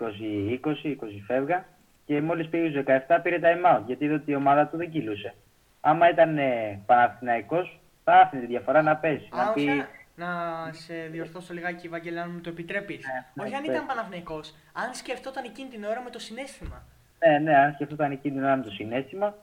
20 0.85 0.95
φεύγα 1.25 1.65
και 2.05 2.21
μόλις 2.21 2.47
πήγε 2.47 2.69
στους 2.69 2.83
17 3.07 3.19
πήρε 3.23 3.39
time 3.41 3.75
out 3.75 3.81
γιατί 3.85 4.05
είδε 4.05 4.13
ότι 4.13 4.31
η 4.31 4.35
ομάδα 4.35 4.67
του 4.67 4.77
δεν 4.77 4.89
κυλούσε. 4.89 5.33
Άμα 5.81 6.09
ήταν 6.09 6.37
ε, 6.37 6.79
Παναθηναϊκός, 6.85 7.79
θα 8.03 8.13
άφηνε 8.13 8.41
τη 8.41 8.47
διαφορά 8.47 8.81
να 8.81 8.95
παίζει. 8.95 9.27
Α, 9.31 9.37
να 9.37 9.49
όχι, 9.49 9.65
πει, 9.65 9.85
να 10.15 10.27
σε 10.73 10.93
διορθώσω 11.11 11.53
λιγάκι, 11.53 11.87
Βαγγέλη, 11.87 12.19
αν 12.19 12.31
μου 12.33 12.41
το 12.41 12.49
επιτρέπεις. 12.49 13.05
Ναι, 13.05 13.43
όχι, 13.43 13.51
ναι, 13.51 13.57
αν 13.57 13.63
πες. 13.63 13.75
ήταν 13.75 13.85
Παναθηναϊκός, 13.87 14.55
αν 14.73 14.93
σκεφτόταν 14.93 15.43
εκείνη 15.43 15.69
την 15.69 15.83
ώρα 15.83 16.01
με 16.01 16.09
το 16.09 16.19
συνέστημα. 16.19 16.83
ναι, 17.19 17.37
ναι, 17.39 17.55
αν 17.57 17.73
σκεφτόταν 17.73 18.11
εκείνη 18.11 18.35
την 18.35 18.43
ώρα 18.43 18.55
με 18.55 18.63
το 18.63 18.71
συνέστημα, 18.71 19.35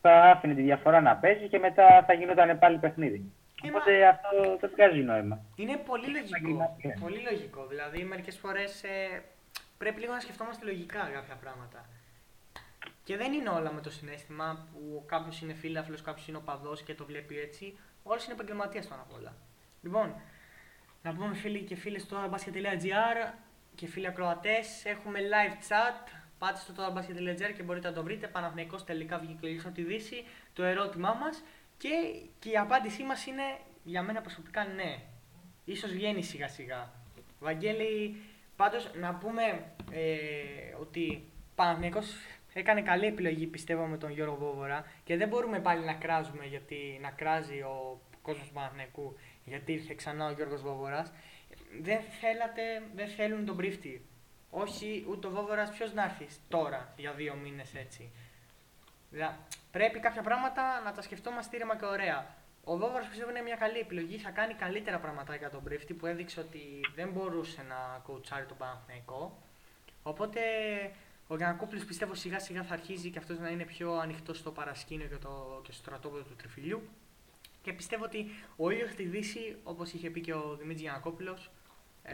θα 0.00 0.12
άφηνε 0.22 0.54
τη 0.54 0.62
διαφορά 0.62 1.00
να 1.00 1.16
παίζει 1.16 1.48
και 1.48 1.58
μετά 1.58 2.04
θα 2.06 2.12
γινόταν 2.12 2.58
πάλι 2.58 2.78
παιχνίδι. 2.78 3.32
Ε, 3.62 3.68
Οπότε 3.68 4.06
αυτό 4.06 4.56
δεν 4.60 4.70
βγάζει 4.74 5.00
νόημα. 5.00 5.44
Είναι 5.56 5.76
πολύ 5.76 6.06
λογικό. 6.06 6.36
Επαγγελματία. 6.36 6.96
Πολύ 7.00 7.20
λογικό. 7.30 7.66
Δηλαδή, 7.66 8.04
μερικές 8.04 8.36
φορές 8.36 8.82
ε, 8.82 9.22
πρέπει 9.78 10.00
λίγο 10.00 10.12
να 10.12 10.20
σκεφτόμαστε 10.20 10.64
λογικά 10.64 11.10
κάποια 11.14 11.34
πράγματα. 11.34 11.88
Και 13.04 13.16
δεν 13.16 13.32
είναι 13.32 13.48
όλα 13.48 13.72
με 13.72 13.80
το 13.80 13.90
συνέστημα 13.90 14.68
που 14.72 15.04
κάποιος 15.06 15.40
είναι 15.40 15.52
φίλαθλος, 15.54 16.02
κάποιος 16.02 16.28
είναι 16.28 16.36
οπαδό 16.36 16.76
και 16.84 16.94
το 16.94 17.04
βλέπει 17.04 17.38
έτσι. 17.38 17.78
Όλοι 18.02 18.20
είναι 18.24 18.32
επαγγελματίε 18.32 18.80
πάνω 18.88 19.02
απ' 19.02 19.14
όλα. 19.18 19.34
Λοιπόν, 19.82 20.14
να 21.02 21.14
πούμε 21.14 21.34
φίλοι 21.34 21.60
και 21.60 21.74
φίλες 21.76 22.02
στο 22.02 22.16
basket.gr 22.30 23.32
και 23.74 23.86
φίλοι 23.86 24.06
ακροατές, 24.06 24.84
έχουμε 24.84 25.18
live 25.20 25.68
chat. 25.68 26.12
Πάτε 26.38 26.58
στο 26.58 26.72
torabasket.gr 26.76 27.52
και 27.56 27.62
μπορείτε 27.62 27.88
να 27.88 27.94
το 27.94 28.02
βρείτε. 28.02 28.26
Παναθηναϊκός 28.26 28.84
τελικά 28.84 29.18
βγήκε 29.18 29.60
από 29.66 29.74
τη 29.74 29.82
Δύση. 29.82 30.24
Το 30.52 30.62
ερώτημά 30.62 31.12
μας 31.12 31.42
και, 31.80 31.88
και 32.38 32.50
η 32.50 32.56
απάντησή 32.56 33.02
μας 33.02 33.26
είναι 33.26 33.42
για 33.84 34.02
μένα 34.02 34.20
προσωπικά 34.20 34.64
ναι. 34.64 34.98
Ίσως 35.64 35.92
βγαίνει 35.92 36.22
σιγά 36.22 36.48
σιγά. 36.48 36.92
Βαγγέλη, 37.40 38.16
πάντως 38.56 38.90
να 38.94 39.14
πούμε 39.14 39.42
ε, 39.90 40.74
ότι 40.80 41.24
Παναθηναϊκός 41.54 42.14
έκανε 42.52 42.82
καλή 42.82 43.06
επιλογή 43.06 43.46
πιστεύω 43.46 43.86
με 43.86 43.98
τον 43.98 44.10
Γιώργο 44.10 44.36
Βόβορα 44.36 44.84
και 45.04 45.16
δεν 45.16 45.28
μπορούμε 45.28 45.60
πάλι 45.60 45.84
να 45.84 45.94
κράζουμε 45.94 46.44
γιατί 46.44 46.98
να 47.02 47.10
κράζει 47.10 47.60
ο 47.60 48.00
κόσμος 48.22 48.46
του 48.46 48.52
Παναθηναϊκού 48.52 49.16
γιατί 49.44 49.72
ήρθε 49.72 49.94
ξανά 49.94 50.26
ο 50.26 50.32
Γιώργος 50.32 50.62
Βόβορας. 50.62 51.12
Δεν 51.80 52.00
θέλατε, 52.20 52.62
δεν 52.94 53.08
θέλουν 53.08 53.44
τον 53.44 53.56
πρίφτη. 53.56 54.04
Όχι, 54.50 55.06
ούτε 55.10 55.26
ο 55.26 55.30
Βόβορας 55.30 55.70
ποιος 55.70 55.94
να 55.94 56.04
έρθει 56.04 56.26
τώρα 56.48 56.94
για 56.96 57.12
δύο 57.12 57.34
μήνες 57.34 57.74
έτσι. 57.74 58.10
Δηλαδή, 59.10 59.34
πρέπει 59.70 60.00
κάποια 60.00 60.22
πράγματα 60.22 60.80
να 60.84 60.92
τα 60.92 61.02
σκεφτόμαστε 61.02 61.56
ήρεμα 61.56 61.76
και 61.76 61.84
ωραία. 61.84 62.38
Ο 62.64 62.76
Βόβαρος 62.76 63.08
πιστεύω 63.08 63.30
είναι 63.30 63.40
μια 63.40 63.56
καλή 63.56 63.78
επιλογή. 63.78 64.18
Θα 64.18 64.30
κάνει 64.30 64.54
καλύτερα 64.54 64.98
πραγματάκια 64.98 65.36
για 65.36 65.50
τον 65.50 65.62
Πρίφτη 65.62 65.94
που 65.94 66.06
έδειξε 66.06 66.40
ότι 66.40 66.80
δεν 66.94 67.08
μπορούσε 67.10 67.62
να 67.68 68.00
κοουτσάρει 68.02 68.46
τον 68.46 68.56
Παναθηναϊκό. 68.56 69.42
Οπότε 70.02 70.40
ο 71.26 71.36
Γιανακόπουλος 71.36 71.84
πιστεύω 71.84 72.14
σιγά 72.14 72.38
σιγά 72.38 72.62
θα 72.62 72.74
αρχίζει 72.74 73.10
και 73.10 73.18
αυτός 73.18 73.38
να 73.38 73.48
είναι 73.48 73.64
πιο 73.64 73.92
ανοιχτός 73.92 74.38
στο 74.38 74.50
παρασκήνιο 74.50 75.06
και, 75.06 75.16
το, 75.16 75.60
και 75.64 75.72
στο 75.72 75.82
στρατόπεδο 75.82 76.22
του 76.22 76.36
τριφυλιού. 76.36 76.82
Και 77.62 77.72
πιστεύω 77.72 78.04
ότι 78.04 78.30
ο 78.56 78.70
ήλιο 78.70 78.86
στη 78.86 79.02
Δύση, 79.02 79.56
όπως 79.62 79.92
είχε 79.92 80.10
πει 80.10 80.20
και 80.20 80.34
ο 80.34 80.56
Δημήτρης 80.58 80.80
Γιανακόπουλος, 80.80 81.50
ε, 82.02 82.12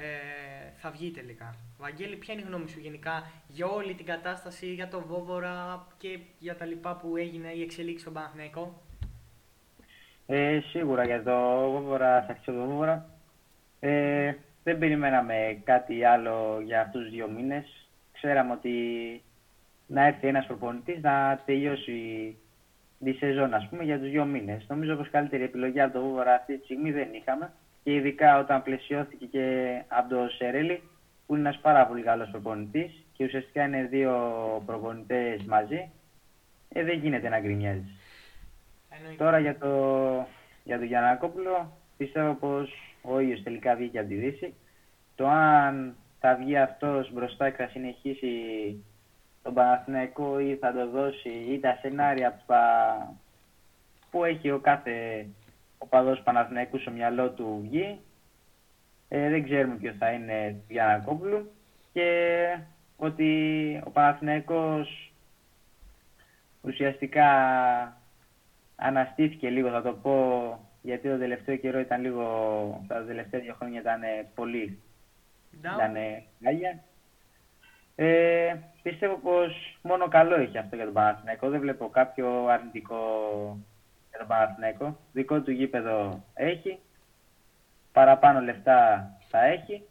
θα 0.77 0.91
βγει 0.91 1.11
τελικά. 1.11 1.55
Βαγγέλη, 1.79 2.17
ποια 2.17 2.35
είναι 2.35 2.43
η 2.43 2.47
γνώμη 2.47 2.69
σου 2.69 2.81
γενικά 2.81 3.31
για 3.49 3.67
όλη 3.67 3.95
την 3.95 4.07
κατάσταση, 4.07 4.67
για 4.67 4.89
τον 4.89 5.05
Βόβορα 5.07 5.87
και 5.99 6.19
για 6.39 6.57
τα 6.57 6.65
λοιπά 6.65 6.97
που 6.97 7.17
έγινε 7.17 7.49
η 7.53 7.63
εξελίξη 7.63 8.01
στον 8.01 8.13
Παναθηναϊκό; 8.13 8.83
Ε, 10.27 10.61
σίγουρα 10.61 11.05
για 11.05 11.23
το 11.23 11.71
Βόβορα, 11.71 12.23
θα 12.23 12.31
αρχίσω 12.31 12.53
το 12.53 12.65
Βόβορα. 12.67 13.11
Ε, 13.81 14.35
δεν 14.63 14.79
περιμέναμε 14.79 15.61
κάτι 15.65 16.05
άλλο 16.05 16.61
για 16.65 16.81
αυτούς 16.81 17.03
τους 17.03 17.11
δύο 17.11 17.29
μήνες. 17.29 17.89
Ξέραμε 18.13 18.53
ότι 18.53 18.73
να 19.87 20.07
έρθει 20.07 20.27
ένας 20.27 20.47
προπονητής 20.47 21.03
να 21.03 21.43
τελειώσει 21.45 22.37
τη 23.05 23.13
σεζόν, 23.13 23.55
ας 23.55 23.69
πούμε, 23.69 23.85
για 23.85 23.99
τους 23.99 24.11
δύο 24.11 24.25
μήνες. 24.25 24.65
Νομίζω 24.69 24.97
πως 24.97 25.11
καλύτερη 25.11 25.43
επιλογή 25.43 25.81
από 25.81 25.93
το 25.93 26.01
Βόβορα 26.01 26.35
αυτή 26.35 26.59
τη 26.59 26.65
στιγμή 26.65 26.93
δεν 26.93 27.09
είχαμε. 27.13 27.53
Και 27.87 27.95
ειδικά 27.95 28.39
όταν 28.39 28.63
πλαισιώθηκε 28.63 29.25
και 29.25 29.77
από 29.89 30.09
το 30.15 30.29
Σερέλη, 30.29 30.83
που 31.27 31.35
είναι 31.35 31.49
ένας 31.49 31.61
πάρα 31.61 31.87
πολύ 31.87 32.03
καλός 32.03 32.29
προπονητής 32.31 33.05
και 33.13 33.25
ουσιαστικά 33.25 33.65
είναι 33.65 33.83
δύο 33.83 34.13
προπονητές 34.67 35.43
μαζί, 35.43 35.91
ε, 36.73 36.85
δεν 36.85 36.99
γίνεται 36.99 37.29
να 37.29 37.41
γκρινιάζεις. 37.41 37.91
Εννοείται. 38.91 39.25
Τώρα 39.25 39.39
για 39.39 39.59
το, 39.59 39.71
για 40.65 40.77
τον 40.79 40.87
Γιαννακόπουλο, 40.87 41.73
πιστεύω 41.97 42.33
πως 42.35 42.71
ο 43.03 43.19
ίδιος 43.19 43.43
τελικά 43.43 43.75
βγήκε 43.75 43.99
από 43.99 44.09
τη 44.09 44.15
Δύση. 44.15 44.55
Το 45.15 45.29
αν 45.29 45.97
θα 46.21 46.35
βγει 46.35 46.57
αυτός 46.57 47.13
μπροστά 47.13 47.51
και 47.51 47.57
θα 47.57 47.69
συνεχίσει 47.69 48.31
τον 49.43 49.55
Παναθηναϊκό 49.55 50.39
ή 50.41 50.57
θα 50.57 50.73
το 50.73 50.89
δώσει 50.91 51.29
ή 51.29 51.59
τα 51.61 51.79
σενάρια 51.81 52.31
που, 52.33 52.43
θα- 52.47 53.15
που 54.11 54.25
έχει 54.25 54.51
ο 54.51 54.59
κάθε 54.59 55.27
οπαδός 55.79 56.23
Παναθηναϊκού 56.23 56.79
στο 56.79 56.91
μυαλό 56.91 57.31
του 57.31 57.59
βγει. 57.63 58.01
Ε, 59.09 59.29
δεν 59.29 59.45
ξέρουμε 59.45 59.75
ποιος 59.75 59.97
θα 59.99 60.11
είναι 60.11 60.51
του 60.67 60.73
Γιαννακόπουλου 60.73 61.51
και 61.93 62.59
ότι 62.97 63.83
ο 63.85 63.91
Παναθηναϊκός 63.91 65.13
ουσιαστικά 66.61 67.27
αναστήθηκε 68.77 69.49
λίγο, 69.49 69.71
θα 69.71 69.83
το 69.83 69.93
πω, 69.93 70.59
γιατί 70.83 71.09
το 71.09 71.19
τελευταίο 71.19 71.57
καιρό 71.57 71.79
ήταν 71.79 72.01
λίγο, 72.01 72.85
τα 72.89 73.05
τελευταία 73.05 73.41
δύο 73.41 73.55
χρόνια 73.55 73.81
ήταν 73.81 74.03
ε, 74.03 74.29
πολύ, 74.35 74.79
Down. 75.63 75.75
ήταν 75.75 75.95
γάλια. 76.45 76.81
Ε, 77.97 78.57
πιστεύω 78.83 79.15
πως 79.15 79.79
μόνο 79.83 80.09
καλό 80.09 80.35
έχει 80.35 80.59
αυτό 80.59 80.77
για 80.77 80.85
τον 80.85 80.95
Παναθηναϊκό, 80.95 81.49
δεν 81.49 81.61
βλέπω 81.61 81.89
κάποιο 81.89 82.47
αρνητικό 82.47 82.99
για 83.51 83.76
τον 84.19 84.27
Παναθηναϊκό. 84.27 84.99
Δικό 85.13 85.41
του 85.41 85.51
γήπεδο 85.51 86.25
έχει, 86.35 86.79
παραπάνω 87.93 88.41
λεφτά 88.41 89.11
θα 89.29 89.45
έχει. 89.45 89.83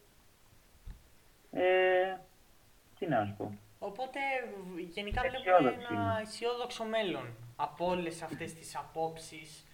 Ε, 1.51 2.15
τι 2.99 3.07
να 3.07 3.25
σου 3.25 3.33
πω. 3.37 3.57
Οπότε 3.79 4.19
γενικά 4.89 5.21
βλέπουμε 5.21 5.51
Αισιόδοξη 5.51 5.87
ένα 5.89 6.11
είμαι. 6.11 6.21
αισιόδοξο 6.21 6.83
μέλλον 6.83 7.35
από 7.55 7.85
όλες 7.87 8.21
αυτές 8.21 8.53
τις 8.53 8.75
απόψεις 8.75 9.65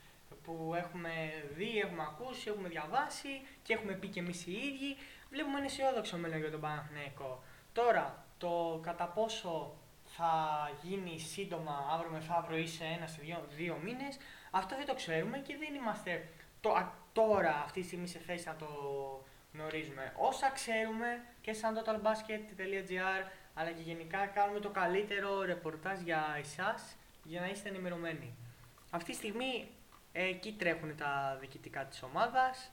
που 0.44 0.74
έχουμε 0.76 1.12
δει, 1.56 1.80
έχουμε 1.80 2.02
ακούσει, 2.02 2.50
έχουμε 2.50 2.68
διαβάσει 2.68 3.42
και 3.64 3.74
έχουμε 3.74 3.94
πει 3.94 4.08
και 4.08 4.20
εμείς 4.20 4.46
οι 4.48 4.52
ίδιοι. 4.52 4.98
Βλέπουμε 5.30 5.58
ένα 5.58 5.66
αισιόδοξο 5.66 6.18
μέλλον 6.18 6.40
για 6.40 6.52
τον 6.52 6.60
Παναθηναϊκό. 6.60 7.44
Τώρα, 7.74 8.26
το 8.38 8.80
κατά 8.84 9.06
πόσο 9.06 9.74
θα 10.06 10.32
γίνει 10.82 11.20
σύντομα 11.20 11.88
αύριο 11.92 12.12
μεθαύριο 12.12 12.58
ή 12.58 12.68
σε 12.68 12.84
ένα, 12.84 13.08
σε 13.08 13.22
δύο, 13.22 13.46
δύο 13.50 13.78
μήνες, 13.84 14.18
αυτό 14.52 14.76
δεν 14.76 14.86
το 14.86 14.94
ξέρουμε 14.96 15.38
και 15.38 15.58
δεν 15.58 15.74
είμαστε 15.74 16.28
το, 16.62 16.72
α- 16.72 16.94
τώρα 17.14 17.62
αυτή 17.64 17.82
τη 17.82 17.88
στιγμή 17.88 18.08
σε 18.08 18.20
θέση 18.20 18.48
να 18.48 18.56
το 18.56 18.68
γνωρίζουμε. 19.54 20.14
Όσα 20.18 20.50
ξέρουμε 20.50 21.24
και 21.42 21.54
σαν 21.54 21.78
totalbasket.gr 21.78 23.32
αλλά 23.54 23.72
και 23.72 23.82
γενικά 23.82 24.26
κάνουμε 24.26 24.60
το 24.60 24.70
καλύτερο 24.70 25.42
ρεπορτάζ 25.42 26.00
για 26.00 26.36
εσάς 26.40 26.96
για 27.24 27.40
να 27.40 27.48
είστε 27.50 27.70
ενημερωμένοι. 27.70 28.36
Αυτή 28.90 29.12
τη 29.12 29.18
στιγμή 29.18 29.68
ε, 30.12 30.24
εκεί 30.24 30.52
τρέχουν 30.52 30.98
τα 30.98 31.38
διοικητικά 31.40 31.86
της 31.86 32.04
ομάδας 32.04 32.72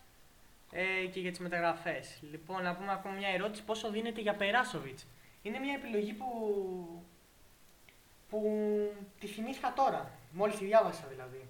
ε, 0.73 1.07
και 1.07 1.21
για 1.21 1.31
τις 1.31 1.41
μεταγραφές. 1.41 2.19
Λοιπόν, 2.31 2.63
να 2.63 2.75
πούμε 2.77 2.93
ακόμα 2.93 3.15
μια 3.15 3.29
ερώτηση, 3.29 3.65
πόσο 3.65 3.91
δίνεται 3.91 4.21
για 4.21 4.35
Περάσοβιτς. 4.35 5.07
Είναι 5.43 5.59
μια 5.59 5.75
επιλογή 5.75 6.13
που, 6.13 6.27
που 8.29 8.41
τη 9.21 9.27
θυμήθηκα 9.27 9.73
τώρα, 9.73 10.11
μόλις 10.33 10.57
τη 10.57 10.65
διάβασα 10.65 11.07
δηλαδή. 11.07 11.49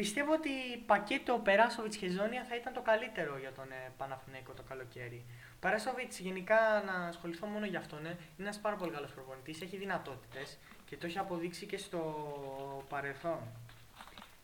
Πιστεύω 0.00 0.32
ότι 0.32 0.50
πακέτο 0.86 1.40
Περάσοβιτς 1.44 1.96
και 1.96 2.08
Ζώνια 2.08 2.44
θα 2.48 2.56
ήταν 2.56 2.72
το 2.72 2.80
καλύτερο 2.80 3.38
για 3.38 3.52
τον 3.52 3.70
ε, 3.70 3.92
Παναθηναϊκό 3.96 4.52
το 4.52 4.62
καλοκαίρι. 4.62 5.24
Ο 5.54 5.56
Περάσοβιτς, 5.60 6.18
γενικά 6.18 6.82
να 6.86 7.06
ασχοληθώ 7.06 7.46
μόνο 7.46 7.66
για 7.66 7.78
αυτόν, 7.78 8.06
ε, 8.06 8.08
είναι 8.08 8.18
ένας 8.38 8.58
πάρα 8.58 8.76
πολύ 8.76 8.90
καλός 8.90 9.12
προπονητής. 9.12 9.60
Έχει 9.60 9.76
δυνατότητες 9.76 10.58
και 10.84 10.96
το 10.96 11.06
έχει 11.06 11.18
αποδείξει 11.18 11.66
και 11.66 11.76
στο 11.76 12.02
παρελθόν. 12.88 13.38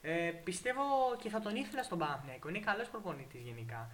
Ε, 0.03 0.33
πιστεύω 0.45 0.83
και 1.23 1.29
θα 1.29 1.41
τον 1.41 1.57
ήθελα 1.57 1.83
στον 1.83 1.99
Παναθηναϊκό. 1.99 2.49
Είναι 2.49 2.59
καλός 2.59 2.89
προπονητής 2.89 3.41
γενικά. 3.41 3.91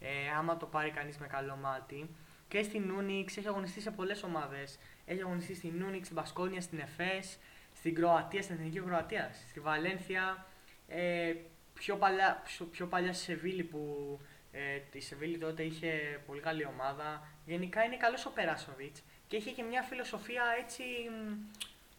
Ε, 0.00 0.08
άμα 0.38 0.56
το 0.56 0.66
πάρει 0.66 0.90
κανείς 0.90 1.18
με 1.18 1.26
καλό 1.26 1.56
μάτι. 1.56 2.08
Και 2.48 2.62
στην 2.62 2.90
Ούνιξ 2.90 3.36
έχει 3.36 3.48
αγωνιστεί 3.48 3.80
σε 3.80 3.90
πολλές 3.90 4.22
ομάδες. 4.22 4.78
Έχει 5.04 5.20
αγωνιστεί 5.20 5.54
στην 5.54 5.82
Ούνιξ, 5.82 6.04
στην 6.04 6.16
Πασκόνια, 6.16 6.60
στην 6.60 6.78
Εφές, 6.78 7.38
στην 7.74 7.94
Κροατία, 7.94 8.42
στην 8.42 8.54
Εθνική 8.54 8.80
Κροατία, 8.80 9.30
στη 9.48 9.60
Βαλένθια. 9.60 10.46
Ε, 10.94 11.34
πιο, 11.74 11.96
παλιά, 11.96 12.42
πιο, 12.44 12.64
πιο 12.64 12.86
παλιά 12.86 13.12
στη 13.12 13.24
Σεβίλη 13.24 13.62
που 13.62 14.18
ε, 14.52 14.80
η 14.92 15.00
Σεβίλη 15.00 15.38
τότε 15.38 15.62
είχε 15.62 16.20
πολύ 16.26 16.40
καλή 16.40 16.66
ομάδα. 16.66 17.28
Γενικά 17.46 17.84
είναι 17.84 17.96
καλός 17.96 18.26
ο 18.26 18.30
Περάσοβιτς 18.30 19.02
και 19.26 19.36
είχε 19.36 19.50
και 19.50 19.62
μια 19.62 19.82
φιλοσοφία 19.82 20.42
έτσι 20.60 20.82
μ, 21.10 21.32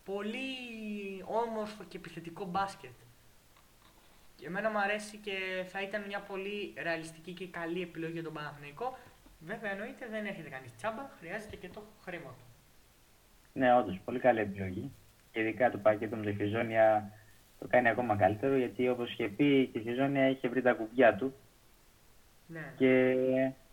πολύ 0.06 0.54
όμορφο 1.26 1.84
και 1.84 1.98
επιθετικό 1.98 2.46
μπάσκετ. 2.46 2.92
Και 4.36 4.46
εμένα 4.46 4.70
μου 4.70 4.80
αρέσει 4.80 5.18
και 5.18 5.66
θα 5.68 5.82
ήταν 5.82 6.04
μια 6.08 6.20
πολύ 6.20 6.74
ρεαλιστική 6.78 7.32
και 7.32 7.48
καλή 7.48 7.82
επιλογή 7.82 8.14
για 8.14 8.24
τον 8.24 8.34
Παναθηναϊκό. 8.34 8.98
Βέβαια 9.40 9.72
εννοείται 9.72 10.08
δεν 10.10 10.26
έρχεται 10.26 10.50
κανείς 10.50 10.76
τσάμπα, 10.76 11.10
χρειάζεται 11.20 11.56
και 11.56 11.70
το 11.70 11.84
χρήμα 12.04 12.30
του. 12.30 12.46
Ναι, 13.54 13.76
όντως, 13.76 14.00
πολύ 14.06 14.20
καλή 14.20 14.40
επιλογή. 14.40 14.92
Και 15.32 15.40
ειδικά 15.40 15.72
το 15.72 15.78
πακέτο 15.78 16.16
με 16.16 16.26
τη 16.26 16.36
Χιζόνια 16.36 17.12
το 17.64 17.70
κάνει 17.70 17.90
ακόμα 17.90 18.16
καλύτερο 18.16 18.58
γιατί 18.58 18.90
όπως 18.90 19.12
είχε 19.12 19.28
πει 19.28 19.70
και 19.72 19.80
η 19.80 19.82
Χιζόνια 19.82 20.30
είχε 20.30 20.48
βρει 20.48 20.62
τα 20.62 20.74
κουμπιά 20.74 21.16
του. 21.16 21.34
Ναι. 22.48 22.74
Και 22.78 23.16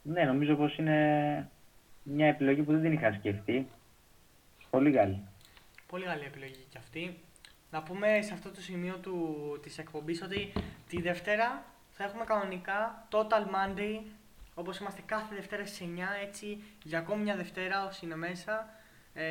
ναι, 0.03 0.25
νομίζω 0.25 0.55
πως 0.55 0.77
είναι 0.77 1.49
μια 2.03 2.27
επιλογή 2.27 2.63
που 2.63 2.73
δεν 2.73 2.83
την 2.83 2.93
είχα 2.93 3.13
σκεφτεί. 3.13 3.67
Πολύ 4.71 4.93
καλή. 4.93 5.21
Πολύ 5.87 6.05
καλή 6.05 6.25
επιλογή 6.25 6.67
και 6.69 6.79
αυτή. 6.79 7.19
Να 7.71 7.83
πούμε 7.83 8.23
σε 8.23 8.33
αυτό 8.33 8.51
το 8.51 8.61
σημείο 8.61 8.97
του, 8.97 9.37
της 9.63 9.79
εκπομπής 9.79 10.23
ότι 10.23 10.53
τη 10.89 11.01
Δευτέρα 11.01 11.65
θα 11.91 12.05
έχουμε 12.05 12.25
κανονικά 12.25 13.09
Total 13.11 13.45
Monday 13.55 14.01
όπως 14.55 14.79
είμαστε 14.79 15.01
κάθε 15.07 15.35
Δευτέρα 15.35 15.67
στις 15.67 15.81
9 15.81 15.87
έτσι 16.27 16.63
για 16.83 16.99
ακόμη 16.99 17.23
μια 17.23 17.37
Δευτέρα 17.37 17.87
όσοι 17.87 18.05
είναι 18.05 18.17
μέσα 18.17 18.69
ε, 19.15 19.25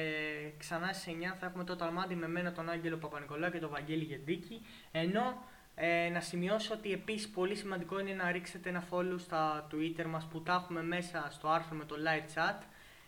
ξανά 0.58 0.94
στις 0.94 1.14
9 1.14 1.36
θα 1.40 1.46
έχουμε 1.46 1.64
Total 1.68 1.88
Monday 1.88 2.16
με 2.16 2.28
μένα 2.28 2.52
τον 2.52 2.70
Άγγελο 2.70 2.98
Παπα-Νικολάου 2.98 3.52
και 3.52 3.60
τον 3.60 3.70
Βαγγέλη 3.70 4.04
Γεντίκη 4.04 4.66
ενώ 4.92 5.44
ε, 5.76 6.10
να 6.10 6.20
σημειώσω 6.20 6.74
ότι 6.74 6.92
επίσης 6.92 7.30
πολύ 7.30 7.56
σημαντικό 7.56 8.00
είναι 8.00 8.14
να 8.14 8.32
ρίξετε 8.32 8.70
ένα 8.70 8.88
follow 8.92 9.16
στα 9.18 9.68
Twitter 9.72 10.06
μας 10.06 10.26
που 10.26 10.42
τα 10.42 10.54
έχουμε 10.54 10.84
μέσα 10.84 11.28
στο 11.32 11.48
άρθρο 11.48 11.76
με 11.76 11.86
το 11.86 11.96
live 11.96 12.38
chat 12.38 12.62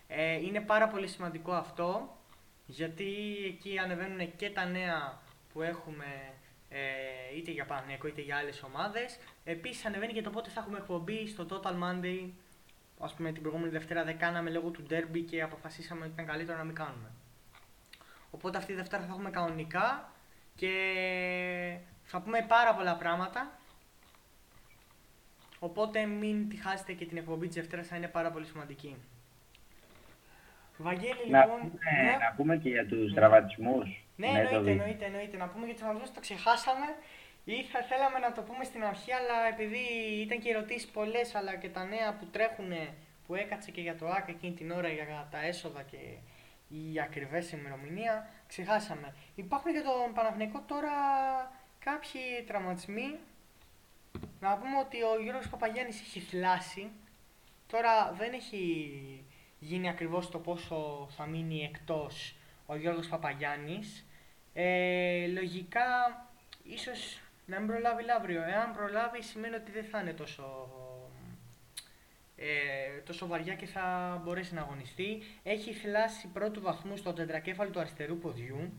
ε, 0.07 0.35
είναι 0.35 0.61
πάρα 0.61 0.87
πολύ 0.87 1.07
σημαντικό 1.07 1.51
αυτό 1.51 2.17
γιατί 2.65 3.35
εκεί 3.45 3.79
ανεβαίνουν 3.79 4.35
και 4.35 4.49
τα 4.49 4.65
νέα 4.65 5.21
που 5.53 5.61
έχουμε 5.61 6.05
ε, 6.69 7.37
είτε 7.37 7.51
για 7.51 7.65
Παναγιακό 7.65 8.07
είτε 8.07 8.21
για 8.21 8.37
άλλες 8.37 8.63
ομάδες. 8.63 9.17
Επίσης 9.43 9.85
ανεβαίνει 9.85 10.13
και 10.13 10.21
το 10.21 10.29
πότε 10.29 10.49
θα 10.49 10.59
έχουμε 10.59 10.77
εκπομπή 10.77 11.27
στο 11.27 11.45
Total 11.49 11.73
Monday. 11.83 12.29
Ας 13.03 13.13
πούμε 13.13 13.31
την 13.31 13.41
προηγούμενη 13.41 13.71
Δευτέρα 13.71 14.03
δεν 14.03 14.17
κάναμε 14.17 14.49
λόγω 14.49 14.69
του 14.69 14.85
Derby 14.89 15.23
και 15.29 15.41
αποφασίσαμε 15.41 16.01
ότι 16.01 16.11
ήταν 16.13 16.25
καλύτερο 16.25 16.57
να 16.57 16.63
μην 16.63 16.75
κάνουμε. 16.75 17.09
Οπότε 18.31 18.57
αυτή 18.57 18.71
τη 18.71 18.77
Δευτέρα 18.77 19.03
θα 19.03 19.09
έχουμε 19.13 19.29
κανονικά 19.29 20.09
και 20.55 20.71
θα 22.03 22.21
πούμε 22.21 22.45
πάρα 22.47 22.75
πολλά 22.75 22.95
πράγματα. 22.95 23.51
Οπότε 25.59 26.05
μην 26.05 26.49
τη 26.49 26.55
χάσετε 26.55 26.93
και 26.93 27.05
την 27.05 27.17
εκπομπή 27.17 27.47
της 27.47 27.55
Δευτέρας 27.55 27.87
θα 27.87 27.95
είναι 27.95 28.07
πάρα 28.07 28.31
πολύ 28.31 28.45
σημαντική. 28.45 28.95
Βαγγέλη, 30.77 31.29
Να, 31.29 31.39
λοιπόν. 31.39 31.59
πούμε, 31.59 31.71
ναι. 32.03 32.17
να 32.29 32.33
πούμε 32.35 32.57
και 32.57 32.69
για 32.69 32.85
τους 32.87 33.13
τραυματισμούς. 33.13 34.03
Ναι, 34.15 34.27
Ναι, 34.27 34.27
εννοείται, 34.39 34.55
το 34.55 34.61
δει. 34.61 34.71
εννοείται, 34.71 35.05
εννοείται. 35.05 35.37
Να 35.37 35.47
πούμε 35.47 35.63
για 35.65 35.73
τους 35.73 35.81
τραυματισμούς, 35.83 36.15
το 36.15 36.19
ξεχάσαμε. 36.21 36.85
Ή 37.43 37.63
θα 37.63 37.81
θέλαμε 37.83 38.19
να 38.19 38.31
το 38.31 38.41
πούμε 38.41 38.63
στην 38.63 38.83
αρχή, 38.83 39.11
αλλά 39.13 39.47
επειδή 39.47 39.83
ήταν 40.21 40.39
και 40.39 40.49
ερωτήσεις 40.49 40.87
πολλές, 40.87 41.35
αλλά 41.35 41.55
και 41.55 41.69
τα 41.69 41.83
νέα 41.83 42.13
που 42.13 42.25
τρέχουν, 42.25 42.71
που 43.27 43.35
έκατσε 43.35 43.71
και 43.71 43.81
για 43.81 43.95
το 43.95 44.07
ΆΚ 44.07 44.29
εκείνη 44.29 44.53
την 44.53 44.71
ώρα 44.71 44.87
για 44.87 45.27
τα 45.31 45.45
έσοδα 45.45 45.83
και 45.83 45.97
η 46.67 46.99
ακριβές 46.99 47.51
ημερομηνία, 47.51 48.29
ξεχάσαμε. 48.47 49.15
Υπάρχουν 49.35 49.71
για 49.71 49.83
τον 49.83 50.13
Παναθηναϊκό 50.13 50.63
τώρα 50.67 50.91
κάποιοι 51.79 52.43
τραυματισμοί. 52.47 53.19
Να 54.39 54.57
πούμε 54.57 54.77
ότι 54.77 54.97
ο 55.01 55.21
Γιώργος 55.21 55.49
Παπαγιάννης 55.49 56.01
έχει 56.01 56.19
θλάσει. 56.19 56.89
Τώρα 57.67 58.11
δεν 58.11 58.33
έχει 58.33 59.25
γίνει 59.59 59.89
ακριβώς 59.89 60.29
το 60.29 60.39
πόσο 60.39 61.07
θα 61.15 61.25
μείνει 61.25 61.63
εκτός 61.63 62.35
ο 62.65 62.75
Γιώργος 62.75 63.07
Παπαγιάννης. 63.07 64.05
Ε, 64.53 65.27
λογικά, 65.27 65.85
ίσως 66.63 67.21
να 67.45 67.59
μην 67.59 67.67
προλάβει 67.67 68.03
αύριο. 68.17 68.41
Εάν 68.41 68.73
προλάβει, 68.73 69.23
σημαίνει 69.23 69.55
ότι 69.55 69.71
δεν 69.71 69.83
θα 69.83 69.99
είναι 69.99 70.13
τόσο, 70.13 70.69
ε, 72.35 72.99
τόσο 73.05 73.27
βαριά 73.27 73.53
και 73.53 73.65
θα 73.65 74.17
μπορέσει 74.23 74.53
να 74.53 74.61
αγωνιστεί. 74.61 75.23
Έχει 75.43 75.73
θυλάσει 75.73 76.27
πρώτου 76.27 76.61
βαθμού 76.61 76.97
στο 76.97 77.13
τετρακέφαλο 77.13 77.69
του 77.69 77.79
αριστερού 77.79 78.17
ποδιού. 78.17 78.73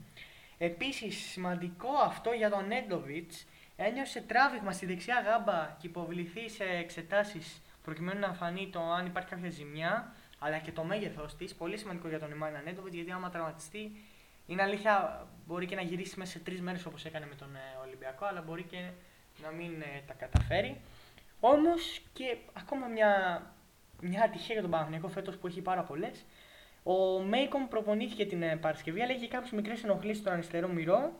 Επίσης, 0.59 1.17
σημαντικό 1.17 1.89
αυτό 2.05 2.31
για 2.31 2.51
τον 2.51 2.67
Νέντοβιτς. 2.67 3.47
Ένιωσε 3.77 4.21
τράβηγμα 4.21 4.73
στη 4.73 4.87
δεξιά 4.87 5.21
γάμπα 5.21 5.77
και 5.81 5.87
υποβληθεί 5.87 6.49
σε 6.49 6.65
εξετάσεις 6.65 7.63
προκειμένου 7.85 8.21
να 8.21 8.33
φανεί 8.33 8.69
το 8.73 8.81
αν 8.81 9.07
υπάρχει 9.07 9.29
κάποια 9.29 9.51
ζημιά, 9.51 10.15
αλλά 10.39 10.59
και 10.59 10.73
το 10.73 10.85
μέγεθος 10.85 11.37
της. 11.37 11.55
Πολύ 11.55 11.77
σημαντικό 11.77 12.09
για 12.09 12.19
τον 12.19 12.31
Ιμάνα 12.31 12.61
Νέντοβιτς, 12.61 12.95
γιατί 12.95 13.11
άμα 13.11 13.31
τραυματιστεί, 13.31 13.93
είναι 14.47 14.62
αλήθεια, 14.62 15.27
μπορεί 15.47 15.66
και 15.66 15.74
να 15.74 15.82
γυρίσει 15.82 16.19
μέσα 16.19 16.31
σε 16.31 16.39
τρεις 16.39 16.60
μέρες 16.60 16.86
όπως 16.86 17.05
έκανε 17.05 17.27
με 17.27 17.35
τον 17.35 17.55
ε, 17.56 17.86
Ολυμπιακό, 17.86 18.24
αλλά 18.24 18.43
μπορεί 18.43 18.62
και 18.62 18.90
να 19.43 19.51
μην 19.51 19.81
ε, 19.81 20.02
τα 20.06 20.12
καταφέρει. 20.14 20.81
Όμως 21.40 22.02
και 22.12 22.36
ακόμα 22.52 22.86
μια, 22.86 23.43
μια 24.01 24.23
ατυχία 24.23 24.52
για 24.52 24.62
τον 24.62 24.70
Παναγενικό 24.70 25.09
φέτος 25.09 25.36
που 25.36 25.47
έχει 25.47 25.60
πάρα 25.60 25.82
πολλές. 25.82 26.24
Ο 26.82 27.19
Μέικον 27.19 27.69
προπονήθηκε 27.69 28.27
την 28.27 28.43
ε, 28.43 28.56
Παρασκευή, 28.56 29.02
αλλά 29.02 29.12
είχε 29.12 29.28
κάποιες 29.28 29.51
μικρές 29.51 29.85
ενοχλήσεις 29.85 30.20
στον 30.20 30.32
αριστερό 30.32 30.69
μυρό. 30.69 31.12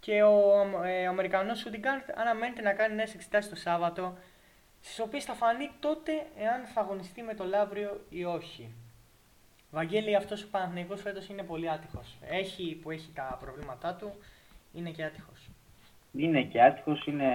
Και 0.00 0.22
ο 0.22 0.82
ε, 0.84 1.06
Αμερικανός 1.06 1.58
Σούντιγκαρτ 1.58 2.10
αναμένεται 2.18 2.62
να 2.62 2.72
κάνει 2.72 2.94
νέες 2.94 3.14
εξετάσεις 3.14 3.50
το 3.50 3.56
Σάββατο 3.56 4.16
στις 4.80 5.00
οποίες 5.00 5.24
θα 5.24 5.34
φανεί 5.34 5.70
τότε 5.80 6.12
εάν 6.38 6.64
θα 6.64 6.80
αγωνιστεί 6.80 7.22
με 7.22 7.34
το 7.34 7.44
Λαύριο 7.44 8.04
ή 8.08 8.24
όχι. 8.24 8.74
Βαγγέλη, 9.72 10.16
αυτός 10.16 10.42
ο 10.42 10.46
Παναθηναϊκός 10.50 11.00
φέτος 11.00 11.28
είναι 11.28 11.42
πολύ 11.42 11.70
άτυχος. 11.70 12.16
Έχει 12.30 12.78
που 12.82 12.90
έχει 12.90 13.10
τα 13.14 13.38
προβλήματά 13.40 13.94
του, 13.94 14.12
είναι 14.74 14.90
και 14.90 15.04
άτυχος. 15.04 15.48
Είναι 16.16 16.42
και 16.42 16.62
άτυχος, 16.62 17.06
είναι 17.06 17.28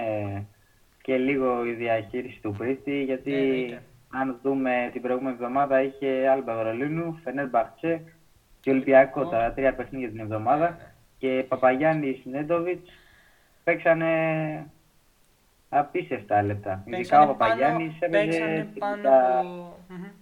και 1.02 1.16
λίγο 1.16 1.64
η 1.66 1.72
διαχείριση 1.72 2.40
του 2.40 2.54
Πρίστη, 2.58 3.02
γιατί 3.02 3.30
Ναι, 3.30 3.36
εννοείται. 3.38 3.82
αν 4.12 4.38
δούμε 4.42 4.88
την 4.92 5.02
προηγούμενη 5.02 5.34
εβδομάδα 5.34 5.82
είχε 5.82 6.28
Άλμπα 6.28 6.54
Βερολίνου, 6.54 7.20
Φενέρ 7.24 7.48
Μπαχτσέ 7.48 8.02
και 8.60 8.70
Ολυμπιακό, 8.70 9.20
Ω. 9.20 9.26
τα 9.28 9.52
τρία 9.52 9.74
παιχνίδια 9.74 10.08
την 10.10 10.18
εβδομάδα. 10.20 10.68
Ναι, 10.70 10.76
ναι. 10.76 10.92
Και 11.18 11.44
Παπαγιάννη 11.48 12.22
Νέντοβιτς 12.24 12.90
παίξανε 13.64 14.10
απίστευτα 15.68 16.42
λεπτά. 16.42 16.82
Ειδικά 16.86 16.92
ο 16.92 16.96
Παίξανε 16.96 17.26
Παπαγιάννης 17.26 17.98
πάνω- 17.98 18.12
παίξανε 18.12 18.52
έπαιζε 18.54 18.68
πάνω 18.78 19.02
30 19.02 19.06
από... 19.38 19.76
Μμμ. 19.88 20.02
Πάνω 20.02 20.12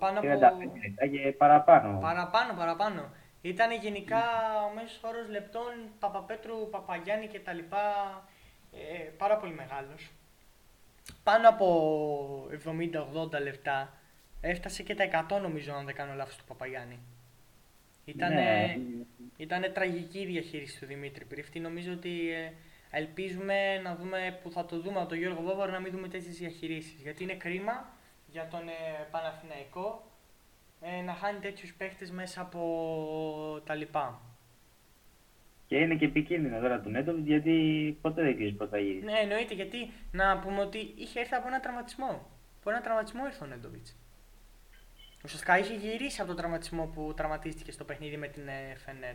35 0.00 0.42
από... 0.42 0.58
λεπτά 0.82 1.06
και 1.06 1.32
παραπάνω. 1.32 1.98
Παραπάνω, 1.98 2.54
παραπάνω. 2.54 3.10
Ήταν 3.42 3.72
γενικά 3.72 4.22
ο 4.70 4.74
μέσος 4.74 5.02
όρος 5.02 5.28
λεπτών 5.28 5.72
Παπαπέτρου, 5.98 6.70
Παπαγιάννη 6.70 7.26
και 7.26 7.40
τα 7.40 7.52
λοιπά 7.52 7.82
ε, 8.72 9.02
πάρα 9.18 9.36
πολύ 9.36 9.52
μεγάλος. 9.52 10.10
Πάνω 11.22 11.48
από 11.48 12.48
70-80 13.36 13.42
λεπτά. 13.42 13.92
Έφτασε 14.40 14.82
και 14.82 14.94
τα 14.94 15.26
100 15.28 15.40
νομίζω 15.40 15.72
αν 15.72 15.84
δεν 15.84 15.94
κάνω 15.94 16.14
λάθος 16.14 16.36
του 16.36 16.44
Παπαγιάννη. 16.44 16.98
Ήταν, 18.04 18.32
Ναι. 18.34 18.76
ήτανε 19.36 19.68
τραγική 19.68 20.18
η 20.18 20.26
διαχείριση 20.26 20.80
του 20.80 20.86
Δημήτρη 20.86 21.24
Πρίφτη. 21.24 21.60
Νομίζω 21.60 21.92
ότι 21.92 22.32
ε, 22.32 22.52
ελπίζουμε 22.90 23.78
να 23.82 23.94
δούμε 23.96 24.38
που 24.42 24.50
θα 24.50 24.64
το 24.64 24.80
δούμε 24.80 25.00
από 25.00 25.08
τον 25.08 25.18
Γιώργο 25.18 25.42
Βόβαρο 25.42 25.72
να 25.72 25.80
μην 25.80 25.92
δούμε 25.92 26.08
τέτοιες 26.08 26.36
διαχειρήσεις. 26.36 27.00
Γιατί 27.02 27.22
είναι 27.22 27.34
κρίμα 27.34 27.88
για 28.30 28.48
τον 28.48 28.68
ε, 28.68 29.06
Παναθηναϊκό 29.10 30.10
ε, 30.80 31.00
να 31.00 31.14
χάνει 31.14 31.38
τέτοιους 31.38 31.74
παίχτες 31.74 32.10
μέσα 32.10 32.40
από 32.40 33.62
τα 33.64 33.74
λοιπά. 33.74 34.20
Και 35.66 35.76
είναι 35.76 35.94
και 35.94 36.04
επικίνδυνο 36.04 36.60
τώρα 36.60 36.80
του 36.80 36.90
Νέντοβιτ 36.90 37.26
γιατί 37.26 37.98
ποτέ 38.00 38.22
δεν 38.22 38.34
ξέρεις 38.34 38.54
πότε 38.56 38.70
θα 38.70 38.78
γυρίσει. 38.78 39.04
Ναι, 39.04 39.18
εννοείται 39.18 39.54
γιατί 39.54 39.90
να 40.12 40.38
πούμε 40.38 40.60
ότι 40.60 40.94
είχε 40.96 41.20
έρθει 41.20 41.34
από 41.34 41.46
ένα 41.46 41.60
τραυματισμό. 41.60 42.26
Από 42.60 42.70
ένα 42.70 42.80
τραυματισμό 42.80 43.24
ήρθε 43.26 43.44
ο 43.44 43.46
Νέντοβιτς. 43.46 43.96
Ουσιαστικά 45.24 45.58
είχε 45.58 45.74
γυρίσει 45.74 46.20
από 46.20 46.28
τον 46.28 46.36
τραυματισμό 46.36 46.86
που 46.86 47.12
τραυματίστηκε 47.16 47.72
στο 47.72 47.84
παιχνίδι 47.84 48.16
με 48.16 48.28
την 48.28 48.48
ε, 48.48 48.74
Φενέρ. 48.76 49.14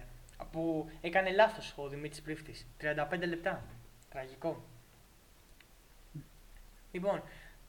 Που 0.51 0.89
έκανε 1.01 1.31
λάθος 1.31 1.73
ο 1.77 1.87
Δημήτρης 1.87 2.21
Πρίφτης. 2.21 2.67
35 2.81 3.27
λεπτά. 3.27 3.63
Τραγικό. 4.09 4.63
Λοιπόν, 6.91 7.23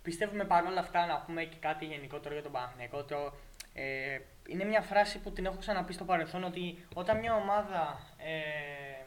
πιστεύουμε 0.07 0.45
παρόλα 0.45 0.81
αυτά 0.81 1.07
να 1.07 1.17
πούμε 1.21 1.45
και 1.45 1.57
κάτι 1.61 1.85
γενικότερο 1.85 2.35
για 2.35 2.43
τον 2.43 2.53
Παναθηναϊκό. 2.53 3.05
Το, 3.05 3.33
ε, 3.73 4.19
είναι 4.47 4.65
μια 4.65 4.83
φράση 4.83 5.19
που 5.19 5.33
την 5.33 5.47
έχω 5.47 5.57
ξαναπεί 5.57 5.93
στο 5.93 6.05
παρελθόν 6.05 6.45
ότι 6.45 6.87
όταν 6.95 7.19
μια 7.19 7.35
ομάδα 7.35 8.01
ε, 8.17 9.05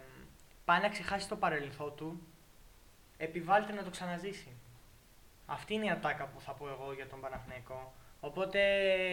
πάει 0.65 0.81
να 0.81 0.89
ξεχάσει 0.89 1.27
το 1.27 1.35
παρελθόν 1.35 1.95
του, 1.95 2.27
επιβάλλεται 3.17 3.73
να 3.73 3.83
το 3.83 3.89
ξαναζήσει. 3.89 4.51
Αυτή 5.45 5.73
είναι 5.73 5.85
η 5.85 5.89
ατάκα 5.89 6.25
που 6.25 6.41
θα 6.41 6.51
πω 6.51 6.67
εγώ 6.67 6.93
για 6.95 7.07
τον 7.07 7.19
Παναθηναϊκό. 7.19 7.93
Οπότε 8.19 8.59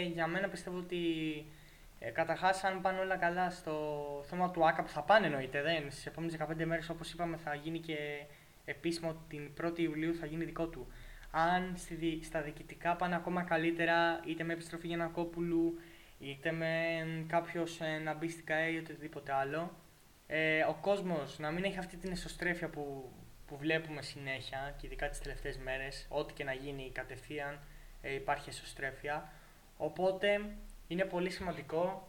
για 0.01 0.27
μένα 0.27 0.49
πιστεύω 0.49 0.79
ότι 0.79 0.97
ε, 1.99 2.11
Καταρχάς, 2.11 2.65
αν 2.65 2.81
πάνε 2.81 3.01
όλα 3.01 3.17
καλά 3.17 3.51
στο 3.51 3.75
θέμα 4.29 4.51
του 4.51 4.67
ΑΚΑ 4.67 4.83
που 4.83 4.89
θα 4.89 5.03
πάνε 5.03 5.27
εννοείται, 5.27 5.63
δεν. 5.63 5.91
Στις 5.91 6.07
επόμενες 6.07 6.37
15 6.39 6.65
μέρες, 6.65 6.89
όπως 6.89 7.13
είπαμε, 7.13 7.37
θα 7.37 7.55
γίνει 7.55 7.79
και 7.79 8.25
επίσημο 8.65 9.09
ότι 9.09 9.19
την 9.29 9.67
1η 9.67 9.79
Ιουλίου 9.79 10.15
θα 10.15 10.27
γίνει 10.27 10.45
δικό 10.45 10.67
του. 10.67 10.87
Αν 11.39 11.73
στη, 11.77 11.95
δι- 11.95 12.25
στα 12.25 12.41
διοικητικά 12.43 12.97
πάνε 12.97 13.15
ακόμα 13.15 13.43
καλύτερα, 13.43 14.21
είτε 14.27 14.45
με 14.45 14.53
επιστροφή 14.53 14.87
Γιανακόπουλου, 14.87 15.79
είτε 16.19 16.53
με 16.53 16.73
κάποιος 17.29 17.81
ε, 17.81 17.99
να 17.99 18.15
μπει 18.15 18.29
στην 18.29 18.45
ΚΑΕ 18.45 18.71
ή 18.71 18.77
οτιδήποτε 18.77 19.33
άλλο, 19.33 19.71
ε, 20.27 20.63
ο 20.63 20.79
κόσμος 20.81 21.39
να 21.39 21.51
μην 21.51 21.65
έχει 21.65 21.79
αυτή 21.79 21.97
την 21.97 22.11
εσωστρέφεια 22.13 22.69
που, 22.69 23.13
που 23.47 23.57
βλέπουμε 23.57 24.03
συνέχεια 24.03 24.75
και 24.81 24.87
ειδικά 24.87 25.09
τις 25.09 25.19
τελευταίες 25.19 25.59
μέρες, 25.59 26.07
ό,τι 26.09 26.33
και 26.33 26.45
να 26.45 26.53
γίνει 26.53 26.91
κατευθείαν 26.95 27.59
ε, 28.03 28.15
υπάρχει 28.15 28.49
εσωστρέφεια. 28.49 29.33
Οπότε 29.77 30.41
είναι 30.89 31.05
πολύ 31.05 31.31
σημαντικό 31.31 32.09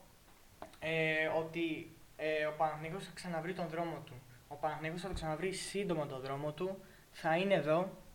ε, 0.79 1.27
ότι 1.27 1.95
ε, 2.17 2.45
ο 2.45 2.53
Παναθηναϊκός 2.57 3.05
θα 3.05 3.11
ξαναβρει 3.13 3.53
τον 3.53 3.67
δρόμο 3.67 4.03
του. 4.05 4.13
Ο 4.47 4.55
Παναθηναϊκός 4.55 5.01
θα 5.01 5.07
το 5.07 5.13
ξαναβρει 5.13 5.51
σύντομα 5.51 6.05
τον 6.07 6.19
δρόμο 6.19 6.51
του. 6.51 6.77
Θα 7.11 7.37
είναι 7.37 7.53
εδώ. 7.53 8.05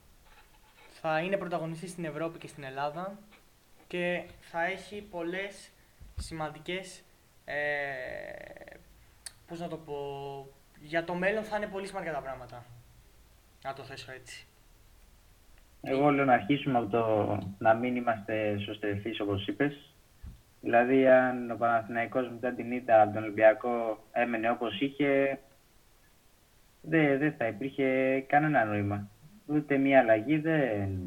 Θα 1.05 1.21
είναι 1.21 1.37
πρωταγωνιστής 1.37 1.91
στην 1.91 2.05
Ευρώπη 2.05 2.39
και 2.39 2.47
στην 2.47 2.65
Ελλάδα. 2.65 3.19
Και 3.87 4.23
θα 4.41 4.65
έχει 4.65 5.03
πολλές 5.11 5.71
σημαντικές... 6.17 7.03
Ε, 7.45 8.77
πώς 9.47 9.61
να 9.61 9.69
το 9.69 9.77
πω... 9.77 9.97
Για 10.81 11.05
το 11.05 11.15
μέλλον 11.15 11.45
θα 11.45 11.57
είναι 11.57 11.67
πολύ 11.67 11.87
σημαντικά 11.87 12.13
τα 12.13 12.21
πράγματα. 12.21 12.65
Να 13.65 13.73
το 13.73 13.83
θέσω 13.83 14.13
έτσι. 14.13 14.47
Εγώ 15.81 16.11
λέω 16.11 16.25
να 16.25 16.33
αρχίσουμε 16.33 16.79
από 16.79 16.89
το 16.89 17.39
να 17.59 17.75
μην 17.75 17.97
είμαστε 17.97 18.59
σωστρεφείς 18.59 19.21
όπως 19.21 19.47
είπες. 19.47 19.95
Δηλαδή 20.61 21.09
αν 21.09 21.51
ο 21.51 21.57
Παναθηναϊκός 21.57 22.31
μετά 22.31 22.53
την 22.53 22.73
ήττα 22.73 23.03
από 23.03 23.13
τον 23.13 23.23
Ολυμπιακό 23.23 24.05
έμενε 24.13 24.51
όπως 24.51 24.81
είχε, 24.81 25.39
δεν, 26.81 27.19
δεν 27.19 27.33
θα 27.33 27.47
υπήρχε 27.47 28.21
κανένα 28.29 28.65
νόημα. 28.65 29.11
Ούτε 29.53 29.77
μία 29.77 29.99
αλλαγή 29.99 30.39
δεν, 30.39 30.99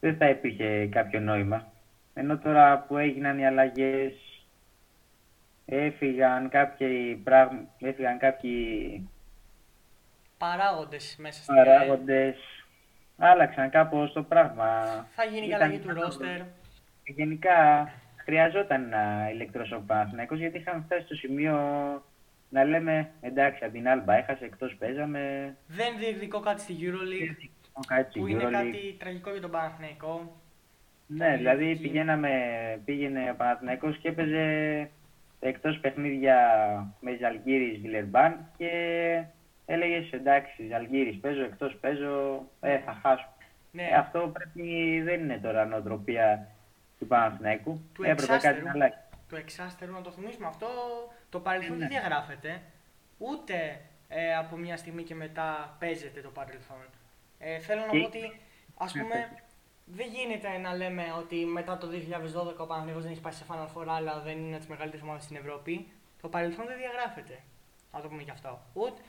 δεν 0.00 0.16
θα 0.16 0.28
υπήρχε 0.28 0.86
κάποιο 0.86 1.20
νόημα. 1.20 1.72
Ενώ 2.14 2.38
τώρα 2.38 2.78
που 2.78 2.96
έγιναν 2.96 3.38
οι 3.38 3.46
αλλαγές, 3.46 4.12
έφυγαν 5.64 6.48
κάποιοι, 6.48 7.14
πράγμα, 7.24 7.60
έφυγαν 7.78 8.18
κάποιοι 8.18 9.08
Παράγοντες 10.38 11.16
μέσα 11.18 11.42
στην 11.42 11.54
παράγοντες, 11.54 12.36
άλλαξαν 13.18 13.70
κάπως 13.70 14.12
το 14.12 14.22
πράγμα. 14.22 14.84
Θα 15.14 15.24
γίνει 15.24 15.40
και 15.40 15.46
Ήταν 15.46 15.62
αλλαγή 15.62 15.78
του 15.78 15.90
ένα 15.90 16.00
ρόστερ. 16.00 16.40
Γενικά 17.04 17.90
χρειαζόταν 18.16 18.88
να 18.88 19.30
ηλεκτρός 19.32 19.72
ο 19.72 19.82
Παναθηναϊκός 19.86 20.38
γιατί 20.38 20.58
είχαμε 20.58 20.82
φτάσει 20.86 21.04
στο 21.04 21.14
σημείο 21.14 21.56
να 22.54 22.64
λέμε 22.64 23.10
εντάξει 23.20 23.64
από 23.64 23.72
την 23.72 23.88
Άλμπα 23.88 24.14
έχασε 24.14 24.44
εκτός 24.44 24.74
παίζαμε 24.78 25.54
Δεν 25.66 25.98
διεκδικώ 25.98 26.40
κάτι 26.40 26.60
στη 26.60 26.74
EuroLeague. 26.80 27.48
κάτι 27.86 28.18
Που 28.20 28.26
είναι 28.26 28.44
EuroLeague. 28.44 28.52
κάτι 28.52 28.96
τραγικό 28.98 29.30
για 29.32 29.40
τον 29.40 29.50
Παναθηναϊκό. 29.50 30.36
Ναι, 31.06 31.36
δηλαδή 31.36 31.68
Εκεί. 31.70 31.82
πηγαίναμε, 31.82 32.30
πήγαινε 32.84 33.30
ο 33.30 33.34
Παναθηναϊκός 33.34 33.96
και 33.98 34.08
έπαιζε 34.08 34.44
εκτός 35.40 35.78
παιχνίδια 35.78 36.36
με 37.00 37.16
Ζαλγκύρης 37.20 37.78
Βιλερμπάν 37.80 38.48
και 38.56 38.70
έλεγες 39.66 40.12
εντάξει 40.12 40.66
Ζαλγκύρης 40.70 41.18
παίζω, 41.20 41.42
εκτός 41.42 41.76
παίζω, 41.80 42.46
ε, 42.60 42.78
θα 42.78 42.98
χάσω. 43.02 43.28
Ναι, 43.72 43.82
Ε, 43.82 43.94
αυτό 43.94 44.32
πρέπει, 44.32 45.00
δεν 45.04 45.20
είναι 45.20 45.38
τώρα 45.42 45.64
νοοτροπία 45.64 46.48
του 46.98 47.06
Παναθηναϊκού. 47.06 47.80
Του 47.94 48.02
Έπρεπε 48.02 48.20
κάτι 48.22 48.34
εξάστερου. 48.34 48.64
να 48.66 48.70
αλλάξει. 48.72 48.98
Το 49.34 49.40
εξάστερο 49.40 49.92
να 49.92 50.00
το 50.00 50.10
θυμίσουμε 50.10 50.46
αυτό. 50.46 50.66
Το 51.30 51.40
παρελθόν 51.40 51.72
Ναι. 51.72 51.78
δεν 51.78 51.88
διαγράφεται. 51.88 52.62
Ούτε 53.18 53.80
ε, 54.08 54.36
από 54.36 54.56
μια 54.56 54.76
στιγμή 54.76 55.02
και 55.02 55.14
μετά 55.14 55.76
παίζεται 55.78 56.20
το 56.20 56.28
παρελθόν. 56.30 56.84
Ε, 57.38 57.58
θέλω 57.58 57.80
να 57.80 57.86
Και- 57.86 57.98
πω 57.98 58.04
ότι, 58.06 58.40
ας 58.76 58.92
πούμε, 58.92 59.42
δεν 59.84 60.06
γίνεται 60.10 60.58
να 60.58 60.74
λέμε 60.76 61.04
ότι 61.18 61.36
μετά 61.36 61.78
το 61.78 61.86
2012 61.86 62.62
ο 62.62 62.66
Παναθηναϊκός 62.66 63.02
δεν 63.02 63.12
έχει 63.12 63.20
πάει 63.20 63.32
σε 63.32 63.44
Final 63.48 63.68
Four, 63.74 63.86
αλλά 63.88 64.20
δεν 64.20 64.36
είναι 64.38 64.48
από 64.50 64.58
τις 64.58 64.66
μεγαλύτερες 64.68 65.04
ομάδες 65.04 65.24
στην 65.24 65.36
Ευρώπη. 65.36 65.88
Το 66.20 66.28
παρελθόν 66.28 66.66
δεν 66.66 66.76
διαγράφεται. 66.76 67.38
Να 67.92 68.00
το 68.00 68.08
πούμε 68.08 68.22
και 68.22 68.30
αυτό. 68.30 68.60
Ούτε, 68.72 69.00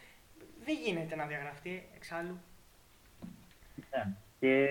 δεν 0.65 0.75
γίνεται 0.85 1.15
να 1.15 1.25
διαγραφτεί 1.25 1.87
εξάλλου. 1.95 2.39
Ναι. 3.91 4.13
Και 4.39 4.69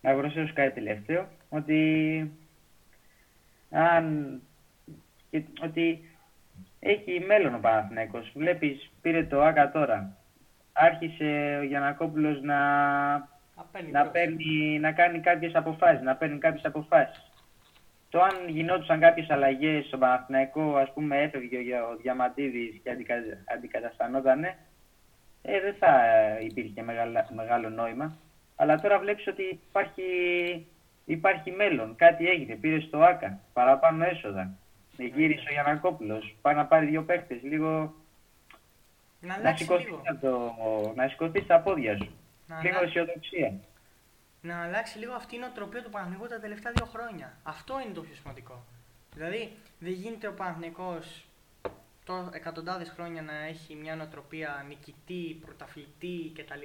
να 0.00 0.14
προσθέσω 0.14 0.52
κάτι 0.52 0.74
τελευταίο, 0.74 1.28
ότι 1.48 1.78
αν 3.76 4.40
και, 5.30 5.42
ότι 5.62 6.10
έχει 6.80 7.20
μέλλον 7.26 7.54
ο 7.54 7.58
Παναθηναϊκός. 7.58 8.32
Βλέπεις, 8.34 8.90
πήρε 9.02 9.24
το 9.24 9.42
ΆΚΑ 9.42 9.70
τώρα. 9.70 10.16
Άρχισε 10.72 11.56
ο 11.60 11.62
Γιανακόπουλος 11.64 12.40
να, 12.42 12.58
Να 13.12 13.64
παίρνει 13.72 13.90
να, 13.90 14.00
μπρος. 14.00 14.12
παίρνει, 14.12 14.78
να 14.78 14.92
κάνει 14.92 15.20
κάποιες 15.20 15.54
αποφάσεις, 15.54 16.02
να 16.02 16.16
παίρνει 16.16 16.38
κάποιες 16.38 16.64
αποφάσεις. 16.64 17.30
Το 18.08 18.20
αν 18.22 18.48
γινόντουσαν 18.48 19.00
κάποιες 19.00 19.30
αλλαγές 19.30 19.86
στον 19.86 19.98
Παναθηναϊκό, 20.00 20.76
ας 20.76 20.92
πούμε 20.92 21.22
έφευγε 21.22 21.56
ο, 21.56 21.60
Για- 21.60 21.84
ο 21.86 21.96
Διαμαντίδης 21.96 22.80
και 22.82 22.90
αντικα, 22.90 23.14
αντικαταστανότανε, 23.54 24.56
ε, 25.42 25.60
δεν 25.60 25.74
θα 25.78 26.00
υπήρχε 26.40 26.82
μεγάλα- 26.82 27.28
μεγάλο 27.34 27.68
νόημα. 27.70 28.16
Αλλά 28.56 28.80
τώρα 28.80 28.98
βλέπεις 28.98 29.26
ότι 29.26 29.42
υπάρχει, 29.68 30.02
υπάρχει 31.06 31.50
μέλλον, 31.50 31.96
κάτι 31.96 32.28
έγινε, 32.28 32.54
πήρε 32.54 32.80
στο 32.80 32.98
ΆΚΑ, 33.02 33.38
παραπάνω 33.52 34.04
έσοδα. 34.04 34.50
Γύρισε 34.96 35.48
ο 35.48 35.52
Γιανακόπουλος, 35.52 36.36
πάει 36.40 36.54
να 36.54 36.66
πάρει 36.66 36.86
δύο 36.86 37.02
παίχτες, 37.02 37.42
λίγο 37.42 37.94
Να 39.20 39.28
να 39.28 39.34
αλλάξει 39.34 39.62
σηκωθείς, 39.62 39.84
λίγο. 39.86 40.02
από 40.04 40.20
το, 40.20 40.92
να 40.96 41.08
σηκωθείς 41.08 41.42
στα 41.42 41.60
πόδια 41.60 41.96
σου. 41.96 42.10
Να 42.46 42.60
Λίγο 42.62 42.76
αλλάξει. 42.76 42.98
αισιοδοξία. 42.98 43.52
να 44.40 44.62
αλλάξει 44.62 44.98
λίγο 44.98 45.12
αυτή 45.12 45.36
η 45.36 45.38
νοοτροπία 45.38 45.82
του 45.82 45.90
Παναθηναϊκού 45.90 46.26
τα 46.26 46.40
τελευταία 46.40 46.72
δύο 46.72 46.86
χρόνια. 46.86 47.32
Αυτό 47.42 47.80
είναι 47.84 47.92
το 47.94 48.00
πιο 48.00 48.14
σημαντικό. 48.14 48.64
Δηλαδή, 49.14 49.52
δεν 49.78 49.92
γίνεται 49.92 50.26
ο 50.28 50.32
Παναθηναϊκός 50.32 51.24
το 52.04 52.30
εκατοντάδες 52.32 52.90
χρόνια 52.90 53.22
να 53.22 53.44
έχει 53.44 53.74
μια 53.74 53.94
νοοτροπία 53.96 54.64
νικητή, 54.68 55.38
πρωταθλητή 55.44 56.32
κτλ. 56.36 56.62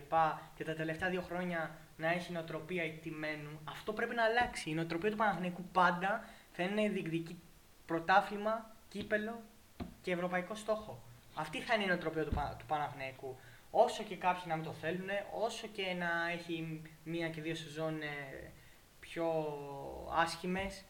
Και 0.55 0.63
τα 0.63 0.73
τελευταία 0.73 1.09
δύο 1.09 1.21
χρόνια 1.21 1.71
να 2.01 2.11
έχει 2.11 2.31
νοοτροπία 2.31 2.83
ηττημένου. 2.83 3.59
Αυτό 3.63 3.93
πρέπει 3.93 4.15
να 4.15 4.23
αλλάξει. 4.23 4.69
Η 4.69 4.73
νοοτροπία 4.73 5.09
του 5.11 5.17
Παναθηναϊκού 5.17 5.63
πάντα 5.71 6.23
θα 6.51 6.63
είναι 6.63 6.89
διεκδική 6.89 7.39
πρωτάθλημα, 7.85 8.75
κύπελο 8.89 9.41
και 10.01 10.11
ευρωπαϊκό 10.11 10.55
στόχο. 10.55 11.03
Αυτή 11.35 11.61
θα 11.61 11.73
είναι 11.73 11.83
η 11.83 11.87
νοοτροπία 11.87 12.23
του, 12.25 12.33
Πα- 12.33 12.55
του 12.59 12.65
Παναθηναϊκού. 12.65 13.37
Όσο 13.71 14.03
και 14.03 14.15
κάποιοι 14.15 14.43
να 14.47 14.55
μην 14.55 14.65
το 14.65 14.73
θέλουν, 14.73 15.09
όσο 15.33 15.67
και 15.67 15.93
να 15.93 16.31
έχει 16.31 16.81
μία 17.03 17.29
και 17.29 17.41
δύο 17.41 17.55
σεζόν 17.55 18.01
ε, 18.01 18.51
πιο 18.99 19.25
άσχημες, 20.15 20.83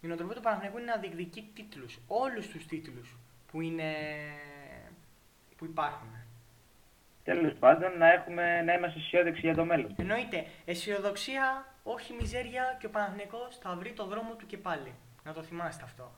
η 0.00 0.06
νοοτροπία 0.06 0.34
του 0.34 0.42
Παναθηναϊκού 0.42 0.78
είναι 0.78 0.92
να 0.92 0.96
διεκδικεί 1.00 1.50
τίτλους. 1.54 1.98
Όλους 2.06 2.48
τους 2.48 2.66
τίτλους 2.66 3.16
που, 3.50 3.60
είναι, 3.60 3.94
που 5.56 5.64
υπάρχουν. 5.64 6.08
Τέλος 7.34 7.54
πάντων, 7.58 7.98
να, 7.98 8.12
έχουμε, 8.12 8.62
να 8.62 8.72
είμαστε 8.72 8.98
αισιόδοξοι 8.98 9.40
για 9.40 9.54
το 9.54 9.64
μέλλον. 9.64 9.94
Εννοείται, 9.98 10.46
αισιοδοξία, 10.64 11.66
όχι 11.82 12.14
μιζέρια 12.20 12.76
και 12.80 12.86
ο 12.86 12.90
Παναθηναϊκός 12.90 13.58
θα 13.62 13.74
βρει 13.74 13.92
το 13.92 14.06
δρόμο 14.06 14.34
του 14.34 14.46
και 14.46 14.58
πάλι. 14.58 14.94
Να 15.24 15.32
το 15.32 15.42
θυμάστε 15.42 15.84
αυτό. 15.84 16.12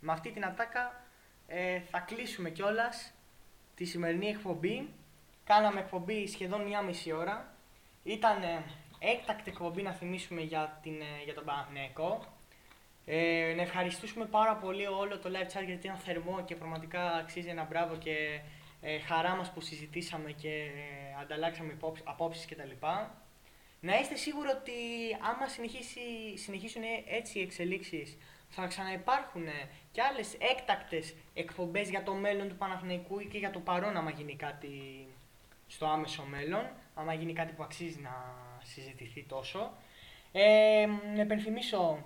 Με 0.00 0.12
αυτή 0.12 0.30
την 0.30 0.44
ατάκα 0.44 1.00
ε, 1.46 1.80
θα 1.80 1.98
κλείσουμε 1.98 2.50
κιόλας 2.50 3.12
τη 3.74 3.84
σημερινή 3.84 4.26
εκπομπή. 4.28 4.88
Κάναμε 5.44 5.80
εκπομπή 5.80 6.26
σχεδόν 6.26 6.60
μία 6.60 6.82
μισή 6.82 7.12
ώρα. 7.12 7.52
Ήταν 8.02 8.42
ε, 8.42 8.62
έκτακτη 8.98 9.50
εκπομπή 9.50 9.82
να 9.82 9.92
θυμίσουμε 9.92 10.40
για, 10.40 10.78
την, 10.82 11.00
ε, 11.00 11.24
για 11.24 11.34
τον 11.34 11.44
Παναθηναϊκό. 11.44 12.24
Ε, 13.06 13.52
να 13.56 13.62
ευχαριστήσουμε 13.62 14.24
πάρα 14.24 14.54
πολύ 14.54 14.86
όλο 14.86 15.18
το 15.18 15.30
live 15.32 15.58
chat 15.58 15.64
γιατί 15.66 15.86
ήταν 15.86 15.96
θερμό 15.96 16.44
και 16.44 16.56
πραγματικά 16.56 17.12
αξίζει 17.12 17.48
ένα 17.48 17.64
μπράβο 17.64 17.96
και 17.96 18.40
ε, 18.80 18.98
χαρά 18.98 19.34
μας 19.36 19.52
που 19.52 19.60
συζητήσαμε 19.60 20.32
και 20.32 20.48
ε, 20.48 21.20
ανταλλάξαμε 21.20 21.72
υπόψη- 21.72 22.04
απόψεις 22.08 22.46
κτλ. 22.46 22.86
Να 23.80 23.98
είστε 23.98 24.16
σίγουροι 24.16 24.48
ότι 24.48 24.72
άμα 25.30 25.48
συνεχίσει, 25.48 26.00
συνεχίσουν 26.36 26.82
έτσι 27.06 27.38
οι 27.38 27.42
εξελίξεις 27.42 28.16
θα 28.48 28.66
ξαναυπάρχουν 28.66 29.46
και 29.92 30.02
άλλες 30.02 30.34
έκτακτες 30.34 31.14
εκπομπές 31.34 31.90
για 31.90 32.02
το 32.02 32.14
μέλλον 32.14 32.48
του 32.48 32.56
Παναθηναϊκού 32.56 33.20
ή 33.20 33.26
και 33.26 33.38
για 33.38 33.50
το 33.50 33.58
παρόν 33.58 33.96
άμα 33.96 34.10
γίνει 34.10 34.36
κάτι 34.36 35.06
στο 35.66 35.86
άμεσο 35.86 36.24
μέλλον, 36.24 36.66
άμα 36.94 37.14
γίνει 37.14 37.32
κάτι 37.32 37.52
που 37.52 37.62
αξίζει 37.62 38.00
να 38.00 38.34
συζητηθεί 38.62 39.24
τόσο. 39.24 39.72
Ε, 40.32 40.86
να 41.14 41.20
επενθυμίσω 41.20 42.04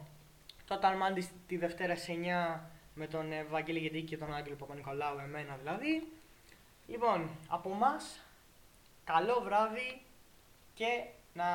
Total 0.69 0.75
Mondays 1.03 1.29
τη 1.47 1.57
Δευτέρα 1.57 1.97
σε 1.97 2.13
9 2.57 2.61
με 2.95 3.07
τον 3.07 3.33
ε, 3.33 3.45
Βαγγέλη 3.45 3.79
Γεντίκη 3.79 4.07
και 4.07 4.17
τον 4.17 4.35
Άγγελο 4.35 4.57
Παπα-Νικολάου, 4.57 5.19
εμένα 5.19 5.57
δηλαδή. 5.57 6.13
Λοιπόν, 6.91 7.31
από 7.49 7.71
εμά, 7.71 7.97
καλό 9.05 9.41
βράδυ 9.45 10.03
και 10.75 11.05
να 11.33 11.47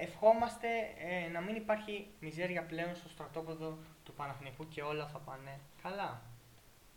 ευχόμαστε 0.00 0.68
ε, 0.98 1.30
να 1.32 1.40
μην 1.40 1.56
υπάρχει 1.56 2.06
μιζέρια 2.20 2.62
πλέον 2.62 2.94
στο 2.94 3.08
στρατόπεδο 3.08 3.78
του 4.04 4.12
Παναθηναϊκού 4.12 4.68
και 4.68 4.82
όλα 4.82 5.06
θα 5.06 5.18
πάνε 5.18 5.58
καλά. 5.82 6.20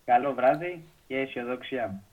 Καλό 0.05 0.33
βράδυ 0.33 0.83
και 1.07 1.17
αισιοδοξία. 1.17 2.03